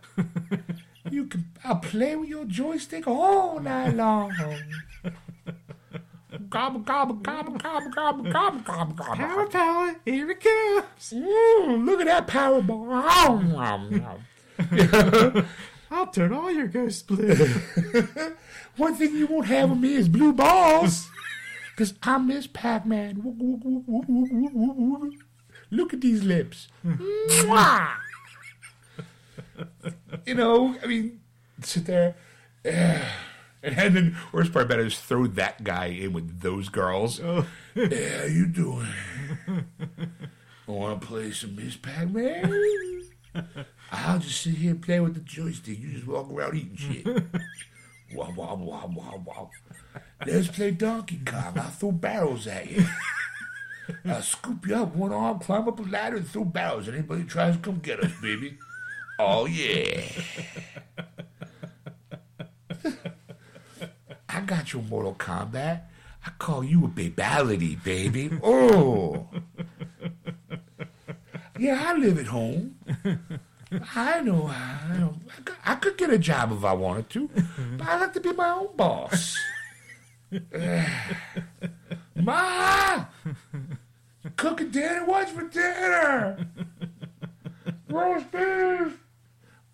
You 1.11 1.25
can. 1.25 1.45
I'll 1.65 1.77
play 1.79 2.15
with 2.15 2.29
your 2.29 2.45
joystick 2.45 3.07
all 3.07 3.59
night 3.59 3.95
long. 3.95 4.31
Gobble, 6.49 6.79
gobble, 6.81 7.15
gobble, 7.15 7.53
gobble, 7.57 7.89
gobble, 7.89 8.23
gobble, 8.23 8.61
gobble, 8.61 8.93
gobble. 8.93 9.15
Power, 9.15 9.47
power, 9.47 9.95
here 10.05 10.29
it 10.29 10.39
comes. 10.41 11.13
Mm, 11.13 11.85
look 11.85 12.01
at 12.01 12.05
that 12.07 12.27
Powerball. 12.27 12.87
I'll 15.91 16.07
turn 16.07 16.33
all 16.33 16.51
your 16.51 16.67
ghosts 16.67 17.01
blue. 17.01 17.33
One 18.77 18.95
thing 18.95 19.15
you 19.15 19.27
won't 19.27 19.47
have 19.47 19.69
with 19.69 19.79
me 19.79 19.95
is 19.95 20.07
blue 20.09 20.33
balls. 20.33 21.09
Because 21.75 21.93
I'm 22.01 22.25
Miss 22.25 22.47
Pac 22.47 22.87
Man. 22.87 23.21
Look 25.69 25.93
at 25.93 26.01
these 26.01 26.23
lips. 26.23 26.69
You 30.25 30.33
know, 30.33 30.75
I 30.81 30.87
mean, 30.87 31.19
sit 31.61 31.85
there. 31.85 32.15
And 33.67 33.95
then, 33.95 34.17
worst 34.31 34.53
part 34.53 34.65
about 34.65 34.79
it 34.79 34.87
is 34.87 34.97
throw 34.97 35.27
that 35.27 35.63
guy 35.63 35.87
in 35.87 36.13
with 36.13 36.41
those 36.41 36.69
girls. 36.69 37.19
Oh. 37.19 37.45
Yeah, 37.75 38.25
you 38.25 38.47
doing? 38.47 38.87
I 39.47 40.71
Want 40.71 40.99
to 40.99 41.07
play 41.07 41.31
some 41.31 41.55
Miss 41.55 41.75
Pac 41.77 42.09
Man? 42.09 42.51
I'll 43.91 44.17
just 44.17 44.41
sit 44.41 44.55
here 44.55 44.71
and 44.71 44.81
play 44.81 44.99
with 44.99 45.13
the 45.13 45.19
joystick. 45.19 45.79
You 45.79 45.91
just 45.91 46.07
walk 46.07 46.31
around 46.31 46.55
eating 46.55 46.75
shit. 46.75 47.05
Wow, 48.15 48.33
wow, 48.35 48.55
wow, 48.55 48.91
wow, 48.95 49.23
wow. 49.25 49.49
Let's 50.25 50.47
play 50.47 50.71
Donkey 50.71 51.19
Kong. 51.25 51.53
I'll 51.57 51.69
throw 51.69 51.91
barrels 51.91 52.47
at 52.47 52.71
you. 52.71 52.85
I'll 54.05 54.21
scoop 54.21 54.65
you 54.67 54.75
up 54.75 54.95
one 54.95 55.13
arm, 55.13 55.39
climb 55.39 55.67
up 55.67 55.79
a 55.79 55.83
ladder, 55.83 56.17
and 56.17 56.27
throw 56.27 56.45
barrels. 56.45 56.87
Anybody 56.87 57.25
tries 57.25 57.55
to 57.55 57.61
come 57.61 57.79
get 57.79 57.99
us, 58.03 58.11
baby. 58.21 58.57
Oh, 59.19 59.45
yeah. 59.45 60.01
I 64.29 64.41
got 64.41 64.73
your 64.73 64.83
Mortal 64.83 65.15
Kombat. 65.15 65.83
I 66.25 66.29
call 66.37 66.63
you 66.63 66.85
a 66.85 66.87
babality, 66.89 67.81
baby. 67.83 68.29
Oh. 68.43 69.27
Yeah, 71.57 71.83
I 71.87 71.93
live 71.95 72.19
at 72.19 72.27
home. 72.27 72.75
I 73.95 74.21
know. 74.21 74.47
I 74.47 74.97
know. 74.97 75.15
I 75.29 75.41
could, 75.41 75.55
I 75.65 75.75
could 75.75 75.97
get 75.97 76.09
a 76.11 76.17
job 76.17 76.51
if 76.51 76.63
I 76.63 76.73
wanted 76.73 77.09
to, 77.11 77.29
but 77.77 77.87
I 77.87 77.99
like 77.99 78.13
to 78.13 78.19
be 78.19 78.33
my 78.33 78.49
own 78.49 78.75
boss. 78.75 79.37
Ma, 82.15 83.05
cooking 84.35 84.71
dinner. 84.71 85.05
What's 85.05 85.31
for 85.31 85.43
dinner? 85.47 86.47
Roast 87.89 88.31
beef. 88.31 88.99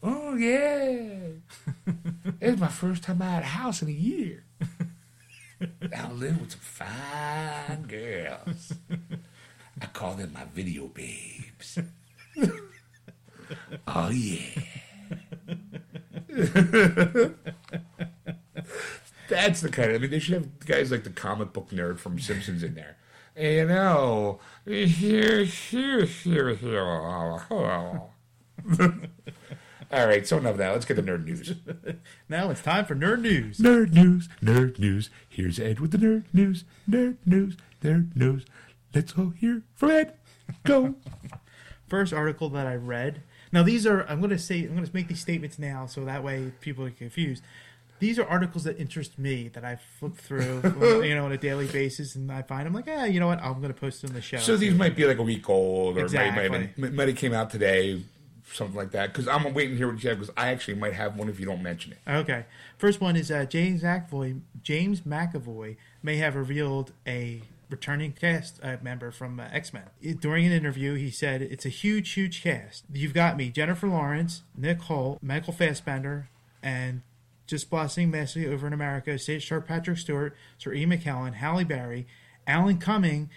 Oh 0.04 0.36
yeah. 0.36 1.08
It's 2.42 2.60
my 2.60 2.68
first 2.68 3.04
time 3.04 3.22
out 3.22 3.40
of 3.40 3.46
house 3.46 3.82
in 3.82 3.88
a 3.88 3.92
year. 3.92 4.44
I 5.96 6.12
live 6.12 6.42
with 6.42 6.52
some 6.52 6.60
fine 6.60 7.84
girls. 7.84 8.74
I 9.82 9.86
call 9.88 10.16
them 10.16 10.34
my 10.34 10.44
video 10.54 10.88
babes. 10.88 11.80
Oh 13.88 14.10
yeah. 14.10 14.62
That's 19.30 19.62
the 19.62 19.70
kind 19.70 19.92
of. 19.92 19.96
I 19.96 20.00
mean, 20.00 20.10
they 20.10 20.20
should 20.20 20.34
have 20.34 20.60
guys 20.66 20.92
like 20.92 21.04
the 21.04 21.10
comic 21.10 21.54
book 21.54 21.70
nerd 21.70 22.00
from 22.00 22.20
Simpsons 22.20 22.64
in 22.64 22.74
there. 22.74 22.98
You 23.38 23.68
know, 23.68 24.40
here, 24.66 25.44
here, 25.44 26.06
here, 26.06 26.56
here. 26.56 26.82
Oh, 26.82 27.44
oh, 27.52 28.10
oh. 28.80 28.94
All 29.94 30.08
right, 30.08 30.26
so 30.26 30.38
enough 30.40 30.54
of 30.54 30.58
that. 30.58 30.72
Let's 30.72 30.86
get 30.86 30.96
to 30.96 31.04
nerd 31.04 31.24
news. 31.26 31.54
now 32.30 32.50
it's 32.50 32.64
time 32.64 32.86
for 32.86 32.96
nerd 32.96 33.22
news. 33.22 33.60
Nerd 33.60 33.94
news, 33.94 34.28
nerd 34.42 34.80
news. 34.80 35.12
Here's 35.30 35.60
Ed 35.60 35.80
with 35.80 35.92
the 35.92 36.00
nerd 36.00 36.24
news, 36.34 36.64
nerd 36.90 37.18
news, 37.28 37.58
nerd 37.84 38.16
news. 38.16 38.44
Let's 38.96 39.14
all 39.16 39.30
hear 39.30 39.62
from 39.76 39.92
Ed. 39.92 40.16
Go. 40.64 40.96
First 41.88 42.12
article 42.12 42.50
that 42.50 42.66
I 42.66 42.74
read. 42.74 43.22
Now 43.52 43.62
these 43.62 43.86
are. 43.86 44.02
I'm 44.10 44.18
going 44.18 44.32
to 44.32 44.40
say. 44.40 44.64
I'm 44.64 44.74
going 44.74 44.84
to 44.84 44.90
make 44.96 45.10
these 45.10 45.22
statements 45.22 45.60
now, 45.60 45.86
so 45.86 46.04
that 46.06 46.24
way 46.24 46.52
people 46.60 46.84
are 46.86 46.90
confused. 46.90 47.44
These 48.00 48.18
are 48.18 48.28
articles 48.28 48.64
that 48.64 48.80
interest 48.80 49.20
me 49.20 49.48
that 49.50 49.64
I 49.64 49.78
flip 50.00 50.16
through, 50.18 50.62
you 51.06 51.14
know, 51.14 51.26
on 51.26 51.32
a 51.32 51.38
daily 51.38 51.68
basis, 51.68 52.16
and 52.16 52.32
I 52.32 52.42
find 52.42 52.68
I'm 52.68 52.74
like, 52.74 52.88
yeah, 52.88 53.06
you 53.06 53.20
know 53.20 53.28
what? 53.28 53.40
I'm 53.42 53.62
going 53.62 53.72
to 53.72 53.80
post 53.80 54.02
them 54.02 54.10
on 54.10 54.16
the 54.16 54.22
show. 54.22 54.40
So 54.40 54.58
these 54.58 54.74
might 54.74 54.96
be 54.96 55.06
like 55.06 55.20
a 55.20 55.24
week 55.24 55.48
old, 55.48 55.98
or 55.98 56.10
might, 56.10 56.12
might, 56.36 56.52
have 56.52 56.76
been- 56.76 56.96
might 56.96 57.08
have 57.10 57.16
came 57.18 57.32
out 57.34 57.52
today, 57.52 58.02
something 58.52 58.76
like 58.76 58.92
that. 58.92 59.12
Because 59.12 59.28
I'm 59.28 59.54
waiting 59.54 59.72
to 59.72 59.78
hear 59.78 59.92
what 59.92 60.04
you 60.04 60.10
have. 60.10 60.20
Because 60.20 60.34
I 60.38 60.50
actually 60.50 60.76
might 60.76 60.94
have 60.94 61.18
one 61.18 61.30
if 61.30 61.40
you 61.40 61.46
don't 61.46 61.64
mention 61.64 61.94
it. 61.94 62.00
Okay. 62.08 62.46
First 62.78 63.02
one 63.02 63.16
is 63.16 63.32
uh, 63.32 63.46
James 63.46 63.84
McAvoy. 63.84 64.42
James 64.62 65.02
McAvoy 65.02 65.78
may 66.02 66.18
have 66.18 66.36
revealed 66.36 66.92
a 67.08 67.42
returning 67.70 68.12
cast 68.12 68.60
uh, 68.62 68.78
member 68.82 69.10
from 69.12 69.40
uh, 69.40 69.48
X 69.52 69.74
Men. 69.74 69.84
During 70.20 70.46
an 70.46 70.52
interview, 70.52 70.96
he 70.96 71.10
said, 71.10 71.42
"It's 71.42 71.66
a 71.66 71.70
huge, 71.70 72.12
huge 72.12 72.44
cast. 72.44 72.84
You've 72.92 73.14
got 73.14 73.38
me, 73.38 73.50
Jennifer 73.50 73.88
Lawrence, 73.88 74.44
Nick 74.56 74.80
Hoult, 74.84 75.20
Michael 75.22 75.54
Fassbender, 75.54 76.30
and." 76.62 77.02
Just 77.46 77.70
blossoming 77.70 78.10
massively 78.10 78.48
over 78.48 78.66
in 78.66 78.72
America, 78.72 79.20
star 79.20 79.60
Patrick 79.60 79.98
Stewart, 79.98 80.34
Sir 80.58 80.72
E. 80.74 80.86
McKellen, 80.86 81.34
Halle 81.34 81.66
Berry, 81.66 82.08
Alan 82.48 82.78
Cumming, 82.78 83.30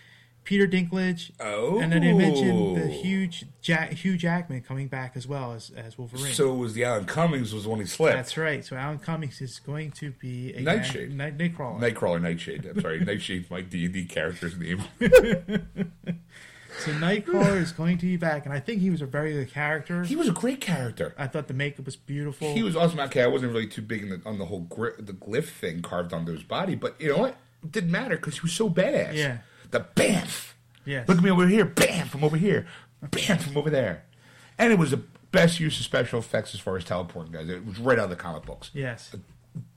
Peter 0.46 0.66
Dinklage, 0.66 1.32
Oh. 1.40 1.80
and 1.80 1.92
then 1.92 2.00
they 2.02 2.12
mentioned 2.12 2.76
the 2.76 2.84
oh. 2.84 2.86
huge 2.86 3.44
Jack, 3.60 3.92
Hugh 3.92 4.16
Jackman 4.16 4.62
coming 4.62 4.86
back 4.86 5.16
as 5.16 5.26
well 5.26 5.52
as, 5.52 5.70
as 5.76 5.98
Wolverine. 5.98 6.32
So 6.32 6.54
it 6.54 6.56
was 6.56 6.72
the 6.74 6.84
Alan 6.84 7.04
Cummings 7.04 7.52
was 7.52 7.64
the 7.64 7.68
one 7.68 7.80
he 7.80 7.86
slept. 7.86 8.16
That's 8.16 8.36
right. 8.36 8.64
So 8.64 8.76
Alan 8.76 9.00
Cummings 9.00 9.40
is 9.40 9.58
going 9.58 9.90
to 9.92 10.12
be 10.12 10.54
a 10.54 10.60
Nightshade. 10.60 11.12
Night, 11.12 11.36
Nightcrawler. 11.36 11.80
Nightcrawler, 11.80 12.22
Nightshade. 12.22 12.64
I'm 12.64 12.80
sorry, 12.80 13.00
Nightshade's 13.00 13.50
my 13.50 13.60
D 13.60 13.84
and 13.84 13.94
D 13.94 14.04
character's 14.06 14.56
name. 14.56 14.82
So 16.78 16.92
Nightcrawler 16.92 17.56
is 17.56 17.72
going 17.72 17.96
to 17.98 18.04
be 18.04 18.18
back, 18.18 18.44
and 18.44 18.52
I 18.54 18.60
think 18.60 18.82
he 18.82 18.90
was 18.90 19.00
a 19.00 19.06
very 19.06 19.32
good 19.32 19.50
character. 19.50 20.04
He 20.04 20.14
was 20.14 20.28
a 20.28 20.32
great 20.32 20.60
character. 20.60 21.14
I 21.16 21.26
thought 21.26 21.48
the 21.48 21.54
makeup 21.54 21.86
was 21.86 21.96
beautiful. 21.96 22.52
He 22.52 22.62
was 22.62 22.76
awesome. 22.76 23.00
Okay, 23.00 23.22
I 23.22 23.26
wasn't 23.28 23.52
really 23.52 23.66
too 23.66 23.80
big 23.80 24.02
in 24.02 24.10
the, 24.10 24.20
on 24.26 24.38
the 24.38 24.44
whole 24.44 24.60
gri- 24.60 24.92
the 24.98 25.14
glyph 25.14 25.48
thing 25.48 25.80
carved 25.80 26.12
onto 26.12 26.32
his 26.32 26.42
body, 26.42 26.74
but 26.74 27.00
you 27.00 27.08
know 27.08 27.18
what? 27.18 27.36
It 27.64 27.72
didn't 27.72 27.90
matter 27.90 28.16
because 28.16 28.34
he 28.34 28.40
was 28.42 28.52
so 28.52 28.68
badass. 28.68 29.14
Yeah. 29.14 29.38
The 29.70 29.80
bamf. 29.80 30.52
Yes. 30.84 31.08
Look 31.08 31.18
at 31.18 31.24
me 31.24 31.30
over 31.30 31.46
here. 31.46 31.64
Bam 31.64 32.08
from 32.08 32.22
over 32.24 32.36
here. 32.36 32.66
Bam 33.02 33.38
from 33.38 33.56
over 33.56 33.70
there. 33.70 34.04
And 34.58 34.72
it 34.72 34.78
was 34.78 34.90
the 34.92 35.02
best 35.32 35.60
use 35.60 35.78
of 35.78 35.84
special 35.84 36.18
effects 36.20 36.54
as 36.54 36.60
far 36.60 36.76
as 36.76 36.84
teleporting 36.84 37.32
goes. 37.32 37.48
It 37.48 37.66
was 37.66 37.78
right 37.78 37.98
out 37.98 38.04
of 38.04 38.10
the 38.10 38.16
comic 38.16 38.44
books. 38.44 38.70
Yes. 38.72 39.14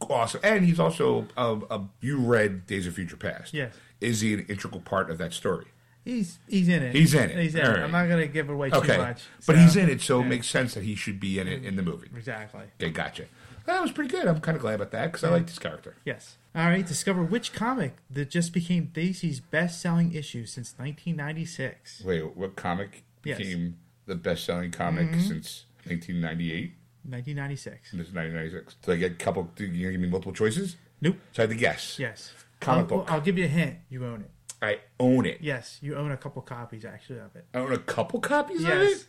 Awesome. 0.02 0.42
And 0.44 0.66
he's 0.66 0.80
also 0.80 1.28
a, 1.38 1.58
a 1.70 1.86
you 2.02 2.20
read 2.20 2.66
Days 2.68 2.86
of 2.88 2.94
Future 2.96 3.18
Past. 3.18 3.54
Yes. 3.54 3.74
Is 4.02 4.22
he 4.22 4.34
an 4.34 4.46
integral 4.48 4.82
part 4.82 5.10
of 5.10 5.18
that 5.18 5.34
story? 5.34 5.66
He's 6.06 6.40
he's 6.48 6.68
in 6.70 6.82
it. 6.82 6.96
He's 6.96 7.14
in 7.14 7.30
it. 7.30 7.38
He's 7.38 7.56
in 7.56 7.62
All 7.62 7.68
it. 7.72 7.74
right. 7.76 7.84
I'm 7.84 7.92
not 7.92 8.08
going 8.08 8.22
to 8.22 8.28
give 8.28 8.50
away 8.50 8.70
too 8.70 8.78
Okay. 8.78 8.98
much. 8.98 9.24
but 9.46 9.56
so- 9.56 9.62
he's 9.62 9.76
in 9.76 9.90
it, 9.90 10.02
so 10.02 10.20
yeah. 10.20 10.26
it 10.26 10.30
makes 10.30 10.48
sense 10.48 10.74
that 10.74 10.84
he 10.84 10.96
should 10.96 11.20
be 11.20 11.40
in 11.40 11.48
it 11.48 11.66
in 11.66 11.76
the 11.76 11.84
movie. 11.84 12.08
Exactly. 12.16 12.62
Okay, 12.82 12.90
gotcha. 12.92 13.26
That 13.70 13.84
was 13.84 13.92
pretty 13.92 14.10
good. 14.10 14.28
I'm 14.28 14.40
kind 14.40 14.56
of 14.56 14.62
glad 14.64 14.76
about 14.76 14.90
that 14.92 15.12
because 15.12 15.24
I 15.24 15.30
like 15.30 15.46
this 15.46 15.60
character. 15.60 15.96
Yes. 16.04 16.38
All 16.56 16.66
right. 16.66 16.86
Discover 16.86 17.24
which 17.24 17.54
comic 17.54 17.98
that 18.10 18.32
just 18.32 18.52
became 18.52 18.90
DC's 18.92 19.40
best-selling 19.40 20.12
issue 20.14 20.48
since 20.48 20.74
1996. 20.78 22.02
Wait, 22.04 22.36
what 22.36 22.56
comic 22.56 23.04
Yes. 23.24 23.38
became 23.38 23.78
the 24.08 24.16
best-selling 24.16 24.72
comic 24.72 25.10
mm-hmm. 25.12 25.20
since 25.20 25.66
1998? 25.86 26.74
1996. 27.04 27.92
This 27.92 28.08
is 28.08 28.14
1996. 28.14 28.76
So 28.84 28.92
I 28.92 28.96
get 28.96 29.12
a 29.12 29.16
couple. 29.16 29.52
You 29.58 29.68
gonna 29.68 29.92
give 29.92 30.02
me 30.02 30.10
multiple 30.10 30.34
choices? 30.34 30.76
Nope. 31.00 31.18
So 31.34 31.44
I 31.44 31.48
had 31.48 31.52
to 31.52 31.56
guess. 31.56 32.00
Yes. 32.00 32.34
Comic 32.60 32.92
I'll, 32.92 32.98
book. 32.98 33.12
I'll 33.12 33.22
give 33.22 33.38
you 33.38 33.46
a 33.46 33.50
hint. 33.50 33.78
You 33.90 34.04
own 34.04 34.22
it. 34.22 34.32
I 34.64 34.80
own 35.00 35.28
it. 35.28 35.38
Yes, 35.42 35.78
you 35.82 35.96
own 35.96 36.12
a 36.12 36.18
couple 36.18 36.42
copies 36.42 36.86
actually 36.86 37.20
of 37.20 37.36
it. 37.36 37.46
I 37.54 37.60
own 37.60 37.72
a 37.72 37.78
couple 37.78 38.20
copies 38.20 38.64
of 38.64 38.70
Yes. 38.70 39.02
it. 39.02 39.06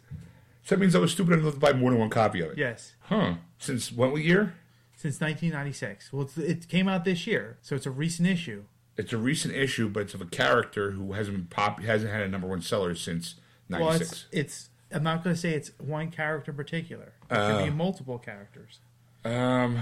So 0.62 0.74
that 0.74 0.80
means 0.80 0.94
I 0.94 0.98
was 0.98 1.12
stupid 1.12 1.38
enough 1.38 1.54
to 1.54 1.58
buy 1.60 1.72
more 1.72 1.90
than 1.90 1.98
one 2.00 2.10
copy 2.10 2.40
of 2.42 2.52
it. 2.52 2.58
Yes. 2.58 2.94
Huh? 3.02 3.34
Since 3.58 3.90
what 3.92 4.14
year? 4.16 4.54
Since 4.96 5.20
1996. 5.20 6.12
Well, 6.12 6.22
it's, 6.22 6.36
it 6.36 6.68
came 6.68 6.86
out 6.88 7.04
this 7.04 7.26
year, 7.26 7.58
so 7.62 7.74
it's 7.74 7.86
a 7.86 7.90
recent 7.90 8.28
issue. 8.28 8.64
It's 8.96 9.12
a 9.14 9.18
recent 9.18 9.54
issue, 9.54 9.88
but 9.88 10.00
it's 10.00 10.14
of 10.14 10.20
a 10.20 10.26
character 10.26 10.90
who 10.90 11.12
hasn't 11.14 11.36
been 11.36 11.46
pop, 11.46 11.80
hasn't 11.80 12.12
had 12.12 12.22
a 12.22 12.28
number 12.28 12.46
one 12.46 12.60
seller 12.60 12.94
since 12.94 13.36
Well, 13.68 13.92
it's 13.92 14.26
it's. 14.30 14.68
I'm 14.92 15.02
not 15.04 15.22
going 15.24 15.34
to 15.34 15.40
say 15.40 15.50
it's 15.54 15.70
one 15.78 16.10
character 16.10 16.50
in 16.50 16.56
particular. 16.56 17.12
It 17.30 17.34
Uh. 17.34 17.56
could 17.58 17.64
be 17.64 17.70
multiple 17.70 18.18
characters. 18.18 18.80
um, 19.24 19.78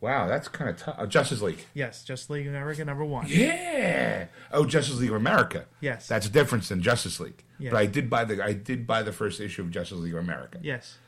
wow, 0.00 0.26
that's 0.28 0.48
kind 0.48 0.68
of 0.68 0.76
tough. 0.76 0.96
Uh, 0.98 1.06
Justice 1.06 1.40
League. 1.40 1.64
Yes, 1.72 2.02
Just 2.04 2.28
League 2.28 2.46
of 2.46 2.52
America 2.52 2.84
number 2.84 3.04
one. 3.04 3.26
Yeah. 3.28 4.26
Oh, 4.52 4.66
Justice 4.66 4.98
League 4.98 5.10
of 5.10 5.16
America. 5.16 5.66
Yes. 5.80 6.06
That's 6.08 6.26
a 6.26 6.30
difference 6.30 6.68
than 6.68 6.82
Justice 6.82 7.20
League. 7.20 7.44
Yes. 7.60 7.70
But 7.72 7.78
I 7.78 7.86
did 7.86 8.08
buy 8.10 8.24
the 8.24 8.42
I 8.44 8.52
did 8.52 8.86
buy 8.86 9.02
the 9.02 9.12
first 9.12 9.40
issue 9.40 9.62
of 9.62 9.70
Justice 9.70 9.98
League 9.98 10.14
of 10.14 10.20
America. 10.20 10.58
Yes. 10.62 10.98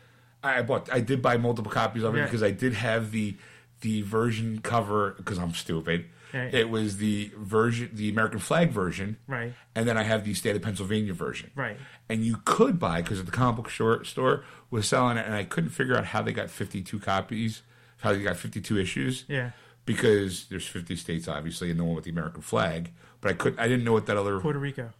I 0.44 0.62
bought 0.62 0.92
I 0.92 1.00
did 1.00 1.22
buy 1.22 1.36
multiple 1.36 1.70
copies 1.72 2.02
of 2.02 2.14
it 2.14 2.18
Yeah. 2.18 2.24
because 2.24 2.42
I 2.42 2.50
did 2.50 2.74
have 2.74 3.10
the 3.12 3.36
the 3.80 4.02
version 4.02 4.60
cover 4.62 5.14
because 5.16 5.38
I'm 5.38 5.54
stupid. 5.54 6.06
Right. 6.34 6.52
It 6.54 6.70
was 6.70 6.96
the 6.96 7.30
version 7.36 7.90
the 7.92 8.08
American 8.08 8.38
flag 8.38 8.70
version. 8.70 9.18
Right. 9.26 9.52
And 9.74 9.86
then 9.86 9.98
I 9.98 10.02
have 10.04 10.24
the 10.24 10.34
state 10.34 10.56
of 10.56 10.62
Pennsylvania 10.62 11.12
version. 11.12 11.50
Right. 11.54 11.76
And 12.08 12.24
you 12.24 12.38
could 12.44 12.78
buy 12.78 13.02
because 13.02 13.22
the 13.24 13.30
comic 13.30 13.56
book 13.56 13.70
store, 13.70 14.02
store 14.04 14.44
was 14.70 14.88
selling 14.88 15.16
it 15.18 15.26
and 15.26 15.34
I 15.34 15.44
couldn't 15.44 15.70
figure 15.70 15.96
out 15.96 16.06
how 16.06 16.22
they 16.22 16.32
got 16.32 16.48
52 16.50 16.98
copies, 17.00 17.62
how 17.98 18.12
they 18.12 18.22
got 18.22 18.36
52 18.36 18.78
issues. 18.78 19.24
Yeah. 19.28 19.50
Because 19.84 20.46
there's 20.46 20.66
50 20.66 20.96
states 20.96 21.28
obviously 21.28 21.70
and 21.70 21.78
the 21.78 21.84
one 21.84 21.94
with 21.96 22.04
the 22.04 22.10
American 22.10 22.40
flag, 22.40 22.92
but 23.20 23.30
I 23.30 23.34
could 23.34 23.58
I 23.58 23.68
didn't 23.68 23.84
know 23.84 23.92
what 23.92 24.06
that 24.06 24.16
other 24.16 24.38
Puerto 24.40 24.58
Rico. 24.58 24.90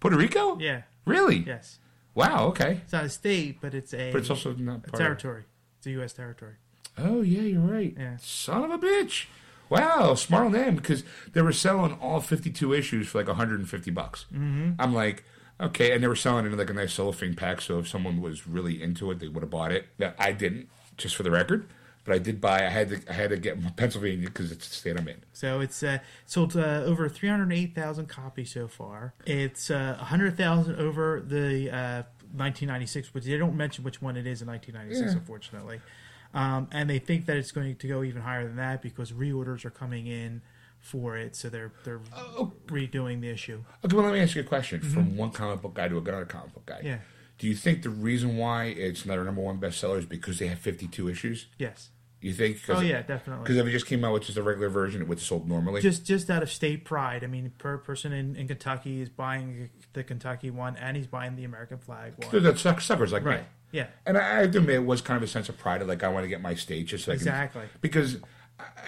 Puerto 0.00 0.16
Rico? 0.18 0.58
Yeah. 0.58 0.82
Really? 1.04 1.44
Yes. 1.46 1.78
Wow, 2.14 2.46
okay. 2.48 2.80
It's 2.84 2.92
not 2.92 3.04
a 3.04 3.08
state, 3.08 3.58
but 3.60 3.74
it's 3.74 3.92
a, 3.92 4.12
But 4.12 4.18
it's 4.18 4.30
also 4.30 4.54
not 4.54 4.78
a 4.78 4.80
part 4.80 4.94
of 4.94 4.98
territory. 4.98 5.44
It's 5.78 5.86
a 5.86 5.90
U.S. 5.90 6.12
territory. 6.12 6.54
Oh 6.96 7.22
yeah, 7.22 7.42
you're 7.42 7.60
right. 7.60 7.94
Yeah. 7.98 8.16
Son 8.20 8.64
of 8.64 8.70
a 8.70 8.78
bitch. 8.78 9.26
Wow, 9.68 10.14
smart 10.14 10.46
on 10.46 10.52
them 10.52 10.76
because 10.76 11.02
they 11.32 11.42
were 11.42 11.52
selling 11.52 11.94
all 12.00 12.20
52 12.20 12.72
issues 12.72 13.08
for 13.08 13.18
like 13.18 13.26
150 13.26 13.90
bucks. 13.90 14.26
Mm-hmm. 14.32 14.72
I'm 14.78 14.94
like, 14.94 15.24
okay, 15.60 15.92
and 15.92 16.02
they 16.02 16.06
were 16.06 16.14
selling 16.14 16.46
it 16.46 16.52
in 16.52 16.58
like 16.58 16.70
a 16.70 16.74
nice 16.74 16.92
cellophane 16.94 17.34
pack. 17.34 17.60
So 17.60 17.78
if 17.80 17.88
someone 17.88 18.20
was 18.20 18.46
really 18.46 18.80
into 18.80 19.10
it, 19.10 19.18
they 19.18 19.28
would 19.28 19.42
have 19.42 19.50
bought 19.50 19.72
it. 19.72 19.86
I 20.18 20.32
didn't, 20.32 20.68
just 20.96 21.16
for 21.16 21.22
the 21.24 21.30
record, 21.30 21.66
but 22.04 22.14
I 22.14 22.18
did 22.18 22.40
buy. 22.40 22.66
I 22.66 22.68
had 22.70 22.88
to. 22.90 23.00
I 23.08 23.12
had 23.14 23.30
to 23.30 23.36
get 23.36 23.76
Pennsylvania 23.76 24.26
because 24.28 24.52
it's 24.52 24.68
the 24.68 24.74
state 24.74 24.98
I'm 24.98 25.08
in. 25.08 25.22
So 25.32 25.60
it's 25.60 25.82
uh, 25.82 25.98
sold 26.26 26.56
uh, 26.56 26.82
over 26.84 27.08
308,000 27.08 28.06
copies 28.08 28.50
so 28.52 28.68
far. 28.68 29.14
It's 29.26 29.70
uh, 29.70 29.96
100,000 29.98 30.76
over 30.76 31.20
the 31.20 31.70
uh, 31.70 32.02
1996, 32.36 33.14
which 33.14 33.24
they 33.24 33.36
don't 33.38 33.56
mention 33.56 33.84
which 33.84 34.02
one 34.02 34.16
it 34.16 34.26
is 34.26 34.42
in 34.42 34.48
1996, 34.48 35.12
Yeah. 35.14 35.18
unfortunately. 35.18 35.80
Um, 36.34 36.68
and 36.72 36.90
they 36.90 36.98
think 36.98 37.26
that 37.26 37.36
it's 37.36 37.52
going 37.52 37.76
to 37.76 37.88
go 37.88 38.02
even 38.02 38.22
higher 38.22 38.44
than 38.46 38.56
that 38.56 38.82
because 38.82 39.12
reorders 39.12 39.64
are 39.64 39.70
coming 39.70 40.06
in 40.08 40.42
for 40.80 41.16
it, 41.16 41.34
so 41.36 41.48
they're 41.48 41.72
they're 41.84 42.00
Oh. 42.14 42.52
redoing 42.66 43.20
the 43.22 43.28
issue. 43.30 43.64
Okay, 43.84 43.96
well, 43.96 44.04
let 44.04 44.12
me 44.14 44.20
ask 44.20 44.34
you 44.34 44.42
a 44.42 44.44
question 44.44 44.80
from 44.80 45.16
one 45.16 45.30
comic 45.30 45.62
book 45.62 45.74
guy 45.74 45.88
to 45.88 45.96
another 45.96 46.26
comic 46.26 46.52
book 46.52 46.66
guy. 46.66 46.78
Mm-hmm. 46.78 46.86
Yeah. 46.88 46.98
Do 47.38 47.46
you 47.48 47.54
think 47.54 47.82
the 47.82 47.90
reason 47.90 48.36
why 48.36 48.66
it's 48.66 49.06
not 49.06 49.18
a 49.18 49.24
number 49.24 49.40
one 49.40 49.58
bestseller 49.58 49.98
is 49.98 50.06
because 50.06 50.38
they 50.38 50.46
have 50.48 50.58
52 50.58 51.08
issues? 51.08 51.46
Yes. 51.58 51.90
You 52.24 52.32
think? 52.32 52.58
Oh 52.68 52.80
yeah, 52.80 53.02
definitely. 53.02 53.42
Because 53.44 53.56
if 53.58 53.66
it 53.66 53.70
just 53.70 53.86
came 53.86 54.04
out 54.04 54.12
with 54.14 54.22
just 54.24 54.38
a 54.38 54.42
regular 54.42 54.68
version, 54.70 55.02
it 55.02 55.08
would 55.08 55.18
have 55.18 55.26
sold 55.26 55.48
normally. 55.48 55.80
just 55.82 56.06
just 56.06 56.30
out 56.30 56.42
of 56.42 56.50
state 56.50 56.84
pride. 56.84 57.22
I 57.22 57.26
mean, 57.26 57.52
per 57.58 57.76
person 57.78 58.12
in, 58.12 58.34
in 58.36 58.48
Kentucky 58.48 59.00
is 59.02 59.08
buying 59.10 59.68
the 59.92 60.02
Kentucky 60.02 60.50
one, 60.50 60.76
and 60.76 60.96
he's 60.96 61.06
buying 61.06 61.36
the 61.36 61.44
American 61.44 61.78
flag 61.78 62.14
one. 62.16 62.42
The 62.42 62.56
suck- 62.56 62.80
suckers 62.80 63.12
like 63.12 63.22
me. 63.24 63.30
Right. 63.30 63.44
Yeah. 63.72 63.86
And 64.06 64.16
I, 64.16 64.20
I 64.38 64.42
admit 64.42 64.70
it 64.76 64.86
was 64.86 65.00
kind 65.02 65.16
of 65.16 65.22
a 65.22 65.26
sense 65.26 65.48
of 65.48 65.58
pride, 65.58 65.82
of 65.82 65.88
like 65.88 66.02
I 66.02 66.08
want 66.08 66.24
to 66.24 66.28
get 66.28 66.40
my 66.40 66.54
state 66.54 66.86
just 66.86 67.04
so 67.04 67.12
I 67.12 67.16
can- 67.16 67.22
Exactly. 67.28 67.62
because 67.80 68.16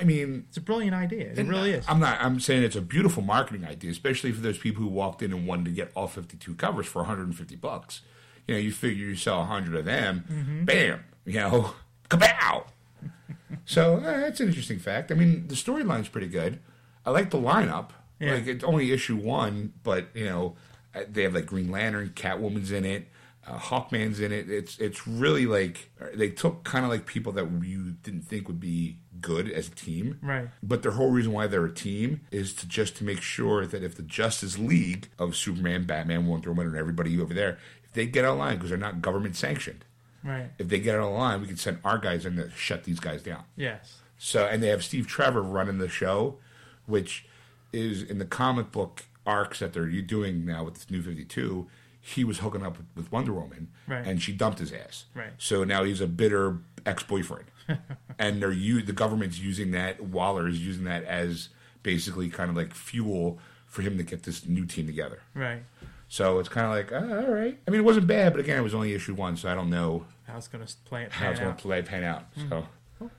I 0.00 0.04
mean, 0.04 0.44
It's 0.48 0.56
a 0.56 0.60
brilliant 0.60 0.94
idea. 0.94 1.32
It 1.36 1.46
really 1.46 1.72
is. 1.72 1.84
I'm 1.88 1.98
not. 2.00 2.18
I'm 2.22 2.38
saying 2.40 2.62
it's 2.62 2.76
a 2.76 2.80
beautiful 2.80 3.22
marketing 3.22 3.64
idea, 3.66 3.90
especially 3.90 4.30
for 4.32 4.40
those 4.40 4.56
people 4.58 4.82
who 4.82 4.88
walked 4.88 5.22
in 5.22 5.32
and 5.32 5.46
wanted 5.46 5.64
to 5.66 5.70
get 5.72 5.90
all 5.96 6.06
52 6.06 6.54
covers 6.54 6.86
for 6.86 7.00
150 7.00 7.56
bucks. 7.56 8.00
You 8.46 8.54
know, 8.54 8.60
you 8.60 8.70
figure 8.72 9.04
you 9.06 9.16
sell 9.16 9.38
100 9.40 9.74
of 9.74 9.84
them, 9.84 10.24
Mm-hmm. 10.30 10.64
bam, 10.66 11.04
you 11.24 11.40
know, 11.40 11.74
kapow. 12.08 12.66
so 13.64 13.96
uh, 13.96 14.00
that's 14.20 14.40
an 14.40 14.48
interesting 14.48 14.78
fact. 14.78 15.10
I 15.10 15.14
mean, 15.14 15.48
the 15.48 15.54
storyline's 15.54 16.08
pretty 16.08 16.28
good. 16.28 16.60
I 17.04 17.10
like 17.10 17.30
the 17.30 17.38
lineup. 17.38 17.90
Yeah. 18.20 18.34
Like 18.34 18.46
it's 18.46 18.64
only 18.64 18.92
issue 18.92 19.16
one, 19.16 19.72
but 19.82 20.08
you 20.14 20.24
know, 20.24 20.56
uh, 20.94 21.00
they 21.10 21.22
have 21.22 21.34
like 21.34 21.46
Green 21.46 21.70
Lantern, 21.70 22.10
Catwoman's 22.14 22.72
in 22.72 22.84
it. 22.84 23.08
Uh, 23.46 23.58
Hawkman's 23.58 24.18
in 24.18 24.32
it. 24.32 24.50
It's 24.50 24.78
it's 24.78 25.06
really 25.06 25.46
like 25.46 25.90
they 26.14 26.30
took 26.30 26.64
kind 26.64 26.84
of 26.84 26.90
like 26.90 27.06
people 27.06 27.30
that 27.32 27.46
you 27.62 27.92
didn't 28.02 28.22
think 28.22 28.48
would 28.48 28.58
be 28.58 28.98
good 29.20 29.50
as 29.50 29.68
a 29.68 29.70
team, 29.70 30.18
Right. 30.20 30.48
but 30.62 30.82
their 30.82 30.92
whole 30.92 31.10
reason 31.10 31.32
why 31.32 31.46
they're 31.46 31.64
a 31.64 31.72
team 31.72 32.20
is 32.30 32.52
to 32.54 32.66
just 32.68 32.96
to 32.96 33.04
make 33.04 33.22
sure 33.22 33.64
that 33.66 33.82
if 33.82 33.94
the 33.94 34.02
Justice 34.02 34.58
League 34.58 35.08
of 35.18 35.36
Superman, 35.36 35.84
Batman, 35.84 36.26
Wonder 36.26 36.50
Woman, 36.50 36.66
and 36.66 36.76
everybody 36.76 37.18
over 37.20 37.32
there, 37.32 37.56
if 37.84 37.92
they 37.94 38.04
get 38.06 38.24
online 38.26 38.56
because 38.56 38.68
they're 38.70 38.78
not 38.78 39.00
government 39.00 39.36
sanctioned, 39.36 39.85
Right. 40.26 40.50
if 40.58 40.68
they 40.68 40.80
get 40.80 40.96
out 40.96 41.06
of 41.08 41.12
line, 41.14 41.40
we 41.40 41.46
can 41.46 41.56
send 41.56 41.78
our 41.84 41.98
guys 41.98 42.26
in 42.26 42.36
to 42.36 42.50
shut 42.50 42.84
these 42.84 42.98
guys 43.00 43.22
down. 43.22 43.44
Yes. 43.56 43.98
So, 44.18 44.46
and 44.46 44.62
they 44.62 44.68
have 44.68 44.82
Steve 44.82 45.06
Trevor 45.06 45.42
running 45.42 45.78
the 45.78 45.88
show, 45.88 46.38
which 46.86 47.26
is 47.72 48.02
in 48.02 48.18
the 48.18 48.24
comic 48.24 48.72
book 48.72 49.04
arcs 49.26 49.58
that 49.58 49.72
they're 49.72 49.86
doing 50.02 50.44
now 50.46 50.64
with 50.64 50.74
this 50.74 50.90
new 50.90 51.02
52. 51.02 51.66
He 52.00 52.24
was 52.24 52.38
hooking 52.38 52.64
up 52.64 52.76
with, 52.94 53.10
Wonder 53.10 53.32
Woman, 53.32 53.68
Right. 53.86 54.06
and 54.06 54.22
she 54.22 54.32
dumped 54.32 54.60
his 54.60 54.72
ass. 54.72 55.06
Right. 55.14 55.32
So 55.38 55.64
now 55.64 55.82
he's 55.84 56.00
a 56.00 56.06
bitter 56.06 56.58
ex 56.86 57.02
boyfriend, 57.02 57.46
and 58.18 58.40
they're 58.40 58.52
you. 58.52 58.80
The 58.82 58.92
government's 58.92 59.38
using 59.40 59.72
that. 59.72 60.00
Waller 60.00 60.46
is 60.48 60.64
using 60.64 60.84
that 60.84 61.02
as 61.04 61.48
basically 61.82 62.28
kind 62.30 62.48
of 62.48 62.56
like 62.56 62.72
fuel 62.74 63.38
for 63.66 63.82
him 63.82 63.96
to 63.98 64.04
get 64.04 64.22
this 64.22 64.46
new 64.46 64.64
team 64.64 64.86
together. 64.86 65.20
Right. 65.34 65.62
So 66.08 66.38
it's 66.38 66.48
kind 66.48 66.66
of 66.66 66.72
like, 66.72 66.92
uh, 66.92 67.26
all 67.26 67.34
right. 67.34 67.58
I 67.66 67.70
mean, 67.70 67.80
it 67.80 67.84
wasn't 67.84 68.06
bad, 68.06 68.32
but 68.32 68.38
again, 68.40 68.58
it 68.58 68.62
was 68.62 68.74
only 68.74 68.94
issue 68.94 69.14
one, 69.14 69.36
so 69.36 69.50
I 69.50 69.54
don't 69.56 69.68
know 69.70 70.06
How 70.26 70.36
it's 70.36 70.48
going 70.48 70.64
to 70.66 70.74
play 70.84 71.04
it. 71.04 71.12
how 71.12 71.30
it's 71.30 71.38
going 71.40 71.52
out. 71.52 71.58
to 71.58 71.62
play 71.62 71.78
it, 71.78 71.86
pan 71.86 72.02
out. 72.04 72.24
So 72.48 72.66
Well, 73.00 73.10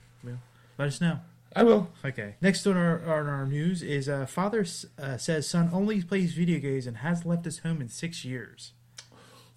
Let 0.78 0.88
us 0.88 1.00
know. 1.00 1.20
I 1.56 1.62
will. 1.64 1.88
Okay. 2.04 2.34
Next 2.42 2.66
on 2.66 2.76
our, 2.76 3.00
on 3.02 3.26
our 3.26 3.46
news 3.46 3.82
is 3.82 4.08
uh, 4.08 4.26
father 4.26 4.66
uh, 4.98 5.16
says 5.16 5.48
son 5.48 5.70
only 5.72 6.02
plays 6.02 6.34
video 6.34 6.58
games 6.58 6.86
and 6.86 6.98
has 6.98 7.24
left 7.24 7.44
his 7.46 7.60
home 7.60 7.80
in 7.80 7.88
six 7.88 8.24
years. 8.24 8.72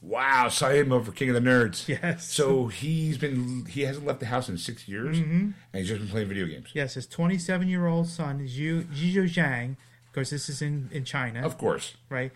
Wow, 0.01 0.47
saw 0.47 0.69
him 0.69 0.91
over 0.91 1.11
King 1.11 1.29
of 1.29 1.35
the 1.35 1.47
Nerds. 1.47 1.87
Yes. 1.87 2.25
So 2.27 2.67
he's 2.67 3.19
been 3.19 3.65
he 3.65 3.81
hasn't 3.81 4.05
left 4.05 4.19
the 4.19 4.25
house 4.27 4.49
in 4.49 4.57
six 4.57 4.87
years, 4.87 5.19
and 5.19 5.53
he's 5.73 5.89
just 5.89 5.99
been 6.01 6.09
playing 6.09 6.27
video 6.27 6.47
games. 6.47 6.69
Yes, 6.73 6.95
his 6.95 7.05
27 7.05 7.67
year 7.67 7.85
old 7.85 8.07
son 8.07 8.39
Zhizhou 8.39 8.85
Zhang, 9.29 9.75
because 10.11 10.31
this 10.31 10.49
is 10.49 10.59
in, 10.63 10.89
in 10.91 11.03
China, 11.05 11.41
Of 11.45 11.59
course. 11.59 11.97
right? 12.09 12.31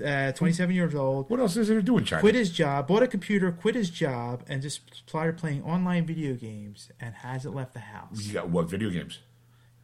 Uh, 0.00 0.32
27 0.32 0.74
years 0.74 0.94
old. 0.94 1.28
What 1.30 1.40
else 1.40 1.56
is 1.56 1.68
there 1.68 1.76
to 1.78 1.82
do 1.82 1.98
in 1.98 2.04
China? 2.04 2.20
Quit 2.20 2.34
his 2.34 2.50
job, 2.50 2.86
bought 2.88 3.02
a 3.02 3.08
computer, 3.08 3.52
quit 3.52 3.74
his 3.74 3.90
job, 3.90 4.42
and 4.48 4.62
just 4.62 4.80
started 5.06 5.36
playing 5.36 5.62
online 5.64 6.06
video 6.06 6.34
games 6.34 6.90
and 7.00 7.14
hasn't 7.14 7.54
left 7.54 7.74
the 7.74 7.80
house. 7.80 8.22
You 8.22 8.32
got 8.32 8.48
what 8.48 8.68
video 8.68 8.90
games? 8.90 9.18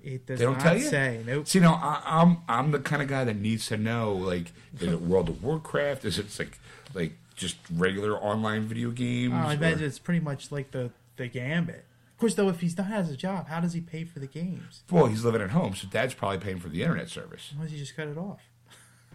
It 0.02 0.26
does 0.26 0.38
They 0.38 0.44
don't 0.44 0.54
not 0.54 0.62
tell 0.62 0.76
you? 0.78 0.84
say. 0.84 1.22
Nope. 1.26 1.48
See, 1.48 1.58
now 1.58 1.74
I, 1.74 2.20
I'm 2.20 2.38
I'm 2.48 2.70
the 2.70 2.78
kind 2.78 3.02
of 3.02 3.08
guy 3.08 3.24
that 3.24 3.36
needs 3.36 3.66
to 3.66 3.76
know. 3.76 4.12
Like, 4.12 4.52
is 4.78 4.82
it 4.92 5.00
World 5.02 5.28
of 5.28 5.42
Warcraft? 5.42 6.04
Is 6.04 6.18
it 6.18 6.26
like 6.38 6.58
like 6.94 7.12
just 7.34 7.56
regular 7.74 8.16
online 8.16 8.62
video 8.68 8.90
games? 8.92 9.34
Oh, 9.34 9.48
I 9.48 9.54
or- 9.56 9.82
it's 9.82 9.98
pretty 9.98 10.20
much 10.20 10.52
like 10.52 10.70
the 10.70 10.92
the 11.16 11.26
gambit. 11.26 11.84
Of 12.16 12.20
course, 12.20 12.34
though, 12.34 12.48
if 12.48 12.60
he's 12.60 12.78
not 12.78 12.86
has 12.86 13.10
a 13.10 13.16
job, 13.16 13.48
how 13.48 13.60
does 13.60 13.74
he 13.74 13.80
pay 13.82 14.04
for 14.04 14.20
the 14.20 14.26
games? 14.26 14.84
Well, 14.90 15.04
he's 15.04 15.22
living 15.22 15.42
at 15.42 15.50
home, 15.50 15.74
so 15.74 15.86
dad's 15.90 16.14
probably 16.14 16.38
paying 16.38 16.60
for 16.60 16.70
the 16.70 16.80
internet 16.82 17.10
service. 17.10 17.52
Why 17.54 17.64
does 17.64 17.72
he 17.72 17.78
just 17.78 17.94
cut 17.94 18.08
it 18.08 18.16
off? 18.16 18.40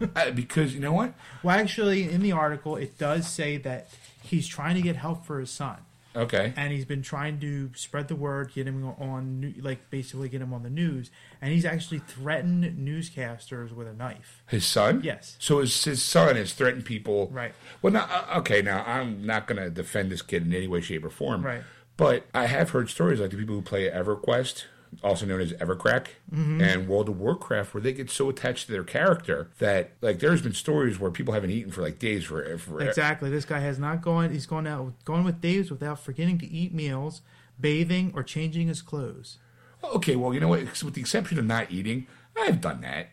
Because 0.34 0.74
you 0.74 0.80
know 0.80 0.92
what? 0.92 1.14
Well, 1.42 1.56
actually, 1.58 2.10
in 2.10 2.22
the 2.22 2.32
article, 2.32 2.76
it 2.76 2.98
does 2.98 3.26
say 3.28 3.56
that 3.58 3.88
he's 4.22 4.46
trying 4.46 4.74
to 4.76 4.82
get 4.82 4.96
help 4.96 5.24
for 5.26 5.40
his 5.40 5.50
son, 5.50 5.78
Okay. 6.14 6.52
and 6.56 6.72
he's 6.72 6.84
been 6.84 7.02
trying 7.02 7.40
to 7.40 7.70
spread 7.74 8.08
the 8.08 8.14
word, 8.16 8.52
get 8.54 8.66
him 8.66 8.84
on, 8.98 9.54
like 9.60 9.90
basically 9.90 10.28
get 10.28 10.40
him 10.42 10.52
on 10.52 10.62
the 10.62 10.70
news, 10.70 11.10
and 11.40 11.52
he's 11.52 11.64
actually 11.64 11.98
threatened 12.00 12.64
newscasters 12.78 13.72
with 13.72 13.86
a 13.88 13.92
knife. 13.94 14.42
His 14.46 14.64
son? 14.64 15.00
Yes. 15.04 15.36
So 15.38 15.58
his, 15.60 15.82
his 15.84 16.02
son 16.02 16.36
has 16.36 16.52
threatened 16.52 16.84
people. 16.84 17.28
Right. 17.32 17.54
Well, 17.80 17.92
now, 17.92 18.08
uh, 18.10 18.38
okay, 18.38 18.62
now 18.62 18.84
I'm 18.86 19.24
not 19.26 19.46
going 19.46 19.62
to 19.62 19.70
defend 19.70 20.10
this 20.10 20.22
kid 20.22 20.46
in 20.46 20.54
any 20.54 20.66
way, 20.68 20.80
shape, 20.80 21.04
or 21.04 21.10
form. 21.10 21.44
Right. 21.44 21.62
But 21.96 22.26
I 22.34 22.46
have 22.46 22.70
heard 22.70 22.88
stories 22.90 23.20
like 23.20 23.30
the 23.30 23.36
people 23.36 23.54
who 23.54 23.62
play 23.62 23.88
EverQuest, 23.90 24.64
also 25.02 25.26
known 25.26 25.40
as 25.40 25.52
Evercrack, 25.54 26.06
Mm-hmm. 26.34 26.60
and 26.60 26.88
World 26.88 27.08
of 27.08 27.18
Warcraft, 27.20 27.74
where 27.74 27.80
they 27.82 27.92
get 27.92 28.10
so 28.10 28.28
attached 28.28 28.66
to 28.66 28.72
their 28.72 28.84
character 28.84 29.50
that, 29.58 29.92
like, 30.00 30.18
there's 30.18 30.42
been 30.42 30.54
stories 30.54 30.98
where 30.98 31.10
people 31.10 31.34
haven't 31.34 31.50
eaten 31.50 31.70
for 31.72 31.82
like 31.82 31.98
days 31.98 32.24
for. 32.24 32.56
for 32.58 32.80
Exactly. 32.80 33.28
This 33.30 33.44
guy 33.44 33.60
has 33.60 33.78
not 33.78 34.00
gone. 34.02 34.30
He's 34.30 34.46
gone 34.46 34.66
out, 34.66 34.92
gone 35.04 35.24
with 35.24 35.40
days 35.40 35.70
without 35.70 35.98
forgetting 36.00 36.38
to 36.38 36.46
eat 36.50 36.72
meals, 36.74 37.22
bathing, 37.60 38.12
or 38.14 38.22
changing 38.22 38.68
his 38.68 38.82
clothes. 38.82 39.38
Okay, 39.84 40.14
well, 40.16 40.32
you 40.32 40.40
know 40.40 40.48
what? 40.48 40.82
With 40.82 40.94
the 40.94 41.00
exception 41.00 41.38
of 41.38 41.44
not 41.44 41.70
eating, 41.70 42.06
I've 42.38 42.60
done 42.60 42.80
that. 42.82 43.08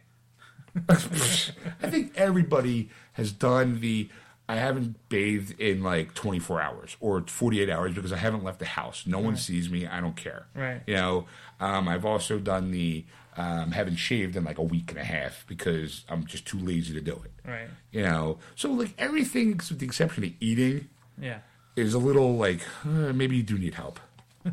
I 0.90 1.90
think 1.90 2.14
everybody 2.16 2.90
has 3.14 3.32
done 3.32 3.80
the. 3.82 4.10
I 4.50 4.56
haven't 4.56 5.08
bathed 5.10 5.60
in 5.60 5.84
like 5.84 6.14
24 6.16 6.60
hours 6.60 6.98
or 7.00 7.22
48 7.26 7.70
hours 7.70 7.94
because 7.94 8.12
I 8.12 8.18
haven't 8.18 8.44
left 8.44 8.58
the 8.60 8.66
house. 8.66 9.06
No 9.06 9.20
one 9.20 9.38
sees 9.38 9.70
me. 9.70 9.86
I 9.86 10.02
don't 10.02 10.16
care. 10.16 10.48
Right. 10.56 10.82
You 10.88 10.96
know, 10.96 11.28
um, 11.60 11.88
I've 11.88 12.04
also 12.04 12.40
done 12.40 12.72
the 12.72 13.06
um, 13.38 13.72
haven't 13.72 13.98
shaved 13.98 14.36
in 14.36 14.44
like 14.44 14.58
a 14.58 14.64
week 14.64 14.90
and 14.92 15.00
a 15.00 15.04
half 15.04 15.46
because 15.48 16.04
I'm 16.10 16.26
just 16.26 16.46
too 16.48 16.58
lazy 16.58 16.94
to 16.96 17.02
do 17.02 17.22
it. 17.24 17.32
Right. 17.48 17.70
You 17.92 18.02
know, 18.04 18.40
so 18.56 18.72
like 18.72 18.94
everything 18.98 19.52
with 19.58 19.78
the 19.80 19.86
exception 19.86 20.24
of 20.24 20.32
eating 20.40 20.90
Yeah. 21.22 21.40
is 21.76 21.94
a 21.94 22.00
little 22.00 22.36
like 22.36 22.62
uh, 22.84 23.14
maybe 23.14 23.38
you 23.38 23.44
do 23.44 23.58
need 23.58 23.76
help. 23.76 24.00
you 24.46 24.52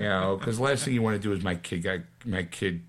know, 0.00 0.36
because 0.38 0.56
the 0.56 0.62
last 0.64 0.84
thing 0.84 0.92
you 0.94 1.02
want 1.02 1.14
to 1.14 1.22
do 1.22 1.32
is 1.32 1.44
my 1.44 1.54
kid 1.54 1.82
got 1.84 2.00
my 2.24 2.42
kid, 2.42 2.82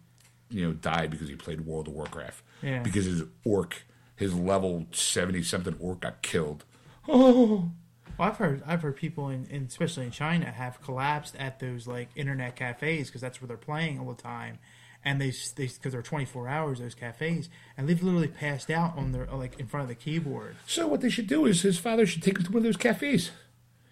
you 0.50 0.66
know, 0.66 0.74
died 0.74 1.12
because 1.12 1.30
he 1.30 1.36
played 1.36 1.62
World 1.62 1.88
of 1.88 1.94
Warcraft. 1.94 2.42
Yeah. 2.64 2.82
Because 2.82 3.06
his 3.06 3.22
orc, 3.46 3.84
his 4.18 4.34
level 4.36 4.86
seventy 4.92 5.42
something 5.44 5.76
orc 5.80 6.02
got 6.02 6.22
killed. 6.22 6.66
Oh, 7.08 7.72
Well, 8.18 8.28
I've 8.28 8.38
heard 8.38 8.64
I've 8.68 8.82
heard 8.82 8.98
people 8.98 9.30
in, 9.30 9.46
in 9.46 9.64
especially 9.64 10.06
in 10.06 10.12
China 10.12 10.48
have 10.52 10.82
collapsed 10.82 11.36
at 11.38 11.60
those 11.60 11.88
like 11.88 12.10
internet 12.16 12.56
cafes 12.58 13.08
because 13.08 13.22
that's 13.22 13.42
where 13.42 13.48
they're 13.48 13.58
playing 13.58 14.00
all 14.00 14.12
the 14.12 14.22
time, 14.22 14.58
and 15.06 15.22
they 15.22 15.32
they 15.56 15.68
because 15.68 15.94
they're 15.94 16.02
twenty 16.02 16.26
four 16.26 16.48
hours 16.50 16.80
those 16.80 16.96
cafes, 16.96 17.48
and 17.78 17.88
they've 17.88 18.02
literally 18.02 18.28
passed 18.28 18.70
out 18.72 18.98
on 18.98 19.12
their 19.12 19.28
like 19.28 19.60
in 19.60 19.68
front 19.68 19.84
of 19.84 19.90
the 19.90 19.96
keyboard. 19.96 20.56
so 20.66 20.88
what 20.88 21.02
they 21.02 21.10
should 21.10 21.28
do 21.28 21.46
is 21.46 21.62
his 21.62 21.78
father 21.78 22.06
should 22.06 22.24
take 22.24 22.38
him 22.38 22.44
to 22.44 22.52
one 22.52 22.58
of 22.58 22.64
those 22.64 22.76
cafes. 22.78 23.32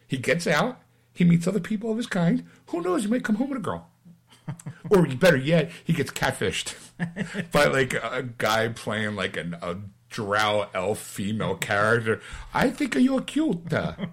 He 0.07 0.18
gets 0.18 0.45
out. 0.47 0.81
He 1.14 1.23
meets 1.23 1.47
other 1.47 1.61
people 1.61 1.91
of 1.91 1.97
his 1.97 2.07
kind. 2.07 2.45
Who 2.68 2.81
knows? 2.81 3.03
He 3.03 3.10
might 3.10 3.23
come 3.23 3.35
home 3.38 3.49
with 3.49 3.60
a 3.60 3.61
girl. 3.61 3.89
or 4.89 5.07
better 5.07 5.38
yet, 5.38 5.72
he 5.84 5.93
gets 5.93 6.11
catfished 6.11 6.76
by 7.52 7.65
like 7.65 7.93
a 7.93 8.27
guy 8.38 8.68
playing 8.69 9.15
like 9.15 9.38
an, 9.38 9.56
a 9.61 9.77
drow 10.10 10.68
elf 10.73 10.99
female 10.99 11.56
character. 11.56 12.22
I 12.53 12.69
think 12.69 12.95
you're 12.95 13.22
cute. 13.22 13.72
uh, 13.73 13.94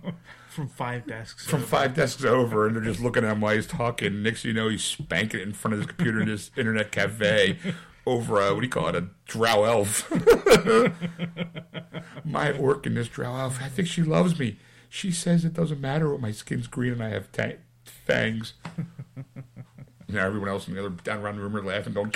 From 0.48 0.68
five 0.68 1.06
desks. 1.06 1.46
From 1.46 1.60
over. 1.60 1.66
five 1.66 1.94
desks 1.94 2.24
over, 2.24 2.66
and 2.66 2.76
they're 2.76 2.82
just 2.84 3.00
looking 3.00 3.24
at 3.24 3.32
him 3.32 3.40
while 3.40 3.54
he's 3.54 3.66
talking. 3.66 4.22
Next 4.22 4.42
thing 4.42 4.50
you 4.50 4.54
know, 4.54 4.68
he's 4.68 4.84
spanking 4.84 5.40
it 5.40 5.44
in 5.44 5.54
front 5.54 5.72
of 5.72 5.80
his 5.80 5.86
computer 5.86 6.20
in 6.20 6.28
this 6.28 6.50
internet 6.58 6.92
cafe 6.92 7.56
over 8.06 8.38
a, 8.38 8.52
what 8.52 8.60
do 8.60 8.66
you 8.66 8.70
call 8.70 8.88
it, 8.88 8.94
a 8.96 9.06
drow 9.24 9.64
elf. 9.64 10.10
My 12.24 12.52
orc 12.52 12.86
in 12.86 12.94
this 12.94 13.08
drow 13.08 13.34
elf, 13.34 13.60
I 13.62 13.68
think 13.68 13.88
she 13.88 14.02
loves 14.02 14.38
me. 14.38 14.58
She 14.90 15.10
says 15.10 15.46
it 15.46 15.54
doesn't 15.54 15.80
matter 15.80 16.10
what 16.10 16.20
my 16.20 16.32
skin's 16.32 16.66
green 16.66 16.92
and 16.92 17.02
I 17.02 17.08
have 17.08 17.32
ta- 17.32 17.52
fangs. 17.84 18.52
now 20.06 20.26
everyone 20.26 20.50
else 20.50 20.68
in 20.68 20.74
the 20.74 20.80
other 20.80 20.90
down 20.90 21.20
around 21.20 21.36
the 21.36 21.42
room 21.42 21.56
are 21.56 21.64
laughing, 21.64 21.94
going. 21.94 22.12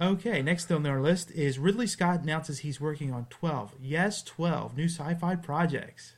Okay, 0.00 0.42
next 0.42 0.70
on 0.70 0.84
our 0.86 1.00
list 1.00 1.30
is 1.30 1.58
Ridley 1.58 1.86
Scott 1.86 2.22
announces 2.22 2.58
he's 2.58 2.80
working 2.80 3.12
on 3.12 3.26
12, 3.30 3.76
yes, 3.80 4.22
12 4.22 4.76
new 4.76 4.88
sci 4.88 5.14
fi 5.14 5.36
projects. 5.36 6.14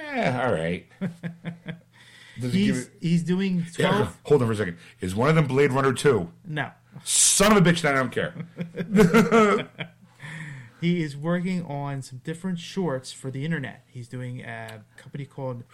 eh, 0.00 0.40
all 0.40 0.52
right. 0.52 0.86
He's, 2.40 2.86
it? 2.86 2.92
he's 3.00 3.24
doing 3.24 3.66
12. 3.74 3.78
Yeah, 3.78 4.08
hold 4.22 4.42
on 4.42 4.46
for 4.46 4.52
a 4.52 4.56
second. 4.56 4.78
Is 5.00 5.12
one 5.12 5.28
of 5.28 5.34
them 5.34 5.48
Blade 5.48 5.72
Runner 5.72 5.92
2? 5.92 6.30
No. 6.46 6.70
Son 7.02 7.50
of 7.50 7.58
a 7.58 7.60
bitch, 7.68 7.84
I 7.84 7.92
don't 7.92 8.12
care. 8.12 8.32
He 10.80 11.02
is 11.02 11.16
working 11.16 11.64
on 11.64 12.02
some 12.02 12.20
different 12.22 12.60
shorts 12.60 13.10
for 13.10 13.30
the 13.30 13.44
internet. 13.44 13.84
He's 13.88 14.08
doing 14.08 14.42
a 14.42 14.84
company 14.96 15.24
called, 15.24 15.64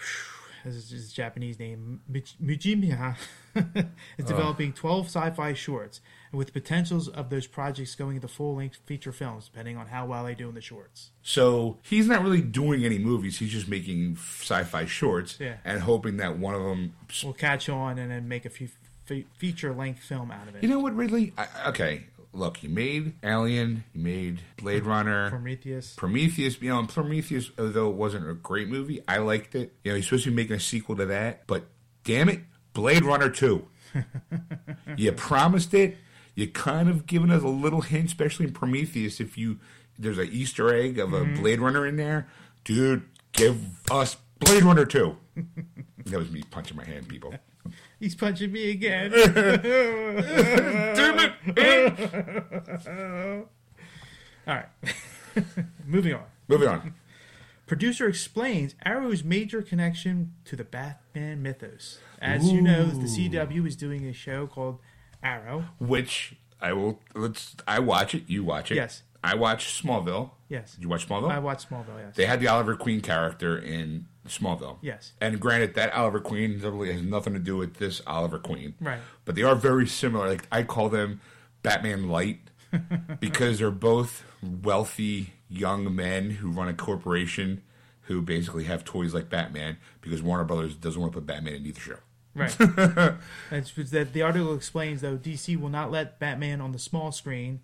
this 0.65 0.75
is 0.75 0.91
his 0.91 1.13
Japanese 1.13 1.59
name, 1.59 2.01
Mujimiya. 2.11 3.17
is 3.55 3.65
oh. 3.77 4.25
developing 4.27 4.73
12 4.73 5.07
sci 5.07 5.31
fi 5.31 5.53
shorts, 5.53 6.01
and 6.31 6.39
with 6.39 6.53
potentials 6.53 7.09
of 7.09 7.31
those 7.31 7.47
projects 7.47 7.95
going 7.95 8.17
into 8.17 8.29
full 8.29 8.57
length 8.57 8.79
feature 8.87 9.13
films, 9.13 9.47
depending 9.47 9.77
on 9.77 9.89
how 9.89 10.07
well 10.07 10.25
they 10.25 10.35
do 10.35 10.49
in 10.49 10.55
the 10.55 10.61
shorts. 10.61 11.11
So 11.23 11.79
he's 11.83 12.07
not 12.07 12.23
really 12.23 12.41
doing 12.41 12.85
any 12.85 12.99
movies. 12.99 13.39
He's 13.39 13.53
just 13.53 13.69
making 13.69 14.17
sci-fi 14.17 14.87
shorts 14.87 15.39
Yeah. 15.39 15.57
and 15.65 15.81
hoping 15.81 16.17
that 16.17 16.39
one 16.39 16.55
of 16.55 16.63
them. 16.63 16.95
We'll 17.23 17.33
catch 17.33 17.69
on 17.69 17.99
and 17.99 18.11
then 18.11 18.27
make 18.27 18.45
a 18.45 18.51
few 18.51 18.69
fe- 19.05 19.27
feature 19.37 19.73
length 19.73 20.01
film 20.01 20.31
out 20.31 20.49
of 20.49 20.57
it. 20.57 20.63
You 20.63 20.69
know 20.69 20.81
what, 20.81 20.97
Ridley? 20.97 21.33
I, 21.39 21.47
okay, 21.69 22.07
look, 22.35 22.63
you 22.63 22.69
made 22.69 23.15
Alien, 23.23 23.85
you 23.95 24.03
made 24.03 24.41
Blade 24.57 24.85
Runner, 24.85 25.31
Prometheus. 25.31 25.95
Prometheus. 25.95 26.61
You 26.61 26.71
know, 26.71 26.85
Prometheus, 26.87 27.51
although 27.59 27.91
it 27.91 27.97
wasn't 27.97 28.29
a 28.29 28.35
great 28.35 28.69
movie, 28.69 29.01
I 29.09 29.19
liked 29.19 29.55
it. 29.55 29.75
You 29.83 29.93
know, 29.93 29.97
he's 29.97 30.07
supposed 30.07 30.25
to 30.25 30.31
be 30.31 30.37
making 30.37 30.57
a 30.57 30.61
sequel 30.61 30.97
to 30.97 31.07
that, 31.07 31.47
but 31.47 31.65
damn 32.03 32.29
it, 32.29 32.41
Blade 32.73 33.05
Runner 33.05 33.31
Two. 33.31 33.69
you 34.97 35.13
promised 35.13 35.73
it. 35.73 35.97
You 36.35 36.49
kind 36.49 36.89
of 36.89 37.07
given 37.07 37.31
us 37.31 37.43
a 37.43 37.49
little 37.49 37.83
hint, 37.83 38.07
especially 38.07 38.47
in 38.47 38.53
Prometheus. 38.53 39.21
If 39.21 39.39
you 39.39 39.61
there's 39.99 40.19
an 40.19 40.29
Easter 40.33 40.75
egg 40.75 40.99
of 40.99 41.13
a 41.13 41.21
mm-hmm. 41.21 41.41
Blade 41.41 41.61
Runner 41.61 41.87
in 41.87 41.97
there, 41.97 42.29
dude, 42.65 43.05
give 43.33 43.59
us 43.91 44.17
Blade 44.41 44.65
Runner 44.65 44.85
Two. 44.85 45.17
that 46.07 46.19
was 46.19 46.31
me 46.31 46.43
punching 46.51 46.77
my 46.77 46.85
hand, 46.85 47.09
people. 47.09 47.35
He's 47.99 48.15
punching 48.15 48.53
me 48.53 48.71
again. 48.71 49.11
Damn 50.95 51.19
it! 51.19 51.33
All 54.47 54.55
right. 54.55 54.69
Moving 55.87 56.15
on. 56.15 56.25
Moving 56.49 56.69
on. 56.69 56.95
Producer 57.67 58.09
explains 58.09 58.75
Arrow's 58.85 59.25
major 59.25 59.63
connection 59.63 60.35
to 60.45 60.55
the 60.55 60.65
Batman 60.65 61.43
mythos. 61.43 61.99
As 62.21 62.53
you 62.53 62.61
know, 62.61 62.87
the 62.87 63.07
CW 63.07 63.67
is 63.67 63.75
doing 63.75 64.05
a 64.07 64.13
show 64.13 64.47
called 64.47 64.81
Arrow. 65.23 65.65
Which 65.79 66.37
I 66.61 66.75
will 66.75 67.01
let's 67.15 67.57
I 67.67 67.79
watch 67.79 68.15
it, 68.15 68.25
you 68.27 68.45
watch 68.45 68.71
it. 68.71 68.75
Yes. 68.77 69.03
I 69.25 69.35
watch 69.37 69.83
Smallville. 69.83 70.31
Yes. 70.49 70.75
Did 70.75 70.83
you 70.83 70.89
watch 70.91 71.09
Smallville? 71.09 71.31
I 71.31 71.39
watched 71.39 71.71
Smallville, 71.71 71.99
yes. 71.99 72.15
they 72.15 72.27
had 72.27 72.41
the 72.41 72.49
Oliver 72.49 72.77
Queen 72.77 73.01
character 73.01 73.57
in 73.57 74.07
Smallville. 74.29 74.77
Yes. 74.83 75.13
And 75.21 75.41
granted 75.41 75.75
that 75.75 75.95
Oliver 75.95 76.21
Queen 76.21 76.61
really 76.61 76.93
has 76.93 77.03
nothing 77.03 77.33
to 77.33 77.39
do 77.39 77.57
with 77.57 77.77
this 77.77 78.03
Oliver 78.07 78.39
Queen. 78.39 78.75
Right. 78.81 78.99
But 79.25 79.35
they 79.35 79.43
are 79.43 79.55
very 79.55 79.87
similar. 79.87 80.29
Like 80.29 80.47
I 80.53 80.63
call 80.63 80.91
them 80.91 81.21
Batman 81.63 82.09
Light 82.09 82.41
because 83.21 83.59
they're 83.61 83.71
both 83.71 84.25
wealthy 84.43 85.33
young 85.49 85.95
men 85.95 86.31
who 86.31 86.51
run 86.51 86.69
a 86.69 86.75
corporation 86.75 87.63
who 88.03 88.21
basically 88.21 88.65
have 88.65 88.85
toys 88.85 89.15
like 89.15 89.31
Batman 89.31 89.79
because 90.03 90.23
Warner 90.23 90.45
Brothers 90.45 90.75
doesn't 90.75 91.01
want 91.01 91.13
to 91.15 91.21
put 91.21 91.27
Batman 91.27 91.55
in 91.55 91.67
either 91.67 91.81
show. 91.81 91.97
Right. 92.35 92.55
That 93.51 94.13
the 94.13 94.23
article 94.23 94.55
explains 94.55 95.01
though 95.01 95.17
DC 95.17 95.59
will 95.59 95.69
not 95.69 95.91
let 95.91 96.19
Batman 96.19 96.61
on 96.61 96.73
the 96.73 96.79
small 96.79 97.13
screen. 97.13 97.61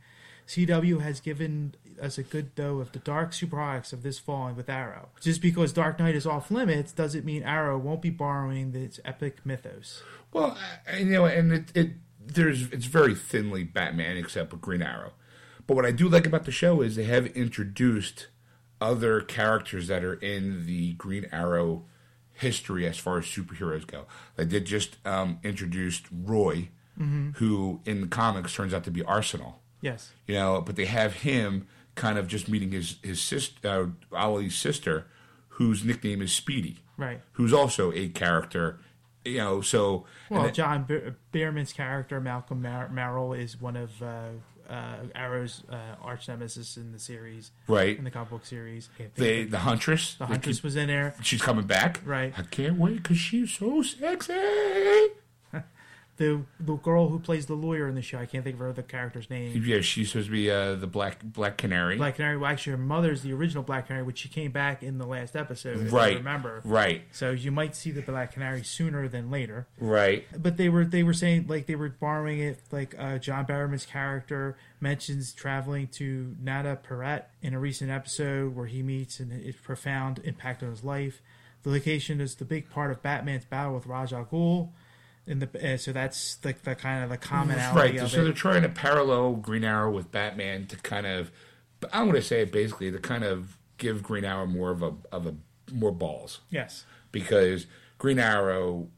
CW 0.51 1.01
has 1.01 1.21
given 1.21 1.75
us 2.03 2.19
a 2.19 2.25
good 2.25 2.51
though 2.57 2.81
of 2.81 2.91
the 2.91 2.99
dark 2.99 3.31
superheroics 3.31 3.93
of 3.93 4.03
this 4.03 4.19
fall 4.19 4.49
and 4.49 4.57
with 4.57 4.69
Arrow. 4.69 5.11
Just 5.21 5.41
because 5.41 5.73
Dark 5.73 6.01
Knight 6.01 6.17
is 6.17 6.27
off 6.27 6.51
limits 6.51 6.91
doesn't 6.93 7.25
mean 7.25 7.45
Arrow 7.45 7.79
won't 7.79 8.03
be 8.03 8.11
borrowing 8.11 8.75
its 8.75 8.99
epic 9.05 9.39
mythos. 9.47 10.03
Well, 10.33 10.59
I- 10.93 10.97
you 10.99 11.05
know, 11.05 11.25
and 11.27 11.53
it, 11.53 11.77
it 11.77 11.91
there's 12.19 12.63
it's 12.73 12.87
very 12.87 13.15
thinly 13.15 13.63
Batman 13.63 14.17
except 14.17 14.51
with 14.51 14.61
Green 14.61 14.83
Arrow. 14.83 15.13
But 15.69 15.77
what 15.77 15.87
I 15.87 15.93
do 15.93 16.09
like 16.09 16.27
about 16.27 16.45
the 16.47 16.51
show 16.53 16.81
is 16.81 16.97
they 16.97 17.05
have 17.05 17.27
introduced 17.27 18.27
other 18.81 19.21
characters 19.21 19.87
that 19.87 20.03
are 20.03 20.15
in 20.15 20.67
the 20.67 20.95
Green 20.95 21.29
Arrow 21.31 21.85
history 22.33 22.87
as 22.89 22.99
far 22.99 23.19
as 23.19 23.27
superheroes 23.27 23.87
go. 23.87 24.07
They 24.35 24.47
did 24.47 24.65
just 24.65 24.97
um, 25.07 25.39
introduced 25.45 26.07
Roy, 26.11 26.71
who 27.35 27.81
in 27.85 28.01
the 28.01 28.07
comics 28.09 28.55
turns 28.55 28.75
out 28.75 28.85
to 28.85 28.91
be 28.91 29.03
Arsenal. 29.05 29.60
Yes. 29.81 30.11
You 30.27 30.35
know, 30.35 30.61
but 30.61 30.77
they 30.77 30.85
have 30.87 31.15
him 31.15 31.67
kind 31.95 32.19
of 32.19 32.27
just 32.29 32.49
meeting 32.49 32.71
his 32.73 32.97
his 33.03 33.21
sister, 33.21 33.93
uh, 34.13 34.17
Ollie's 34.17 34.55
sister, 34.57 35.07
whose 35.51 35.85
nickname 35.85 36.23
is 36.23 36.33
Speedy, 36.33 36.79
Right. 36.97 37.21
who's 37.33 37.53
also 37.53 37.93
a 37.93 38.09
character. 38.09 38.79
You 39.25 39.37
know, 39.39 39.61
so 39.61 40.07
Well, 40.31 40.45
then- 40.45 40.55
John 40.55 40.85
Be- 40.85 41.13
Beerman's 41.33 41.73
character, 41.75 42.21
Malcolm 42.21 42.63
Mar- 42.63 42.89
Merrill, 42.89 43.35
is 43.35 43.61
one 43.61 43.77
of 43.77 44.01
uh, 44.03 44.29
uh, 44.69 44.97
Arrow's 45.15 45.63
uh, 45.71 45.97
arch 46.01 46.29
nemesis 46.29 46.77
in 46.79 46.93
the 46.93 46.99
series, 46.99 47.51
right, 47.67 47.99
in 47.99 48.05
the 48.05 48.11
comic 48.11 48.31
book 48.31 48.47
series. 48.47 48.89
The 49.17 49.45
the 49.45 49.59
Huntress, 49.59 50.15
the 50.15 50.27
Huntress 50.27 50.59
keep- 50.59 50.65
was 50.65 50.77
in 50.77 50.87
there. 50.87 51.15
she's 51.23 51.43
coming 51.43 51.67
back. 51.67 52.01
Right. 52.07 52.33
I 52.39 52.43
can't 52.45 52.79
wait 52.79 53.03
because 53.03 53.19
she's 53.19 53.51
so 53.53 53.83
sexy. 53.83 54.33
The 56.21 56.43
the 56.61 56.75
girl 56.75 57.09
who 57.09 57.19
plays 57.19 57.47
the 57.47 57.55
lawyer 57.55 57.89
in 57.89 57.95
the 57.95 58.03
show, 58.03 58.19
I 58.19 58.27
can't 58.27 58.45
think 58.45 58.53
of 58.57 58.61
her 58.61 58.69
other 58.69 58.83
character's 58.83 59.31
name. 59.31 59.63
Yeah, 59.65 59.81
she's 59.81 60.09
supposed 60.11 60.27
to 60.27 60.33
be 60.33 60.51
uh, 60.51 60.75
the 60.75 60.87
black 60.87 61.23
black 61.25 61.57
canary. 61.57 61.97
Black 61.97 62.17
Canary. 62.17 62.37
Well, 62.37 62.51
actually, 62.51 62.73
her 62.73 62.77
mother's 62.77 63.23
the 63.23 63.33
original 63.33 63.63
Black 63.63 63.87
Canary, 63.87 64.03
which 64.05 64.19
she 64.19 64.29
came 64.29 64.51
back 64.51 64.83
in 64.83 64.99
the 64.99 65.07
last 65.07 65.35
episode. 65.35 65.91
Right. 65.91 66.19
Remember. 66.19 66.61
Right, 66.63 67.05
So 67.11 67.31
you 67.31 67.51
might 67.51 67.75
see 67.75 67.91
the 67.91 68.03
Black 68.03 68.35
Canary 68.35 68.63
sooner 68.65 69.09
than 69.09 69.31
later. 69.31 69.67
right. 69.79 70.27
But 70.37 70.59
they 70.59 70.69
were 70.69 70.85
they 70.85 71.03
were 71.03 71.15
saying 71.15 71.47
like 71.49 71.65
they 71.65 71.75
were 71.75 71.89
borrowing 71.89 72.41
it 72.41 72.61
like 72.71 72.95
uh, 72.99 73.17
John 73.17 73.47
Barrowman's 73.47 73.87
character 73.87 74.59
mentions 74.79 75.33
traveling 75.33 75.89
to 75.93 76.37
Nanda 76.39 76.79
Parbat 76.87 77.25
in 77.41 77.55
a 77.55 77.59
recent 77.59 77.91
episode 77.91 78.55
where 78.55 78.67
he 78.67 78.83
meets 78.83 79.21
and 79.21 79.33
it's 79.33 79.59
profound 79.59 80.21
impact 80.23 80.63
on 80.63 80.69
his 80.69 80.85
life. 80.85 81.23
The 81.63 81.71
location 81.71 82.21
is 82.21 82.35
the 82.35 82.45
big 82.45 82.69
part 82.69 82.91
of 82.91 83.03
Batman's 83.03 83.47
battle 83.47 83.75
with 83.75 83.87
Ra's 83.87 84.13
al 84.13 84.27
Ghul. 84.27 84.69
In 85.31 85.39
the 85.39 85.75
uh, 85.75 85.77
so 85.77 85.93
that's 85.93 86.39
like 86.45 86.63
the 86.63 86.75
kind 86.75 87.05
of 87.05 87.11
the 87.11 87.17
commonality 87.17 87.99
Right. 87.99 88.11
So 88.11 88.25
they're 88.25 88.33
trying 88.33 88.63
to 88.63 88.69
parallel 88.69 89.35
Green 89.35 89.63
Arrow 89.63 89.89
with 89.91 90.11
Batman 90.11 90.67
to 90.67 90.77
kind 90.77 91.07
of, 91.07 91.31
I'm 91.93 92.07
going 92.07 92.17
to 92.17 92.23
say 92.23 92.43
it 92.43 92.51
basically 92.51 92.91
to 92.91 92.99
kind 92.99 93.23
of 93.23 93.57
give 93.79 94.03
Green 94.03 94.25
Arrow 94.25 94.47
more 94.47 94.71
of 94.71 94.83
a 94.83 94.93
of 95.13 95.27
a 95.27 95.37
more 95.73 95.93
balls 95.93 96.41
Yes, 96.51 96.85
because 97.13 97.67
Green 97.99 98.19
Arrow 98.19 98.89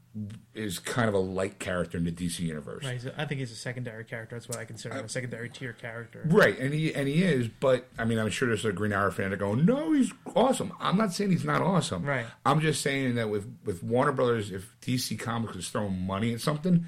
is 0.53 0.77
kind 0.77 1.09
of 1.09 1.15
a 1.15 1.19
light 1.19 1.57
character 1.57 1.97
in 1.97 2.03
the 2.03 2.11
DC 2.11 2.39
universe. 2.39 2.83
right. 2.85 3.01
I 3.17 3.25
think 3.25 3.39
he's 3.39 3.51
a 3.51 3.55
secondary 3.55 4.03
character. 4.05 4.35
That's 4.35 4.47
what 4.47 4.59
I 4.59 4.65
consider 4.65 4.95
him, 4.95 5.05
a 5.05 5.09
secondary 5.09 5.49
tier 5.49 5.73
character. 5.73 6.21
Right, 6.25 6.57
and 6.59 6.73
he 6.73 6.93
and 6.93 7.07
he 7.07 7.23
is, 7.23 7.47
but 7.47 7.87
I 7.97 8.05
mean, 8.05 8.19
I'm 8.19 8.29
sure 8.29 8.47
there's 8.47 8.65
a 8.65 8.71
Green 8.71 8.93
Arrow 8.93 9.11
fan 9.11 9.31
that 9.31 9.37
going, 9.37 9.65
"No, 9.65 9.91
he's 9.93 10.11
awesome." 10.35 10.71
I'm 10.79 10.97
not 10.97 11.13
saying 11.13 11.31
he's 11.31 11.45
not 11.45 11.61
awesome. 11.61 12.03
Right. 12.03 12.25
I'm 12.45 12.61
just 12.61 12.81
saying 12.81 13.15
that 13.15 13.29
with 13.29 13.51
with 13.65 13.81
Warner 13.83 14.11
Brothers, 14.11 14.51
if 14.51 14.75
DC 14.81 15.17
Comics 15.17 15.55
is 15.55 15.69
throwing 15.69 15.99
money 16.05 16.33
at 16.33 16.41
something, 16.41 16.85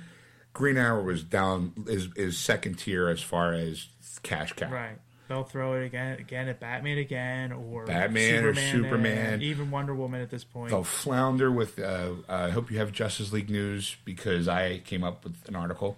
Green 0.54 0.78
Arrow 0.78 1.10
is 1.10 1.24
down 1.24 1.74
is 1.88 2.10
is 2.16 2.38
second 2.38 2.78
tier 2.78 3.10
as 3.10 3.22
far 3.22 3.54
as 3.54 3.88
cash 4.22 4.54
cow. 4.54 4.72
Right. 4.72 5.00
They'll 5.28 5.44
throw 5.44 5.74
it 5.74 5.86
again, 5.86 6.20
again 6.20 6.48
at 6.48 6.60
Batman 6.60 7.00
again, 7.00 7.52
or 7.52 7.86
Batman 7.86 8.44
or 8.46 8.54
Superman, 8.54 8.72
Superman. 8.84 9.34
uh, 9.40 9.44
even 9.44 9.72
Wonder 9.72 9.96
Woman 9.96 10.22
at 10.22 10.30
this 10.30 10.44
point. 10.44 10.70
They'll 10.70 10.84
flounder 10.84 11.52
with. 11.52 11.80
Uh, 11.80 12.12
I 12.30 12.50
hope 12.52 12.70
you 12.70 12.78
have 12.78 12.92
Justice 12.92 13.34
League 13.34 13.50
news 13.50 13.96
because 14.06 14.48
I 14.48 14.80
came 14.80 15.04
up 15.04 15.24
with 15.24 15.36
an 15.48 15.56
article. 15.56 15.98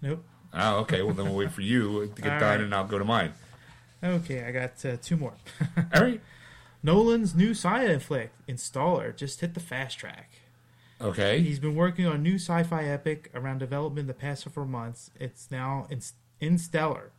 Nope. 0.00 0.24
Oh, 0.54 0.76
okay. 0.78 1.02
Well, 1.02 1.14
then 1.14 1.26
we'll 1.26 1.36
wait 1.36 1.50
for 1.52 1.60
you 1.62 2.12
to 2.14 2.22
get 2.22 2.32
All 2.34 2.40
done, 2.40 2.48
right. 2.50 2.60
and 2.60 2.74
I'll 2.74 2.86
go 2.86 2.98
to 2.98 3.04
mine. 3.04 3.32
Okay, 4.02 4.44
I 4.44 4.52
got 4.52 4.84
uh, 4.84 4.96
two 5.02 5.16
more. 5.16 5.34
All 5.94 6.02
right. 6.02 6.20
Nolan's 6.82 7.34
new 7.34 7.50
sci-fi 7.50 7.98
flick, 7.98 8.30
Interstellar, 8.46 9.10
just 9.12 9.40
hit 9.40 9.54
the 9.54 9.60
fast 9.60 9.98
track. 9.98 10.30
Okay. 11.00 11.40
He's 11.40 11.58
been 11.58 11.74
working 11.74 12.06
on 12.06 12.14
a 12.14 12.18
new 12.18 12.36
sci-fi 12.36 12.84
epic 12.84 13.30
around 13.34 13.58
development 13.58 14.06
the 14.06 14.14
past 14.14 14.44
several 14.44 14.66
months. 14.66 15.10
It's 15.18 15.50
now 15.50 15.86
in, 15.90 16.00
in 16.40 16.56
Stellar, 16.58 17.10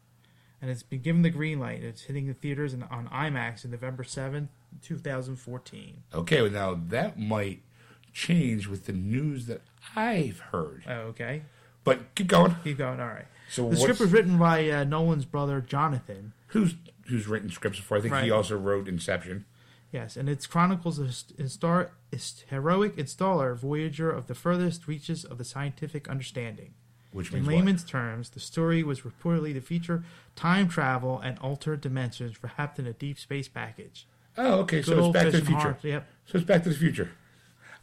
and 0.61 0.69
it's 0.69 0.83
been 0.83 1.01
given 1.01 1.21
the 1.21 1.29
green 1.29 1.59
light. 1.59 1.83
It's 1.83 2.03
hitting 2.03 2.27
the 2.27 2.33
theaters 2.33 2.73
in, 2.73 2.83
on 2.83 3.07
IMAX 3.09 3.63
in 3.65 3.71
November 3.71 4.03
seventh, 4.03 4.49
2014. 4.81 6.03
Okay, 6.13 6.41
well 6.41 6.51
now 6.51 6.79
that 6.89 7.19
might 7.19 7.61
change 8.13 8.67
with 8.67 8.85
the 8.85 8.93
news 8.93 9.45
that 9.47 9.61
I've 9.95 10.39
heard. 10.51 10.83
Oh, 10.87 10.93
okay. 11.11 11.43
But 11.83 12.13
keep 12.15 12.27
going. 12.27 12.55
Keep 12.63 12.77
going. 12.79 12.99
All 12.99 13.07
right. 13.07 13.25
So 13.49 13.69
the 13.69 13.77
script 13.77 13.99
was 13.99 14.11
written 14.11 14.37
by 14.37 14.69
uh, 14.69 14.83
Nolan's 14.83 15.25
brother, 15.25 15.61
Jonathan. 15.61 16.33
who's 16.47 16.75
who's 17.07 17.27
written 17.27 17.49
scripts 17.49 17.79
before? 17.79 17.97
I 17.97 18.01
think 18.01 18.15
he 18.17 18.31
also 18.31 18.57
wrote 18.57 18.87
Inception. 18.87 19.45
Yes, 19.91 20.15
and 20.15 20.29
it 20.29 20.47
chronicles 20.47 20.99
a 20.99 21.05
hist- 21.05 21.35
histor- 21.37 21.89
hist- 22.11 22.45
heroic 22.49 22.91
interstellar, 22.99 23.55
voyager 23.55 24.11
of 24.11 24.27
the 24.27 24.35
furthest 24.35 24.87
reaches 24.87 25.25
of 25.25 25.39
the 25.39 25.43
scientific 25.43 26.07
understanding. 26.07 26.75
Which 27.11 27.29
In 27.29 27.35
means 27.37 27.47
what? 27.47 27.55
layman's 27.55 27.83
terms, 27.83 28.29
the 28.29 28.39
story 28.39 28.83
was 28.83 29.01
reportedly 29.01 29.53
to 29.53 29.61
feature 29.61 30.03
time 30.35 30.67
travel 30.69 31.19
and 31.19 31.39
altered 31.39 31.81
dimensions 31.81 32.35
wrapped 32.43 32.77
in 32.79 32.85
a 32.85 32.93
deep 32.93 33.17
space 33.17 33.47
package. 33.47 34.05
Oh, 34.37 34.59
okay. 34.59 34.81
So 34.83 34.99
it's 35.05 35.13
Back 35.13 35.25
to 35.25 35.31
the 35.39 35.45
Future. 35.45 35.59
horror- 35.59 35.77
Yep. 35.81 36.07
So 36.27 36.37
it's 36.37 36.47
Back 36.47 36.63
to 36.63 36.69
the 36.69 36.75
Future. 36.75 37.11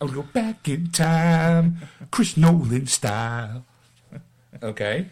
I 0.01 0.05
would 0.05 0.15
go 0.15 0.23
back 0.23 0.69
in 0.69 0.91
time, 0.91 1.79
Chris 2.11 2.37
Nolan 2.37 2.87
style. 2.87 3.65
Okay. 4.63 5.09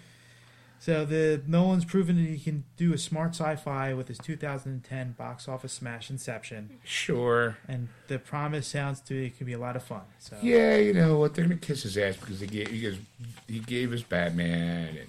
So 0.84 1.06
the 1.06 1.40
Nolan's 1.46 1.86
proven 1.86 2.16
that 2.16 2.28
he 2.30 2.38
can 2.38 2.64
do 2.76 2.92
a 2.92 2.98
smart 2.98 3.30
sci-fi 3.30 3.94
with 3.94 4.08
his 4.08 4.18
2010 4.18 5.12
box 5.12 5.48
office 5.48 5.72
smash 5.72 6.10
Inception, 6.10 6.78
Sure. 6.84 7.56
and 7.66 7.88
the 8.08 8.18
promise 8.18 8.66
sounds 8.66 9.00
to 9.00 9.14
it 9.24 9.38
could 9.38 9.46
be 9.46 9.54
a 9.54 9.58
lot 9.58 9.76
of 9.76 9.82
fun. 9.82 10.02
So 10.18 10.36
Yeah, 10.42 10.76
you 10.76 10.92
know 10.92 11.18
what? 11.18 11.34
They're 11.34 11.46
gonna 11.46 11.56
kiss 11.56 11.84
his 11.84 11.96
ass 11.96 12.18
because 12.18 12.40
he 12.40 12.46
gave 12.46 12.68
he, 12.68 12.80
gives, 12.80 12.98
he 13.48 13.60
gave 13.60 13.94
us 13.94 14.02
Batman 14.02 14.88
and 14.88 15.08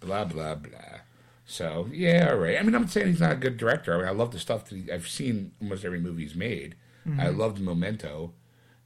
blah 0.00 0.24
blah 0.24 0.56
blah. 0.56 0.80
So 1.46 1.88
yeah, 1.92 2.30
all 2.32 2.38
right. 2.38 2.58
I 2.58 2.62
mean, 2.64 2.74
I'm 2.74 2.88
saying 2.88 3.06
he's 3.06 3.20
not 3.20 3.34
a 3.34 3.36
good 3.36 3.56
director. 3.56 3.94
I 3.94 3.98
mean, 3.98 4.08
I 4.08 4.10
love 4.10 4.32
the 4.32 4.40
stuff 4.40 4.68
that 4.68 4.74
he, 4.74 4.90
I've 4.90 5.06
seen. 5.06 5.52
Almost 5.62 5.84
every 5.84 6.00
movie 6.00 6.24
he's 6.24 6.34
made. 6.34 6.74
I 7.20 7.28
loved 7.28 7.60
Memento. 7.60 8.32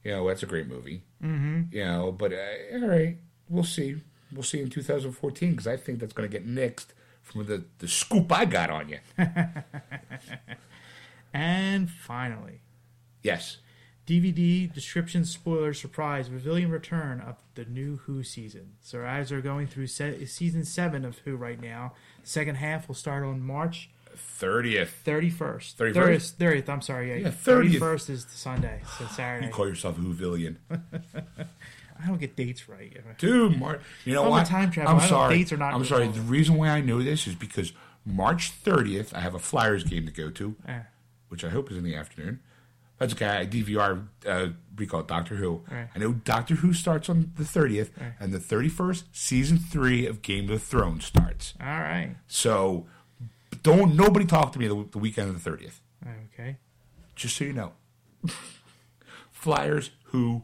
You 0.03 0.11
know, 0.11 0.27
that's 0.27 0.43
a 0.43 0.45
great 0.45 0.67
movie. 0.67 1.01
Mm-hmm. 1.23 1.75
You 1.75 1.85
know, 1.85 2.11
but 2.11 2.33
uh, 2.33 2.75
all 2.75 2.87
right, 2.87 3.17
we'll 3.47 3.63
see. 3.63 3.95
We'll 4.33 4.43
see 4.43 4.61
in 4.61 4.69
2014 4.69 5.51
because 5.51 5.67
I 5.67 5.77
think 5.77 5.99
that's 5.99 6.13
going 6.13 6.29
to 6.29 6.31
get 6.39 6.47
nixed 6.47 6.87
from 7.23 7.45
the 7.45 7.63
the 7.79 7.87
scoop 7.87 8.31
I 8.31 8.45
got 8.45 8.69
on 8.69 8.89
you. 8.89 8.99
and 11.33 11.89
finally. 11.89 12.61
yes. 13.23 13.57
DVD 14.07 14.73
description 14.73 15.23
spoiler 15.23 15.71
surprise 15.71 16.31
revealing 16.31 16.69
return 16.71 17.21
of 17.21 17.35
the 17.53 17.63
new 17.65 17.97
Who 18.07 18.23
season. 18.23 18.71
So 18.81 19.01
as 19.03 19.29
they're 19.29 19.39
going 19.39 19.67
through 19.67 19.85
se- 19.85 20.25
season 20.25 20.65
seven 20.65 21.05
of 21.05 21.19
Who 21.19 21.35
right 21.35 21.61
now, 21.61 21.93
second 22.23 22.55
half 22.55 22.87
will 22.87 22.95
start 22.95 23.23
on 23.23 23.39
March 23.41 23.91
30th. 24.39 24.87
thirty 25.05 25.29
first. 25.29 25.77
31st? 25.77 26.31
Thirtieth. 26.31 26.67
I'm 26.69 26.81
sorry. 26.81 27.09
Yeah, 27.11 27.15
Yeah, 27.17 27.27
30th. 27.27 27.33
thirty 27.33 27.77
first 27.77 28.09
is 28.09 28.25
Sunday. 28.31 28.81
So 28.97 29.05
Saturday. 29.05 29.45
You 29.45 29.51
call 29.53 29.67
yourself 29.67 29.99
a 29.99 30.01
Whovillian. 30.01 30.55
I 32.01 32.07
don't 32.07 32.19
get 32.19 32.35
dates 32.35 32.69
right. 32.69 32.95
Dude, 33.17 33.57
Mar- 33.59 33.79
you 34.05 34.13
know 34.13 34.21
I'm 34.21 34.27
a 34.27 34.31
what? 34.31 34.47
time 34.47 34.71
traveler. 34.71 34.95
I'm 35.01 35.07
sorry. 35.07 35.37
dates 35.37 35.51
are 35.51 35.57
not 35.57 35.73
I'm 35.73 35.83
sorry. 35.85 36.07
The 36.07 36.21
reason 36.21 36.55
why 36.55 36.69
I 36.69 36.81
know 36.81 37.01
this 37.03 37.27
is 37.27 37.35
because 37.35 37.73
March 38.05 38.51
30th, 38.63 39.13
I 39.13 39.19
have 39.19 39.35
a 39.35 39.39
Flyers 39.39 39.83
game 39.83 40.05
to 40.05 40.11
go 40.11 40.29
to, 40.31 40.55
Eh, 40.67 40.79
which 41.27 41.43
I 41.43 41.49
hope 41.49 41.69
is 41.71 41.77
in 41.77 41.83
the 41.83 41.95
afternoon. 41.95 42.39
That's 42.97 43.13
okay. 43.13 43.27
I 43.27 43.45
DVR, 43.45 44.07
uh, 44.27 44.47
we 44.77 44.85
call 44.85 44.99
it 45.01 45.07
Doctor 45.07 45.35
Who. 45.35 45.61
Right. 45.71 45.87
I 45.95 45.99
know 45.99 46.13
Doctor 46.13 46.55
Who 46.55 46.73
starts 46.73 47.09
on 47.09 47.31
the 47.37 47.43
30th, 47.43 47.89
Right. 47.99 48.13
and 48.19 48.33
the 48.33 48.39
31st, 48.39 49.03
season 49.11 49.57
three 49.57 50.05
of 50.05 50.21
Game 50.21 50.49
of 50.49 50.61
Thrones 50.63 51.05
starts. 51.05 51.53
all 51.61 51.67
right. 51.67 52.15
So 52.27 52.87
don't 53.63 53.95
nobody 53.95 54.25
talk 54.25 54.51
to 54.53 54.59
me 54.59 54.67
the, 54.67 54.85
the 54.91 54.97
weekend 54.97 55.29
of 55.29 55.41
the 55.43 55.49
30th. 55.49 55.79
Okay. 56.33 56.57
Just 57.15 57.35
so 57.37 57.43
you 57.45 57.53
know. 57.53 57.73
Flyers, 59.31 59.91
Who, 60.05 60.43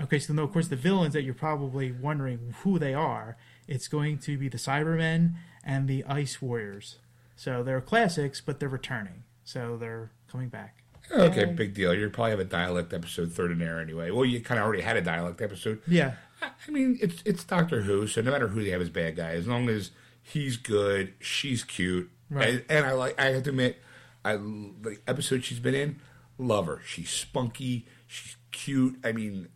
Okay. 0.00 0.18
So 0.18 0.32
no, 0.32 0.44
of 0.44 0.52
course, 0.52 0.68
the 0.68 0.76
villains 0.76 1.14
that 1.14 1.22
you're 1.22 1.34
probably 1.34 1.92
wondering 1.92 2.54
who 2.62 2.78
they 2.78 2.94
are. 2.94 3.36
It's 3.68 3.88
going 3.88 4.18
to 4.18 4.36
be 4.38 4.48
the 4.48 4.58
Cybermen 4.58 5.34
and 5.64 5.86
the 5.88 6.04
Ice 6.04 6.42
Warriors. 6.42 6.98
So 7.36 7.62
they're 7.62 7.80
classics, 7.80 8.40
but 8.40 8.60
they're 8.60 8.68
returning. 8.68 9.24
So 9.44 9.76
they're 9.76 10.10
coming 10.30 10.48
back. 10.48 10.78
Okay, 11.10 11.44
big 11.46 11.74
deal. 11.74 11.92
You 11.94 12.08
probably 12.10 12.30
have 12.30 12.40
a 12.40 12.44
Dalek 12.44 12.92
episode 12.92 13.32
third 13.32 13.50
in 13.52 13.58
there 13.58 13.80
anyway. 13.80 14.10
Well, 14.10 14.24
you 14.24 14.40
kind 14.40 14.58
of 14.60 14.64
already 14.66 14.82
had 14.82 14.96
a 14.96 15.02
Dalek 15.02 15.40
episode. 15.42 15.80
Yeah. 15.86 16.14
I 16.42 16.70
mean, 16.70 16.98
it's 17.00 17.22
it's 17.24 17.44
Doctor 17.44 17.82
Who, 17.82 18.06
so 18.06 18.20
no 18.20 18.30
matter 18.32 18.48
who 18.48 18.62
they 18.64 18.70
have 18.70 18.80
as 18.80 18.90
bad 18.90 19.16
guy, 19.16 19.30
as 19.30 19.46
long 19.46 19.68
as 19.68 19.90
he's 20.22 20.56
good, 20.56 21.14
she's 21.20 21.62
cute, 21.64 22.10
Right. 22.30 22.48
and, 22.48 22.64
and 22.68 22.86
I 22.86 22.92
like. 22.92 23.20
I 23.20 23.26
have 23.26 23.42
to 23.44 23.50
admit, 23.50 23.78
I 24.24 24.34
the 24.36 24.98
episode 25.06 25.44
she's 25.44 25.60
been 25.60 25.74
in, 25.74 26.00
love 26.38 26.66
her. 26.66 26.80
She's 26.84 27.10
spunky, 27.10 27.86
she's 28.08 28.36
cute. 28.50 28.96
I 29.04 29.12
mean, 29.12 29.48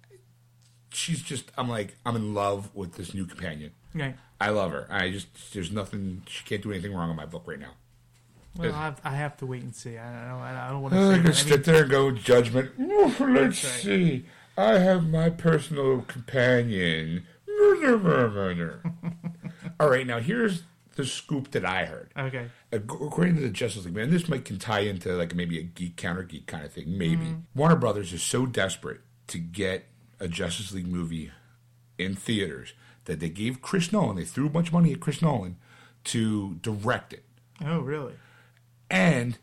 she's 0.96 1.22
just. 1.22 1.50
I'm 1.56 1.68
like, 1.68 1.96
I'm 2.04 2.16
in 2.16 2.34
love 2.34 2.74
with 2.74 2.94
this 2.94 3.14
new 3.14 3.26
companion. 3.26 3.72
Okay. 3.94 4.14
I 4.40 4.50
love 4.50 4.72
her. 4.72 4.86
I 4.90 5.10
just 5.10 5.52
there's 5.52 5.70
nothing. 5.70 6.22
She 6.26 6.44
can't 6.44 6.62
do 6.62 6.72
anything 6.72 6.94
wrong 6.94 7.10
in 7.10 7.16
my 7.16 7.26
book 7.26 7.44
right 7.46 7.58
now. 7.58 7.72
Well, 8.56 8.74
I 8.74 8.84
have, 8.84 9.00
I 9.04 9.10
have 9.10 9.36
to 9.38 9.46
wait 9.46 9.62
and 9.62 9.74
see. 9.74 9.98
I 9.98 10.28
don't. 10.28 10.40
I 10.40 10.70
don't 10.70 10.82
want 10.82 10.94
to 10.94 11.00
can 11.00 11.08
say. 11.08 11.14
I 11.14 11.18
mean, 11.18 11.26
uh, 11.26 11.32
sit 11.34 11.64
there 11.64 11.82
and 11.82 11.90
go 11.90 12.10
judgment. 12.10 12.72
Let's 12.78 13.20
right. 13.20 13.54
see. 13.54 14.24
I 14.56 14.78
have 14.78 15.06
my 15.06 15.28
personal 15.30 16.02
companion. 16.02 17.26
Murder, 17.46 17.98
murder, 17.98 18.30
murder. 18.30 18.82
All 19.80 19.90
right, 19.90 20.06
now 20.06 20.18
here's 20.18 20.62
the 20.94 21.04
scoop 21.04 21.50
that 21.50 21.64
I 21.64 21.84
heard. 21.84 22.10
Okay. 22.18 22.46
According 22.72 23.36
to 23.36 23.42
the 23.42 23.50
Justice 23.50 23.84
League, 23.84 23.94
man, 23.94 24.10
this 24.10 24.28
might 24.28 24.46
can 24.46 24.58
tie 24.58 24.80
into 24.80 25.12
like 25.12 25.34
maybe 25.34 25.58
a 25.58 25.62
geek 25.62 25.96
counter 25.96 26.22
geek 26.22 26.46
kind 26.46 26.64
of 26.64 26.72
thing. 26.72 26.96
Maybe 26.96 27.26
mm-hmm. 27.26 27.40
Warner 27.54 27.76
Brothers 27.76 28.14
is 28.14 28.22
so 28.22 28.46
desperate 28.46 29.00
to 29.28 29.38
get 29.38 29.84
a 30.20 30.28
Justice 30.28 30.72
League 30.72 30.86
movie 30.86 31.30
in 31.98 32.14
theaters 32.14 32.72
that 33.04 33.20
they 33.20 33.28
gave 33.28 33.62
Chris 33.62 33.92
Nolan. 33.92 34.16
They 34.16 34.24
threw 34.24 34.46
a 34.46 34.50
bunch 34.50 34.68
of 34.68 34.72
money 34.72 34.92
at 34.92 35.00
Chris 35.00 35.22
Nolan 35.22 35.56
to 36.04 36.54
direct 36.62 37.12
it. 37.12 37.24
Oh, 37.64 37.80
really? 37.80 38.14
And 38.90 39.38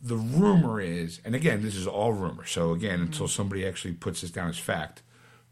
the 0.00 0.16
rumor 0.16 0.80
is, 0.80 1.20
and 1.24 1.34
again, 1.34 1.62
this 1.62 1.76
is 1.76 1.86
all 1.86 2.12
rumor. 2.12 2.44
So 2.44 2.72
again, 2.72 3.00
until 3.00 3.28
somebody 3.28 3.66
actually 3.66 3.94
puts 3.94 4.20
this 4.20 4.30
down 4.30 4.48
as 4.48 4.58
fact, 4.58 5.02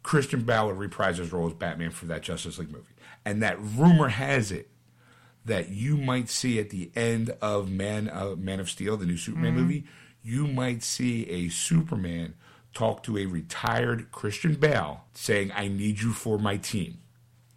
Christian 0.03 0.43
Bale 0.43 0.67
would 0.67 0.79
reprise 0.79 1.19
his 1.19 1.33
role 1.33 1.47
as 1.47 1.55
Batman 1.55 1.91
for 1.91 2.07
that 2.07 2.23
Justice 2.23 2.59
League 2.59 2.73
movie. 2.73 2.95
And 3.25 3.43
that 3.43 3.61
rumor 3.61 4.09
has 4.09 4.51
it 4.51 4.71
that 5.45 5.69
you 5.69 5.97
might 5.97 6.29
see 6.29 6.59
at 6.59 6.71
the 6.71 6.91
end 6.95 7.31
of 7.41 7.71
Man 7.71 8.09
uh, 8.09 8.35
Man 8.37 8.61
of 8.61 8.71
Steel, 8.71 8.97
the 8.97 9.07
new 9.07 9.17
Superman 9.17 9.55
movie, 9.55 9.85
you 10.23 10.47
might 10.47 10.83
see 10.83 11.29
a 11.29 11.49
Superman 11.49 12.35
talk 12.75 13.03
to 13.05 13.19
a 13.19 13.27
retired 13.27 14.11
Christian 14.13 14.55
Bale 14.55 15.05
saying, 15.13 15.53
"I 15.55 15.69
need 15.69 16.01
you 16.01 16.13
for 16.13 16.39
my 16.39 16.57
team." 16.57 16.99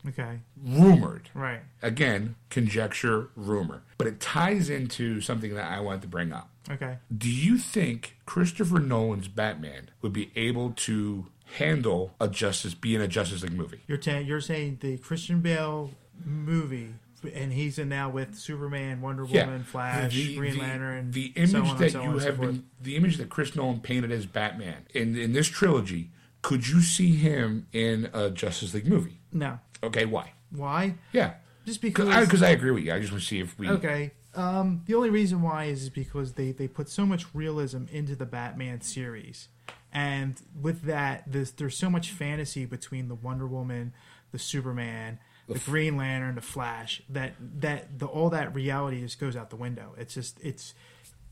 Okay. 0.08 0.40
Rumored. 0.62 1.30
Right. 1.34 1.62
Again, 1.82 2.36
conjecture, 2.50 3.30
rumor. 3.36 3.84
But 3.98 4.08
it 4.08 4.20
ties 4.20 4.70
into 4.70 5.22
something 5.22 5.54
that 5.56 5.72
I 5.72 5.80
wanted 5.80 6.02
to 6.02 6.08
bring 6.10 6.34
up. 6.34 6.50
Okay. 6.70 6.98
Do 7.16 7.30
you 7.30 7.58
think 7.58 8.18
Christopher 8.26 8.80
Nolan's 8.80 9.28
Batman 9.28 9.90
would 10.02 10.12
be 10.14 10.32
able 10.36 10.72
to 10.72 11.28
handle 11.58 12.16
a 12.20 12.28
Justice, 12.28 12.74
be 12.74 12.96
in 12.96 13.02
a 13.02 13.08
Justice 13.08 13.44
League 13.44 13.54
movie? 13.54 13.82
You're 13.88 13.98
ta- 13.98 14.18
you're 14.18 14.42
saying 14.42 14.80
the 14.82 14.98
Christian 14.98 15.40
Bale 15.42 15.92
movie, 16.26 16.96
and 17.34 17.54
he's 17.54 17.78
in 17.80 17.90
now 17.90 18.10
with 18.10 18.36
Superman, 18.36 19.02
Wonder 19.02 19.26
Woman, 19.26 19.64
Flash, 19.64 20.14
The- 20.14 20.36
Green 20.36 20.54
the- 20.56 20.60
Lantern, 20.62 21.12
The 21.12 21.34
image 21.36 21.52
so 21.52 21.62
that 21.76 21.92
so 21.92 22.04
you 22.04 22.20
so 22.20 22.26
have 22.26 22.36
forth. 22.38 22.50
been, 22.52 22.66
the 22.82 22.96
image 22.96 23.18
that 23.18 23.30
Chris 23.30 23.56
Nolan 23.56 23.80
painted 23.80 24.12
as 24.12 24.26
Batman 24.26 24.86
in 24.94 25.16
in 25.16 25.34
this 25.34 25.48
trilogy, 25.48 26.12
could 26.42 26.68
you 26.68 26.82
see 26.82 27.16
him 27.16 27.68
in 27.74 28.10
a 28.14 28.30
Justice 28.30 28.74
League 28.74 28.88
movie? 28.88 29.20
No. 29.32 29.60
Okay, 29.82 30.06
why? 30.06 30.34
Why? 30.52 30.96
Yeah, 31.12 31.34
Just 31.66 31.82
because. 31.82 32.08
because 32.26 32.44
I, 32.44 32.50
agree 32.50 32.72
with 32.72 32.84
you. 32.84 32.94
I 32.94 33.00
just 33.00 33.12
want 33.12 33.22
to 33.24 33.28
see 33.28 33.40
if 33.40 33.58
we. 33.58 33.68
Okay. 33.70 34.12
Um, 34.36 34.82
the 34.86 34.96
only 34.96 35.10
reason 35.10 35.42
why 35.42 35.66
is 35.66 35.90
because 35.90 36.34
they, 36.34 36.52
they 36.52 36.68
put 36.68 36.90
so 36.90 37.06
much 37.06 37.26
realism 37.36 37.86
into 37.92 38.16
the 38.16 38.26
Batman 38.26 38.82
series. 38.82 39.48
And 39.92 40.42
with 40.60 40.84
that, 40.84 41.24
there's, 41.28 41.52
there's 41.52 41.78
so 41.78 41.88
much 41.90 42.10
fantasy 42.12 42.66
between 42.66 43.10
the 43.10 43.16
Wonder 43.16 43.46
Woman, 43.46 43.94
the 44.32 44.40
Superman, 44.40 45.20
the 45.48 45.60
Green 45.60 45.98
Lantern, 45.98 46.36
the 46.36 46.42
Flash, 46.42 47.02
that, 47.10 47.34
that 47.60 48.00
the, 48.00 48.06
all 48.06 48.30
that 48.30 48.54
reality 48.56 49.02
just 49.02 49.20
goes 49.20 49.36
out 49.36 49.50
the 49.50 49.56
window. 49.56 49.94
It's 49.98 50.14
just, 50.14 50.40
it's, 50.42 50.74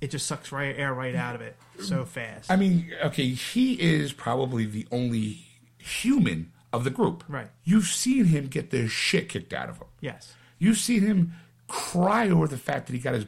it 0.01 0.11
just 0.11 0.25
sucks 0.27 0.51
right 0.51 0.75
air 0.77 0.93
right 0.93 1.15
out 1.15 1.35
of 1.35 1.41
it 1.41 1.55
so 1.79 2.05
fast. 2.05 2.51
I 2.51 2.55
mean, 2.55 2.91
okay, 3.03 3.29
he 3.29 3.79
is 3.79 4.13
probably 4.13 4.65
the 4.65 4.87
only 4.91 5.45
human 5.77 6.51
of 6.73 6.83
the 6.83 6.89
group. 6.89 7.23
Right. 7.27 7.49
You've 7.63 7.85
seen 7.85 8.25
him 8.25 8.47
get 8.47 8.71
the 8.71 8.87
shit 8.87 9.29
kicked 9.29 9.53
out 9.53 9.69
of 9.69 9.77
him. 9.77 9.87
yes. 9.99 10.33
You've 10.57 10.77
seen 10.77 11.01
him 11.01 11.33
cry 11.67 12.29
over 12.29 12.47
the 12.47 12.57
fact 12.57 12.85
that 12.85 12.93
he 12.93 12.99
got 12.99 13.15
his 13.15 13.25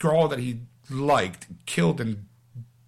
girl 0.00 0.26
that 0.26 0.40
he 0.40 0.62
liked 0.90 1.46
killed 1.66 2.00
in 2.00 2.26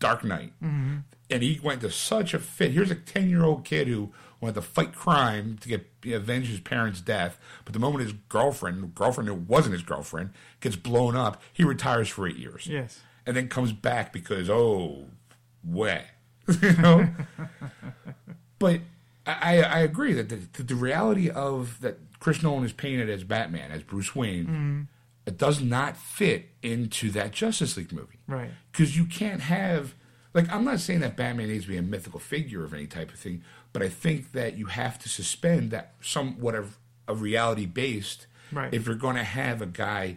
Dark 0.01 0.25
Knight. 0.25 0.53
Mm-hmm. 0.61 0.97
And 1.31 1.43
he 1.43 1.61
went 1.63 1.83
to 1.83 1.91
such 1.93 2.35
a 2.35 2.41
fit. 2.41 2.73
Here's 2.73 2.91
a 2.91 2.97
10 2.97 3.31
year 3.31 3.45
old 3.45 3.65
kid 3.65 3.87
who 3.87 4.13
wanted 4.41 4.55
to 4.55 4.63
fight 4.63 4.95
crime 4.95 5.59
to 5.61 5.69
get 5.69 5.87
avenge 6.15 6.49
his 6.49 6.61
parents' 6.61 7.01
death. 7.01 7.39
But 7.65 7.73
the 7.73 7.79
moment 7.79 8.05
his 8.05 8.13
girlfriend, 8.29 8.95
girlfriend 8.95 9.29
who 9.29 9.35
wasn't 9.35 9.75
his 9.75 9.83
girlfriend, 9.83 10.31
gets 10.61 10.77
blown 10.77 11.17
up, 11.17 11.43
he 11.53 11.65
retires 11.65 12.09
for 12.09 12.27
eight 12.29 12.37
years. 12.37 12.67
Yes. 12.67 13.01
And 13.27 13.37
then 13.37 13.49
comes 13.49 13.73
back 13.73 14.13
because, 14.13 14.49
oh, 14.49 15.07
wet. 15.65 16.07
you 16.63 16.73
know? 16.75 17.09
but 18.59 18.81
I, 19.27 19.63
I 19.63 19.79
agree 19.81 20.13
that 20.13 20.29
the, 20.29 20.37
that 20.37 20.69
the 20.69 20.75
reality 20.77 21.29
of 21.29 21.81
that 21.81 21.99
Chris 22.21 22.43
Nolan 22.43 22.65
is 22.65 22.73
painted 22.73 23.11
as 23.11 23.25
Batman, 23.25 23.71
as 23.73 23.83
Bruce 23.83 24.15
Wayne, 24.15 24.45
mm-hmm. 24.45 24.83
it 25.27 25.37
does 25.37 25.61
not 25.61 25.97
fit 25.97 26.51
into 26.63 27.11
that 27.11 27.33
Justice 27.33 27.77
League 27.77 27.93
movie. 27.93 28.21
Right. 28.27 28.51
Because 28.71 28.97
you 28.97 29.05
can't 29.05 29.41
have, 29.41 29.95
like, 30.33 30.51
I'm 30.51 30.65
not 30.65 30.81
saying 30.81 31.01
that 31.01 31.17
Batman 31.17 31.49
needs 31.49 31.65
to 31.65 31.71
be 31.71 31.77
a 31.77 31.83
mythical 31.83 32.21
figure 32.21 32.65
of 32.65 32.73
any 32.73 32.87
type 32.87 33.13
of 33.13 33.19
thing, 33.19 33.43
but 33.77 33.85
I 33.85 33.91
think 33.91 34.33
that 34.33 34.57
you 34.57 34.67
have 34.67 34.99
to 35.01 35.09
suspend 35.11 35.71
that 35.71 35.93
somewhat 36.01 36.55
of 36.55 36.79
a 37.07 37.15
reality 37.15 37.67
based 37.67 38.27
Right. 38.51 38.73
if 38.73 38.87
you're 38.87 38.95
going 38.95 39.17
to 39.17 39.23
have 39.25 39.61
a 39.61 39.67
guy 39.67 40.17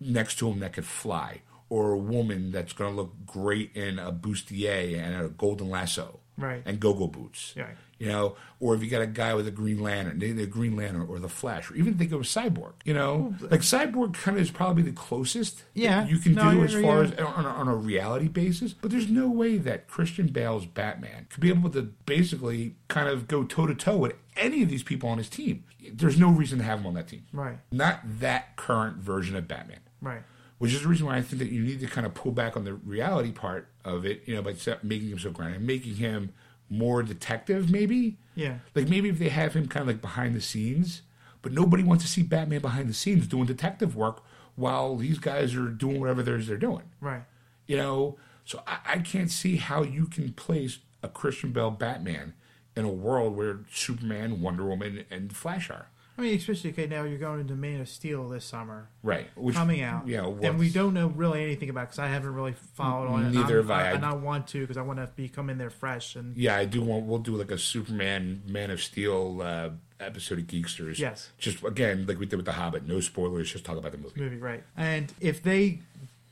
next 0.00 0.40
to 0.40 0.50
him 0.50 0.58
that 0.58 0.72
could 0.72 0.86
fly, 0.86 1.42
or 1.68 1.92
a 1.92 1.98
woman 1.98 2.50
that's 2.50 2.72
going 2.72 2.90
to 2.90 2.96
look 2.96 3.14
great 3.26 3.70
in 3.76 4.00
a 4.00 4.10
bustier 4.10 4.98
and 4.98 5.14
a 5.24 5.28
golden 5.28 5.70
lasso, 5.70 6.18
Right. 6.36 6.62
and 6.66 6.80
go-go 6.80 7.06
boots, 7.06 7.54
Right. 7.56 7.76
You 8.00 8.08
know, 8.08 8.34
or 8.58 8.74
if 8.74 8.82
you 8.82 8.90
got 8.90 9.02
a 9.02 9.06
guy 9.06 9.34
with 9.34 9.46
a 9.46 9.50
Green 9.52 9.80
Lantern, 9.80 10.18
the, 10.18 10.32
the 10.32 10.46
Green 10.46 10.74
Lantern 10.74 11.06
or 11.08 11.18
the 11.20 11.28
Flash, 11.28 11.70
or 11.70 11.76
even 11.76 11.94
think 11.94 12.10
of 12.10 12.20
a 12.20 12.24
Cyborg, 12.24 12.72
you 12.84 12.92
know, 12.94 13.34
oh, 13.40 13.46
like 13.50 13.60
Cyborg 13.60 14.14
kind 14.14 14.36
of 14.36 14.42
is 14.42 14.50
probably 14.50 14.82
the 14.82 14.90
closest 14.92 15.62
Yeah. 15.74 16.06
you 16.08 16.18
can 16.18 16.32
No, 16.34 16.50
do 16.50 16.64
as 16.64 16.74
far 16.74 17.02
as 17.02 17.12
on 17.12 17.44
a, 17.44 17.48
on 17.48 17.68
a 17.68 17.76
reality 17.76 18.26
basis. 18.26 18.72
But 18.72 18.90
there's 18.90 19.08
no 19.08 19.28
way 19.28 19.58
that 19.58 19.86
Christian 19.86 20.26
Bale's 20.28 20.66
Batman 20.66 21.26
could 21.30 21.40
be 21.40 21.50
able 21.50 21.70
to 21.70 21.82
basically 22.06 22.74
kind 22.88 23.08
of 23.08 23.28
go 23.28 23.44
toe 23.44 23.66
to 23.66 23.74
toe 23.74 23.98
with 23.98 24.14
any 24.36 24.62
of 24.62 24.68
these 24.70 24.82
people 24.82 25.08
on 25.08 25.18
his 25.18 25.28
team. 25.28 25.62
There's 25.92 26.18
no 26.18 26.30
reason 26.30 26.58
to 26.58 26.64
have 26.64 26.80
him 26.80 26.86
on 26.86 26.94
that 26.94 27.08
team. 27.08 27.26
Right. 27.32 27.58
Not 27.70 28.00
that 28.20 28.56
current 28.56 28.96
version 28.96 29.36
of 29.36 29.46
Batman 29.46 29.80
Right. 30.02 30.22
which 30.58 30.72
is 30.72 30.82
the 30.82 30.88
reason 30.88 31.04
why 31.06 31.16
I 31.16 31.22
think 31.22 31.40
that 31.40 31.50
you 31.50 31.62
need 31.62 31.80
to 31.80 31.86
kind 31.86 32.06
of 32.06 32.14
pull 32.14 32.32
back 32.32 32.56
on 32.56 32.64
the 32.64 32.74
reality 32.74 33.32
part 33.32 33.68
of 33.84 34.04
it, 34.06 34.22
you 34.26 34.34
know, 34.34 34.42
by 34.42 34.54
making 34.82 35.08
him 35.10 35.18
so 35.18 35.30
grounded, 35.30 35.60
making 35.62 35.96
him 35.96 36.32
more 36.70 37.02
detective, 37.02 37.70
maybe. 37.70 38.16
Yeah. 38.34 38.58
Like 38.74 38.88
maybe 38.88 39.08
if 39.08 39.18
they 39.18 39.28
have 39.28 39.54
him 39.54 39.68
kind 39.68 39.82
of 39.82 39.88
like 39.88 40.00
behind 40.00 40.34
the 40.34 40.40
scenes, 40.40 41.02
but 41.42 41.52
nobody 41.52 41.82
wants 41.82 42.04
to 42.04 42.10
see 42.10 42.22
Batman 42.22 42.60
behind 42.60 42.88
the 42.88 42.94
scenes 42.94 43.26
doing 43.26 43.46
detective 43.46 43.96
work 43.96 44.22
while 44.56 44.96
these 44.96 45.18
guys 45.18 45.54
are 45.54 45.68
doing 45.68 46.00
whatever 46.00 46.22
there's 46.22 46.46
they're 46.46 46.56
doing. 46.56 46.84
Right. 47.00 47.22
You 47.66 47.76
know, 47.76 48.18
so 48.44 48.62
I, 48.66 48.78
I 48.86 48.98
can't 48.98 49.30
see 49.30 49.56
how 49.56 49.82
you 49.82 50.06
can 50.06 50.32
place 50.32 50.78
a 51.02 51.08
Christian 51.08 51.52
Bale 51.52 51.70
Batman 51.70 52.34
in 52.76 52.84
a 52.84 52.90
world 52.90 53.36
where 53.36 53.60
Superman, 53.72 54.40
Wonder 54.40 54.64
Woman, 54.64 55.04
and 55.10 55.34
Flash 55.34 55.70
are. 55.70 55.88
I 56.20 56.22
mean, 56.22 56.36
especially 56.36 56.70
okay, 56.70 56.86
now 56.86 57.04
you're 57.04 57.16
going 57.18 57.40
into 57.40 57.54
Man 57.54 57.80
of 57.80 57.88
Steel 57.88 58.28
this 58.28 58.44
summer. 58.44 58.90
Right? 59.02 59.28
Which, 59.36 59.56
coming 59.56 59.80
out. 59.80 60.06
Yeah, 60.06 60.26
and 60.42 60.58
we 60.58 60.68
don't 60.68 60.92
know 60.92 61.06
really 61.06 61.42
anything 61.42 61.70
about 61.70 61.86
because 61.86 61.98
I 61.98 62.08
haven't 62.08 62.34
really 62.34 62.52
followed 62.74 63.08
on 63.08 63.24
it. 63.24 63.30
Neither 63.32 63.56
have 63.56 63.70
I. 63.70 63.86
I'm- 63.86 63.96
And 63.96 64.04
I 64.04 64.12
want 64.12 64.46
to 64.48 64.60
because 64.60 64.76
I 64.76 64.82
want 64.82 64.98
to 64.98 65.08
be 65.16 65.30
come 65.30 65.48
in 65.48 65.56
there 65.56 65.70
fresh 65.70 66.16
and 66.16 66.36
Yeah, 66.36 66.56
I 66.56 66.66
do 66.66 66.82
want. 66.82 67.06
We'll 67.06 67.20
do 67.20 67.36
like 67.36 67.50
a 67.50 67.56
Superman, 67.56 68.42
Man 68.46 68.70
of 68.70 68.82
Steel 68.82 69.40
uh, 69.40 69.70
episode 69.98 70.38
of 70.40 70.46
Geeksters. 70.46 70.98
Yes. 70.98 71.30
Just 71.38 71.64
again, 71.64 72.04
like 72.06 72.18
we 72.18 72.26
did 72.26 72.36
with 72.36 72.44
the 72.44 72.52
Hobbit. 72.52 72.86
No 72.86 73.00
spoilers. 73.00 73.50
Just 73.50 73.64
talk 73.64 73.78
about 73.78 73.92
the 73.92 73.98
movie. 73.98 74.20
movie, 74.20 74.36
right? 74.36 74.62
And 74.76 75.10
if 75.20 75.42
they, 75.42 75.80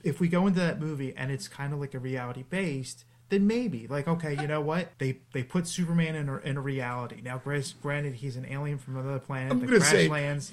if 0.05 0.21
we 0.21 0.29
go 0.29 0.47
into 0.47 0.61
that 0.61 0.81
movie 0.81 1.15
and 1.17 1.31
it's 1.33 1.49
kind 1.49 1.73
of 1.73 1.81
like 1.81 1.95
a 1.95 1.99
reality 1.99 2.45
based, 2.51 3.05
then 3.31 3.47
maybe 3.47 3.87
like 3.87 4.09
okay, 4.09 4.37
you 4.41 4.47
know 4.47 4.61
what? 4.61 4.91
They 4.99 5.19
they 5.33 5.43
put 5.43 5.67
Superman 5.67 6.15
in 6.15 6.29
a, 6.29 6.37
in 6.39 6.57
a 6.57 6.61
reality. 6.61 7.21
Now, 7.23 7.41
granted, 7.83 8.15
he's 8.15 8.37
an 8.37 8.47
alien 8.51 8.79
from 8.79 8.97
another 8.97 9.19
planet 9.19 9.53
I'm 9.53 9.61
that 9.61 9.69
crash 9.69 9.91
say- 9.91 10.09
lands 10.09 10.53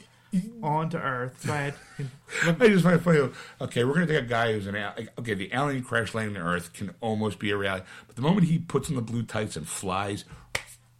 onto 0.61 0.97
Earth. 0.97 1.41
Go 1.47 1.53
ahead. 1.53 1.76
I 2.60 2.68
just 2.68 2.84
find 2.84 2.95
it 2.97 3.02
funny. 3.03 3.30
Okay, 3.61 3.84
we're 3.85 3.93
gonna 3.93 4.07
take 4.07 4.23
a 4.23 4.27
guy 4.27 4.52
who's 4.53 4.68
an 4.68 4.76
okay. 5.19 5.34
The 5.34 5.49
alien 5.53 5.84
crash 5.84 6.14
landing 6.14 6.35
on 6.35 6.45
Earth 6.47 6.73
can 6.73 6.93
almost 7.02 7.39
be 7.39 7.52
a 7.52 7.57
reality, 7.57 7.85
but 8.07 8.15
the 8.18 8.22
moment 8.22 8.47
he 8.47 8.60
puts 8.60 8.89
on 8.89 8.95
the 8.95 9.02
blue 9.02 9.23
tights 9.23 9.56
and 9.56 9.68
flies, 9.68 10.26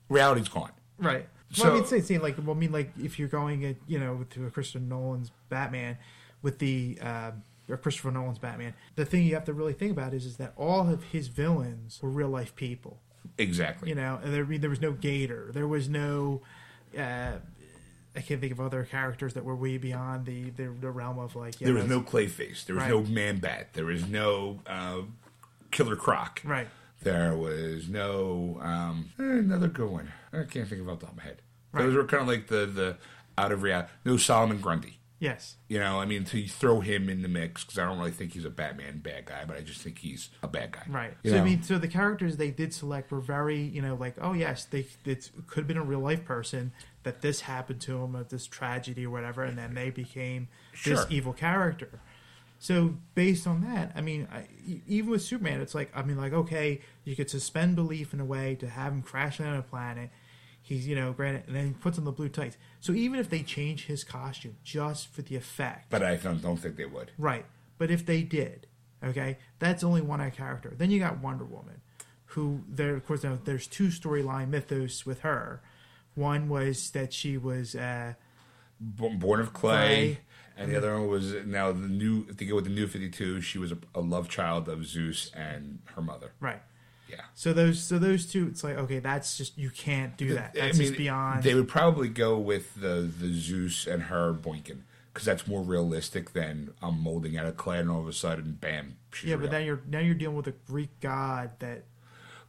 reality's 0.10 0.48
gone. 0.48 0.72
Right. 0.98 1.28
So- 1.52 1.64
well, 1.66 1.74
I 1.74 1.76
mean, 1.76 1.86
say, 1.86 2.02
say 2.02 2.18
like, 2.18 2.38
well, 2.38 2.56
I 2.56 2.60
mean, 2.60 2.72
like, 2.72 2.92
if 3.02 3.18
you're 3.20 3.28
going, 3.28 3.64
at, 3.66 3.76
you 3.88 4.00
know, 4.00 4.26
to 4.32 4.46
a 4.46 4.50
Christian 4.52 4.90
Nolan's 4.90 5.32
Batman 5.50 5.98
with 6.42 6.60
the 6.60 6.98
uh, 7.02 7.32
or 7.70 7.78
Christopher 7.78 8.12
Nolan's 8.12 8.40
Batman, 8.40 8.74
the 8.96 9.06
thing 9.06 9.24
you 9.24 9.34
have 9.36 9.46
to 9.46 9.54
really 9.54 9.74
think 9.74 9.92
about 9.92 10.14
is, 10.14 10.26
is 10.26 10.38
that 10.38 10.54
all 10.56 10.90
of 10.90 11.04
his 11.06 11.28
villains 11.28 12.00
were 12.02 12.10
real 12.10 12.30
life 12.30 12.56
people. 12.56 13.00
Exactly. 13.38 13.90
You 13.90 13.96
know, 13.96 14.20
and 14.24 14.34
there, 14.34 14.44
I 14.44 14.48
mean, 14.48 14.62
there 14.62 14.70
was 14.70 14.82
no 14.82 14.92
Gator, 14.92 15.50
there 15.54 15.68
was 15.68 15.90
no, 15.90 16.42
uh, 16.98 17.32
I 18.16 18.22
can't 18.22 18.40
think 18.40 18.52
of 18.54 18.62
other 18.62 18.84
characters 18.86 19.34
that 19.34 19.44
were 19.44 19.56
way 19.56 19.78
beyond 19.78 20.26
the 20.26 20.50
the, 20.52 20.70
the 20.80 20.90
realm 20.90 21.20
of 21.20 21.36
like. 21.36 21.60
Yeah, 21.60 21.66
there 21.66 21.76
was 21.76 21.86
no 21.88 22.02
Clayface. 22.02 22.66
There 22.66 22.76
was 22.76 22.84
Right. 22.84 22.90
no 22.92 23.04
Man 23.04 23.40
Bat. 23.40 23.70
There 23.74 23.86
was 23.86 24.08
no 24.08 24.62
uh, 24.68 25.02
Killer 25.72 25.96
Croc. 25.98 26.42
right. 26.46 26.68
There 27.02 27.36
was 27.36 27.90
no 27.90 28.58
um, 28.62 29.10
eh, 29.20 29.24
another 29.24 29.68
good 29.68 29.90
one. 29.90 30.12
I 30.32 30.44
can't 30.44 30.68
think 30.68 30.82
of 30.82 30.88
off 30.90 31.00
the 31.00 31.06
top 31.08 31.12
of 31.12 31.18
my 31.18 31.24
head. 31.24 31.42
Right. 31.74 31.84
Those 31.84 31.94
were 31.96 32.06
kind 32.06 32.22
of 32.22 32.28
like 32.30 32.48
the 32.48 32.66
the 32.66 32.98
out 33.38 33.52
of 33.52 33.62
reality. 33.64 33.90
No 34.06 34.16
Solomon 34.18 34.60
Grundy. 34.62 34.98
Yes. 35.26 35.56
You 35.70 35.80
know, 35.80 36.00
I 36.00 36.06
mean, 36.06 36.24
to 36.26 36.48
throw 36.48 36.82
him 36.82 37.10
in 37.10 37.24
the 37.24 37.28
mix 37.28 37.64
because 37.64 37.80
I 37.80 37.86
don't 37.86 37.98
really 37.98 38.12
think 38.12 38.34
he's 38.34 38.46
a 38.46 38.50
Batman 38.52 39.00
bad 39.00 39.26
guy, 39.26 39.44
but 39.46 39.58
I 39.58 39.62
just 39.62 39.82
think 39.82 39.98
he's 39.98 40.30
a 40.44 40.48
bad 40.48 40.72
guy. 40.72 40.84
Right. 40.88 41.14
You 41.24 41.32
so 41.32 41.38
I 41.40 41.44
mean, 41.44 41.64
so 41.64 41.80
the 41.80 41.88
characters 41.88 42.38
they 42.38 42.52
did 42.52 42.74
select 42.76 43.12
were 43.12 43.20
very, 43.20 43.60
you 43.60 43.82
know, 43.82 43.96
like, 43.96 44.16
oh 44.22 44.34
yes, 44.34 44.66
they 44.66 44.86
it 45.04 45.32
could 45.48 45.62
have 45.62 45.68
been 45.68 45.78
a 45.78 45.84
real 45.84 46.00
life 46.00 46.24
person 46.24 46.74
that 47.02 47.22
this 47.22 47.42
happened 47.42 47.82
to 47.82 47.94
them 47.94 48.14
of 48.14 48.30
this 48.30 48.46
tragedy 48.46 49.08
or 49.08 49.10
whatever, 49.10 49.44
and 49.44 49.58
then 49.58 49.74
they 49.74 49.90
became 49.90 50.48
this 50.84 51.06
evil 51.10 51.34
character. 51.34 52.02
So 52.60 52.96
based 53.16 53.48
on 53.48 53.62
that, 53.62 53.92
I 53.96 54.02
mean, 54.02 54.28
I, 54.32 54.46
even 54.88 55.10
with 55.10 55.24
Superman, 55.24 55.60
it's 55.60 55.74
like 55.74 55.92
I 55.96 56.04
mean, 56.04 56.18
like 56.18 56.34
okay, 56.34 56.82
you 57.04 57.16
could 57.16 57.32
suspend 57.32 57.76
belief 57.76 58.14
in 58.14 58.20
a 58.20 58.26
way 58.26 58.54
to 58.56 58.70
have 58.70 58.94
him 58.94 59.02
crash 59.02 59.40
land 59.40 59.54
on 59.54 59.60
a 59.60 59.64
planet. 59.64 60.12
He's 60.68 60.88
you 60.88 60.96
know, 60.96 61.14
granted, 61.14 61.44
and 61.46 61.56
then 61.56 61.68
he 61.68 61.74
puts 61.74 62.00
on 62.00 62.06
the 62.06 62.12
blue 62.12 62.28
tights. 62.28 62.58
So 62.82 62.92
even 62.94 63.20
if 63.20 63.30
they 63.30 63.44
change 63.44 63.86
his 63.86 64.04
costume 64.04 64.58
just 64.64 65.08
for 65.14 65.22
the 65.22 65.36
effect, 65.36 65.92
but 65.92 66.02
I 66.02 66.16
don't, 66.16 66.42
don't 66.42 66.58
think 66.58 66.76
they 66.76 66.88
would. 66.88 67.12
Right. 67.20 67.46
But 67.78 67.92
if 67.92 68.04
they 68.04 68.24
did, 68.24 68.66
okay, 69.04 69.38
that's 69.60 69.84
only 69.84 70.02
one 70.02 70.22
eye 70.22 70.32
character. 70.32 70.74
Then 70.76 70.90
you 70.90 71.00
got 71.00 71.20
Wonder 71.20 71.44
Woman, 71.46 71.82
who 72.30 72.62
there 72.68 72.96
of 72.96 73.06
course 73.06 73.24
now 73.24 73.38
there's 73.46 73.68
two 73.68 73.90
storyline 73.90 74.50
mythos 74.50 75.06
with 75.06 75.20
her. 75.20 75.62
One 76.16 76.50
was 76.50 76.90
that 76.92 77.14
she 77.14 77.38
was 77.38 77.76
uh, 77.76 78.14
B- 79.00 79.10
Born 79.20 79.42
of 79.42 79.54
clay, 79.54 79.76
Clay. 80.16 80.20
and 80.58 80.72
the 80.72 80.78
other 80.78 80.94
one 81.00 81.10
was 81.10 81.34
now 81.46 81.72
the 81.74 81.88
new. 81.88 82.26
If 82.28 82.38
they 82.38 82.46
go 82.46 82.56
with 82.56 82.64
the 82.64 82.72
new 82.72 82.88
Fifty 82.88 83.10
Two, 83.12 83.40
she 83.40 83.60
was 83.60 83.72
a, 83.72 83.78
a 83.94 84.02
love 84.02 84.30
child 84.30 84.68
of 84.68 84.84
Zeus 84.88 85.30
and 85.36 85.80
her 85.94 86.02
mother. 86.02 86.32
right. 86.40 86.62
Yeah, 87.16 87.24
So 87.34 87.54
those 87.54 87.82
so 87.82 87.98
those 88.00 88.26
two, 88.26 88.48
it's 88.48 88.64
like 88.64 88.78
okay, 88.78 89.00
that's 89.00 89.38
just 89.38 89.58
you 89.58 89.70
can't 89.70 90.18
do 90.18 90.34
that. 90.36 90.54
That's 90.54 90.78
just 90.78 90.98
beyond. 90.98 91.44
They 91.44 91.54
would 91.56 91.68
probably 91.68 92.10
go 92.10 92.38
with 92.38 92.76
the 92.76 93.10
the 93.20 93.34
Zeus 93.34 93.88
and 93.88 94.04
her 94.04 94.34
boinking 94.34 94.82
because 95.14 95.26
that's 95.26 95.48
more 95.48 95.62
realistic 95.62 96.34
than 96.34 96.74
I'm 96.82 97.02
molding 97.02 97.38
out 97.38 97.46
of 97.46 97.56
clay 97.56 97.80
and 97.80 97.90
all 97.90 98.02
of 98.02 98.08
a 98.08 98.14
sudden, 98.14 98.58
bam, 98.60 98.98
she's 99.14 99.30
yeah, 99.30 99.36
real. 99.36 99.44
but 99.48 99.52
now 99.54 99.60
you're 99.60 99.82
now 99.88 100.00
you're 100.00 100.14
dealing 100.16 100.36
with 100.36 100.48
a 100.48 100.54
Greek 100.68 101.00
god 101.00 101.52
that 101.60 101.86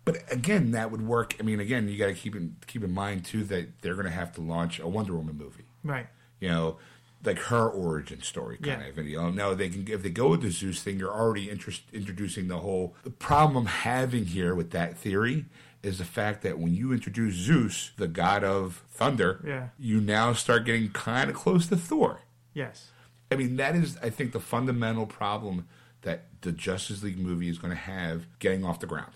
But 0.04 0.18
again, 0.32 0.72
that 0.72 0.90
would 0.90 1.02
work. 1.06 1.34
I 1.38 1.42
mean, 1.42 1.60
again, 1.60 1.88
you 1.88 1.96
got 1.98 2.06
to 2.06 2.14
keep 2.14 2.34
in 2.34 2.56
keep 2.66 2.82
in 2.82 2.92
mind 2.92 3.24
too 3.24 3.44
that 3.44 3.82
they're 3.82 3.94
going 3.94 4.06
to 4.06 4.12
have 4.12 4.32
to 4.34 4.40
launch 4.40 4.78
a 4.80 4.88
Wonder 4.88 5.14
Woman 5.14 5.36
movie. 5.36 5.64
right. 5.84 6.06
You 6.40 6.48
know, 6.48 6.76
like 7.24 7.38
her 7.38 7.68
origin 7.68 8.22
story 8.22 8.56
kind 8.58 8.80
Yeah. 8.82 8.88
of 8.88 8.94
video. 8.94 9.30
Now 9.30 9.54
they 9.54 9.68
can 9.68 9.86
if 9.88 10.02
they 10.02 10.10
go 10.10 10.28
with 10.30 10.42
the 10.42 10.50
Zeus 10.50 10.82
thing, 10.82 10.98
you're 10.98 11.12
already 11.12 11.50
interest, 11.50 11.82
introducing 11.92 12.48
the 12.48 12.58
whole. 12.58 12.94
The 13.04 13.10
problem 13.10 13.56
I'm 13.56 13.66
having 13.66 14.26
here 14.26 14.54
with 14.54 14.70
that 14.70 14.96
theory 14.96 15.46
is 15.82 15.98
the 15.98 16.04
fact 16.04 16.42
that 16.42 16.58
when 16.58 16.74
you 16.74 16.92
introduce 16.92 17.34
Zeus, 17.34 17.92
the 17.96 18.08
god 18.08 18.42
of 18.44 18.84
thunder, 18.90 19.40
Yeah. 19.46 19.68
you 19.78 20.00
now 20.00 20.32
start 20.32 20.64
getting 20.64 20.90
kind 20.90 21.30
of 21.30 21.36
close 21.36 21.66
to 21.68 21.76
Thor. 21.76 22.20
Yes. 22.54 22.90
I 23.30 23.36
mean, 23.36 23.56
that 23.56 23.74
is, 23.74 23.96
I 24.02 24.10
think, 24.10 24.32
the 24.32 24.40
fundamental 24.40 25.06
problem 25.06 25.66
that 26.02 26.26
the 26.42 26.52
Justice 26.52 27.02
League 27.02 27.18
movie 27.18 27.48
is 27.48 27.58
going 27.58 27.72
to 27.72 27.76
have 27.80 28.26
getting 28.38 28.64
off 28.64 28.78
the 28.80 28.86
ground. 28.86 29.12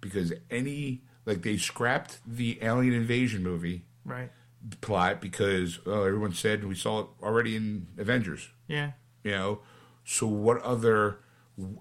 Because 0.00 0.32
any, 0.50 1.02
like, 1.26 1.42
they 1.42 1.56
scrapped 1.58 2.18
the 2.26 2.58
alien 2.62 2.94
invasion 2.94 3.42
movie 3.42 3.84
Right. 4.04 4.30
Plot 4.80 5.20
because 5.20 5.78
oh, 5.86 6.04
everyone 6.04 6.32
said 6.34 6.64
we 6.64 6.74
saw 6.74 7.00
it 7.00 7.06
already 7.22 7.56
in 7.56 7.86
Avengers, 7.98 8.50
Yeah. 8.68 8.92
you 9.24 9.32
know? 9.32 9.60
So, 10.04 10.26
what 10.26 10.60
other, 10.62 11.18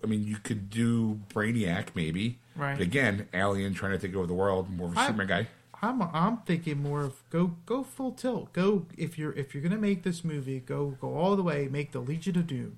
I 0.04 0.08
mean, 0.08 0.24
you 0.26 0.38
could 0.38 0.70
do 0.70 1.22
Brainiac 1.34 1.88
maybe. 1.96 2.40
Right. 2.56 2.74
But 2.78 2.84
again, 2.84 3.28
alien 3.34 3.74
trying 3.74 3.94
to 3.94 3.98
take 3.98 4.16
over 4.16 4.28
the 4.28 4.34
world, 4.34 4.70
more 4.70 4.88
of 4.90 4.98
a 4.98 5.00
Superman 5.06 5.28
guy. 5.28 5.48
I'm 5.84 6.02
I'm 6.02 6.38
thinking 6.46 6.84
more 6.84 7.02
of 7.02 7.28
go 7.32 7.56
go 7.66 7.84
full 7.84 8.12
tilt. 8.12 8.54
Go 8.54 8.86
if 8.98 9.18
you're 9.18 9.34
if 9.34 9.56
you're 9.56 9.64
gonna 9.64 9.80
make 9.80 10.04
this 10.04 10.24
movie, 10.24 10.60
go 10.60 10.96
go 11.02 11.16
all 11.18 11.36
the 11.36 11.42
way. 11.42 11.68
Make 11.68 11.92
the 11.92 12.00
Legion 12.02 12.38
of 12.38 12.46
Doom, 12.46 12.78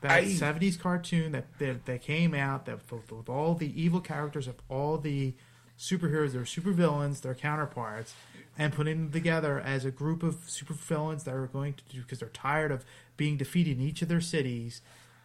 that 0.00 0.10
I- 0.10 0.24
'70s 0.24 0.76
cartoon 0.80 1.30
that 1.32 1.46
that, 1.60 1.84
that 1.86 2.02
came 2.02 2.34
out 2.34 2.66
that 2.66 2.80
with, 2.90 3.12
with 3.12 3.28
all 3.28 3.54
the 3.54 3.80
evil 3.80 4.00
characters 4.00 4.48
of 4.48 4.56
all 4.68 4.98
the 4.98 5.34
superheroes, 5.78 6.32
their 6.32 6.42
supervillains, 6.42 7.20
their 7.20 7.34
counterparts, 7.36 8.14
and 8.58 8.72
putting 8.72 8.96
them 9.04 9.12
together 9.12 9.60
as 9.60 9.84
a 9.84 9.90
group 9.90 10.22
of 10.22 10.36
supervillains 10.46 11.24
that 11.24 11.34
are 11.34 11.46
going 11.46 11.74
to 11.74 11.82
do 11.94 12.02
because 12.02 12.18
they're 12.20 12.28
tired 12.28 12.72
of 12.72 12.84
being 13.16 13.36
defeated 13.36 13.78
in 13.78 13.82
each 13.84 14.02
of 14.02 14.08
their 14.08 14.20
cities, 14.20 14.80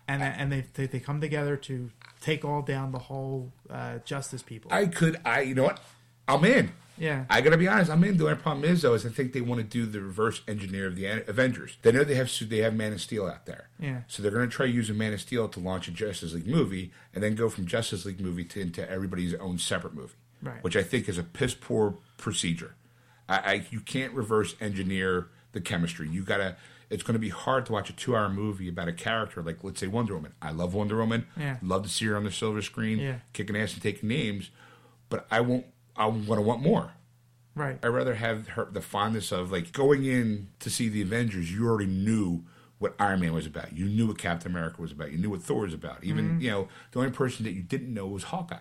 and 0.08 0.22
and 0.24 0.52
they 0.52 0.66
they, 0.74 0.86
they 0.88 1.00
come 1.00 1.22
together 1.22 1.56
to 1.58 1.92
take 2.22 2.44
all 2.46 2.62
down 2.62 2.92
the 2.92 3.00
whole 3.00 3.52
uh, 3.70 4.00
justice 4.06 4.44
people. 4.44 4.72
I 4.74 4.86
could, 4.86 5.20
I, 5.26 5.42
you 5.42 5.56
know 5.56 5.64
what? 5.64 5.80
I'm 6.28 6.46
in. 6.46 6.72
yeah. 6.98 7.26
I 7.30 7.42
gotta 7.42 7.58
be 7.58 7.68
honest, 7.68 7.90
I'm 7.90 8.04
in. 8.04 8.16
The 8.18 8.26
only 8.26 8.36
problem 8.38 8.64
is 8.64 8.84
though, 8.84 8.94
is 8.94 9.06
I 9.06 9.10
think 9.10 9.34
they 9.34 9.42
want 9.42 9.60
to 9.60 9.66
do 9.66 9.86
the 9.86 10.00
reverse 10.02 10.42
engineer 10.48 10.86
of 10.88 10.96
the 10.96 11.06
Avengers. 11.28 11.78
They 11.82 11.92
know 11.92 12.04
they 12.04 12.16
have 12.16 12.32
they 12.48 12.60
have 12.60 12.74
Man 12.76 12.94
of 12.94 13.02
Steel 13.02 13.26
out 13.28 13.46
there, 13.48 13.70
Yeah. 13.80 14.02
So 14.08 14.22
they're 14.22 14.32
gonna 14.32 14.48
try 14.48 14.68
using 14.68 14.98
Man 14.98 15.14
of 15.14 15.20
Steel 15.22 15.50
to 15.50 15.60
launch 15.60 15.88
a 15.88 15.92
Justice 15.92 16.34
League 16.34 16.48
movie, 16.48 16.92
and 17.14 17.24
then 17.24 17.36
go 17.36 17.50
from 17.50 17.66
Justice 17.66 18.06
League 18.06 18.22
movie 18.22 18.46
to 18.46 18.62
into 18.62 18.90
everybody's 18.90 19.34
own 19.36 19.58
separate 19.58 19.94
movie, 19.96 20.14
Right. 20.42 20.64
Which 20.64 20.76
I 20.76 20.84
think 20.84 21.10
is 21.10 21.18
a 21.18 21.24
piss 21.24 21.54
poor 21.54 21.96
procedure. 22.18 22.76
I, 23.32 23.52
I 23.52 23.66
you 23.72 23.80
can't 23.80 24.14
reverse 24.14 24.56
engineer 24.60 25.28
the 25.54 25.62
chemistry. 25.62 26.10
You 26.10 26.24
gotta. 26.24 26.58
It's 26.90 27.04
going 27.04 27.14
to 27.14 27.20
be 27.20 27.30
hard 27.30 27.66
to 27.68 27.72
watch 27.72 27.90
a 27.90 27.94
two-hour 27.94 28.28
movie 28.28 28.68
about 28.68 28.90
a 28.90 28.92
character 28.92 29.42
like, 29.42 29.64
let's 29.64 29.80
say, 29.80 29.88
Wonder 29.88 30.14
Woman. 30.14 30.34
I 30.42 30.52
love 30.52 30.74
Wonder 30.74 30.98
Woman. 30.98 31.26
Yeah. 31.38 31.56
Love 31.62 31.84
to 31.84 31.90
see 31.90 32.04
her 32.08 32.18
on 32.18 32.26
the 32.26 32.32
silver 32.34 32.62
screen, 32.62 33.00
Yeah. 33.00 33.20
kicking 33.32 33.56
ass 33.56 33.72
and 33.72 33.82
taking 33.82 34.10
names. 34.10 34.50
But 35.08 35.26
I 35.32 35.40
won't. 35.40 35.68
I'm 35.96 36.26
going 36.26 36.38
to 36.38 36.46
want 36.46 36.62
more. 36.62 36.92
Right. 37.56 37.80
I'd 37.82 37.88
rather 37.88 38.16
have 38.16 38.50
her, 38.50 38.68
the 38.70 38.82
fondness 38.82 39.32
of 39.32 39.54
like 39.54 39.72
going 39.72 40.04
in 40.04 40.50
to 40.60 40.70
see 40.70 40.90
the 40.90 41.02
Avengers. 41.02 41.50
You 41.50 41.66
already 41.66 41.90
knew 41.90 42.44
what 42.80 42.96
Iron 43.00 43.22
Man 43.22 43.34
was 43.34 43.46
about. 43.46 43.72
You 43.72 43.86
knew 43.86 44.08
what 44.08 44.18
Captain 44.18 44.52
America 44.52 44.82
was 44.82 44.92
about. 44.92 45.14
You 45.14 45.18
knew 45.18 45.30
what 45.30 45.44
Thor 45.44 45.62
was 45.62 45.74
about. 45.74 46.04
Even 46.04 46.26
mm-hmm. 46.26 46.42
you 46.42 46.52
know 46.52 46.68
the 46.92 47.00
only 47.00 47.12
person 47.12 47.46
that 47.46 47.54
you 47.54 47.62
didn't 47.62 47.94
know 47.94 48.08
was 48.08 48.24
Hawkeye. 48.24 48.58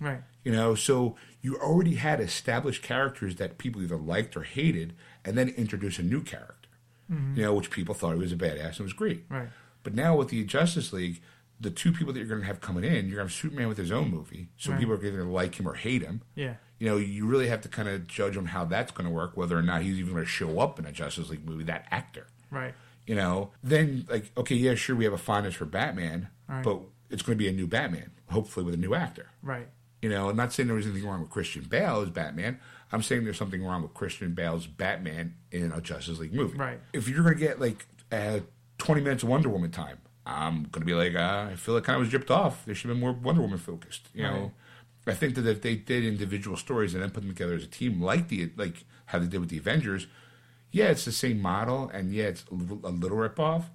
Right. 0.00 0.20
You 0.46 0.52
know, 0.52 0.76
so 0.76 1.16
you 1.42 1.56
already 1.56 1.96
had 1.96 2.20
established 2.20 2.80
characters 2.82 3.34
that 3.36 3.58
people 3.58 3.82
either 3.82 3.96
liked 3.96 4.36
or 4.36 4.44
hated, 4.44 4.94
and 5.24 5.36
then 5.36 5.48
introduce 5.48 5.98
a 5.98 6.02
new 6.04 6.22
character. 6.22 6.68
Mm-hmm. 7.10 7.36
You 7.36 7.42
know, 7.42 7.54
which 7.54 7.70
people 7.70 7.94
thought 7.96 8.12
he 8.12 8.18
was 8.20 8.30
a 8.32 8.36
badass 8.36 8.64
and 8.78 8.80
it 8.80 8.82
was 8.84 8.92
great. 8.92 9.24
Right. 9.28 9.48
But 9.82 9.94
now 9.94 10.14
with 10.16 10.28
the 10.28 10.44
Justice 10.44 10.92
League, 10.92 11.20
the 11.60 11.70
two 11.70 11.90
people 11.92 12.12
that 12.12 12.20
you're 12.20 12.28
going 12.28 12.42
to 12.42 12.46
have 12.46 12.60
coming 12.60 12.84
in, 12.84 12.92
you're 13.08 13.16
going 13.16 13.28
to 13.28 13.32
have 13.32 13.32
Superman 13.32 13.66
with 13.66 13.78
his 13.78 13.90
own 13.90 14.08
movie, 14.10 14.48
so 14.56 14.70
Right. 14.70 14.78
people 14.78 14.94
are 14.94 14.98
going 14.98 15.16
to 15.16 15.24
like 15.24 15.58
him 15.58 15.66
or 15.68 15.74
hate 15.74 16.02
him 16.02 16.22
Yeah. 16.36 16.54
you 16.78 16.88
know, 16.88 16.96
you 16.96 17.26
really 17.26 17.48
have 17.48 17.62
to 17.62 17.68
kind 17.68 17.88
of 17.88 18.06
judge 18.06 18.36
on 18.36 18.46
how 18.46 18.64
that's 18.64 18.92
going 18.92 19.06
to 19.08 19.12
work, 19.12 19.36
whether 19.36 19.58
or 19.58 19.62
not 19.62 19.82
he's 19.82 19.98
even 19.98 20.12
going 20.12 20.24
to 20.24 20.30
show 20.30 20.60
up 20.60 20.78
in 20.78 20.86
a 20.86 20.92
Justice 20.92 21.28
League 21.30 21.44
movie, 21.44 21.64
that 21.64 21.86
actor. 21.90 22.26
Right. 22.52 22.74
You 23.06 23.14
know, 23.16 23.50
then, 23.64 24.06
like, 24.08 24.30
okay, 24.36 24.54
yeah, 24.54 24.74
sure, 24.76 24.94
we 24.94 25.04
have 25.04 25.12
a 25.12 25.18
fondness 25.18 25.54
for 25.56 25.64
Batman, 25.64 26.28
Right. 26.48 26.62
but 26.62 26.80
it's 27.10 27.22
going 27.22 27.36
to 27.38 27.42
be 27.42 27.48
a 27.48 27.52
new 27.52 27.66
Batman, 27.68 28.10
hopefully 28.30 28.64
with 28.66 28.74
a 28.74 28.78
new 28.78 28.94
actor. 28.94 29.30
Right. 29.42 29.68
You 30.06 30.12
know, 30.12 30.30
I'm 30.30 30.36
not 30.36 30.52
saying 30.52 30.68
there 30.68 30.76
was 30.76 30.86
anything 30.86 31.04
wrong 31.04 31.20
with 31.20 31.30
Christian 31.30 31.64
Bale 31.64 32.00
as 32.00 32.10
Batman. 32.10 32.60
I'm 32.92 33.02
saying 33.02 33.24
there's 33.24 33.36
something 33.36 33.64
wrong 33.64 33.82
with 33.82 33.92
Christian 33.92 34.34
Bale's 34.34 34.68
Batman 34.68 35.34
in 35.50 35.72
a 35.72 35.80
Justice 35.80 36.20
League 36.20 36.32
movie. 36.32 36.56
Right. 36.56 36.78
If 36.92 37.08
you're 37.08 37.24
going 37.24 37.34
to 37.34 37.40
get, 37.40 37.60
like, 37.60 37.88
uh, 38.12 38.38
20 38.78 39.00
minutes 39.00 39.24
of 39.24 39.30
Wonder 39.30 39.48
Woman 39.48 39.72
time, 39.72 39.98
I'm 40.24 40.62
going 40.62 40.82
to 40.82 40.84
be 40.86 40.94
like, 40.94 41.16
uh, 41.16 41.48
I 41.50 41.56
feel 41.56 41.76
it 41.76 41.82
kind 41.82 41.96
of 41.96 42.02
was 42.02 42.10
dripped 42.10 42.30
off. 42.30 42.64
There 42.64 42.74
should 42.76 42.88
have 42.88 42.96
been 42.96 43.00
more 43.00 43.14
Wonder 43.14 43.42
Woman 43.42 43.58
focused, 43.58 44.08
you 44.14 44.22
know? 44.22 44.52
I 45.08 45.14
think 45.14 45.34
that 45.34 45.44
if 45.44 45.60
they 45.60 45.74
did 45.74 46.04
individual 46.04 46.56
stories 46.56 46.94
and 46.94 47.02
then 47.02 47.10
put 47.10 47.22
them 47.22 47.30
together 47.30 47.54
as 47.54 47.64
a 47.64 47.68
team, 47.68 48.00
like 48.00 48.28
the 48.28 48.52
like 48.56 48.84
how 49.06 49.18
they 49.18 49.26
did 49.26 49.40
with 49.40 49.50
the 49.50 49.58
Avengers, 49.58 50.06
yeah, 50.70 50.86
it's 50.86 51.04
the 51.04 51.10
same 51.10 51.40
model, 51.40 51.90
and 51.92 52.12
yeah, 52.12 52.26
it's 52.26 52.44
a 52.50 52.54
little, 52.54 52.80
a 52.84 52.90
little 52.90 53.16
rip 53.16 53.40
off, 53.40 53.70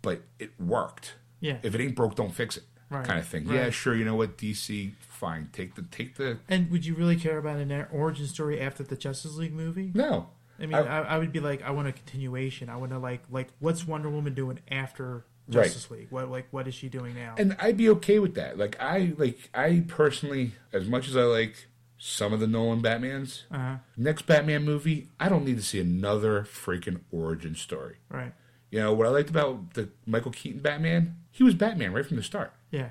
but 0.00 0.22
it 0.38 0.58
worked. 0.58 1.16
Yeah. 1.40 1.58
If 1.62 1.74
it 1.74 1.82
ain't 1.82 1.96
broke, 1.96 2.14
don't 2.14 2.34
fix 2.34 2.56
it, 2.56 2.64
Right. 2.90 3.04
kind 3.04 3.18
of 3.18 3.26
thing. 3.26 3.46
Right. 3.46 3.56
Yeah, 3.56 3.70
sure. 3.70 3.94
You 3.94 4.04
know 4.04 4.14
what, 4.14 4.36
DC, 4.38 4.92
fine. 5.00 5.48
Take 5.52 5.74
the 5.74 5.82
take 5.82 6.16
the 6.16 6.38
And 6.48 6.70
would 6.70 6.84
you 6.86 6.94
really 6.94 7.16
care 7.16 7.38
about 7.38 7.58
an 7.58 7.86
origin 7.92 8.26
story 8.26 8.60
after 8.60 8.82
the 8.82 8.96
Justice 8.96 9.36
League 9.36 9.52
movie? 9.54 9.90
no. 9.94 10.28
I 10.58 10.64
mean, 10.64 10.74
I- 10.74 11.00
I, 11.00 11.00
I 11.02 11.18
would 11.18 11.32
be 11.32 11.40
like, 11.40 11.62
I 11.62 11.70
want 11.70 11.86
a 11.88 11.92
continuation. 11.92 12.70
I 12.70 12.76
want 12.76 12.90
to 12.92 12.98
like, 12.98 13.20
like, 13.30 13.48
what's 13.58 13.86
Wonder 13.86 14.08
Woman 14.08 14.32
doing 14.32 14.58
after 14.70 15.26
Right. 15.48 15.64
Justice 15.64 15.90
League? 15.90 16.06
What, 16.10 16.30
like, 16.30 16.46
what 16.50 16.66
is 16.66 16.74
she 16.74 16.88
doing 16.88 17.14
now? 17.14 17.34
and 17.38 17.56
I'd 17.60 17.76
be 17.76 17.88
okay 17.90 18.18
with 18.18 18.34
that. 18.36 18.56
Like 18.58 18.76
I 18.80 19.12
like 19.18 19.50
I 19.54 19.84
personally, 19.86 20.52
as 20.72 20.88
much 20.88 21.08
as 21.08 21.16
I 21.16 21.22
like 21.24 21.66
some 21.98 22.32
of 22.32 22.40
the 22.40 22.46
Nolan 22.46 22.82
Batmans, 22.82 23.42
uh-huh. 23.50 23.76
next 23.96 24.26
Batman 24.26 24.64
movie, 24.64 25.08
I 25.20 25.28
don't 25.28 25.44
need 25.44 25.56
to 25.58 25.62
see 25.62 25.78
another 25.80 26.42
freaking 26.42 27.00
origin 27.12 27.54
story. 27.54 27.96
Right. 28.08 28.32
You 28.70 28.80
know 28.80 28.92
what 28.94 29.06
I 29.06 29.10
liked 29.10 29.30
about 29.30 29.74
the 29.74 29.90
Michael 30.06 30.32
Keaton 30.32 30.60
Batman? 30.60 31.16
He 31.30 31.42
was 31.44 31.54
Batman 31.54 31.92
right 31.92 32.04
from 32.04 32.16
the 32.16 32.22
start. 32.22 32.52
Yeah. 32.70 32.90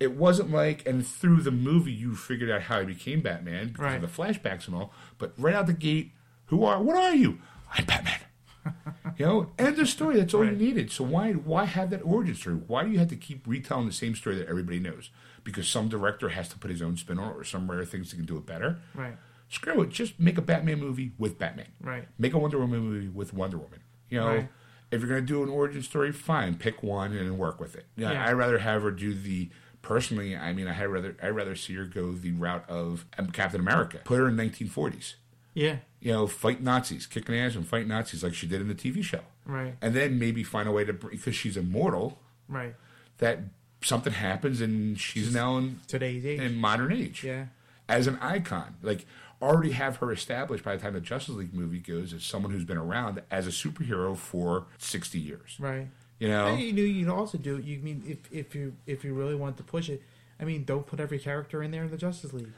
It 0.00 0.16
wasn't 0.16 0.50
like, 0.50 0.86
and 0.86 1.06
through 1.06 1.42
the 1.42 1.50
movie, 1.50 1.92
you 1.92 2.14
figured 2.16 2.50
out 2.50 2.62
how 2.62 2.80
he 2.80 2.86
became 2.86 3.20
Batman 3.22 3.68
because 3.68 3.80
Right. 3.84 3.94
of 3.94 4.02
the 4.02 4.22
flashbacks 4.22 4.66
and 4.66 4.74
all. 4.76 4.92
But 5.18 5.32
right 5.38 5.54
out 5.54 5.66
the 5.66 5.72
gate, 5.72 6.12
who 6.46 6.64
are? 6.64 6.82
What 6.82 6.96
are 6.96 7.14
you? 7.14 7.38
I'm 7.76 7.84
Batman. 7.84 8.20
you 9.18 9.26
know, 9.26 9.52
end 9.58 9.78
of 9.78 9.88
story. 9.88 10.16
That's 10.16 10.34
all 10.34 10.42
Right. 10.42 10.52
you 10.52 10.58
needed. 10.58 10.90
So 10.90 11.04
why 11.04 11.32
why 11.32 11.64
have 11.64 11.90
that 11.90 12.02
origin 12.04 12.34
story? 12.34 12.56
Why 12.56 12.84
do 12.84 12.90
you 12.90 12.98
have 12.98 13.08
to 13.08 13.16
keep 13.16 13.46
retelling 13.46 13.86
the 13.86 13.92
same 13.92 14.14
story 14.14 14.36
that 14.36 14.48
everybody 14.48 14.78
knows? 14.80 15.10
Because 15.44 15.68
some 15.68 15.88
director 15.88 16.30
has 16.30 16.48
to 16.50 16.58
put 16.58 16.70
his 16.70 16.82
own 16.82 16.96
spin 16.96 17.18
on 17.18 17.30
it, 17.32 17.36
or 17.36 17.44
some 17.44 17.70
rare 17.70 17.84
things 17.84 18.10
that 18.10 18.16
can 18.16 18.24
do 18.26 18.36
it 18.36 18.46
better. 18.46 18.78
Right. 18.94 19.16
Screw 19.48 19.82
it. 19.82 19.90
Just 19.90 20.18
make 20.18 20.38
a 20.38 20.42
Batman 20.42 20.80
movie 20.80 21.12
with 21.18 21.38
Batman. 21.38 21.68
Right. 21.80 22.08
Make 22.18 22.32
a 22.32 22.38
Wonder 22.38 22.58
Woman 22.58 22.80
movie 22.80 23.08
with 23.08 23.32
Wonder 23.34 23.58
Woman. 23.58 23.80
You 24.08 24.20
know, 24.20 24.26
Right. 24.28 24.48
If 24.94 25.00
you're 25.00 25.08
going 25.10 25.20
to 25.22 25.26
do 25.26 25.42
an 25.42 25.48
origin 25.48 25.82
story, 25.82 26.12
fine, 26.12 26.54
pick 26.54 26.82
one 26.82 27.12
and 27.16 27.38
work 27.38 27.60
with 27.60 27.74
it. 27.74 27.84
Yeah, 27.96 28.12
Yeah. 28.12 28.26
I'd 28.26 28.32
rather 28.34 28.58
have 28.58 28.82
her 28.82 28.90
do 28.90 29.12
the. 29.14 29.50
Personally, 29.82 30.34
I 30.34 30.54
mean, 30.54 30.66
I 30.66 30.72
had 30.72 30.88
rather 30.88 31.14
I'd 31.22 31.28
rather 31.30 31.54
see 31.54 31.74
her 31.74 31.84
go 31.84 32.12
the 32.12 32.32
route 32.32 32.64
of 32.70 33.04
um, 33.18 33.26
Captain 33.28 33.60
America. 33.60 33.98
Put 34.02 34.18
her 34.18 34.28
in 34.28 34.36
1940s. 34.36 35.14
Yeah. 35.52 35.76
You 36.00 36.12
know, 36.12 36.26
fight 36.26 36.62
Nazis, 36.62 37.04
kicking 37.06 37.34
ass 37.36 37.54
and 37.54 37.66
fight 37.68 37.86
Nazis 37.86 38.24
like 38.24 38.32
she 38.34 38.46
did 38.46 38.62
in 38.62 38.68
the 38.68 38.74
TV 38.74 39.04
show. 39.04 39.20
Right. 39.44 39.74
And 39.82 39.92
then 39.94 40.18
maybe 40.18 40.42
find 40.42 40.66
a 40.68 40.72
way 40.72 40.84
to 40.86 40.92
because 40.94 41.34
she's 41.36 41.56
immortal 41.58 42.18
Right. 42.48 42.74
that 43.18 43.40
something 43.82 44.14
happens 44.14 44.62
and 44.62 44.98
she's 44.98 45.34
now 45.34 45.58
in, 45.58 45.80
Today's 45.86 46.24
age. 46.24 46.40
in 46.40 46.56
modern 46.56 46.90
age 46.90 47.22
yeah. 47.22 47.46
as 47.86 48.06
an 48.06 48.18
icon. 48.22 48.76
Like 48.82 49.04
already 49.44 49.72
have 49.72 49.96
her 49.96 50.10
established 50.12 50.64
by 50.64 50.76
the 50.76 50.82
time 50.82 50.94
the 50.94 51.00
Justice 51.00 51.34
League 51.34 51.54
movie 51.54 51.78
goes 51.78 52.12
as 52.12 52.24
someone 52.24 52.52
who's 52.52 52.64
been 52.64 52.78
around 52.78 53.22
as 53.30 53.46
a 53.46 53.50
superhero 53.50 54.16
for 54.16 54.66
sixty 54.78 55.18
years. 55.18 55.56
Right. 55.58 55.88
You 56.18 56.28
know, 56.28 56.46
And 56.46 56.60
you 56.60 56.72
know, 56.72 56.82
you'd 56.82 57.08
also 57.08 57.38
do 57.38 57.56
it. 57.56 57.64
You 57.64 57.78
mean 57.80 58.02
if 58.06 58.32
if 58.32 58.54
you 58.54 58.76
if 58.86 59.04
you 59.04 59.14
really 59.14 59.34
want 59.34 59.56
to 59.58 59.62
push 59.62 59.88
it, 59.88 60.02
I 60.40 60.44
mean, 60.44 60.64
don't 60.64 60.86
put 60.86 61.00
every 61.00 61.18
character 61.18 61.62
in 61.62 61.70
there 61.70 61.84
in 61.84 61.90
the 61.90 61.96
Justice 61.96 62.32
League. 62.32 62.52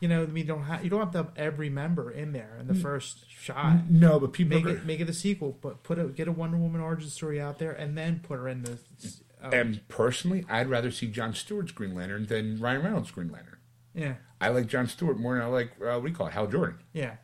You 0.00 0.08
know, 0.08 0.24
I 0.24 0.26
mean, 0.26 0.46
don't 0.46 0.64
have 0.64 0.82
you 0.82 0.90
don't 0.90 1.00
have 1.00 1.12
to 1.12 1.18
have 1.18 1.30
every 1.36 1.70
member 1.70 2.10
in 2.10 2.32
there 2.32 2.56
in 2.58 2.66
the 2.66 2.74
first 2.74 3.30
shot. 3.30 3.88
no, 3.88 4.18
but 4.18 4.32
people 4.32 4.56
Make 4.56 4.66
are, 4.66 4.76
it 4.78 4.84
make 4.84 5.00
it 5.00 5.08
a 5.08 5.12
sequel, 5.12 5.56
but 5.60 5.82
put 5.84 5.98
a 5.98 6.04
get 6.06 6.26
a 6.26 6.32
Wonder 6.32 6.56
Woman 6.56 6.80
origin 6.80 7.08
story 7.08 7.40
out 7.40 7.58
there, 7.58 7.72
and 7.72 7.96
then 7.96 8.20
put 8.20 8.38
her 8.38 8.48
in 8.48 8.62
the. 8.62 8.78
And 9.42 9.74
um, 9.76 9.80
personally, 9.88 10.44
I'd 10.48 10.68
rather 10.68 10.90
see 10.90 11.08
John 11.08 11.34
Stewart's 11.34 11.72
Green 11.72 11.94
Lantern 11.94 12.26
than 12.26 12.60
Ryan 12.60 12.82
Reynolds' 12.82 13.10
Green 13.10 13.30
Lantern. 13.30 13.58
Yeah, 13.94 14.14
I 14.40 14.48
like 14.48 14.66
John 14.66 14.86
Stewart 14.86 15.18
more 15.18 15.34
than 15.34 15.42
I 15.42 15.46
like 15.46 15.72
uh, 15.80 15.94
what 15.94 16.02
do 16.04 16.08
you 16.08 16.14
call 16.14 16.26
it, 16.28 16.32
Hal 16.32 16.46
Jordan. 16.46 16.78
yeah, 16.92 17.16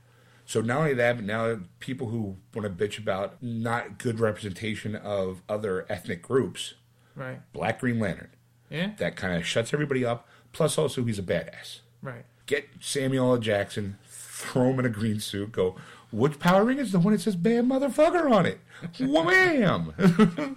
So 0.46 0.60
not 0.60 0.78
only 0.78 0.94
that, 0.94 1.16
but 1.16 1.24
now 1.24 1.58
people 1.80 2.08
who 2.08 2.36
want 2.54 2.64
to 2.66 2.70
bitch 2.88 2.98
about 2.98 3.42
not 3.42 3.98
good 3.98 4.20
representation 4.20 4.94
of 4.96 5.42
other 5.48 5.86
ethnic 5.88 6.22
groups, 6.22 6.74
right, 7.14 7.40
Black 7.52 7.80
Green 7.80 7.98
Lantern, 7.98 8.30
yeah, 8.70 8.92
that 8.98 9.16
kind 9.16 9.36
of 9.36 9.46
shuts 9.46 9.72
everybody 9.74 10.04
up. 10.04 10.26
Plus, 10.52 10.78
also 10.78 11.04
he's 11.04 11.18
a 11.18 11.22
badass. 11.22 11.80
right. 12.02 12.24
Get 12.46 12.66
Samuel 12.80 13.32
L. 13.34 13.38
Jackson, 13.38 13.98
throw 14.06 14.70
him 14.70 14.78
in 14.80 14.86
a 14.86 14.88
green 14.88 15.20
suit, 15.20 15.52
go. 15.52 15.76
Which 16.10 16.38
power 16.38 16.64
ring 16.64 16.78
is 16.78 16.92
the 16.92 16.98
one 16.98 17.12
that 17.12 17.20
says 17.20 17.36
"bad 17.36 17.66
motherfucker" 17.66 18.30
on 18.30 18.46
it? 18.46 18.58
Wham! 18.98 19.92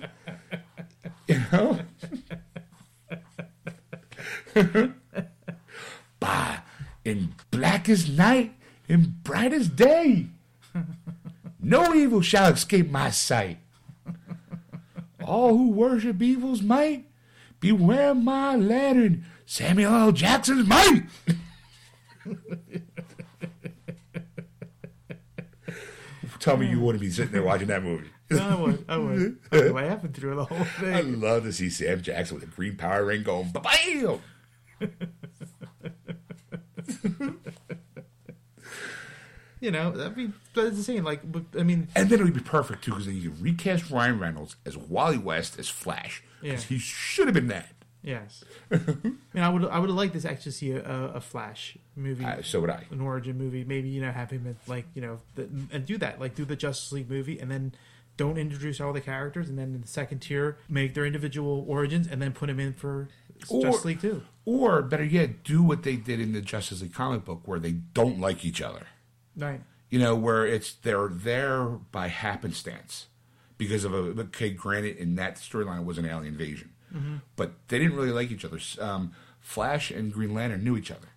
you 1.28 1.42
know. 1.52 1.80
bah, 6.22 6.60
in 7.04 7.36
black 7.52 7.90
as 7.90 8.10
night, 8.10 8.54
in 8.88 9.18
bright 9.24 9.52
as 9.52 9.68
day. 9.68 10.28
No 11.62 11.94
evil 11.94 12.22
shall 12.22 12.54
escape 12.54 12.90
my 12.90 13.12
sight. 13.12 13.58
All 15.24 15.58
who 15.58 15.70
worship 15.72 16.22
evil's 16.22 16.62
might, 16.62 17.06
beware 17.60 18.16
my 18.16 18.56
lantern, 18.56 19.26
Samuel 19.46 19.94
L. 19.94 20.14
Jackson's 20.14 20.66
might. 20.68 21.04
Tell 26.40 26.58
me 26.58 26.68
you 26.68 26.80
wouldn't 26.80 27.02
be 27.02 27.12
sitting 27.12 27.34
there 27.34 27.44
watching 27.44 27.68
that 27.68 27.84
movie. 27.84 28.10
No, 28.32 28.40
I 28.40 28.56
would, 28.56 28.86
I 28.90 28.98
would. 28.98 29.38
I 29.52 29.58
would 29.58 29.74
laugh 29.74 30.14
through 30.14 30.36
the 30.36 30.46
whole 30.46 30.66
thing. 30.80 30.94
I 30.94 31.02
love 31.02 31.44
to 31.44 31.54
see 31.54 31.70
Sam 31.70 32.02
Jackson 32.02 32.36
with 32.36 32.44
a 32.46 32.48
green 32.48 32.78
power 32.78 33.06
ring 33.06 33.22
going 33.22 33.52
bam. 33.52 34.22
You 39.60 39.70
know, 39.70 39.92
that'd 39.92 40.16
be 40.16 40.32
it's 40.56 40.76
the 40.78 40.84
same. 40.84 41.04
Like, 41.04 41.22
I 41.56 41.62
mean, 41.62 41.88
And 41.96 42.10
then 42.10 42.20
it 42.20 42.24
would 42.24 42.34
be 42.34 42.40
perfect 42.40 42.84
too, 42.84 42.92
because 42.92 43.06
then 43.06 43.16
you 43.16 43.30
could 43.30 43.42
recast 43.44 43.92
Ryan 43.92 44.18
Reynolds 44.18 44.56
as 44.66 44.76
Wally 44.76 45.20
West 45.20 45.60
as 45.60 45.70
Flash, 45.70 46.24
because 46.42 46.64
Yeah. 46.64 46.68
he 46.68 46.80
should 46.80 47.28
have 47.28 47.36
been 47.36 47.48
that. 47.50 47.70
yes. 48.02 48.44
I 48.72 48.78
mean, 49.04 49.20
I 49.36 49.50
would, 49.50 49.64
I 49.66 49.78
would 49.78 49.90
have 49.90 49.96
liked 49.96 50.20
to 50.20 50.28
actually 50.28 50.54
see 50.54 50.72
a, 50.72 50.84
a, 50.84 51.08
a 51.18 51.22
Flash 51.22 51.78
movie. 51.96 52.26
Uh, 52.26 52.42
so 52.42 52.60
would 52.62 52.72
I. 52.72 52.86
an 52.90 53.02
origin 53.02 53.38
movie. 53.38 53.64
Maybe 53.64 53.90
you 53.90 54.02
know 54.02 54.12
have 54.12 54.32
him 54.32 54.48
at, 54.48 54.68
like 54.68 54.86
you 54.96 55.02
know 55.04 55.20
the, 55.36 55.48
and 55.72 55.86
do 55.86 55.96
that 56.00 56.20
like 56.20 56.34
do 56.34 56.44
the 56.44 56.56
Justice 56.56 56.92
League 56.92 57.08
movie 57.12 57.38
and 57.40 57.52
then 57.52 57.74
don't 58.18 58.40
introduce 58.40 58.82
all 58.82 58.94
the 58.94 59.02
characters 59.02 59.48
and 59.48 59.60
then 59.60 59.76
in 59.76 59.82
the 59.82 59.88
second 59.88 60.20
tier 60.20 60.58
make 60.68 60.96
their 60.96 61.06
individual 61.06 61.64
origins 61.68 62.08
and 62.08 62.20
then 62.20 62.34
put 62.34 62.48
them 62.48 62.60
in 62.60 62.74
for 62.74 63.10
Or- 63.50 63.62
Justice 63.64 63.86
League 63.86 64.02
too. 64.02 64.24
Or 64.44 64.82
better 64.82 65.04
yet, 65.04 65.44
do 65.44 65.62
what 65.62 65.84
they 65.84 65.96
did 65.96 66.20
in 66.20 66.34
the 66.34 66.42
Justice 66.42 66.82
League 66.82 66.94
comic 66.94 67.24
book, 67.26 67.42
where 67.46 67.60
they 67.60 67.72
don't 67.74 68.20
like 68.20 68.44
each 68.44 68.60
other. 68.62 68.88
Right. 69.38 69.62
You 69.90 70.00
know, 70.00 70.16
where 70.16 70.46
it's 70.46 70.74
they're 70.74 71.10
there 71.10 71.64
by 71.66 72.08
happenstance 72.08 73.08
because 73.58 73.84
of 73.86 73.94
a 73.94 73.98
okay. 74.24 74.50
Granted, 74.50 74.98
in 74.98 75.16
that 75.16 75.36
storyline, 75.36 75.80
it 75.82 75.86
was 75.86 75.98
an 76.00 76.06
alien 76.06 76.34
invasion, 76.34 76.72
but 77.36 77.52
they 77.68 77.78
didn't 77.78 77.96
really 77.96 78.12
like 78.12 78.32
each 78.32 78.44
other. 78.46 78.60
Um, 78.80 79.12
Flash 79.40 79.92
and 79.92 80.12
Green 80.12 80.34
Lantern 80.34 80.64
knew 80.64 80.76
each 80.78 80.92
other. 80.92 81.10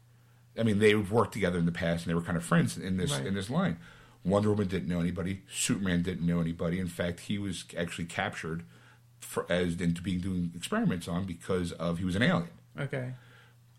I 0.58 0.62
mean, 0.62 0.78
they 0.78 0.94
worked 0.94 1.32
together 1.32 1.58
in 1.58 1.66
the 1.66 1.72
past, 1.72 2.04
and 2.04 2.10
they 2.10 2.14
were 2.14 2.22
kind 2.22 2.36
of 2.36 2.44
friends 2.44 2.76
in 2.76 2.96
this 2.98 3.12
Right. 3.12 3.26
in 3.26 3.34
this 3.34 3.48
line. 3.48 3.78
Wonder 4.24 4.50
Woman 4.50 4.68
didn't 4.68 4.88
know 4.88 5.00
anybody. 5.00 5.42
Superman 5.50 6.02
didn't 6.02 6.26
know 6.26 6.40
anybody. 6.40 6.78
In 6.78 6.88
fact, 6.88 7.20
he 7.20 7.38
was 7.38 7.64
actually 7.76 8.06
captured 8.06 8.64
for, 9.24 9.50
as 9.50 9.80
into 9.80 10.02
being 10.02 10.20
doing 10.20 10.52
experiments 10.54 11.08
on 11.08 11.24
because 11.24 11.72
of 11.72 11.98
he 11.98 12.04
was 12.04 12.16
an 12.16 12.22
alien. 12.22 12.50
Okay. 12.78 13.14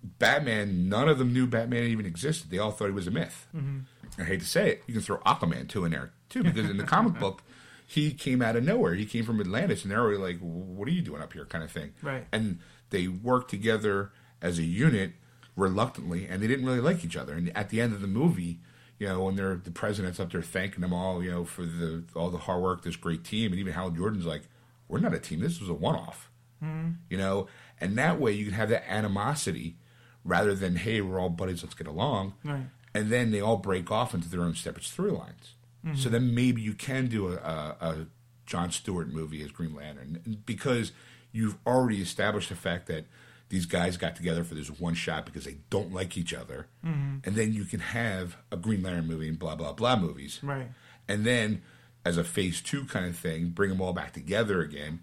Batman, 0.04 0.88
none 0.88 1.10
of 1.10 1.18
them 1.18 1.34
knew 1.34 1.48
Batman 1.48 1.84
even 1.84 2.06
existed. 2.06 2.52
They 2.52 2.60
all 2.60 2.72
thought 2.72 2.86
he 2.86 2.92
was 2.92 3.08
a 3.08 3.12
myth. 3.12 3.48
Mm-hmm. 3.56 4.22
I 4.22 4.24
hate 4.24 4.40
to 4.42 4.46
say 4.46 4.70
it. 4.70 4.84
You 4.88 4.94
can 4.94 5.02
throw 5.02 5.18
Aquaman 5.20 5.68
too 5.68 5.86
in 5.86 5.92
there 5.92 6.12
too, 6.30 6.44
because 6.44 6.70
in 6.70 6.78
the 6.78 6.84
comic 6.84 7.20
book, 7.20 7.42
he 7.88 8.14
came 8.14 8.42
out 8.42 8.56
of 8.56 8.64
nowhere. 8.64 8.94
He 8.94 9.06
came 9.06 9.26
from 9.26 9.40
Atlantis, 9.40 9.84
and 9.84 9.92
they're 9.92 10.18
like, 10.18 10.40
"What 10.40 10.88
are 10.88 10.92
you 10.92 11.02
doing 11.02 11.22
up 11.22 11.34
here?" 11.34 11.46
kind 11.46 11.64
of 11.64 11.72
thing. 11.72 11.94
Right. 12.02 12.26
And 12.32 12.60
they 12.90 13.08
worked 13.08 13.50
together 13.50 14.12
as 14.42 14.60
a 14.60 14.64
unit 14.64 15.14
reluctantly, 15.56 16.28
and 16.28 16.42
they 16.42 16.48
didn't 16.48 16.66
really 16.66 16.80
like 16.80 17.04
each 17.04 17.16
other. 17.16 17.34
And 17.34 17.56
at 17.56 17.70
the 17.70 17.82
end 17.82 17.94
of 17.94 18.02
the 18.02 18.08
movie, 18.08 18.60
you 19.00 19.08
know, 19.08 19.24
when 19.24 19.36
they're 19.36 19.56
the 19.56 19.72
president's 19.72 20.20
up 20.20 20.32
there 20.32 20.42
thanking 20.42 20.82
them 20.82 20.94
all, 20.94 21.24
you 21.24 21.32
know, 21.32 21.46
for 21.46 21.64
the 21.64 22.04
all 22.16 22.30
the 22.30 22.38
hard 22.38 22.62
work, 22.62 22.84
this 22.84 22.96
great 22.96 23.24
team, 23.24 23.52
and 23.52 23.60
even 23.60 23.74
Hal 23.74 23.92
Jordan's 23.92 24.26
like, 24.26 24.44
"We're 24.88 25.00
not 25.00 25.14
a 25.14 25.20
team. 25.20 25.40
This 25.40 25.60
was 25.60 25.70
a 25.70 25.74
one-off." 25.74 26.30
Hmm. 26.62 26.92
you 27.10 27.18
know 27.18 27.48
and 27.82 27.98
that 27.98 28.18
way 28.18 28.32
you 28.32 28.46
can 28.46 28.54
have 28.54 28.70
that 28.70 28.90
animosity 28.90 29.76
rather 30.24 30.56
than 30.56 30.78
hey 30.78 31.02
we're 31.02 31.20
all 31.20 31.30
buddies 31.30 31.62
let's 31.62 31.76
get 31.76 31.86
along 31.86 32.34
Right. 32.46 32.68
and 32.94 33.12
then 33.12 33.32
they 33.32 33.42
all 33.42 33.58
break 33.58 33.92
off 33.92 34.14
into 34.14 34.30
their 34.30 34.40
own 34.42 34.56
separate 34.56 34.86
storylines 34.86 35.52
hmm. 35.84 35.96
so 35.96 36.08
then 36.08 36.34
maybe 36.34 36.62
you 36.62 36.74
can 36.74 37.08
do 37.08 37.28
a, 37.28 37.34
a, 37.36 37.78
a 37.82 38.08
john 38.46 38.72
stewart 38.72 39.10
movie 39.10 39.44
as 39.44 39.52
green 39.52 39.76
lantern 39.76 40.42
because 40.46 40.94
you've 41.34 41.58
already 41.68 42.02
established 42.02 42.48
the 42.48 42.56
fact 42.56 42.88
that 42.88 43.06
these 43.50 43.66
guys 43.66 43.98
got 43.98 44.16
together 44.16 44.46
for 44.46 44.56
this 44.56 44.70
one 44.80 44.94
shot 44.94 45.26
because 45.26 45.44
they 45.44 45.58
don't 45.70 45.92
like 45.94 46.18
each 46.18 46.34
other 46.34 46.68
hmm. 46.86 47.18
and 47.26 47.36
then 47.36 47.52
you 47.52 47.66
can 47.66 47.82
have 47.82 48.38
a 48.50 48.56
green 48.56 48.82
lantern 48.82 49.08
movie 49.08 49.28
and 49.28 49.38
blah 49.38 49.56
blah 49.56 49.74
blah 49.74 49.98
movies 49.98 50.40
Right. 50.42 50.70
and 51.10 51.26
then 51.26 51.62
as 52.06 52.18
a 52.18 52.24
phase 52.24 52.62
two 52.62 52.86
kind 52.86 53.08
of 53.08 53.18
thing, 53.18 53.50
bring 53.50 53.72
them 53.72 53.82
all 53.82 53.92
back 53.92 54.14
together 54.14 54.62
again 54.62 55.02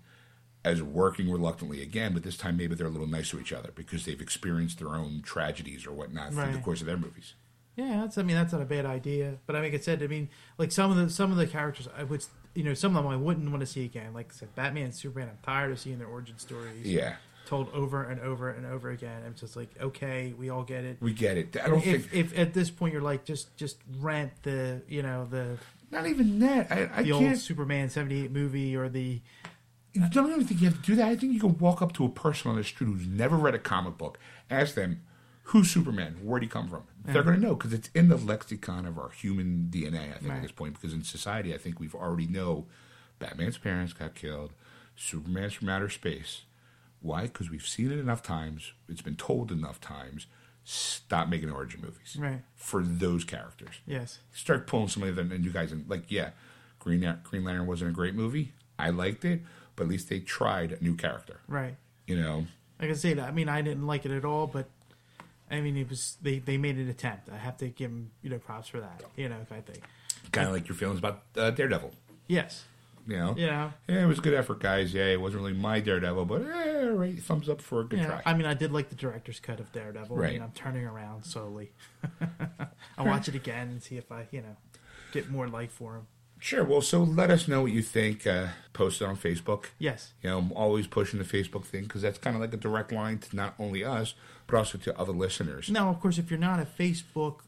as 0.64 0.80
working 0.82 1.30
reluctantly 1.30 1.82
again, 1.82 2.14
but 2.14 2.22
this 2.22 2.36
time 2.36 2.56
maybe 2.56 2.74
they're 2.74 2.86
a 2.86 2.90
little 2.90 3.08
nicer 3.08 3.36
to 3.36 3.42
each 3.42 3.52
other 3.52 3.70
because 3.74 4.04
they've 4.04 4.20
experienced 4.20 4.78
their 4.78 4.90
own 4.94 5.20
tragedies 5.22 5.86
or 5.86 5.92
whatnot 5.92 6.32
through 6.32 6.52
the 6.52 6.58
course 6.58 6.80
of 6.80 6.86
their 6.86 6.96
movies. 6.96 7.34
Yeah, 7.74 8.02
that's. 8.02 8.18
I 8.18 8.22
mean, 8.22 8.36
that's 8.36 8.52
not 8.52 8.60
a 8.60 8.66
bad 8.66 8.84
idea. 8.84 9.38
But 9.46 9.56
I 9.56 9.60
mean, 9.60 9.72
like 9.72 9.80
I 9.80 9.82
said, 9.82 10.02
I 10.02 10.06
mean, 10.06 10.28
like 10.58 10.70
some 10.70 10.90
of 10.90 10.96
the 10.98 11.08
some 11.08 11.30
of 11.30 11.38
the 11.38 11.46
characters, 11.46 11.88
I 11.96 12.04
would, 12.04 12.22
you 12.54 12.64
know, 12.64 12.74
some 12.74 12.96
of 12.96 13.02
them 13.02 13.12
I 13.12 13.16
wouldn't 13.16 13.48
want 13.50 13.60
to 13.60 13.66
see 13.66 13.84
again. 13.84 14.12
Like 14.12 14.30
I 14.30 14.34
said, 14.34 14.54
Batman, 14.54 14.84
and 14.84 14.94
Superman. 14.94 15.30
I'm 15.30 15.38
tired 15.42 15.72
of 15.72 15.80
seeing 15.80 15.98
their 15.98 16.06
origin 16.06 16.38
stories. 16.38 16.86
Yeah, 16.86 17.14
Told 17.46 17.70
over 17.72 18.04
and 18.04 18.20
over 18.20 18.50
and 18.50 18.66
over 18.66 18.90
again. 18.90 19.22
I'm 19.24 19.34
just 19.34 19.56
like, 19.56 19.70
okay, 19.80 20.34
we 20.38 20.50
all 20.50 20.64
get 20.64 20.84
it. 20.84 20.98
we 21.00 21.14
get 21.14 21.38
it. 21.38 21.56
I 21.56 21.68
don't 21.68 21.78
if, 21.78 22.10
think 22.10 22.14
if 22.14 22.38
at 22.38 22.52
this 22.52 22.70
point 22.70 22.92
you're 22.92 23.02
like 23.02 23.24
just 23.24 23.56
just 23.56 23.78
rent 23.98 24.32
the 24.42 24.82
you 24.86 25.02
know 25.02 25.26
the 25.30 25.56
not 25.92 26.06
even 26.06 26.40
that. 26.40 26.72
I, 26.72 26.90
I 26.94 27.02
the 27.02 27.12
old 27.12 27.22
can't. 27.22 27.38
Superman 27.38 27.90
'78 27.90 28.32
movie 28.32 28.74
or 28.74 28.88
the 28.88 29.20
I 30.00 30.08
don't 30.08 30.30
even 30.30 30.46
think 30.46 30.60
you 30.62 30.68
have 30.68 30.80
to 30.80 30.86
do 30.86 30.96
that. 30.96 31.08
I 31.08 31.16
think 31.16 31.34
you 31.34 31.40
can 31.40 31.58
walk 31.58 31.82
up 31.82 31.92
to 31.94 32.04
a 32.04 32.08
person 32.08 32.50
on 32.50 32.56
the 32.56 32.64
street 32.64 32.86
who's 32.86 33.06
never 33.06 33.36
read 33.36 33.54
a 33.54 33.58
comic 33.58 33.98
book, 33.98 34.18
ask 34.50 34.74
them, 34.74 35.02
"Who's 35.44 35.70
Superman? 35.70 36.16
Where'd 36.22 36.42
he 36.42 36.48
come 36.48 36.68
from?" 36.68 36.84
They're 37.04 37.16
uh-huh. 37.20 37.30
going 37.30 37.40
to 37.40 37.46
know 37.46 37.54
because 37.54 37.72
it's 37.72 37.90
in 37.94 38.08
the 38.08 38.16
lexicon 38.16 38.86
of 38.86 38.98
our 38.98 39.10
human 39.10 39.68
DNA. 39.70 40.14
I 40.14 40.18
think 40.18 40.30
Right. 40.30 40.36
at 40.36 40.42
this 40.42 40.52
point, 40.52 40.74
because 40.74 40.94
in 40.94 41.04
society, 41.04 41.52
I 41.52 41.58
think 41.58 41.78
we've 41.78 41.94
already 41.94 42.26
know 42.26 42.66
Batman's 43.18 43.58
parents 43.58 43.92
got 43.92 44.14
killed, 44.14 44.52
Superman's 44.96 45.54
from 45.54 45.68
outer 45.68 45.90
space. 45.90 46.42
Why? 47.00 47.22
Because 47.24 47.50
we've 47.50 47.66
seen 47.66 47.90
it 47.92 47.98
enough 47.98 48.22
times. 48.22 48.72
It's 48.88 49.02
been 49.02 49.16
told 49.16 49.50
enough 49.52 49.80
times. 49.80 50.26
Stop 50.64 51.28
making 51.28 51.50
origin 51.50 51.80
movies 51.80 52.16
right. 52.18 52.40
for 52.54 52.82
those 52.84 53.24
characters 53.24 53.74
Yes. 53.86 54.20
start 54.32 54.66
pulling 54.66 54.88
some 54.88 55.02
of 55.02 55.16
the 55.16 55.24
new 55.24 55.50
guys 55.50 55.72
in. 55.72 55.84
Like, 55.88 56.04
yeah, 56.10 56.30
Green 56.78 57.00
Green 57.24 57.44
Lantern 57.44 57.66
wasn't 57.66 57.90
a 57.90 57.94
great 57.94 58.14
movie. 58.14 58.52
I 58.78 58.90
liked 58.90 59.24
it, 59.24 59.42
but 59.76 59.84
at 59.84 59.88
least 59.90 60.08
they 60.08 60.20
tried 60.20 60.72
a 60.72 60.82
new 60.82 60.94
character. 60.94 61.40
Right. 61.48 61.76
You 62.06 62.16
know, 62.20 62.46
Like 62.80 62.90
I 62.90 62.94
say, 62.94 63.18
I 63.18 63.30
mean, 63.32 63.48
I 63.48 63.62
didn't 63.62 63.86
like 63.86 64.04
it 64.04 64.10
at 64.12 64.24
all, 64.24 64.46
but 64.46 64.68
I 65.50 65.60
mean, 65.60 65.76
it 65.76 65.88
was 65.88 66.16
they 66.22 66.38
they 66.38 66.56
made 66.58 66.76
an 66.76 66.88
attempt. 66.88 67.28
I 67.30 67.36
have 67.36 67.56
to 67.58 67.68
give 67.68 67.90
them 67.90 68.10
you 68.22 68.30
know 68.30 68.38
props 68.38 68.68
for 68.68 68.80
that. 68.80 69.02
You 69.16 69.28
know, 69.28 69.38
if 69.42 69.52
I 69.52 69.60
think. 69.60 69.82
kind 70.32 70.46
of 70.48 70.54
like 70.54 70.68
your 70.68 70.76
feelings 70.76 70.98
about 70.98 71.22
uh, 71.36 71.50
Daredevil. 71.50 71.92
Yes. 72.28 72.64
You 73.06 73.16
know, 73.16 73.34
Yeah. 73.36 73.72
yeah, 73.88 74.04
it 74.04 74.06
was 74.06 74.18
a 74.18 74.22
good 74.22 74.34
effort, 74.34 74.60
guys. 74.60 74.94
Yeah, 74.94 75.06
it 75.06 75.20
wasn't 75.20 75.42
really 75.42 75.56
my 75.56 75.80
Daredevil, 75.80 76.24
but 76.26 76.42
eh, 76.42 76.84
right, 76.88 77.18
thumbs 77.18 77.48
up 77.48 77.60
for 77.60 77.80
a 77.80 77.84
good 77.84 77.98
Yeah, 77.98 78.06
try. 78.06 78.22
I 78.24 78.34
mean, 78.34 78.46
I 78.46 78.54
did 78.54 78.70
like 78.72 78.90
the 78.90 78.94
director's 78.94 79.40
cut 79.40 79.58
of 79.58 79.72
Daredevil. 79.72 80.16
I 80.16 80.20
Right. 80.20 80.32
mean, 80.34 80.42
I'm 80.42 80.52
turning 80.52 80.84
around 80.84 81.24
slowly. 81.24 81.72
I'll 82.98 83.06
watch 83.06 83.28
it 83.28 83.34
again 83.34 83.68
and 83.68 83.82
see 83.82 83.96
if 83.96 84.10
I, 84.12 84.28
you 84.30 84.40
know, 84.42 84.56
get 85.12 85.30
more 85.30 85.48
life 85.48 85.72
for 85.72 85.96
him. 85.96 86.06
Sure. 86.38 86.64
Well, 86.64 86.80
so 86.80 87.02
let 87.02 87.30
us 87.30 87.46
know 87.46 87.62
what 87.62 87.70
you 87.72 87.82
think. 87.82 88.26
Uh, 88.26 88.48
post 88.72 89.00
it 89.00 89.04
on 89.04 89.16
Facebook. 89.16 89.66
Yes. 89.78 90.12
You 90.22 90.30
know, 90.30 90.38
I'm 90.38 90.52
always 90.52 90.86
pushing 90.88 91.18
the 91.20 91.24
Facebook 91.24 91.64
thing 91.64 91.84
because 91.84 92.02
that's 92.02 92.18
kind 92.18 92.34
of 92.34 92.42
like 92.42 92.52
a 92.52 92.56
direct 92.56 92.90
line 92.92 93.18
to 93.18 93.36
not 93.36 93.54
only 93.60 93.84
us, 93.84 94.14
but 94.48 94.56
also 94.56 94.76
to 94.78 94.98
other 94.98 95.12
listeners. 95.12 95.70
Now, 95.70 95.88
of 95.88 96.00
course, 96.00 96.18
if 96.18 96.30
you're 96.30 96.40
not 96.40 96.58
a 96.58 96.64
Facebook 96.64 97.40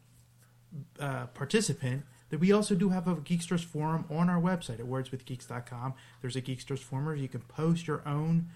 uh, 0.99 1.25
participant, 1.27 2.03
then 2.29 2.39
we 2.39 2.51
also 2.51 2.75
do 2.75 2.89
have 2.89 3.07
a 3.07 3.15
Geeksters 3.15 3.63
forum 3.63 4.05
on 4.09 4.29
our 4.29 4.41
website 4.41 4.79
at 4.79 4.85
wordswithgeeks.com. 4.85 5.93
There's 6.21 6.35
a 6.35 6.41
Geeksters 6.41 6.79
forum 6.79 7.05
where 7.05 7.15
you 7.15 7.27
can 7.27 7.41
post 7.41 7.87
your 7.87 8.01
own, 8.05 8.49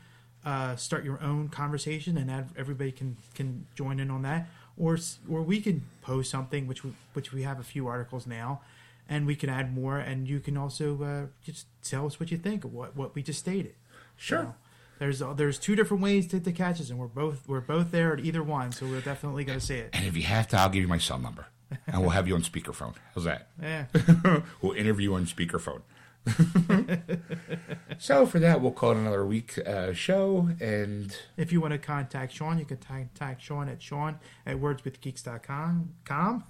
uh, 0.43 0.75
start 0.75 1.03
your 1.03 1.21
own 1.21 1.49
conversation, 1.49 2.17
and 2.17 2.31
add, 2.31 2.49
everybody 2.57 2.91
can 2.91 3.17
can 3.35 3.67
join 3.75 3.99
in 3.99 4.09
on 4.09 4.23
that. 4.23 4.47
Or 4.77 4.97
or 5.29 5.41
we 5.41 5.61
can 5.61 5.83
post 6.01 6.31
something, 6.31 6.67
which 6.67 6.83
we, 6.83 6.93
which 7.13 7.31
we 7.31 7.43
have 7.43 7.59
a 7.59 7.63
few 7.63 7.87
articles 7.87 8.25
now, 8.25 8.61
and 9.07 9.27
we 9.27 9.35
can 9.35 9.49
add 9.49 9.73
more. 9.73 9.97
And 9.99 10.27
you 10.27 10.39
can 10.39 10.57
also 10.57 11.03
uh, 11.03 11.25
just 11.43 11.67
tell 11.83 12.05
us 12.05 12.19
what 12.19 12.31
you 12.31 12.37
think 12.37 12.63
of 12.63 12.73
what 12.73 12.95
what 12.95 13.13
we 13.13 13.21
just 13.21 13.39
stated. 13.39 13.75
Sure. 14.15 14.55
There's 14.99 15.21
uh, 15.21 15.33
there's 15.33 15.57
two 15.57 15.75
different 15.75 16.03
ways 16.03 16.27
to, 16.27 16.39
to 16.41 16.51
catch 16.51 16.81
us, 16.81 16.89
and 16.89 16.99
we're 16.99 17.07
both 17.07 17.47
we're 17.47 17.61
both 17.61 17.91
there 17.91 18.13
at 18.13 18.19
either 18.19 18.43
one, 18.43 18.73
so 18.73 18.85
we're 18.85 18.99
definitely 18.99 19.45
going 19.45 19.57
to 19.59 19.65
see 19.65 19.75
it. 19.75 19.89
And 19.93 20.05
if 20.05 20.15
you 20.17 20.23
have 20.23 20.47
to, 20.49 20.57
I'll 20.57 20.69
give 20.69 20.81
you 20.81 20.89
my 20.89 20.97
cell 20.97 21.19
number, 21.19 21.47
and 21.87 22.01
we'll 22.01 22.09
have 22.11 22.27
you 22.27 22.35
on 22.35 22.41
speakerphone. 22.41 22.95
How's 23.15 23.25
that? 23.25 23.47
Yeah. 23.61 23.85
we'll 24.61 24.73
interview 24.73 25.13
on 25.13 25.25
speakerphone. 25.25 25.81
so 27.97 28.25
for 28.25 28.39
that, 28.39 28.61
we'll 28.61 28.71
call 28.71 28.91
it 28.91 28.97
another 28.97 29.25
week 29.25 29.57
uh, 29.65 29.93
show, 29.93 30.49
and 30.59 31.15
If 31.37 31.51
you 31.51 31.61
want 31.61 31.71
to 31.73 31.77
contact 31.77 32.33
Sean, 32.33 32.59
you 32.59 32.65
can 32.65 32.77
contact 32.77 33.41
Sean 33.41 33.69
at 33.69 33.81
Sean 33.81 34.19
at 34.45 34.57
wordswithgeeks.com, 34.57 35.93
com, 36.05 36.43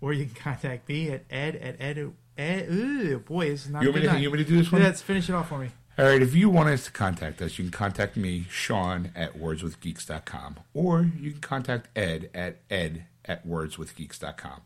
or 0.00 0.12
you 0.12 0.26
can 0.26 0.34
contact 0.34 0.88
me 0.88 1.10
at 1.10 1.24
ed 1.30 1.56
at 1.56 1.80
ed. 1.80 2.12
ed 2.36 2.68
ooh, 2.70 3.18
boy, 3.18 3.48
this 3.48 3.64
is 3.64 3.70
not 3.70 3.82
you 3.82 3.88
want, 3.88 3.96
me 3.96 4.02
good 4.02 4.12
to, 4.12 4.20
you 4.20 4.28
want 4.28 4.38
me 4.38 4.44
to 4.44 4.50
do 4.50 4.56
this 4.58 4.70
one? 4.70 4.82
Yeah, 4.82 4.88
let's 4.88 5.02
finish 5.02 5.28
it 5.28 5.34
off 5.34 5.48
for 5.48 5.58
me. 5.58 5.70
All 5.96 6.04
right, 6.04 6.20
if 6.20 6.34
you 6.34 6.50
want 6.50 6.68
us 6.68 6.84
to 6.86 6.92
contact 6.92 7.40
us, 7.40 7.56
you 7.56 7.64
can 7.64 7.72
contact 7.72 8.16
me, 8.16 8.46
Sean, 8.50 9.10
at 9.14 9.38
wordswithgeeks.com, 9.38 10.56
or 10.74 11.10
you 11.18 11.30
can 11.32 11.40
contact 11.40 11.88
Ed 11.96 12.30
at 12.34 12.58
ed 12.68 13.06
at 13.24 13.46
wordswithgeeks.com, 13.46 14.62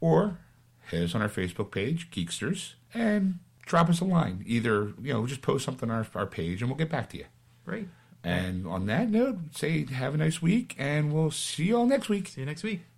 or 0.00 0.38
hit 0.90 1.02
us 1.02 1.14
on 1.14 1.22
our 1.22 1.28
Facebook 1.28 1.70
page, 1.70 2.10
Geeksters, 2.10 2.74
and 2.94 3.38
drop 3.66 3.88
us 3.88 4.00
a 4.00 4.04
line. 4.04 4.44
Either, 4.46 4.92
you 5.00 5.12
know, 5.12 5.26
just 5.26 5.42
post 5.42 5.64
something 5.64 5.90
on 5.90 5.98
our, 6.14 6.20
our 6.22 6.26
page 6.26 6.60
and 6.60 6.70
we'll 6.70 6.78
get 6.78 6.90
back 6.90 7.08
to 7.10 7.18
you. 7.18 7.26
Great. 7.64 7.88
And 8.24 8.66
on 8.66 8.86
that 8.86 9.10
note, 9.10 9.38
say 9.52 9.84
have 9.86 10.14
a 10.14 10.16
nice 10.16 10.40
week, 10.40 10.76
and 10.78 11.12
we'll 11.12 11.32
see 11.32 11.64
you 11.64 11.76
all 11.76 11.86
next 11.86 12.08
week. 12.08 12.28
See 12.28 12.40
you 12.40 12.46
next 12.46 12.62
week. 12.62 12.91